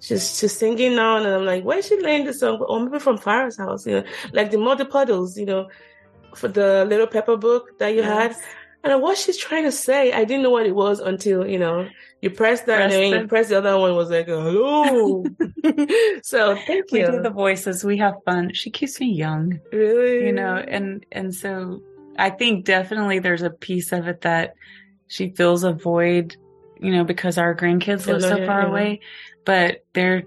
She's 0.00 0.38
she's 0.38 0.52
singing 0.56 0.96
now, 0.96 1.16
and 1.18 1.26
I'm 1.26 1.44
like, 1.44 1.62
where's 1.64 1.86
she 1.86 2.00
laying 2.00 2.24
this 2.24 2.40
song? 2.40 2.58
Or 2.60 2.80
maybe 2.80 2.98
from 2.98 3.18
Farah's 3.18 3.56
house, 3.56 3.86
you 3.86 3.94
know, 4.00 4.04
like 4.32 4.50
the 4.50 4.58
Muddy 4.58 4.84
Puddles, 4.84 5.38
you 5.38 5.46
know, 5.46 5.68
for 6.34 6.48
the 6.48 6.84
Little 6.84 7.06
Peppa 7.06 7.36
book 7.36 7.78
that 7.78 7.94
you 7.94 8.02
had. 8.02 8.34
And 8.84 9.00
what 9.00 9.16
she's 9.16 9.36
trying 9.36 9.62
to 9.62 9.70
say, 9.70 10.10
I 10.10 10.24
didn't 10.24 10.42
know 10.42 10.50
what 10.50 10.66
it 10.66 10.74
was 10.74 10.98
until, 10.98 11.46
you 11.46 11.56
know, 11.56 11.88
you 12.20 12.30
pressed 12.30 12.66
that 12.66 12.78
Pressed 12.78 12.94
and 12.96 13.04
then 13.04 13.10
you 13.12 13.24
it. 13.26 13.28
pressed 13.28 13.50
the 13.50 13.58
other 13.58 13.78
one 13.78 13.94
was 13.94 14.10
like, 14.10 14.26
hello. 14.26 15.24
so 16.22 16.56
thank 16.66 16.90
We 16.90 16.98
you. 17.00 17.06
do 17.06 17.22
the 17.22 17.30
voices. 17.30 17.84
We 17.84 17.96
have 17.98 18.14
fun. 18.24 18.52
She 18.54 18.70
keeps 18.70 18.98
me 19.00 19.12
young, 19.12 19.60
really? 19.72 20.26
you 20.26 20.32
know, 20.32 20.56
and 20.56 21.06
and 21.12 21.32
so 21.32 21.80
I 22.18 22.30
think 22.30 22.64
definitely 22.64 23.18
there's 23.18 23.42
a 23.42 23.50
piece 23.50 23.92
of 23.92 24.06
it 24.08 24.22
that 24.22 24.54
she 25.08 25.30
feels 25.30 25.64
a 25.64 25.72
void, 25.72 26.36
you 26.80 26.92
know, 26.92 27.04
because 27.04 27.38
our 27.38 27.54
grandkids 27.54 28.06
live 28.06 28.22
so 28.22 28.46
far 28.46 28.66
away. 28.66 29.00
But 29.44 29.84
they're 29.92 30.24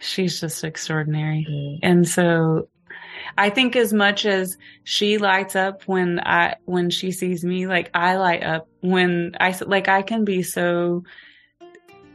she's 0.00 0.40
just 0.40 0.64
extraordinary. 0.64 1.46
Mm. 1.48 1.78
And 1.82 2.08
so 2.08 2.68
I 3.36 3.50
think 3.50 3.76
as 3.76 3.92
much 3.92 4.26
as 4.26 4.56
she 4.84 5.18
lights 5.18 5.56
up 5.56 5.82
when 5.84 6.20
I 6.20 6.56
when 6.64 6.90
she 6.90 7.12
sees 7.12 7.44
me, 7.44 7.66
like 7.66 7.90
I 7.94 8.16
light 8.16 8.42
up 8.42 8.68
when 8.80 9.36
I 9.38 9.54
like 9.66 9.88
I 9.88 10.02
can 10.02 10.24
be 10.24 10.42
so 10.42 11.04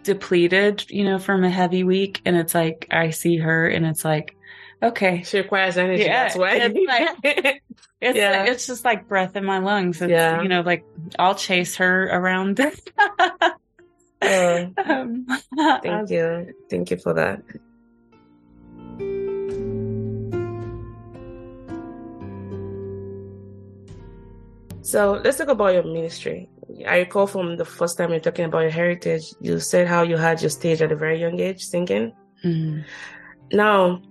depleted, 0.04 0.90
you 0.90 1.04
know, 1.04 1.20
from 1.20 1.44
a 1.44 1.50
heavy 1.50 1.84
week 1.84 2.22
and 2.26 2.36
it's 2.36 2.54
like 2.54 2.88
I 2.92 3.12
see 3.12 3.38
her 3.38 3.68
and 3.68 3.86
it's 3.86 4.06
like 4.06 4.36
okay. 4.84 5.24
She 5.24 5.38
requires 5.38 5.78
energy. 5.78 6.04
Yeah, 6.04 6.24
that's 6.24 6.36
why. 6.36 6.56
it's 6.56 7.24
like- 7.24 7.62
It's 8.02 8.18
Yeah. 8.18 8.44
it's 8.44 8.68
just 8.68 8.84
like 8.86 9.08
breath 9.08 9.36
in 9.36 9.46
my 9.46 9.60
lungs. 9.60 10.02
It's 10.02 10.12
Yeah. 10.12 10.42
you 10.42 10.48
know, 10.50 10.62
like 10.62 10.84
I'll 11.18 11.36
chase 11.36 11.78
her 11.78 12.06
around. 12.12 12.60
Uh, 12.60 12.72
um, 14.86 15.26
thank 15.82 16.10
you. 16.10 16.54
Thank 16.70 16.92
you 16.92 16.98
for 16.98 17.14
that. 17.14 17.42
So 24.82 25.20
let's 25.24 25.38
talk 25.38 25.48
about 25.48 25.74
your 25.74 25.84
ministry. 25.84 26.48
I 26.88 27.00
recall 27.00 27.28
from 27.28 27.58
the 27.58 27.66
first 27.66 27.98
time 27.98 28.12
you're 28.12 28.20
talking 28.20 28.46
about 28.46 28.60
your 28.62 28.70
heritage, 28.72 29.34
you 29.42 29.60
said 29.60 29.88
how 29.88 30.04
you 30.04 30.18
had 30.18 30.42
your 30.42 30.50
stage 30.52 30.82
at 30.82 30.92
a 30.92 30.96
very 30.96 31.20
young 31.20 31.40
age 31.40 31.64
singing. 31.64 32.14
Mm. 32.44 32.84
Now, 33.52 34.02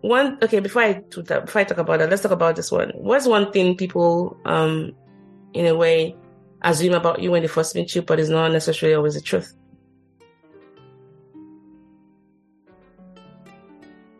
one 0.00 0.38
okay, 0.42 0.60
before 0.60 0.82
I 0.82 0.92
do 1.10 1.22
that, 1.22 1.46
before 1.46 1.60
I 1.60 1.64
talk 1.64 1.78
about 1.78 1.98
that, 1.98 2.10
let's 2.10 2.22
talk 2.22 2.32
about 2.32 2.56
this 2.56 2.70
one. 2.70 2.90
What's 2.94 3.26
one 3.26 3.52
thing 3.52 3.76
people 3.76 4.36
um 4.44 4.92
in 5.54 5.66
a 5.66 5.74
way 5.76 6.16
assume 6.62 6.94
about 6.94 7.20
you 7.20 7.30
when 7.30 7.42
they 7.42 7.48
first 7.48 7.74
meet 7.74 7.94
you, 7.94 8.02
but 8.02 8.20
is 8.20 8.30
not 8.30 8.52
necessarily 8.52 8.94
always 8.94 9.14
the 9.14 9.20
truth? 9.20 9.54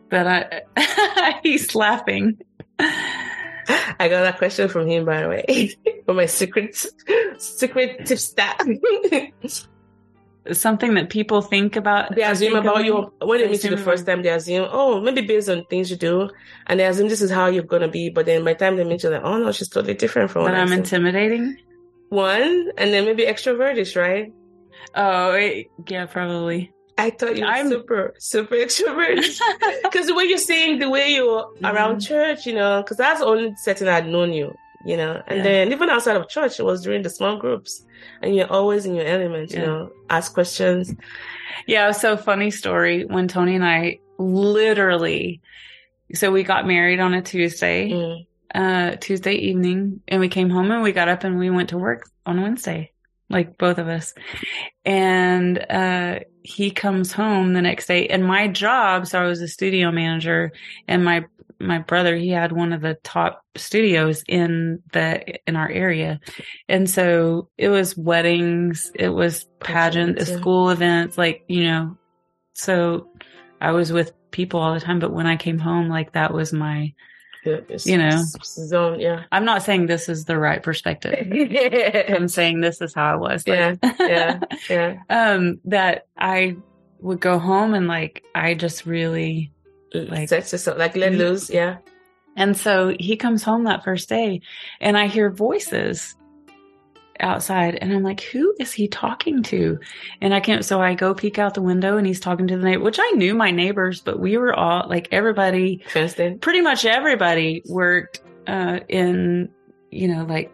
But 0.09 0.27
I 0.75 1.39
he's 1.43 1.75
laughing. 1.75 2.39
I 2.79 4.07
got 4.09 4.21
that 4.23 4.37
question 4.37 4.69
from 4.69 4.87
him, 4.87 5.05
by 5.05 5.21
the 5.21 5.29
way, 5.29 5.75
for 6.05 6.13
my 6.13 6.25
secret 6.25 6.75
secret 7.37 8.05
tip 8.05 8.19
stat. 8.19 8.59
Something 10.53 10.93
that 10.95 11.09
people 11.09 11.41
think 11.41 11.75
about. 11.75 12.15
they 12.15 12.23
assume 12.23 12.55
about 12.55 12.83
you 12.85 13.11
when 13.21 13.39
they 13.41 13.47
meet 13.49 13.63
you 13.63 13.69
the 13.69 13.77
first 13.77 14.05
time. 14.05 14.21
They 14.23 14.29
assume, 14.29 14.67
oh, 14.71 14.99
maybe 15.01 15.21
based 15.21 15.49
on 15.49 15.65
things 15.65 15.89
you 15.91 15.97
do, 15.97 16.29
and 16.67 16.79
they 16.79 16.85
assume 16.85 17.07
this 17.09 17.21
is 17.21 17.31
how 17.31 17.47
you're 17.47 17.63
gonna 17.63 17.87
be. 17.87 18.09
But 18.09 18.25
then 18.25 18.43
by 18.43 18.53
the 18.53 18.59
time 18.59 18.75
they 18.77 18.83
meet 18.83 19.03
you, 19.03 19.09
like, 19.09 19.21
oh 19.23 19.37
no, 19.37 19.51
she's 19.51 19.69
totally 19.69 19.93
different 19.95 20.31
from 20.31 20.43
what 20.43 20.51
But 20.51 20.59
I'm 20.59 20.71
intimidating. 20.73 21.57
One, 22.09 22.71
and 22.77 22.91
then 22.93 23.05
maybe 23.05 23.23
extrovertish, 23.25 23.95
right? 23.99 24.33
Oh, 24.95 25.31
it- 25.33 25.67
yeah, 25.87 26.05
probably. 26.05 26.71
I 26.97 27.11
thought 27.11 27.37
you 27.37 27.43
were 27.45 27.49
I'm- 27.49 27.69
super, 27.69 28.13
super 28.17 28.55
extroverted. 28.55 29.39
Because 29.83 30.07
the 30.07 30.13
way 30.15 30.23
you're 30.25 30.37
saying, 30.37 30.79
the 30.79 30.89
way 30.89 31.13
you're 31.13 31.49
around 31.63 31.97
Mhm. 31.97 32.07
church, 32.07 32.45
you 32.45 32.53
know, 32.53 32.81
because 32.81 32.97
that's 32.97 33.19
the 33.21 33.25
only 33.25 33.53
setting 33.57 33.87
I'd 33.87 34.07
known 34.07 34.33
you, 34.33 34.53
you 34.85 34.97
know. 34.97 35.21
And 35.27 35.37
Yeah. 35.37 35.43
then 35.43 35.71
even 35.71 35.89
outside 35.89 36.15
of 36.15 36.27
church, 36.29 36.59
it 36.59 36.63
was 36.63 36.81
during 36.83 37.01
the 37.03 37.09
small 37.09 37.37
groups, 37.37 37.85
and 38.21 38.35
you're 38.35 38.51
always 38.51 38.85
in 38.85 38.95
your 38.95 39.05
element, 39.05 39.51
you 39.51 39.59
know, 39.59 39.91
ask 40.09 40.33
questions. 40.33 40.93
Yeah, 41.67 41.91
so 41.91 42.17
funny 42.17 42.51
story. 42.51 43.05
When 43.05 43.27
Tony 43.27 43.55
and 43.55 43.65
I 43.65 43.99
literally 44.17 45.41
so 46.15 46.31
we 46.31 46.41
got 46.41 46.65
married 46.65 46.99
on 46.99 47.13
a 47.13 47.21
Tuesday, 47.21 47.91
Mm. 47.91 48.25
uh, 48.55 48.95
Tuesday 48.99 49.33
evening, 49.35 50.01
and 50.07 50.19
we 50.19 50.27
came 50.27 50.49
home 50.49 50.71
and 50.71 50.81
we 50.81 50.91
got 50.91 51.07
up 51.07 51.23
and 51.23 51.37
we 51.37 51.51
went 51.51 51.69
to 51.69 51.77
work 51.77 52.09
on 52.25 52.41
Wednesday, 52.41 52.91
like 53.29 53.59
both 53.59 53.77
of 53.77 53.87
us. 53.87 54.15
And 54.85 55.59
uh, 55.69 56.21
he 56.41 56.71
comes 56.71 57.11
home 57.11 57.53
the 57.53 57.61
next 57.61 57.87
day, 57.87 58.07
and 58.07 58.25
my 58.25 58.47
job, 58.47 59.05
so 59.05 59.21
I 59.21 59.25
was 59.25 59.41
a 59.41 59.47
studio 59.47 59.91
manager, 59.91 60.51
and 60.87 61.05
my 61.05 61.25
my 61.59 61.79
brother 61.79 62.15
he 62.15 62.29
had 62.29 62.51
one 62.51 62.71
of 62.71 62.81
the 62.81 62.95
top 63.03 63.43
studios 63.55 64.23
in 64.27 64.81
the 64.93 65.37
in 65.47 65.55
our 65.55 65.69
area 65.69 66.19
and 66.69 66.89
so 66.89 67.49
it 67.57 67.69
was 67.69 67.97
weddings 67.97 68.91
it 68.95 69.09
was 69.09 69.45
pageant 69.59 70.21
school 70.21 70.69
events 70.69 71.17
like 71.17 71.43
you 71.47 71.63
know 71.63 71.97
so 72.53 73.07
i 73.59 73.71
was 73.71 73.91
with 73.91 74.13
people 74.31 74.59
all 74.59 74.73
the 74.73 74.79
time 74.79 74.99
but 74.99 75.11
when 75.11 75.27
i 75.27 75.35
came 75.35 75.59
home 75.59 75.89
like 75.89 76.13
that 76.13 76.33
was 76.33 76.53
my 76.53 76.93
You 77.85 77.97
know. 77.97 78.23
zone, 78.43 78.99
yeah. 78.99 79.23
i'm 79.31 79.45
not 79.45 79.63
saying 79.63 79.87
this 79.87 80.07
is 80.07 80.25
the 80.25 80.37
right 80.37 80.63
perspective 80.63 81.13
i'm 82.09 82.27
saying 82.27 82.61
this 82.61 82.81
is 82.81 82.93
how 82.93 83.13
i 83.13 83.15
was 83.15 83.43
yeah, 83.45 83.75
yeah, 83.99 84.39
yeah. 84.69 84.95
um 85.09 85.59
that 85.65 86.07
i 86.17 86.55
would 87.01 87.19
go 87.19 87.39
home 87.39 87.73
and 87.73 87.87
like 87.87 88.23
i 88.35 88.53
just 88.53 88.85
really 88.85 89.51
Like- 89.93 90.29
yourself, 90.31 90.77
like 90.77 90.95
let 90.95 91.13
Mhm. 91.13 91.17
loose, 91.17 91.49
yeah. 91.49 91.77
And 92.35 92.55
so 92.55 92.95
he 92.99 93.15
comes 93.17 93.43
home 93.43 93.63
that 93.65 93.83
first 93.83 94.07
day 94.07 94.41
and 94.79 94.97
I 94.97 95.07
hear 95.07 95.29
voices 95.29 96.15
outside 97.19 97.77
and 97.81 97.91
I'm 97.91 98.03
like, 98.03 98.21
who 98.21 98.55
is 98.59 98.71
he 98.71 98.87
talking 98.87 99.43
to? 99.43 99.77
And 100.21 100.33
I 100.33 100.39
can't, 100.39 100.63
so 100.63 100.81
I 100.81 100.93
go 100.93 101.13
peek 101.13 101.37
out 101.37 101.53
the 101.53 101.61
window 101.61 101.97
and 101.97 102.07
he's 102.07 102.19
talking 102.19 102.47
to 102.47 102.57
the 102.57 102.63
neighbor, 102.63 102.83
which 102.83 102.99
I 103.01 103.11
knew 103.11 103.33
my 103.35 103.51
neighbors, 103.51 103.99
but 104.01 104.19
we 104.19 104.37
were 104.37 104.53
all 104.53 104.87
like 104.87 105.09
everybody, 105.11 105.83
Fenced 105.89 106.39
pretty 106.39 106.61
much 106.61 106.85
everybody 106.85 107.61
worked, 107.67 108.21
uh, 108.47 108.79
in, 108.87 109.49
you 109.91 110.07
know, 110.07 110.23
like 110.23 110.51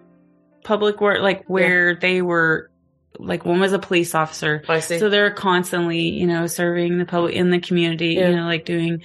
public 0.63 1.01
work, 1.01 1.21
like 1.21 1.43
where 1.47 1.95
they 1.95 2.23
were, 2.23 2.71
like 3.19 3.45
one 3.45 3.59
was 3.59 3.73
a 3.73 3.79
police 3.79 4.13
officer. 4.15 4.63
Oh, 4.67 4.73
I 4.73 4.79
see. 4.79 4.99
So 4.99 5.09
they're 5.09 5.31
constantly, 5.31 6.01
you 6.09 6.27
know, 6.27 6.47
serving 6.47 6.97
the 6.97 7.05
public 7.05 7.35
in 7.35 7.49
the 7.49 7.59
community, 7.59 8.13
Yeah. 8.15 8.29
you 8.29 8.35
know, 8.35 8.45
like 8.45 8.65
doing 8.65 9.01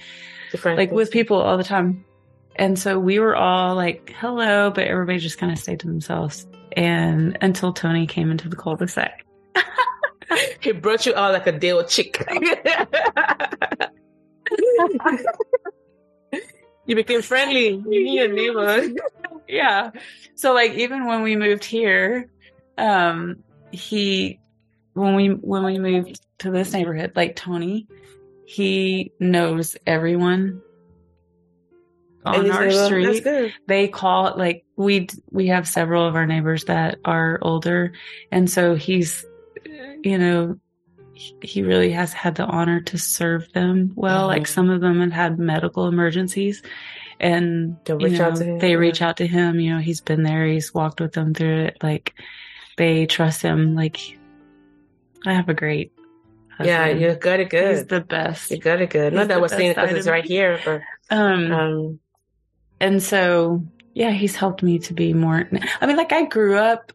Different 0.51 0.77
like 0.77 0.89
things. 0.89 0.97
with 0.97 1.11
people 1.11 1.37
all 1.41 1.57
the 1.57 1.63
time. 1.63 2.05
And 2.55 2.77
so 2.77 2.99
we 2.99 3.19
were 3.19 3.35
all 3.35 3.75
like, 3.75 4.13
hello, 4.17 4.69
but 4.71 4.85
everybody 4.85 5.19
just 5.19 5.37
kind 5.37 5.51
of 5.51 5.57
stayed 5.57 5.79
to 5.81 5.87
themselves. 5.87 6.45
And 6.73 7.37
until 7.41 7.73
Tony 7.73 8.05
came 8.07 8.29
into 8.31 8.49
the 8.49 8.55
cul-de-sac. 8.55 9.25
he 10.59 10.71
brought 10.73 11.05
you 11.05 11.15
out 11.15 11.33
like 11.33 11.47
a 11.47 11.51
deal 11.57 11.83
chick. 11.85 12.23
you 16.85 16.95
became 16.95 17.21
friendly. 17.21 17.69
You 17.69 17.81
knew 17.85 18.11
your 18.21 18.27
neighbor. 18.27 18.87
Yeah. 19.47 19.91
So 20.35 20.53
like 20.53 20.73
even 20.73 21.05
when 21.05 21.21
we 21.23 21.35
moved 21.35 21.63
here, 21.63 22.29
um, 22.77 23.43
he 23.71 24.39
when 24.93 25.15
we 25.15 25.27
when 25.29 25.63
we 25.63 25.77
moved 25.79 26.21
to 26.39 26.51
this 26.51 26.73
neighborhood, 26.73 27.13
like 27.15 27.35
Tony, 27.35 27.87
he 28.45 29.11
knows 29.19 29.77
everyone 29.87 30.61
on 32.25 32.51
our 32.51 32.69
street. 32.71 33.53
they 33.67 33.87
call 33.87 34.37
like 34.37 34.63
we 34.75 35.07
we 35.31 35.47
have 35.47 35.67
several 35.67 36.05
of 36.07 36.15
our 36.15 36.27
neighbors 36.27 36.65
that 36.65 36.99
are 37.03 37.39
older 37.41 37.93
and 38.31 38.47
so 38.47 38.75
he's 38.75 39.25
you 40.03 40.17
know 40.19 40.55
he- 41.41 41.63
really 41.63 41.91
has 41.91 42.13
had 42.13 42.35
the 42.35 42.45
honor 42.45 42.81
to 42.81 42.97
serve 42.97 43.51
them 43.53 43.91
well. 43.95 44.25
Like 44.27 44.43
Mhm. 44.43 44.47
some 44.47 44.69
of 44.71 44.81
them 44.81 44.99
have 45.01 45.11
had 45.11 45.39
medical 45.39 45.87
emergencies 45.87 46.61
and 47.19 47.77
you 47.87 48.09
know, 48.09 48.25
out 48.25 48.35
to 48.37 48.43
him, 48.43 48.59
they 48.59 48.75
reach 48.75 49.01
out 49.03 49.17
to 49.17 49.27
him. 49.27 49.59
You 49.59 49.75
know 49.75 49.79
he's 49.79 50.01
been 50.01 50.23
there. 50.23 50.45
He's 50.47 50.73
walked 50.73 50.99
with 50.99 51.13
them 51.13 51.33
through 51.33 51.65
it. 51.65 51.77
Like 51.83 52.13
they 52.77 53.05
trust 53.05 53.41
him 53.41 53.75
like 53.75 53.97
i 55.25 55.33
have 55.33 55.49
a 55.49 55.53
great 55.53 55.91
Yeah, 56.59 56.87
you 56.87 57.15
got 57.15 57.39
it 57.39 57.49
good. 57.49 57.77
he's 57.77 57.85
the 57.87 58.01
best 58.01 58.51
You 58.51 58.59
got 58.59 58.81
it 58.81 58.89
good. 58.91 59.13
He's 59.13 59.17
Not 59.17 59.29
that 59.29 59.41
we're 59.41 59.47
saying 59.47 59.71
it 59.71 59.75
because 59.75 59.95
it's 59.95 60.07
right 60.07 60.25
here, 60.25 60.59
but 60.63 60.81
um 61.09 61.51
um, 61.51 61.99
and 62.79 63.01
so 63.01 63.63
yeah 63.93 64.11
he's 64.11 64.35
helped 64.35 64.63
me 64.63 64.79
to 64.79 64.93
be 64.93 65.13
more 65.13 65.49
i 65.81 65.85
mean 65.85 65.97
like 65.97 66.13
i 66.13 66.23
grew 66.25 66.55
up 66.55 66.93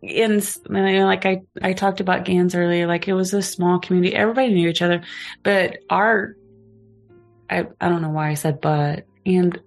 in 0.00 0.40
you 0.40 0.70
know, 0.70 1.04
like 1.04 1.26
i 1.26 1.42
i 1.60 1.72
talked 1.72 2.00
about 2.00 2.24
gans 2.24 2.54
earlier 2.54 2.86
like 2.86 3.08
it 3.08 3.12
was 3.12 3.34
a 3.34 3.42
small 3.42 3.78
community 3.78 4.14
everybody 4.14 4.54
knew 4.54 4.68
each 4.68 4.80
other 4.80 5.02
but 5.42 5.78
our 5.90 6.34
i 7.50 7.66
i 7.80 7.88
don't 7.88 8.00
know 8.02 8.10
why 8.10 8.30
i 8.30 8.34
said 8.34 8.60
but 8.60 9.04
and 9.26 9.60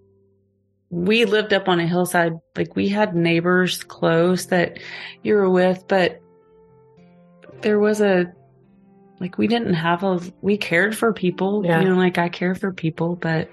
we 0.91 1.23
lived 1.26 1.53
up 1.53 1.68
on 1.69 1.80
a 1.80 1.88
hillside 1.88 2.34
like 2.57 2.76
we 2.76 2.89
had 2.89 3.15
neighbors 3.15 3.84
close 3.84 4.47
that 4.47 4.77
you 5.23 5.34
were 5.34 5.49
with 5.49 5.84
but 5.88 6.22
there 7.61 7.80
was 7.80 8.01
a 8.01 8.31
like 9.22 9.38
we 9.38 9.47
didn't 9.47 9.73
have 9.73 10.03
a 10.03 10.19
we 10.41 10.57
cared 10.57 10.95
for 10.97 11.13
people 11.13 11.63
Yeah. 11.65 11.80
you 11.81 11.88
know 11.89 11.95
like 11.95 12.18
i 12.18 12.27
care 12.27 12.55
for 12.55 12.73
people 12.73 13.15
but 13.15 13.49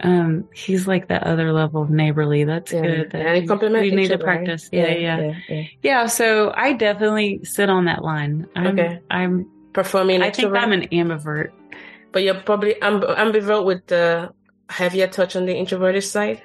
um 0.00 0.48
he's 0.54 0.86
like 0.86 1.08
that 1.08 1.24
other 1.24 1.52
level 1.52 1.82
of 1.82 1.90
neighborly 1.90 2.44
that's 2.44 2.72
yeah. 2.72 2.82
good 2.82 3.10
that 3.10 3.26
and 3.26 3.36
it 3.36 3.40
we- 3.42 3.46
complements 3.48 3.80
we 3.82 3.88
each 3.88 3.94
need 3.94 4.08
to 4.08 4.14
right? 4.16 4.22
practice 4.24 4.68
yeah 4.72 4.88
yeah, 4.88 5.18
yeah 5.20 5.34
yeah, 5.48 5.62
yeah. 5.82 6.06
so 6.06 6.52
i 6.56 6.72
definitely 6.72 7.40
sit 7.44 7.68
on 7.68 7.86
that 7.86 8.04
line 8.04 8.46
i'm 8.54 8.78
Okay. 8.78 9.00
i'm 9.10 9.50
Performing 9.72 10.22
i 10.22 10.30
think 10.30 10.54
i'm 10.54 10.70
an 10.70 10.82
ambivert 10.92 11.50
but 12.12 12.22
you're 12.22 12.34
probably 12.42 12.74
amb- 12.74 13.16
ambivert 13.16 13.64
with 13.64 13.84
the 13.86 14.30
heavier 14.68 15.06
touch 15.06 15.36
on 15.36 15.46
the 15.46 15.56
introverted 15.56 16.04
side. 16.04 16.42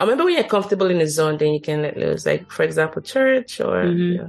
I 0.00 0.04
remember 0.04 0.24
when 0.24 0.34
you're 0.34 0.44
comfortable 0.44 0.90
in 0.90 0.98
the 0.98 1.06
zone, 1.06 1.38
then 1.38 1.52
you 1.54 1.60
can 1.60 1.82
let 1.82 1.96
loose. 1.96 2.26
Like, 2.26 2.50
for 2.50 2.64
example, 2.64 3.02
church 3.02 3.60
or 3.60 3.84
Mhm. 3.84 4.16
yeah. 4.16 4.28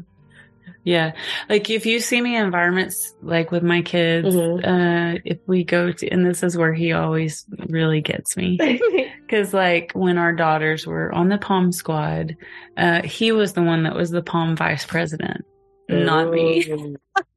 yeah 0.86 1.12
like 1.50 1.70
if 1.70 1.86
you 1.86 2.00
see 2.00 2.22
me 2.22 2.36
in 2.38 2.44
environments 2.46 3.14
like 3.22 3.52
with 3.52 3.64
my 3.64 3.82
kids 3.82 4.34
Mhm. 4.34 4.64
uh 4.66 5.20
if 5.26 5.40
we 5.46 5.64
go 5.64 5.92
to 5.92 6.08
and 6.10 6.26
this 6.26 6.42
is 6.44 6.58
where 6.58 6.74
he 6.74 6.94
always 6.94 7.46
really 7.68 8.02
gets 8.02 8.38
me 8.38 8.58
Because, 9.26 9.54
like, 9.54 9.94
when 9.94 10.18
our 10.20 10.32
daughters 10.34 10.86
were 10.86 11.12
on 11.12 11.28
the 11.30 11.40
Pom 11.40 11.72
squad, 11.72 12.36
uh, 12.78 13.02
he 13.02 13.32
was 13.32 13.54
the 13.54 13.64
one 13.64 13.84
that 13.84 13.96
was 13.96 14.12
the 14.12 14.22
Palm 14.22 14.56
vice 14.56 14.86
president, 14.86 15.44
not 15.90 16.30
me. 16.32 16.64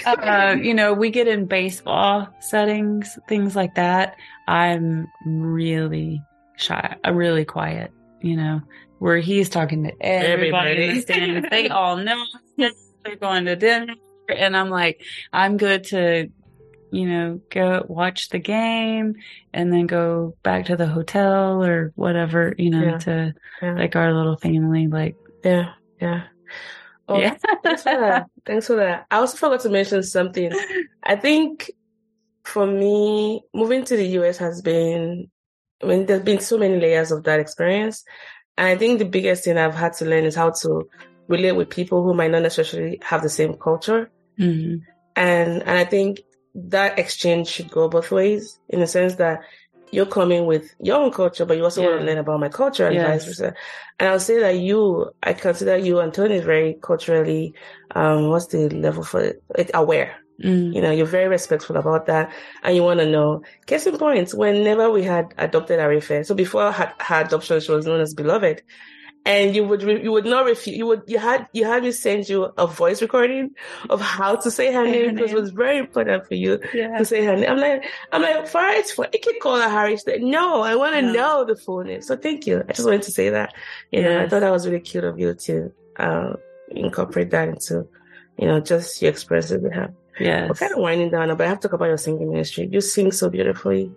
Uh, 0.06 0.56
you 0.62 0.74
know, 0.74 0.94
we 0.94 1.10
get 1.10 1.28
in 1.28 1.46
baseball 1.46 2.28
settings, 2.40 3.18
things 3.28 3.56
like 3.56 3.76
that. 3.76 4.16
I'm 4.48 5.08
really 5.26 6.22
shy, 6.58 6.96
uh, 7.06 7.14
really 7.14 7.46
quiet, 7.46 7.92
you 8.22 8.36
know, 8.36 8.62
where 9.00 9.18
he's 9.20 9.50
talking 9.50 9.84
to 9.84 9.92
everybody, 10.02 10.72
in 10.72 10.80
Everybody. 11.10 11.42
the. 11.42 11.48
They 11.50 11.70
all 11.70 11.98
know 11.98 12.24
they're 12.58 13.16
going 13.20 13.46
to 13.46 13.56
dinner. 13.56 13.96
And 14.36 14.56
I'm 14.56 14.70
like, 14.70 15.02
I'm 15.34 15.58
good 15.58 15.86
to, 15.86 16.30
you 16.92 17.08
know, 17.08 17.42
go 17.50 17.86
watch 17.88 18.30
the 18.30 18.40
game 18.40 19.16
and 19.54 19.72
then 19.74 19.88
go 19.88 20.36
back 20.44 20.66
to 20.66 20.76
the 20.76 20.88
hotel 20.88 21.64
or 21.64 21.92
whatever, 21.96 22.54
you 22.58 22.70
know, 22.70 22.84
Yeah. 22.84 22.98
to 23.00 23.34
yeah. 23.62 23.74
like 23.76 23.96
our 23.96 24.14
little 24.14 24.38
family. 24.38 24.88
Like, 24.88 25.16
yeah, 25.44 25.74
yeah. 26.02 26.24
Oh, 27.10 27.18
yeah. 27.18 27.36
Thanks 27.64 27.84
for 27.84 27.98
that. 28.00 28.28
Thanks 28.46 28.68
for 28.68 28.76
that. 28.76 29.08
I 29.10 29.18
also 29.18 29.36
forgot 29.36 29.62
to 29.62 29.70
mention 29.70 30.04
something. 30.04 30.52
I 31.04 31.16
think 31.16 31.72
for 32.44 32.66
me, 32.68 33.42
moving 33.54 33.84
to 33.86 33.98
the 33.98 34.06
US 34.20 34.38
has 34.38 34.62
been, 34.62 35.30
I 35.82 35.88
mean, 35.88 36.06
there's 36.06 36.24
been 36.24 36.40
so 36.40 36.58
many 36.58 36.80
layers 36.80 37.12
of 37.12 37.24
that 37.24 37.40
experience. 37.40 38.04
And 38.58 38.68
I 38.68 38.78
think 38.78 39.00
the 39.00 39.06
biggest 39.06 39.44
thing 39.44 39.58
I've 39.58 39.76
had 39.76 39.94
to 39.94 40.06
learn 40.06 40.26
is 40.26 40.36
how 40.36 40.52
to 40.62 40.88
relate 41.28 41.54
with 41.54 41.70
people 41.70 42.04
who 42.04 42.14
might 42.14 42.32
not 42.32 42.44
necessarily 42.44 43.00
have 43.02 43.24
the 43.24 43.30
same 43.30 43.56
culture. 43.56 44.12
Mhm. 44.38 44.82
And, 45.16 45.64
and 45.64 45.78
I 45.78 45.86
think 45.86 46.22
that 46.56 47.00
exchange 47.00 47.48
should 47.48 47.72
go 47.72 47.88
both 47.88 48.12
ways 48.12 48.60
in 48.70 48.80
the 48.80 48.88
sense 48.88 49.16
that 49.16 49.42
you're 49.92 50.06
coming 50.06 50.46
with 50.46 50.74
your 50.80 50.98
own 50.98 51.12
culture, 51.12 51.46
but 51.46 51.58
you 51.58 51.64
also 51.64 51.82
want 51.84 52.00
to 52.00 52.06
learn 52.06 52.18
about 52.18 52.40
my 52.40 52.50
culture 52.50 52.88
and 52.88 52.98
vice 52.98 53.26
versa. 53.26 53.54
And 54.00 54.10
I'll 54.10 54.20
say 54.20 54.40
that 54.40 54.58
you, 54.60 55.12
I 55.24 55.34
consider 55.34 55.78
you 55.78 56.00
and 56.00 56.14
Tony 56.14 56.40
very 56.40 56.78
culturally, 56.82 57.54
um, 57.96 58.30
what's 58.30 58.48
the 58.48 58.70
level 58.70 59.04
for 59.04 59.22
it? 59.22 59.44
Like 59.58 59.72
aware. 59.74 60.16
Mm. 60.44 60.74
You 60.74 60.82
know, 60.82 60.92
you're 60.92 61.06
very 61.06 61.28
respectful 61.28 61.76
about 61.76 62.06
that 62.06 62.32
and 62.64 62.76
you 62.76 62.84
want 62.84 63.00
to 63.02 63.10
know. 63.10 63.44
Case 63.66 63.86
in 63.88 63.98
point, 63.98 64.32
whenever 64.32 64.90
we 64.90 65.04
had 65.04 65.34
adopted 65.38 65.80
Arife, 65.80 66.26
so 66.26 66.34
before 66.34 66.72
her, 66.72 66.94
her 67.00 67.22
adoption, 67.22 67.60
she 67.60 67.72
was 67.72 67.86
known 67.86 68.00
as 68.00 68.14
Beloved. 68.14 68.62
And 69.30 69.56
you 69.56 69.64
would, 69.70 69.84
re- 69.84 70.02
you 70.06 70.12
would 70.16 70.26
not 70.26 70.44
refuse, 70.46 70.76
you 70.82 70.88
would, 70.90 71.04
you 71.14 71.20
had, 71.20 71.48
you 71.54 71.64
had 71.72 71.84
me 71.84 71.92
send 71.92 72.28
you 72.28 72.46
a 72.58 72.66
voice 72.66 73.00
recording 73.02 73.52
of 73.90 74.02
how 74.02 74.32
to 74.44 74.50
say 74.50 74.74
her 74.74 74.86
name 74.86 75.14
because 75.16 75.32
it 75.32 75.40
was 75.40 75.52
very 75.52 75.78
important 75.78 76.26
for 76.28 76.34
you 76.44 76.60
Yeah. 76.74 76.98
to 76.98 77.06
say 77.06 77.24
her 77.24 77.36
name. 77.36 77.50
I'm 77.52 77.60
like, 77.60 77.84
I'm 78.12 78.22
like, 78.24 78.48
far 78.48 78.70
it's 78.80 78.92
for, 78.92 79.06
I 79.06 79.18
can 79.26 79.36
call 79.40 79.58
her 79.62 79.70
Harry. 79.70 79.96
No, 80.38 80.62
I 80.72 80.74
want 80.82 80.96
to 80.96 81.04
No. 81.04 81.12
know 81.14 81.36
the 81.46 81.56
full 81.56 81.84
name. 81.84 82.02
So 82.02 82.16
thank 82.18 82.48
you. 82.48 82.64
I 82.68 82.72
just 82.74 82.86
wanted 82.88 83.04
to 83.04 83.12
say 83.12 83.30
that. 83.30 83.54
You 83.92 84.02
know, 84.02 84.20
I 84.22 84.28
thought 84.28 84.40
that 84.46 84.52
was 84.52 84.66
really 84.68 84.80
cute 84.92 85.04
of 85.04 85.20
you 85.20 85.36
to, 85.46 85.72
uh, 85.98 86.34
incorporate 86.72 87.30
that 87.36 87.50
into, 87.50 87.88
you 88.40 88.48
know, 88.48 88.60
just 88.60 89.00
your 89.02 89.12
experiences 89.12 89.62
with 89.62 89.74
her. 89.74 89.94
Yeah, 90.20 90.48
We're 90.48 90.56
kind 90.56 90.74
of 90.74 90.80
winding 90.80 91.12
down, 91.12 91.30
but 91.38 91.46
I 91.46 91.50
have 91.50 91.60
to 91.62 91.68
talk 91.68 91.74
about 91.74 91.86
your 91.94 91.98
singing 91.98 92.30
ministry. 92.34 92.68
You 92.72 92.82
sing 92.82 93.12
so 93.12 93.30
beautifully. 93.30 93.92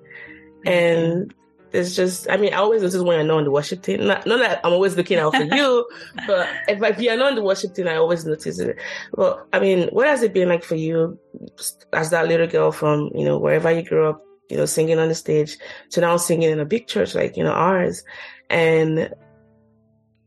And 0.67 1.33
it's 1.73 1.97
just, 1.97 2.29
I 2.31 2.37
mean, 2.37 2.53
I 2.53 2.59
always 2.59 2.83
notice 2.83 3.01
when 3.01 3.19
I 3.19 3.23
know 3.23 3.39
on 3.39 3.45
the 3.45 3.51
worship 3.51 3.83
team. 3.83 4.07
Not, 4.07 4.27
not 4.27 4.41
that 4.41 4.61
I'm 4.63 4.73
always 4.73 4.97
looking 4.97 5.19
out 5.19 5.35
for 5.35 5.43
you, 5.43 5.89
but 6.27 6.49
if, 6.69 6.83
if 6.83 7.01
you're 7.01 7.17
not 7.17 7.31
on 7.31 7.35
the 7.35 7.43
worship 7.43 7.75
team, 7.75 7.89
I 7.89 7.97
always 7.97 8.27
notice 8.27 8.59
it. 8.59 8.77
But 9.15 9.47
I 9.53 9.59
mean, 9.59 9.89
what 9.89 10.07
has 10.07 10.23
it 10.23 10.35
been 10.35 10.49
like 10.49 10.65
for 10.65 10.75
you 10.75 11.19
as 11.93 12.11
that 12.11 12.29
little 12.29 12.47
girl 12.47 12.73
from, 12.73 13.11
you 13.15 13.25
know, 13.25 13.39
wherever 13.39 13.71
you 13.71 13.83
grew 13.83 14.09
up, 14.09 14.23
you 14.51 14.59
know, 14.59 14.67
singing 14.67 14.99
on 14.99 15.09
the 15.09 15.15
stage 15.15 15.57
to 15.91 16.01
now 16.03 16.17
singing 16.19 16.51
in 16.51 16.61
a 16.61 16.67
big 16.67 16.87
church 16.87 17.15
like, 17.15 17.37
you 17.37 17.45
know, 17.45 17.53
ours? 17.53 18.05
And 18.51 19.15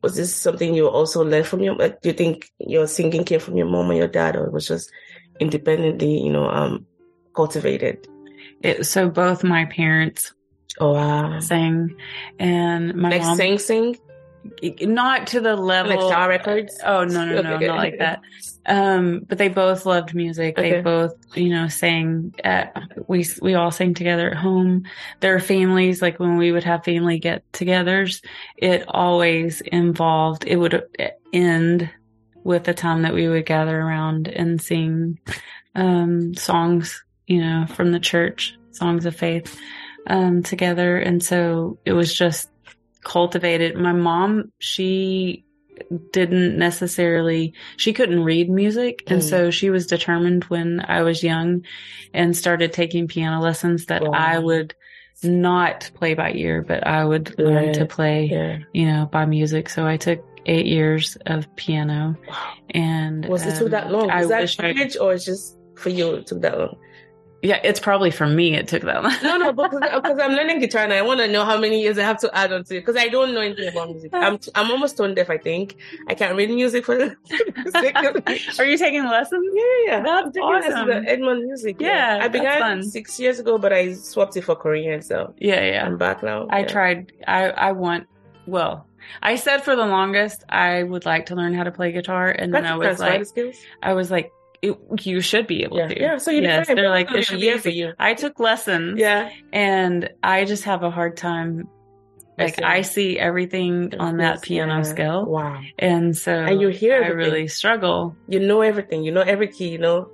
was 0.01 0.15
this 0.15 0.35
something 0.35 0.73
you 0.73 0.88
also 0.88 1.23
learned 1.23 1.47
from 1.47 1.61
your, 1.61 1.76
like, 1.76 2.01
do 2.01 2.09
you 2.09 2.13
think 2.13 2.49
your 2.59 2.88
singing 2.88 3.23
came 3.23 3.39
from 3.39 3.55
your 3.55 3.67
mom 3.67 3.91
or 3.91 3.93
your 3.93 4.07
dad 4.07 4.35
or 4.35 4.45
it 4.45 4.53
was 4.53 4.67
just 4.67 4.91
independently, 5.39 6.19
you 6.19 6.31
know, 6.31 6.49
um, 6.49 6.88
cultivated? 7.35 8.07
It, 8.61 8.85
so 8.85 9.09
both 9.09 9.43
my 9.43 9.65
parents 9.65 10.31
Oh 10.80 10.93
wow. 10.93 11.39
sang 11.39 11.95
and 12.39 12.95
my 12.95 13.10
Like 13.10 13.22
mom 13.22 13.38
sing 13.38 13.60
sing? 13.60 13.97
not 14.81 15.27
to 15.27 15.39
the 15.39 15.56
level 15.56 15.91
Like 15.91 16.02
Star 16.02 16.30
Records? 16.30 16.77
Oh 16.84 17.03
no 17.03 17.26
no 17.26 17.41
no 17.41 17.56
Okay. 17.56 17.68
not 17.68 17.77
like 17.77 17.97
that. 17.99 18.22
Um, 18.68 19.22
but 19.27 19.38
they 19.38 19.47
both 19.47 19.85
loved 19.85 20.14
music. 20.14 20.56
They 20.56 20.81
both 20.81 21.14
you 21.35 21.49
know 21.49 21.68
sang. 21.68 22.34
At, 22.43 22.76
we 23.07 23.26
we 23.41 23.53
all 23.56 23.72
sang 23.72 23.93
together 23.93 24.31
at 24.31 24.38
home. 24.38 24.84
Their 25.22 25.39
families 25.39 26.02
like 26.02 26.19
when 26.19 26.38
we 26.38 26.52
would 26.52 26.64
have 26.64 26.84
family 26.84 27.19
get-togethers, 27.19 28.23
it 28.57 28.85
always 28.88 29.61
involved. 29.61 30.45
It 30.45 30.57
would 30.57 30.84
end 31.34 31.89
with 32.43 32.65
the 32.65 32.73
time 32.73 33.02
that 33.03 33.14
we 33.14 33.27
would 33.27 33.45
gather 33.45 33.80
around 33.80 34.27
and 34.27 34.61
sing 34.61 35.19
um, 35.73 36.35
songs, 36.35 37.03
you 37.26 37.39
know, 37.41 37.65
from 37.68 37.91
the 37.91 37.99
church, 37.99 38.53
songs 38.72 39.06
of 39.06 39.15
faith 39.15 39.60
um, 40.07 40.44
together. 40.44 40.98
And 40.98 41.23
so 41.23 41.77
it 41.86 41.94
was 41.94 42.14
just 42.14 42.49
cultivated. 43.03 43.76
My 43.76 43.91
mom, 43.94 44.52
she 44.60 45.44
didn't 46.14 46.57
necessarily, 46.57 47.53
she 47.77 47.94
couldn't 47.94 48.23
read 48.23 48.49
music. 48.49 49.03
And 49.07 49.22
Mm. 49.22 49.30
so 49.30 49.52
she 49.52 49.69
was 49.69 49.88
determined 49.88 50.45
when 50.45 50.80
I 50.80 51.02
was 51.02 51.22
young 51.22 51.65
and 52.14 52.36
started 52.36 52.72
taking 52.73 53.07
piano 53.07 53.41
lessons 53.41 53.86
that 53.88 54.02
Wow. 54.02 54.11
I 54.14 54.40
would 54.40 54.73
not 55.23 55.91
play 55.94 56.14
by 56.14 56.32
ear, 56.34 56.61
but 56.61 56.86
I 56.88 57.03
would 57.03 57.38
learn 57.40 57.73
to 57.73 57.86
play, 57.86 58.30
Yeah. 58.32 58.60
you 58.73 58.86
know, 58.86 59.07
by 59.11 59.26
music. 59.26 59.69
So 59.69 59.86
I 59.86 59.98
took 59.98 60.23
eight 60.45 60.65
years 60.65 61.18
of 61.26 61.53
piano 61.56 62.15
Wow. 62.27 62.53
and 62.69 63.26
Was 63.27 63.45
it 63.45 63.56
took 63.56 63.64
um, 63.65 63.72
that 63.72 63.91
long? 63.91 64.10
I 64.10 64.26
that 64.26 64.41
wish 64.41 64.60
I, 64.60 64.90
or 65.02 65.18
just 65.18 65.57
for 65.76 65.90
you 65.90 66.14
it 66.15 66.27
took 66.27 66.41
that 66.41 66.57
long? 66.57 66.77
Yeah, 67.45 67.59
it's 67.63 67.80
probably 67.80 68.09
for 68.11 68.26
me. 68.27 68.55
It 68.55 68.67
took 68.67 68.81
that 68.84 69.03
long. 69.03 69.13
No, 69.22 69.38
no, 69.38 69.53
because 69.53 69.81
uh, 70.19 70.23
I'm 70.23 70.31
learning 70.34 70.59
guitar 70.59 70.84
and 70.84 70.91
I 70.93 71.01
want 71.03 71.19
to 71.19 71.27
know 71.27 71.45
how 71.45 71.57
many 71.59 71.81
years 71.81 71.97
I 71.97 72.03
have 72.03 72.19
to 72.22 72.30
add 72.35 72.51
on 72.51 72.63
to 72.65 72.76
it 72.77 72.80
because 72.81 72.95
I 72.95 73.07
don't 73.07 73.34
know 73.35 73.41
anything 73.41 73.67
about 73.67 73.89
music. 73.91 74.11
Uh. 74.13 74.17
I'm 74.17 74.39
I'm 74.55 74.72
almost 74.72 74.97
tone 74.97 75.13
deaf. 75.13 75.30
I 75.30 75.38
think 75.38 75.76
I 76.07 76.13
can't 76.15 76.35
read 76.35 76.49
music 76.49 76.85
for 76.85 76.95
the 77.01 77.15
music. 77.55 78.59
Are 78.59 78.65
you 78.65 78.77
taking 78.77 79.03
lessons? 79.05 79.45
Yeah, 79.53 79.63
yeah. 79.85 80.01
That's 80.03 80.26
I'm 80.27 80.31
taking 80.31 80.49
lessons 80.49 80.73
awesome. 80.76 80.88
with 80.88 81.03
Edmond 81.07 81.45
Music. 81.45 81.76
Yeah, 81.80 82.15
I 82.15 82.27
that's 82.27 82.31
began 82.34 82.59
fun. 82.59 82.84
six 82.84 83.19
years 83.19 83.39
ago, 83.39 83.57
but 83.57 83.72
I 83.72 83.93
swapped 83.93 84.35
it 84.38 84.41
for 84.43 84.55
Korean, 84.55 85.01
so 85.01 85.34
Yeah, 85.38 85.61
yeah. 85.72 85.85
I'm 85.85 85.97
back 85.97 86.23
now. 86.23 86.47
I 86.49 86.59
Yeah. 86.61 86.67
tried. 86.67 87.11
I 87.27 87.49
I 87.51 87.72
want. 87.73 88.07
Well, 88.47 88.88
I 89.22 89.35
said 89.35 89.59
for 89.63 89.76
the 89.76 89.85
longest 89.85 90.43
I 90.49 90.84
would 90.84 91.05
like 91.05 91.27
to 91.27 91.35
learn 91.35 91.53
how 91.53 91.63
to 91.63 91.72
play 91.72 91.91
guitar, 91.91 92.30
and 92.30 92.53
then 92.53 92.65
I 92.65 92.76
was 92.76 92.99
like, 92.99 93.26
skills. 93.26 93.55
I 93.84 93.93
was 93.93 94.09
like, 94.11 94.31
it, 94.69 95.05
you 95.05 95.21
should 95.21 95.47
be 95.47 95.63
able 95.63 95.77
Yeah, 95.77 95.87
to. 95.87 95.99
yeah. 96.01 96.17
So 96.17 96.31
you 96.31 96.41
yes, 96.41 96.67
they're 96.67 96.89
like 96.89 97.09
should 97.23 97.39
be 97.39 97.45
year 97.45 97.57
for 97.59 97.69
easy. 97.69 97.77
you. 97.79 97.93
I 97.99 98.13
took 98.13 98.39
lessons. 98.39 98.99
Yeah, 98.99 99.29
and 99.53 100.09
I 100.23 100.45
just 100.45 100.63
have 100.65 100.83
a 100.83 100.91
hard 100.91 101.17
time. 101.17 101.67
I 102.37 102.47
see. 102.47 102.63
I 102.63 102.81
see 102.81 103.19
everything 103.19 103.93
on 103.97 104.17
that 104.17 104.41
piano 104.41 104.75
yeah. 104.77 104.81
scale, 104.81 105.25
Wow, 105.25 105.61
and 105.79 106.15
so 106.17 106.33
and 106.33 106.59
you 106.59 106.67
hear 106.67 106.95
I 106.95 107.05
everything. 107.07 107.17
really 107.33 107.47
struggle. 107.47 108.15
you 108.27 108.39
know 108.39 108.59
everything. 108.61 109.03
You 109.03 109.11
know 109.13 109.21
every 109.21 109.47
key. 109.47 109.69
You 109.69 109.77
know, 109.79 110.09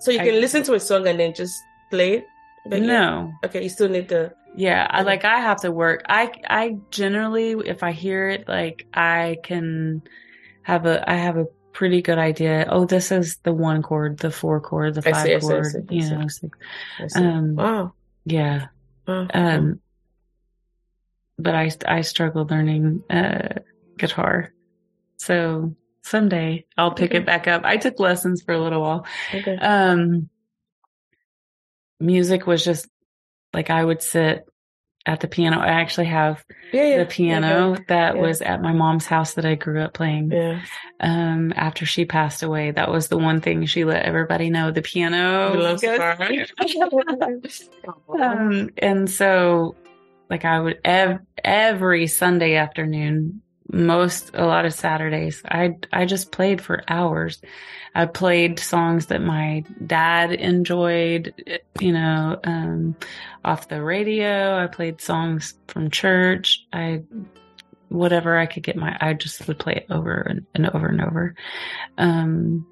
so 0.00 0.10
you 0.10 0.18
I- 0.20 0.24
can 0.24 0.40
listen 0.40 0.62
to 0.64 0.74
a 0.74 0.80
song 0.80 1.06
and 1.06 1.20
then 1.20 1.32
just 1.34 1.54
play 1.90 2.14
it. 2.18 2.24
But 2.66 2.80
yeah. 2.82 2.86
no, 2.86 3.32
Okay, 3.44 3.62
you 3.62 3.68
still 3.68 3.88
need 3.88 4.08
to. 4.10 4.32
Yeah, 4.56 4.86
I 4.90 5.02
like 5.02 5.24
I 5.24 5.38
have 5.38 5.60
to 5.62 5.70
work. 5.70 6.02
I 6.08 6.32
I 6.50 6.76
generally 6.90 7.52
if 7.64 7.84
I 7.84 7.92
hear 7.92 8.28
it 8.28 8.48
like 8.48 8.84
I 8.92 9.36
can 9.44 10.02
have 10.62 10.84
a 10.84 10.98
I 11.08 11.14
have 11.14 11.36
a 11.38 11.46
pretty 11.72 12.02
good 12.02 12.18
idea. 12.18 12.66
Oh, 12.68 12.84
this 12.84 13.12
is 13.12 13.38
the 13.44 13.52
one 13.52 13.82
chord, 13.82 14.18
the 14.18 14.30
four 14.30 14.60
chord, 14.60 14.94
the 14.94 15.02
five 15.02 15.26
see, 15.26 15.34
I 15.34 15.38
see, 15.38 15.46
I 15.46 15.62
chord, 15.62 15.64
see, 15.66 15.96
you 15.96 16.10
know. 16.10 16.26
Um, 17.16 17.54
wow. 17.56 17.94
yeah. 18.24 18.66
wow. 19.06 19.28
Um 19.32 19.80
but 21.38 21.54
I 21.54 21.70
I 21.86 22.00
struggle 22.02 22.44
learning 22.44 23.02
uh 23.08 23.60
guitar. 23.98 24.52
So 25.18 25.74
someday 26.02 26.66
I'll 26.76 26.92
pick 26.92 27.10
Okay. 27.10 27.18
it 27.18 27.26
back 27.26 27.46
up. 27.48 27.64
I 27.64 27.76
took 27.76 27.98
lessons 27.98 28.42
for 28.42 28.52
a 28.52 28.58
little 28.60 28.80
while. 28.80 29.06
okay. 29.34 29.56
Um 29.56 30.28
music 31.98 32.46
was 32.46 32.64
just 32.64 32.88
like 33.52 33.70
I 33.70 33.84
would 33.84 34.02
sit 34.02 34.44
at 35.10 35.20
the 35.20 35.26
piano. 35.28 35.58
I 35.58 35.68
actually 35.68 36.06
have 36.06 36.44
Yeah, 36.72 36.84
yeah. 36.84 36.98
the 36.98 37.06
piano 37.06 37.76
that 37.88 38.14
Yeah. 38.14 38.20
was 38.20 38.40
at 38.42 38.62
my 38.62 38.72
mom's 38.72 39.06
house 39.06 39.34
that 39.34 39.44
I 39.44 39.56
grew 39.56 39.80
up 39.82 39.92
playing. 39.92 40.30
Yeah. 40.30 40.60
Um, 41.00 41.52
after 41.56 41.84
she 41.84 42.04
passed 42.04 42.42
away, 42.44 42.70
that 42.70 42.90
was 42.90 43.08
the 43.08 43.18
one 43.18 43.40
thing 43.40 43.66
she 43.66 43.84
let 43.84 44.04
everybody 44.04 44.50
know. 44.50 44.70
The 44.70 44.82
piano 44.82 45.52
Belongs 45.52 45.80
to 45.80 46.44
goes- 47.18 47.68
um, 48.20 48.70
and 48.78 49.10
so, 49.10 49.74
like 50.28 50.44
I 50.44 50.60
would 50.60 50.78
ev- 50.84 51.18
every 51.42 52.06
Sunday 52.06 52.54
afternoon, 52.54 53.42
most 53.72 54.30
a 54.34 54.46
lot 54.46 54.64
of 54.64 54.74
Saturdays, 54.74 55.42
I 55.44 55.76
I 55.92 56.04
just 56.04 56.32
played 56.32 56.60
for 56.60 56.82
hours. 56.88 57.40
I 57.94 58.06
played 58.06 58.58
songs 58.58 59.06
that 59.06 59.20
my 59.20 59.64
dad 59.84 60.32
enjoyed, 60.32 61.60
you 61.80 61.92
know, 61.92 62.38
um, 62.44 62.96
off 63.44 63.68
the 63.68 63.82
radio. 63.82 64.56
I 64.56 64.66
played 64.68 65.00
songs 65.00 65.54
from 65.66 65.90
church. 65.90 66.64
I 66.72 67.02
whatever 67.88 68.38
I 68.38 68.46
could 68.46 68.62
get 68.62 68.76
my 68.76 68.96
I 69.00 69.14
just 69.14 69.46
would 69.48 69.58
play 69.58 69.74
it 69.74 69.86
over 69.90 70.14
and, 70.14 70.46
and 70.54 70.68
over 70.70 70.86
and 70.86 71.00
over. 71.00 71.34
Um, 71.98 72.66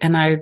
and 0.00 0.16
I 0.16 0.38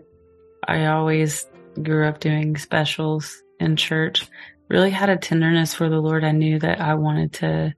I 0.66 0.86
always 0.86 1.46
grew 1.82 2.06
up 2.06 2.20
doing 2.20 2.56
specials 2.56 3.42
in 3.58 3.76
church. 3.76 4.26
Really 4.68 4.90
had 4.90 5.08
a 5.08 5.16
tenderness 5.16 5.74
for 5.74 5.88
the 5.88 6.00
Lord. 6.00 6.24
I 6.24 6.32
knew 6.32 6.58
that 6.58 6.80
I 6.80 6.94
wanted 6.94 7.32
to, 7.34 7.74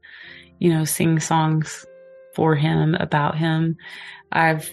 you 0.63 0.71
know, 0.73 0.85
sing 0.85 1.19
songs 1.19 1.85
for 2.37 2.55
him, 2.55 2.95
about 2.95 3.37
him. 3.37 3.77
I've 4.31 4.71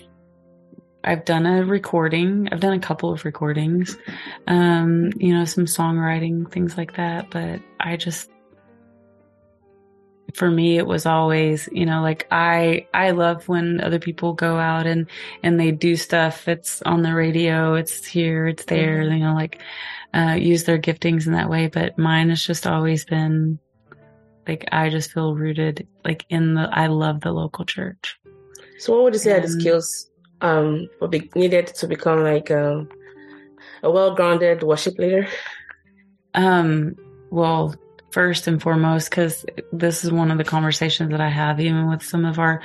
I've 1.03 1.26
done 1.26 1.45
a 1.48 1.66
recording. 1.66 2.48
I've 2.52 2.60
done 2.60 2.74
a 2.74 2.80
couple 2.80 3.11
of 3.11 3.26
recordings. 3.26 3.98
Um, 4.45 5.11
you 5.18 5.34
know, 5.34 5.45
some 5.45 5.66
songwriting, 5.66 6.52
things 6.52 6.78
like 6.78 6.95
that, 6.98 7.32
but 7.32 7.60
I 7.80 7.98
just 7.98 8.30
for 10.36 10.52
me 10.52 10.78
it 10.78 10.86
was 10.86 11.07
always 11.07 11.68
you 11.72 11.88
know 11.88 12.03
like 12.03 12.28
i 12.30 12.86
i 12.94 13.10
love 13.10 13.48
when 13.48 13.82
other 13.82 13.98
people 13.98 14.34
go 14.34 14.57
out 14.60 14.86
and 14.86 15.07
and 15.41 15.60
they 15.60 15.72
do 15.72 15.95
stuff 15.95 16.48
it's 16.48 16.84
on 16.84 17.02
the 17.02 17.16
radio 17.16 17.74
it's 17.74 18.06
here 18.06 18.48
it's 18.48 18.66
there 18.66 18.99
Mhm. 19.02 19.14
you 19.18 19.24
know 19.26 19.34
like 19.34 19.60
uh 20.14 20.38
use 20.40 20.66
their 20.66 20.78
giftings 20.78 21.26
in 21.26 21.34
that 21.34 21.49
way 21.49 21.66
but 21.68 21.98
mine 21.98 22.30
has 22.30 22.44
just 22.45 22.68
always 22.68 23.06
been 23.06 23.57
like 24.50 24.64
i 24.72 24.90
just 24.90 25.12
feel 25.14 25.36
rooted 25.36 25.88
like 26.04 26.26
in 26.30 26.44
the 26.56 26.66
i 26.74 26.88
love 26.88 27.22
the 27.22 27.32
local 27.32 27.66
church 27.76 28.18
So, 28.80 28.88
what 28.94 29.04
would 29.04 29.14
you 29.14 29.20
say 29.20 29.34
are 29.38 29.42
the 29.42 29.54
skills 29.60 29.88
um 30.42 30.90
be 31.14 31.30
needed 31.36 31.68
to 31.80 31.86
become 31.88 32.20
like 32.24 32.50
um, 32.50 32.88
a 33.84 33.90
well-grounded 33.92 34.64
worship 34.64 34.96
leader? 34.98 35.28
Um, 36.34 36.96
well, 37.30 37.76
first 38.12 38.48
and 38.48 38.62
foremost, 38.62 39.10
because 39.10 39.46
this 39.72 40.04
is 40.04 40.12
one 40.12 40.32
of 40.32 40.38
the 40.38 40.44
conversations 40.56 41.12
that 41.12 41.22
I 41.22 41.30
have, 41.30 41.60
even 41.60 41.90
with 41.90 42.04
some 42.04 42.26
of 42.26 42.40
our 42.40 42.62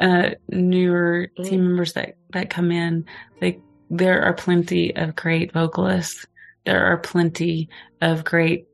uh, 0.00 0.30
newer 0.48 1.28
Mm. 1.38 1.44
team 1.44 1.60
members 1.66 1.92
that 1.92 2.16
that 2.32 2.50
come 2.50 2.70
in. 2.72 3.04
Like, 3.42 3.60
there 3.90 4.22
are 4.22 4.32
plenty 4.34 4.96
of 4.96 5.14
great 5.14 5.52
vocalists. 5.52 6.26
There 6.64 6.82
are 6.84 6.98
plenty 6.98 7.68
of 8.00 8.24
great 8.24 8.64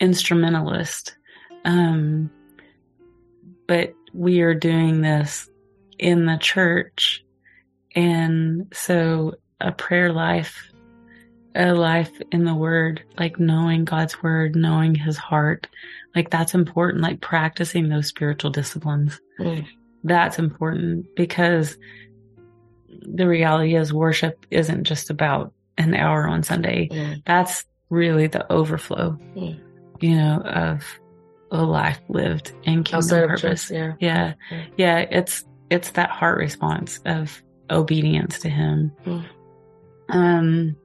instrumentalists. 0.00 1.16
Um, 1.64 2.30
but 3.66 3.94
we 4.12 4.40
are 4.40 4.54
doing 4.54 5.02
this 5.02 5.48
in 5.98 6.26
the 6.26 6.38
church, 6.38 7.24
and 7.94 8.72
so 8.72 9.34
a 9.60 9.72
prayer 9.72 10.12
life 10.12 10.68
a 11.58 11.74
life 11.74 12.12
in 12.30 12.44
the 12.44 12.54
word, 12.54 13.02
like 13.18 13.40
knowing 13.40 13.84
God's 13.84 14.22
word, 14.22 14.54
knowing 14.54 14.94
his 14.94 15.16
heart. 15.16 15.66
Like 16.14 16.30
that's 16.30 16.54
important, 16.54 17.02
like 17.02 17.20
practicing 17.20 17.88
those 17.88 18.06
spiritual 18.06 18.50
disciplines. 18.50 19.20
Mm. 19.40 19.66
That's 20.04 20.38
important 20.38 21.06
because 21.16 21.76
the 23.02 23.26
reality 23.26 23.74
is 23.74 23.92
worship 23.92 24.46
isn't 24.50 24.84
just 24.84 25.10
about 25.10 25.52
an 25.76 25.94
hour 25.94 26.28
on 26.28 26.44
Sunday. 26.44 26.88
Mm. 26.88 27.22
That's 27.24 27.64
really 27.90 28.28
the 28.28 28.50
overflow, 28.52 29.18
Mm. 29.36 29.58
you 30.00 30.16
know, 30.16 30.40
of 30.42 30.84
a 31.50 31.62
life 31.62 32.00
lived 32.08 32.52
in 32.64 32.84
kingdom 32.84 32.94
Outside 32.98 33.22
of 33.24 33.30
purpose. 33.30 33.68
church, 33.68 33.76
yeah. 33.76 33.92
Yeah. 34.00 34.34
Mm. 34.50 34.64
Yeah. 34.76 34.98
It's, 34.98 35.44
it's 35.70 35.90
that 35.92 36.10
heart 36.10 36.38
response 36.38 37.00
of 37.06 37.42
obedience 37.70 38.38
to 38.40 38.48
him. 38.48 38.92
Mm. 39.04 39.24
Um, 40.10 40.76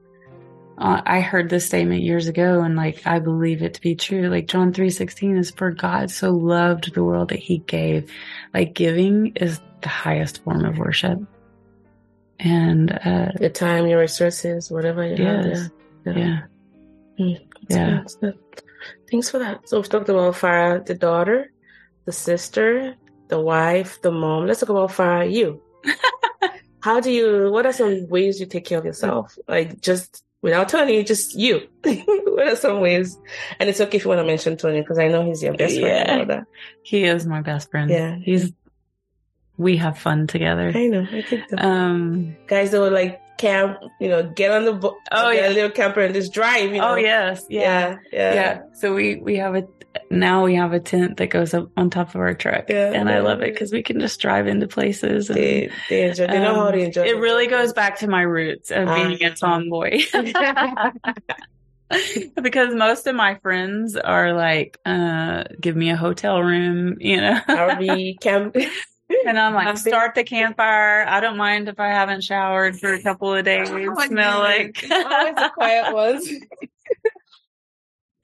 uh, 0.76 1.00
I 1.06 1.20
heard 1.20 1.48
this 1.50 1.66
statement 1.66 2.02
years 2.02 2.26
ago 2.26 2.60
and 2.62 2.76
like 2.76 3.06
I 3.06 3.20
believe 3.20 3.62
it 3.62 3.74
to 3.74 3.80
be 3.80 3.94
true. 3.94 4.28
Like 4.28 4.48
John 4.48 4.72
3:16 4.72 5.38
is 5.38 5.50
for 5.52 5.70
God 5.70 6.10
so 6.10 6.30
loved 6.32 6.92
the 6.94 7.04
world 7.04 7.28
that 7.28 7.38
he 7.38 7.58
gave. 7.58 8.10
Like 8.52 8.74
giving 8.74 9.28
is 9.36 9.60
the 9.82 9.88
highest 9.88 10.42
form 10.42 10.64
of 10.64 10.76
worship. 10.78 11.18
And 12.40 12.90
uh 12.90 13.30
Your 13.40 13.50
time, 13.50 13.86
your 13.86 14.00
resources, 14.00 14.70
whatever 14.70 15.06
you 15.06 15.16
Yes. 15.22 15.70
have. 16.04 16.16
yeah. 16.16 16.40
That's 17.16 17.30
Yeah. 17.70 17.86
good, 17.90 17.98
that's 18.02 18.14
good. 18.16 18.38
Thanks 19.10 19.30
for 19.30 19.38
that. 19.38 19.68
So 19.68 19.78
we've 19.78 19.88
talked 19.88 20.08
about 20.08 20.34
Farah, 20.34 20.84
the 20.84 20.94
daughter, 20.94 21.52
the 22.04 22.12
sister, 22.12 22.96
the 23.28 23.40
wife, 23.40 24.00
the 24.02 24.10
mom. 24.10 24.46
Let's 24.46 24.60
talk 24.60 24.68
about 24.68 24.90
Farah, 24.90 25.30
you. 25.32 25.62
How 26.80 27.00
do 27.00 27.10
you, 27.10 27.50
what 27.50 27.66
are 27.66 27.72
some 27.72 28.08
ways 28.08 28.40
you 28.40 28.46
take 28.46 28.66
care 28.66 28.78
of 28.78 28.84
yourself? 28.84 29.38
Like 29.48 29.80
just 29.80 30.22
without 30.42 30.68
Tony, 30.68 31.02
just 31.02 31.34
you. 31.34 31.66
what 31.82 32.48
are 32.48 32.56
some 32.56 32.80
ways? 32.80 33.16
And 33.58 33.70
it's 33.70 33.80
okay 33.80 33.96
if 33.96 34.04
you 34.04 34.10
want 34.10 34.20
to 34.20 34.26
mention 34.26 34.58
Tony 34.58 34.82
because 34.82 34.98
I 34.98 35.08
know 35.08 35.24
he's 35.24 35.42
your 35.42 35.54
best 35.54 35.80
friend. 35.80 36.28
Yeah. 36.28 36.36
all. 36.36 36.44
He 36.82 37.04
is 37.04 37.24
my 37.24 37.40
best 37.40 37.70
friend. 37.70 37.90
Yeah. 37.90 38.16
He's 38.16 38.52
we 39.56 39.76
have 39.78 39.98
fun 39.98 40.26
together. 40.26 40.72
I 40.74 40.86
know. 40.88 41.06
I 41.10 41.22
think 41.22 41.48
the 41.48 41.64
Um 41.64 42.36
guys 42.46 42.72
that 42.72 42.80
would 42.80 42.92
like 42.92 43.20
camp, 43.38 43.78
you 44.00 44.08
know, 44.08 44.22
get 44.22 44.50
on 44.50 44.64
the 44.64 44.72
boat, 44.72 44.96
Oh, 45.12 45.30
yeah. 45.30 45.48
a 45.48 45.50
little 45.50 45.70
camper 45.70 46.00
and 46.00 46.14
just 46.14 46.32
drive, 46.32 46.72
you 46.72 46.80
know. 46.80 46.92
Oh 46.92 46.96
yes. 46.96 47.44
Yeah. 47.48 47.60
Yeah. 47.60 47.96
Yeah. 48.12 48.34
Yeah. 48.34 48.60
So 48.74 48.94
we 48.94 49.16
we 49.16 49.36
have 49.36 49.54
a 49.54 49.66
now 50.10 50.44
we 50.44 50.54
have 50.56 50.72
a 50.72 50.80
tent 50.80 51.18
that 51.18 51.28
goes 51.28 51.54
up 51.54 51.68
on 51.76 51.88
top 51.90 52.14
of 52.14 52.20
our 52.20 52.34
truck. 52.34 52.64
Yeah. 52.68 52.92
And 52.92 53.08
I 53.08 53.20
love 53.20 53.40
it 53.42 53.52
because 53.52 53.72
we 53.72 53.82
can 53.82 54.00
just 54.00 54.20
drive 54.20 54.46
into 54.48 54.66
places 54.66 55.28
and 55.30 55.38
They, 55.38 55.70
they 55.88 56.08
enjoy, 56.08 56.26
they 56.26 56.38
know 56.40 56.54
how 56.56 56.66
Um, 56.66 56.72
to 56.72 56.78
enjoy 56.80 57.02
It 57.04 57.16
really 57.18 57.46
goes 57.46 57.72
back 57.72 57.98
to 58.00 58.08
my 58.08 58.22
roots 58.22 58.70
of 58.72 58.88
being 58.88 59.18
Ah. 59.22 59.26
a 59.26 59.30
tomboy. 59.34 60.00
because 62.42 62.74
most 62.74 63.06
of 63.06 63.14
my 63.14 63.36
friends 63.36 63.94
are 63.96 64.32
like, 64.32 64.78
uh, 64.84 65.44
give 65.60 65.76
me 65.76 65.90
a 65.90 65.96
hotel 65.96 66.40
room, 66.42 66.96
you 67.00 67.20
know. 67.20 67.38
RV 67.48 68.20
camp. 68.20 68.56
and 69.26 69.38
I'm 69.38 69.54
like, 69.54 69.76
start 69.78 70.14
the 70.14 70.24
campfire. 70.24 71.04
I 71.06 71.20
don't 71.20 71.36
mind 71.36 71.68
if 71.68 71.78
I 71.80 71.88
haven't 71.88 72.22
showered 72.24 72.78
for 72.78 72.92
a 72.92 73.02
couple 73.02 73.32
of 73.34 73.44
days. 73.50 73.70
my 73.70 74.06
Smell 74.06 74.38
like. 74.40 74.84
Always 74.90 75.34
the 75.34 75.50
quiet 75.54 75.94
ones. 75.94 76.28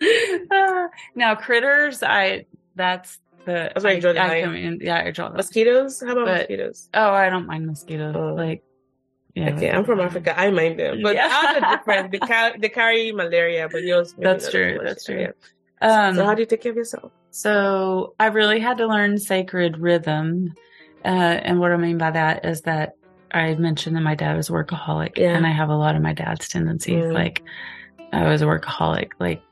now 1.14 1.34
critters, 1.34 2.02
I 2.02 2.46
that's 2.74 3.18
the 3.44 3.70
That's 3.74 3.84
you 3.84 4.00
draw 4.00 4.12
the 4.12 4.22
I, 4.22 4.42
come 4.42 4.54
in, 4.54 4.78
yeah, 4.80 5.02
I 5.04 5.10
draw 5.10 5.28
the 5.28 5.36
Mosquitoes? 5.36 6.00
How 6.00 6.12
about 6.12 6.26
But- 6.26 6.38
mosquitoes? 6.38 6.88
Oh, 6.94 7.10
I 7.10 7.28
don't 7.30 7.46
mind 7.46 7.66
mosquitoes. 7.66 8.14
Oh. 8.16 8.34
Like 8.34 8.62
yeah. 9.34 9.50
Okay, 9.54 9.70
I'm 9.70 9.84
from 9.84 10.00
Africa. 10.00 10.38
I 10.38 10.50
mind 10.50 10.78
them, 10.80 11.02
but 11.02 11.14
Yeah. 11.14 11.28
ours 11.32 11.62
are 11.62 11.76
different. 11.76 12.10
They, 12.12 12.18
ca- 12.18 12.54
they 12.58 12.68
carry 12.68 13.12
malaria, 13.12 13.68
but 13.70 13.82
yours. 13.82 14.12
That's 14.18 14.50
true, 14.50 14.76
much. 14.76 14.86
that's 14.86 15.04
true. 15.04 15.20
Yeah. 15.20 15.30
Um 15.80 16.16
so 16.16 16.24
how 16.24 16.34
do 16.34 16.42
you 16.42 16.46
take 16.46 16.62
care 16.62 16.72
of 16.72 16.76
yourself? 16.76 17.12
So 17.30 18.14
I 18.18 18.26
really 18.26 18.58
had 18.60 18.78
to 18.78 18.86
learn 18.86 19.18
sacred 19.18 19.78
rhythm. 19.78 20.54
Uh, 21.04 21.08
and 21.08 21.58
what 21.60 21.72
I 21.72 21.76
mean 21.76 21.98
by 21.98 22.10
that 22.10 22.44
is 22.44 22.62
that 22.62 22.96
I 23.30 23.54
mentioned 23.54 23.96
that 23.96 24.02
my 24.02 24.14
dad 24.14 24.36
was 24.36 24.48
a 24.48 24.52
workaholic 24.52 25.16
Yeah. 25.16 25.36
and 25.36 25.46
I 25.46 25.50
have 25.50 25.70
a 25.70 25.76
lot 25.76 25.96
of 25.96 26.02
my 26.02 26.12
dad's 26.12 26.48
tendencies. 26.48 27.04
Mm. 27.04 27.12
Like 27.12 27.42
I 28.12 28.28
was 28.28 28.42
a 28.42 28.46
workaholic, 28.46 29.12
like 29.18 29.42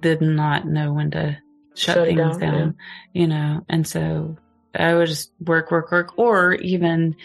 did 0.00 0.20
not 0.20 0.66
know 0.66 0.92
when 0.92 1.10
to 1.12 1.38
shut, 1.74 1.96
Shut 1.96 2.06
things 2.06 2.38
down, 2.38 2.40
down, 2.40 2.76
you 3.12 3.26
know? 3.26 3.64
And 3.68 3.86
so 3.86 4.36
I 4.74 4.94
would 4.94 5.08
just 5.08 5.32
work, 5.40 5.70
work, 5.70 5.92
work, 5.92 6.18
or 6.18 6.54
even 6.54 7.16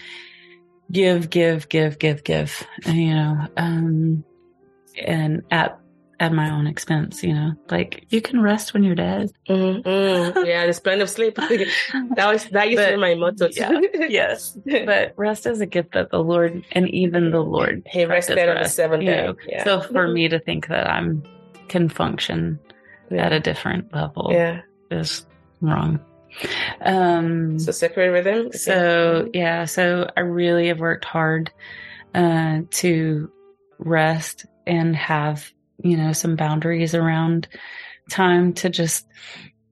give, 0.92 1.30
give, 1.30 1.70
give, 1.70 1.98
give, 1.98 2.24
give, 2.24 2.68
you 2.86 3.16
know, 3.16 3.48
um, 3.58 4.24
and 5.02 5.44
at, 5.50 5.81
at 6.22 6.32
my 6.32 6.52
own 6.52 6.68
expense, 6.68 7.24
you 7.24 7.34
know, 7.34 7.54
like 7.72 8.06
you 8.10 8.22
can 8.22 8.40
rest 8.40 8.76
when 8.76 8.84
you're 8.84 8.94
dead. 8.94 9.32
Mm, 9.50 9.82
mm. 9.82 10.46
Yeah, 10.46 10.62
there's 10.62 10.80
plenty 10.80 11.02
of 11.02 11.10
sleep. 11.10 11.36
that 11.36 12.28
was 12.32 12.46
that 12.50 12.70
used 12.70 12.84
to 12.84 12.92
be 12.92 12.98
my 12.98 13.16
motto. 13.16 13.50
Yeah, 13.52 13.72
yes. 14.08 14.56
But 14.64 15.14
rest 15.18 15.48
is 15.48 15.62
a 15.62 15.66
gift 15.66 15.94
that 15.94 16.12
the 16.12 16.20
Lord 16.24 16.64
and 16.74 16.88
even 16.90 17.32
the 17.32 17.42
Lord 17.42 17.82
he 17.88 18.06
rested 18.06 18.36
practiced 18.36 18.50
on 18.50 18.56
the 18.56 18.62
rest, 18.62 18.76
seventh 18.76 19.04
day. 19.04 19.16
know. 19.16 19.36
Yeah. 19.48 19.64
So 19.64 19.82
for 19.82 20.08
me 20.08 20.30
to 20.30 20.40
think 20.40 20.68
that 20.68 20.88
I'm 20.88 21.24
can 21.70 21.90
function 21.90 22.60
yeah. 23.10 23.26
at 23.26 23.34
a 23.34 23.40
different 23.40 23.92
level 23.92 24.30
yeah. 24.32 24.62
is 24.92 25.26
wrong. 25.60 26.00
Um 26.82 27.58
So 27.58 27.72
sacred 27.72 28.12
rhythm. 28.12 28.52
So 28.52 29.28
yeah, 29.34 29.66
so 29.66 30.08
I 30.16 30.20
really 30.20 30.68
have 30.68 30.80
worked 30.80 31.06
hard 31.06 31.52
uh 32.14 32.62
to 32.70 33.32
rest 33.80 34.46
and 34.68 34.96
have, 34.96 35.52
you 35.84 35.98
know, 35.98 36.14
some 36.14 36.36
boundaries 36.36 36.94
around 36.96 37.48
time 38.10 38.54
to 38.54 38.70
just 38.70 39.06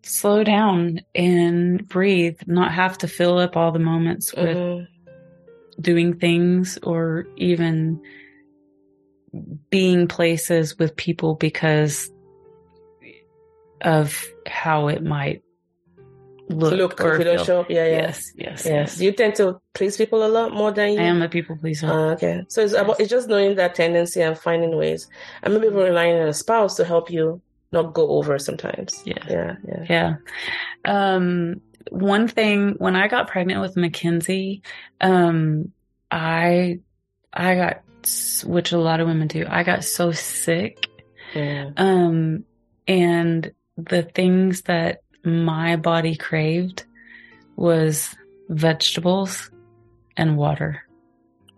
slow 0.03 0.43
down 0.43 1.01
and 1.13 1.87
breathe, 1.87 2.37
not 2.47 2.71
have 2.73 2.97
to 2.99 3.07
fill 3.07 3.37
up 3.37 3.55
all 3.55 3.71
the 3.71 3.79
moments 3.79 4.33
with 4.33 4.57
Mhm. 4.57 4.87
doing 5.79 6.17
things 6.17 6.77
or 6.83 7.25
even 7.37 8.01
being 9.69 10.07
places 10.07 10.77
with 10.79 10.95
people 10.95 11.35
because 11.35 12.11
of 13.81 14.25
how 14.47 14.87
it 14.87 15.03
might 15.03 15.43
look, 16.49 16.73
look 16.73 17.01
or 17.01 17.13
if 17.13 17.19
you 17.19 17.25
don't 17.25 17.37
feel. 17.37 17.45
show 17.45 17.59
up. 17.61 17.69
Yeah, 17.69 17.85
yeah. 17.85 17.91
Yes, 18.01 18.31
yes, 18.35 18.65
Yes. 18.65 18.65
yes. 18.65 18.99
You 19.01 19.11
tend 19.11 19.35
to 19.35 19.61
please 19.73 19.95
people 19.97 20.25
a 20.25 20.27
lot 20.27 20.51
more 20.53 20.71
than 20.71 20.93
you? 20.93 20.99
I 20.99 21.03
am 21.03 21.21
a 21.21 21.29
people 21.29 21.55
pleaser. 21.57 21.87
Uh, 21.87 22.13
okay. 22.13 22.43
So 22.49 22.61
it's 22.61 22.73
about 22.73 22.99
it's 22.99 23.09
just 23.09 23.29
knowing 23.29 23.55
that 23.55 23.75
tendency 23.75 24.21
and 24.21 24.37
finding 24.37 24.75
ways. 24.75 25.07
And 25.43 25.53
maybe 25.53 25.69
relying 25.69 26.19
on 26.19 26.27
a 26.27 26.33
spouse 26.33 26.75
to 26.77 26.85
help 26.85 27.09
you 27.09 27.41
not 27.71 27.93
go 27.93 28.09
over 28.09 28.39
sometimes. 28.39 29.01
Yeah. 29.05 29.23
Yeah. 29.29 29.55
Yeah. 29.67 29.85
Yeah. 29.89 30.15
Um, 30.85 31.61
one 31.91 32.27
thing 32.27 32.75
when 32.77 32.95
I 32.95 33.07
got 33.07 33.27
pregnant 33.27 33.61
with 33.61 33.77
Mackenzie, 33.77 34.61
um, 35.01 35.71
I, 36.11 36.79
I 37.31 37.55
got, 37.55 37.81
which 38.43 38.71
a 38.71 38.77
lot 38.79 38.99
of 38.99 39.07
women 39.07 39.27
do, 39.27 39.45
I 39.47 39.63
got 39.63 39.83
so 39.83 40.11
sick. 40.11 40.87
Yeah. 41.35 41.69
Um, 41.77 42.45
and 42.87 43.51
the 43.77 44.01
things 44.03 44.63
that 44.63 45.03
my 45.29 45.75
body 45.75 46.15
craved 46.15 46.83
was 47.55 48.15
vegetables 48.49 49.49
and 50.17 50.35
water, 50.37 50.83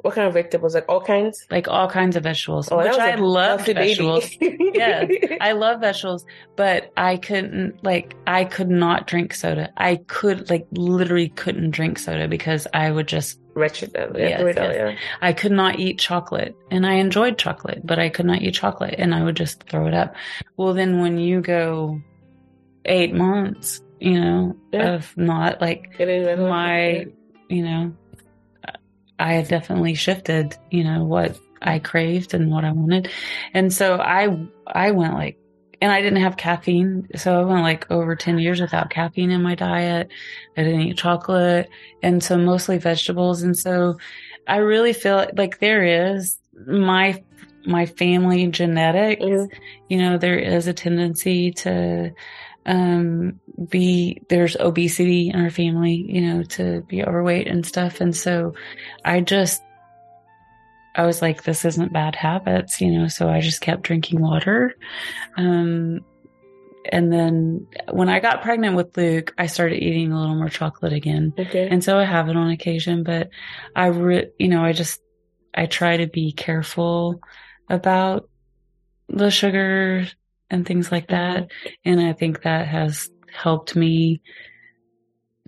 What 0.01 0.15
kind 0.15 0.27
of 0.27 0.33
vegetables? 0.33 0.73
Like 0.75 0.85
all 0.89 1.01
kinds? 1.01 1.45
like 1.51 1.67
all 1.67 1.89
kinds 1.89 2.15
of 2.15 2.23
vegetables, 2.23 2.69
Oh, 2.71 2.77
which 2.77 2.97
I 2.97 3.15
love 3.15 3.65
vegetables. 3.65 4.29
Yeah. 4.73 5.05
I 5.41 5.51
love 5.51 5.81
vegetables, 5.81 6.25
but 6.55 6.91
I 6.97 7.17
couldn't 7.17 7.83
like 7.83 8.15
I 8.25 8.45
could 8.45 8.69
not 8.69 9.05
drink 9.05 9.33
soda. 9.33 9.69
I 9.77 9.97
could 10.07 10.49
like 10.49 10.65
literally 10.71 11.29
couldn't 11.29 11.71
drink 11.71 11.99
soda 11.99 12.27
because 12.27 12.65
I 12.73 12.89
would 12.89 13.07
just 13.07 13.39
Wretched. 13.53 13.95
uh, 13.95 14.07
Yes, 14.17 14.41
yes. 14.55 14.55
yeah. 14.57 14.95
I 15.21 15.33
could 15.33 15.51
not 15.51 15.77
eat 15.79 15.99
chocolate. 15.99 16.55
And 16.71 16.85
I 16.87 16.93
enjoyed 16.93 17.37
chocolate, 17.37 17.81
but 17.85 17.99
I 17.99 18.07
could 18.09 18.25
not 18.25 18.41
eat 18.41 18.53
chocolate 18.53 18.95
and 18.97 19.13
I 19.13 19.23
would 19.23 19.35
just 19.35 19.63
throw 19.69 19.87
it 19.87 19.93
up. 19.93 20.15
Well 20.57 20.73
then 20.73 21.01
when 21.01 21.17
you 21.17 21.41
go 21.41 22.01
8 22.85 23.13
months, 23.13 23.81
you 23.99 24.19
know, 24.19 24.55
Yeah. 24.71 24.93
of 24.95 25.15
not 25.17 25.61
like 25.61 25.89
my, 25.99 27.05
you 27.49 27.63
know, 27.63 27.93
I 29.19 29.33
have 29.33 29.49
definitely 29.49 29.93
shifted, 29.93 30.57
you 30.71 30.83
know, 30.83 31.03
what 31.03 31.37
I 31.61 31.79
craved 31.79 32.33
and 32.33 32.49
what 32.49 32.65
I 32.65 32.71
wanted. 32.71 33.09
And 33.53 33.71
so 33.71 33.97
I, 33.97 34.35
I 34.65 34.91
went 34.91 35.13
like, 35.13 35.37
and 35.79 35.91
I 35.91 36.01
didn't 36.01 36.21
have 36.21 36.37
caffeine. 36.37 37.07
So 37.15 37.39
I 37.39 37.43
went 37.43 37.61
like 37.61 37.89
over 37.91 38.15
10 38.15 38.39
years 38.39 38.61
without 38.61 38.89
caffeine 38.89 39.31
in 39.31 39.41
my 39.41 39.55
diet. 39.55 40.09
I 40.57 40.63
didn't 40.63 40.81
eat 40.81 40.97
chocolate. 40.97 41.69
And 42.03 42.23
so 42.23 42.37
mostly 42.37 42.77
vegetables. 42.77 43.41
And 43.43 43.57
so 43.57 43.97
I 44.47 44.57
really 44.57 44.93
feel 44.93 45.27
like 45.37 45.59
there 45.59 45.83
is 46.13 46.37
my, 46.67 47.23
my 47.65 47.85
family 47.85 48.47
genetics 48.47 49.23
Mhm. 49.23 49.49
you 49.89 49.97
know, 49.97 50.17
there 50.17 50.37
is 50.37 50.67
a 50.67 50.73
tendency 50.73 51.51
to 51.51 52.11
um 52.65 53.39
be 53.69 54.21
there's 54.29 54.55
obesity 54.57 55.29
in 55.29 55.39
our 55.39 55.49
family, 55.49 56.05
you 56.07 56.21
know, 56.21 56.43
to 56.43 56.81
be 56.81 57.03
overweight 57.03 57.47
and 57.47 57.65
stuff. 57.65 58.01
And 58.01 58.15
so 58.15 58.53
I 59.03 59.21
just 59.21 59.61
I 60.93 61.05
was 61.05 61.21
like, 61.21 61.43
this 61.43 61.63
isn't 61.63 61.93
bad 61.93 62.15
habits, 62.15 62.81
you 62.81 62.91
know, 62.91 63.07
so 63.07 63.29
I 63.29 63.39
just 63.39 63.61
kept 63.61 63.83
drinking 63.83 64.21
water. 64.21 64.75
Um 65.37 66.01
and 66.91 67.11
then 67.11 67.67
when 67.91 68.09
I 68.09 68.19
got 68.19 68.41
pregnant 68.41 68.75
with 68.75 68.95
Luke, 68.97 69.33
I 69.37 69.45
started 69.45 69.83
eating 69.83 70.11
a 70.11 70.19
little 70.19 70.35
more 70.35 70.49
chocolate 70.49 70.93
again. 70.93 71.33
Okay. 71.37 71.67
And 71.69 71.83
so 71.83 71.97
I 71.97 72.05
have 72.05 72.27
it 72.27 72.35
on 72.35 72.49
occasion, 72.49 73.03
but 73.03 73.29
I, 73.75 73.87
re- 73.87 74.31
you 74.39 74.47
know, 74.47 74.63
I 74.63 74.73
just, 74.73 74.99
I 75.53 75.67
try 75.67 75.97
to 75.97 76.07
be 76.07 76.31
careful 76.31 77.21
about 77.69 78.29
the 79.09 79.29
sugar 79.29 80.07
and 80.51 80.65
things 80.65 80.91
like 80.91 81.07
that. 81.07 81.49
And 81.83 81.99
I 81.99 82.13
think 82.13 82.43
that 82.43 82.67
has 82.67 83.09
helped 83.33 83.75
me 83.75 84.21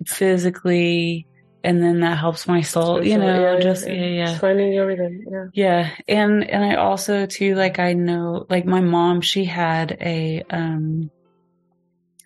physically 0.06 1.28
and 1.62 1.82
then 1.82 2.00
that 2.00 2.18
helps 2.18 2.46
my 2.46 2.60
soul, 2.60 3.02
you 3.02 3.16
know, 3.16 3.54
yeah, 3.54 3.60
just 3.60 3.86
yeah, 3.86 3.94
yeah, 3.94 4.06
yeah. 4.06 4.26
Just 4.26 4.40
finding 4.40 4.72
your 4.72 4.86
rhythm. 4.86 5.24
Yeah. 5.30 5.46
Yeah. 5.54 5.90
And 6.06 6.44
and 6.44 6.62
I 6.62 6.74
also 6.74 7.24
too 7.24 7.54
like 7.54 7.78
I 7.78 7.94
know 7.94 8.44
like 8.50 8.66
my 8.66 8.80
mom, 8.80 9.22
she 9.22 9.44
had 9.44 9.96
a 10.00 10.42
um 10.50 11.10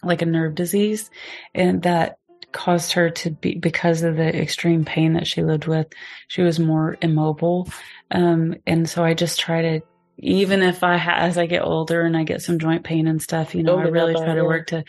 like 0.02 0.22
a 0.22 0.26
nerve 0.26 0.54
disease 0.56 1.10
and 1.54 1.82
that 1.82 2.18
caused 2.50 2.92
her 2.92 3.10
to 3.10 3.30
be 3.30 3.54
because 3.54 4.02
of 4.02 4.16
the 4.16 4.36
extreme 4.36 4.84
pain 4.84 5.12
that 5.12 5.26
she 5.26 5.44
lived 5.44 5.66
with, 5.66 5.86
she 6.26 6.42
was 6.42 6.58
more 6.58 6.96
immobile. 7.00 7.68
Um 8.10 8.56
and 8.66 8.88
so 8.88 9.04
I 9.04 9.14
just 9.14 9.38
try 9.38 9.62
to 9.62 9.80
even 10.18 10.62
if 10.62 10.82
I 10.82 10.96
ha- 10.96 11.16
as 11.18 11.38
I 11.38 11.46
get 11.46 11.62
older 11.62 12.02
and 12.02 12.16
I 12.16 12.24
get 12.24 12.42
some 12.42 12.58
joint 12.58 12.84
pain 12.84 13.06
and 13.06 13.22
stuff, 13.22 13.54
you 13.54 13.62
know, 13.62 13.76
Don't 13.76 13.86
I 13.86 13.90
really 13.90 14.14
try 14.14 14.34
to 14.34 14.44
work 14.44 14.66
to 14.68 14.84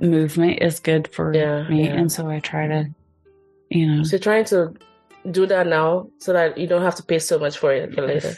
movement 0.00 0.60
is 0.62 0.80
good 0.80 1.08
for 1.12 1.34
Yeah, 1.34 1.68
me. 1.68 1.84
yeah. 1.86 1.94
And 1.94 2.10
so 2.10 2.28
I 2.28 2.40
try 2.40 2.66
to, 2.68 2.86
you 3.70 3.86
know, 3.86 4.02
So 4.04 4.12
you're 4.16 4.20
trying 4.20 4.44
to 4.46 4.74
do 5.30 5.46
that 5.46 5.66
now 5.66 6.08
so 6.18 6.32
that 6.32 6.56
you 6.58 6.66
don't 6.66 6.82
have 6.82 6.94
to 6.96 7.02
pay 7.02 7.18
so 7.18 7.38
much 7.38 7.58
for 7.58 7.72
it 7.72 7.94
for 7.94 8.02
later. 8.06 8.34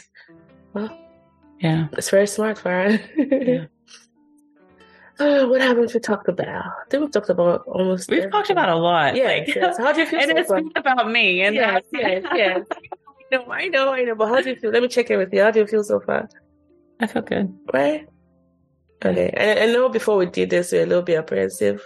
yeah. 1.59 1.87
It's 1.93 2.09
very 2.09 2.27
smart, 2.27 2.57
Farah. 2.57 2.99
Yeah. 3.47 3.65
Uh, 5.19 5.47
what 5.47 5.59
haven't 5.61 5.91
we 5.91 5.99
talked 5.99 6.27
about? 6.29 6.47
I 6.47 6.71
think 6.91 7.01
we've 7.01 7.11
talked 7.11 7.29
about 7.31 7.63
almost. 7.65 8.07
We've 8.07 8.29
talked 8.29 8.51
about 8.51 8.69
a 8.69 8.75
lot. 8.75 9.15
Yeah. 9.15 9.23
like- 9.25 9.47
yes. 9.47 9.75
How 9.79 9.91
do 9.91 10.01
you 10.01 10.05
feel 10.11 10.19
and 10.19 10.29
so 10.29 10.37
it's 10.37 10.51
been 10.51 10.71
about 10.75 11.09
me. 11.09 11.41
And 11.41 11.55
yes, 11.55 11.81
yes, 11.91 12.23
yes. 12.35 12.65
I 13.31 13.35
know, 13.37 13.51
I 13.51 13.67
know, 13.67 13.93
I 13.93 14.03
know. 14.03 14.15
But 14.15 14.29
how 14.29 14.41
do 14.41 14.49
you 14.49 14.55
feel? 14.55 14.71
Let 14.71 14.81
me 14.81 14.87
check 14.87 15.09
in 15.09 15.17
with 15.17 15.33
you. 15.33 15.41
How 15.41 15.51
do 15.51 15.59
you 15.59 15.67
feel 15.67 15.83
so 15.83 15.99
far? 15.99 16.29
I 16.99 17.07
feel 17.07 17.21
good. 17.21 17.53
Right? 17.73 18.07
Okay. 19.03 19.29
And 19.35 19.59
I 19.59 19.65
know 19.73 19.89
before 19.89 20.17
we 20.17 20.25
did 20.25 20.49
this, 20.49 20.71
we 20.71 20.79
were 20.79 20.83
a 20.83 20.87
little 20.87 21.03
bit 21.03 21.17
apprehensive. 21.17 21.81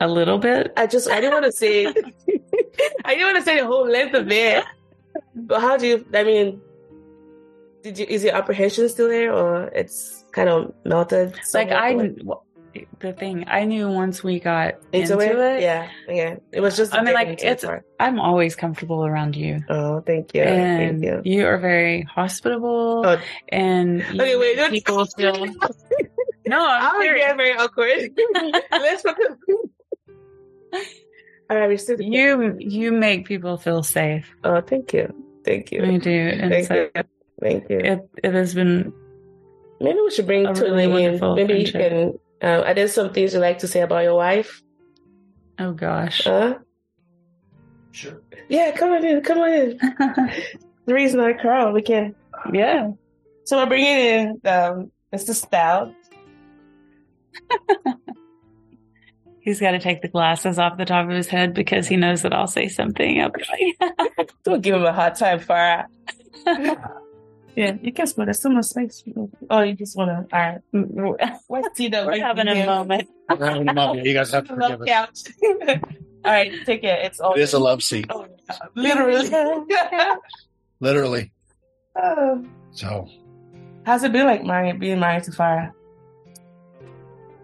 A 0.00 0.08
little 0.08 0.38
bit. 0.38 0.72
I 0.76 0.86
just, 0.86 1.08
I 1.08 1.20
didn't 1.20 1.34
want 1.34 1.44
to 1.46 1.52
say, 1.52 1.86
I 3.04 3.14
didn't 3.14 3.26
want 3.26 3.36
to 3.38 3.42
say 3.42 3.60
the 3.60 3.66
whole 3.66 3.88
length 3.88 4.14
of 4.14 4.30
it. 4.30 4.64
But 5.34 5.60
how 5.60 5.76
do 5.76 5.86
you, 5.86 6.06
I 6.12 6.24
mean, 6.24 6.60
did 7.82 7.98
you, 7.98 8.06
is 8.08 8.24
your 8.24 8.34
apprehension 8.34 8.88
still 8.88 9.08
there 9.08 9.32
or 9.32 9.66
it's 9.68 10.24
kind 10.32 10.48
of 10.48 10.74
melted? 10.84 11.38
Like 11.52 11.70
I, 11.70 11.92
the 13.00 13.12
thing 13.12 13.44
I 13.48 13.64
knew 13.64 13.88
once 13.90 14.22
we 14.24 14.40
got 14.40 14.74
into, 14.92 15.18
into, 15.18 15.20
it? 15.22 15.56
it, 15.58 15.62
Yeah, 15.62 15.88
yeah. 16.08 16.36
It 16.52 16.60
was 16.60 16.76
just, 16.76 16.94
I 16.94 17.02
mean, 17.02 17.14
like, 17.14 17.28
getting 17.28 17.32
into 17.32 17.44
the 17.44 17.50
it's- 17.52 17.64
part. 17.64 17.84
I'm 18.00 18.18
always 18.20 18.54
comfortable 18.56 19.04
around 19.06 19.36
you. 19.36 19.62
oh, 19.68 20.00
thank 20.00 20.34
you. 20.34 20.42
and 20.42 21.00
thank 21.00 21.04
you. 21.04 21.32
you 21.32 21.46
are 21.46 21.58
very 21.58 22.02
hospitable 22.02 23.02
Oh. 23.06 23.18
and 23.50 23.98
you 24.12 24.20
Okay, 24.22 24.36
wait, 24.36 24.56
don't- 24.56 24.70
people 24.70 25.04
feel 25.18 25.46
no 26.46 26.58
i'm 26.60 26.96
I'm 26.96 27.02
serious 27.02 27.32
very 27.36 27.56
awkward. 27.56 28.10
Let's 28.70 29.02
focus. 29.02 29.36
All 31.50 31.58
right, 31.58 31.68
we 31.68 31.76
still. 31.76 32.00
you 32.00 32.56
you 32.58 32.90
make 32.92 33.26
people 33.26 33.56
feel 33.56 33.82
safe 33.82 34.26
Oh, 34.44 34.60
thank 34.60 34.92
you, 34.92 35.12
thank 35.44 35.70
you, 35.72 35.82
i 35.84 35.96
do 35.98 36.10
and 36.10 36.50
Thank 36.52 36.66
so 36.66 36.74
you. 36.74 37.02
thank 37.40 37.68
you. 37.70 37.78
it, 37.78 38.00
it 38.22 38.32
has 38.34 38.54
been 38.54 38.92
Maybe 39.80 39.98
we 40.00 40.10
should 40.10 40.26
bring 40.26 40.44
Tony 40.54 40.86
really 40.86 41.04
in. 41.04 41.20
Maybe 41.34 41.54
you 41.60 41.66
friendship. 41.70 41.90
can. 41.90 42.18
Uh, 42.44 42.62
are 42.66 42.74
there 42.74 42.88
some 42.88 43.10
things 43.12 43.32
you 43.32 43.40
like 43.40 43.58
to 43.60 43.66
say 43.66 43.80
about 43.80 44.04
your 44.04 44.16
wife? 44.16 44.60
oh 45.58 45.72
gosh 45.72 46.22
Huh? 46.24 46.58
Sure. 47.92 48.20
Yeah, 48.48 48.72
come 48.72 48.90
on 48.90 49.04
in. 49.04 49.22
Come 49.22 49.38
on 49.38 49.52
in. 49.52 49.78
The 50.86 50.92
reason 50.92 51.18
I 51.20 51.32
crowd, 51.32 51.72
we 51.72 51.80
can. 51.80 52.14
yeah 52.52 52.90
So 53.44 53.56
we're 53.56 53.66
bringing 53.66 53.98
in 53.98 54.28
um, 54.44 54.90
Mr. 55.14 55.32
Stout. 55.32 55.94
he's 59.40 59.60
got 59.60 59.70
to 59.70 59.78
take 59.78 60.02
the 60.02 60.08
glasses 60.08 60.58
off 60.58 60.76
the 60.76 60.84
top 60.84 61.08
of 61.08 61.14
his 61.14 61.28
head 61.28 61.54
because 61.54 61.86
he 61.88 61.96
knows 61.96 62.22
that 62.22 62.32
i'll 62.34 62.46
say 62.46 62.68
something 62.68 63.20
I'll 63.20 63.30
be 63.30 63.44
like, 63.50 64.30
Don't 64.44 64.60
give 64.60 64.74
him 64.74 64.84
a 64.84 64.92
hard 64.92 65.14
time, 65.14 65.40
Farah. 65.40 65.86
yeah, 67.56 67.76
you 67.82 67.92
can 67.92 68.06
split. 68.06 68.26
There's 68.26 68.40
so 68.40 68.48
much 68.50 68.66
space. 68.66 69.02
Oh, 69.50 69.60
you 69.62 69.74
just 69.74 69.96
want 69.96 70.28
to. 70.30 70.36
All 70.36 70.60
right. 71.22 71.38
What's 71.46 71.76
Tito? 71.76 72.06
we're 72.06 72.20
having 72.22 72.48
a 72.48 72.66
moment 72.66 73.08
We're 73.38 73.46
having 73.46 73.68
a 73.68 73.74
moment. 73.74 74.06
You 74.06 74.14
guys 74.14 74.30
have 74.32 74.46
to 74.48 74.54
forgive 74.54 74.80
Love 74.80 75.08
us. 75.10 75.24
All 76.24 76.32
right, 76.32 76.52
take 76.64 76.84
it. 76.84 77.04
It's 77.04 77.20
all. 77.20 77.34
It 77.34 77.40
is 77.42 77.52
a 77.52 77.58
love 77.58 77.82
seat, 77.82 78.06
Oh, 78.08 78.26
literally. 78.74 79.28
literally. 80.80 81.30
Oh. 82.02 82.42
So, 82.70 83.08
How's 83.84 84.04
it 84.04 84.12
been 84.12 84.24
like 84.24 84.42
married, 84.42 84.80
being 84.80 84.98
married 85.00 85.24
to 85.24 85.30
Farah? 85.32 85.70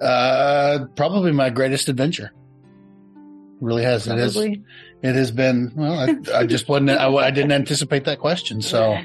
uh, 0.00 0.86
probably 0.96 1.32
my 1.32 1.50
greatest 1.50 1.88
adventure. 1.88 2.32
Really 3.60 3.82
has. 3.84 4.06
It 4.06 4.16
has. 4.16 4.36
It 4.36 4.64
has 5.02 5.30
been. 5.30 5.72
Well, 5.76 5.92
I, 5.92 6.16
I 6.38 6.46
just 6.46 6.66
wasn't. 6.68 6.90
I, 6.90 7.12
I 7.12 7.30
didn't 7.30 7.52
anticipate 7.52 8.04
that 8.04 8.18
question. 8.18 8.62
So, 8.62 8.96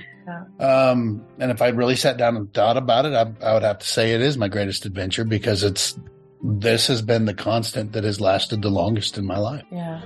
um, 0.59 1.25
and 1.39 1.51
if 1.51 1.61
I 1.61 1.69
really 1.69 1.95
sat 1.95 2.17
down 2.17 2.35
and 2.35 2.53
thought 2.53 2.77
about 2.77 3.05
it, 3.05 3.13
I, 3.13 3.31
I 3.45 3.53
would 3.53 3.63
have 3.63 3.79
to 3.79 3.87
say 3.87 4.13
it 4.13 4.21
is 4.21 4.37
my 4.37 4.47
greatest 4.47 4.85
adventure 4.85 5.23
because 5.23 5.63
it's. 5.63 5.97
This 6.47 6.87
has 6.87 7.01
been 7.01 7.25
the 7.25 7.33
constant 7.33 7.93
that 7.93 8.03
has 8.03 8.21
lasted 8.21 8.61
the 8.61 8.69
longest 8.69 9.17
in 9.17 9.25
my 9.25 9.39
life. 9.39 9.63
Yeah. 9.71 10.01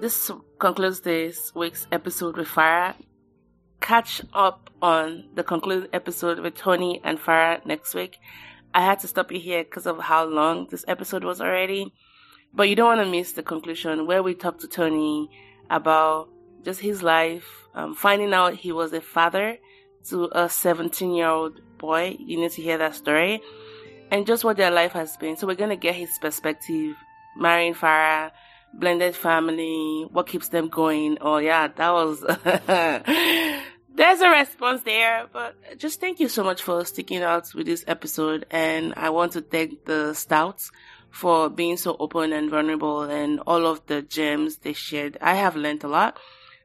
This 0.00 0.30
concludes 0.58 1.00
this 1.00 1.52
week's 1.54 1.86
episode 1.90 2.36
with 2.36 2.48
Farah. 2.48 2.94
Catch 3.80 4.22
up 4.32 4.70
on 4.82 5.24
the 5.34 5.42
concluded 5.42 5.90
episode 5.92 6.38
with 6.40 6.54
Tony 6.54 7.00
and 7.02 7.18
Farah 7.18 7.64
next 7.66 7.94
week. 7.94 8.18
I 8.72 8.84
had 8.84 9.00
to 9.00 9.08
stop 9.08 9.32
you 9.32 9.40
here 9.40 9.64
because 9.64 9.86
of 9.86 9.98
how 9.98 10.24
long 10.24 10.68
this 10.70 10.84
episode 10.86 11.24
was 11.24 11.40
already. 11.40 11.92
But 12.52 12.68
you 12.68 12.74
don't 12.74 12.96
want 12.96 13.00
to 13.00 13.10
miss 13.10 13.32
the 13.32 13.42
conclusion 13.42 14.06
where 14.06 14.22
we 14.22 14.34
talk 14.34 14.58
to 14.60 14.68
Tony 14.68 15.30
about 15.68 16.28
just 16.64 16.80
his 16.80 17.02
life, 17.02 17.46
um, 17.74 17.94
finding 17.94 18.34
out 18.34 18.54
he 18.54 18.72
was 18.72 18.92
a 18.92 19.00
father 19.00 19.58
to 20.08 20.28
a 20.32 20.48
17 20.48 21.14
year 21.14 21.28
old 21.28 21.60
boy. 21.78 22.16
You 22.18 22.38
need 22.38 22.52
to 22.52 22.62
hear 22.62 22.78
that 22.78 22.94
story. 22.94 23.40
And 24.10 24.26
just 24.26 24.42
what 24.42 24.56
their 24.56 24.72
life 24.72 24.92
has 24.92 25.16
been. 25.16 25.36
So 25.36 25.46
we're 25.46 25.54
going 25.54 25.70
to 25.70 25.76
get 25.76 25.94
his 25.94 26.10
perspective. 26.20 26.96
Marrying 27.36 27.74
Farah, 27.74 28.32
blended 28.74 29.14
family, 29.14 30.06
what 30.10 30.26
keeps 30.26 30.48
them 30.48 30.68
going. 30.68 31.18
Oh 31.20 31.38
yeah, 31.38 31.68
that 31.68 31.92
was, 31.92 32.20
there's 33.94 34.20
a 34.20 34.28
response 34.28 34.82
there, 34.82 35.26
but 35.32 35.54
just 35.78 36.00
thank 36.00 36.18
you 36.18 36.28
so 36.28 36.42
much 36.42 36.62
for 36.62 36.84
sticking 36.84 37.22
out 37.22 37.54
with 37.54 37.66
this 37.66 37.84
episode. 37.86 38.46
And 38.50 38.94
I 38.96 39.10
want 39.10 39.32
to 39.32 39.40
thank 39.40 39.84
the 39.84 40.14
Stouts 40.14 40.72
for 41.10 41.48
being 41.48 41.76
so 41.76 41.96
open 41.98 42.32
and 42.32 42.50
vulnerable 42.50 43.02
and 43.02 43.40
all 43.46 43.66
of 43.66 43.84
the 43.86 44.02
gems 44.02 44.58
they 44.58 44.72
shared. 44.72 45.18
I 45.20 45.34
have 45.34 45.56
learned 45.56 45.84
a 45.84 45.88
lot 45.88 46.18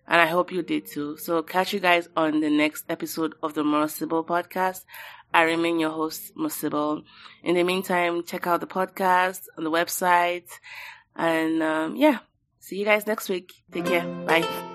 and 0.07 0.21
I 0.21 0.27
hope 0.27 0.51
you 0.51 0.61
did 0.61 0.87
too. 0.87 1.17
So 1.17 1.41
catch 1.41 1.73
you 1.73 1.79
guys 1.79 2.07
on 2.15 2.39
the 2.39 2.49
next 2.49 2.85
episode 2.89 3.35
of 3.41 3.53
the 3.53 3.63
More 3.63 3.87
Sibyl 3.87 4.23
podcast. 4.23 4.83
I 5.33 5.43
remain 5.43 5.79
your 5.79 5.91
host, 5.91 6.31
More 6.35 6.49
Sibyl. 6.49 7.03
In 7.43 7.55
the 7.55 7.63
meantime, 7.63 8.23
check 8.23 8.47
out 8.47 8.61
the 8.61 8.67
podcast 8.67 9.41
on 9.57 9.63
the 9.63 9.71
website. 9.71 10.49
And 11.15 11.61
um, 11.61 11.95
yeah, 11.95 12.19
see 12.59 12.77
you 12.77 12.85
guys 12.85 13.07
next 13.07 13.29
week. 13.29 13.51
Take 13.71 13.85
care. 13.85 14.05
Bye. 14.25 14.74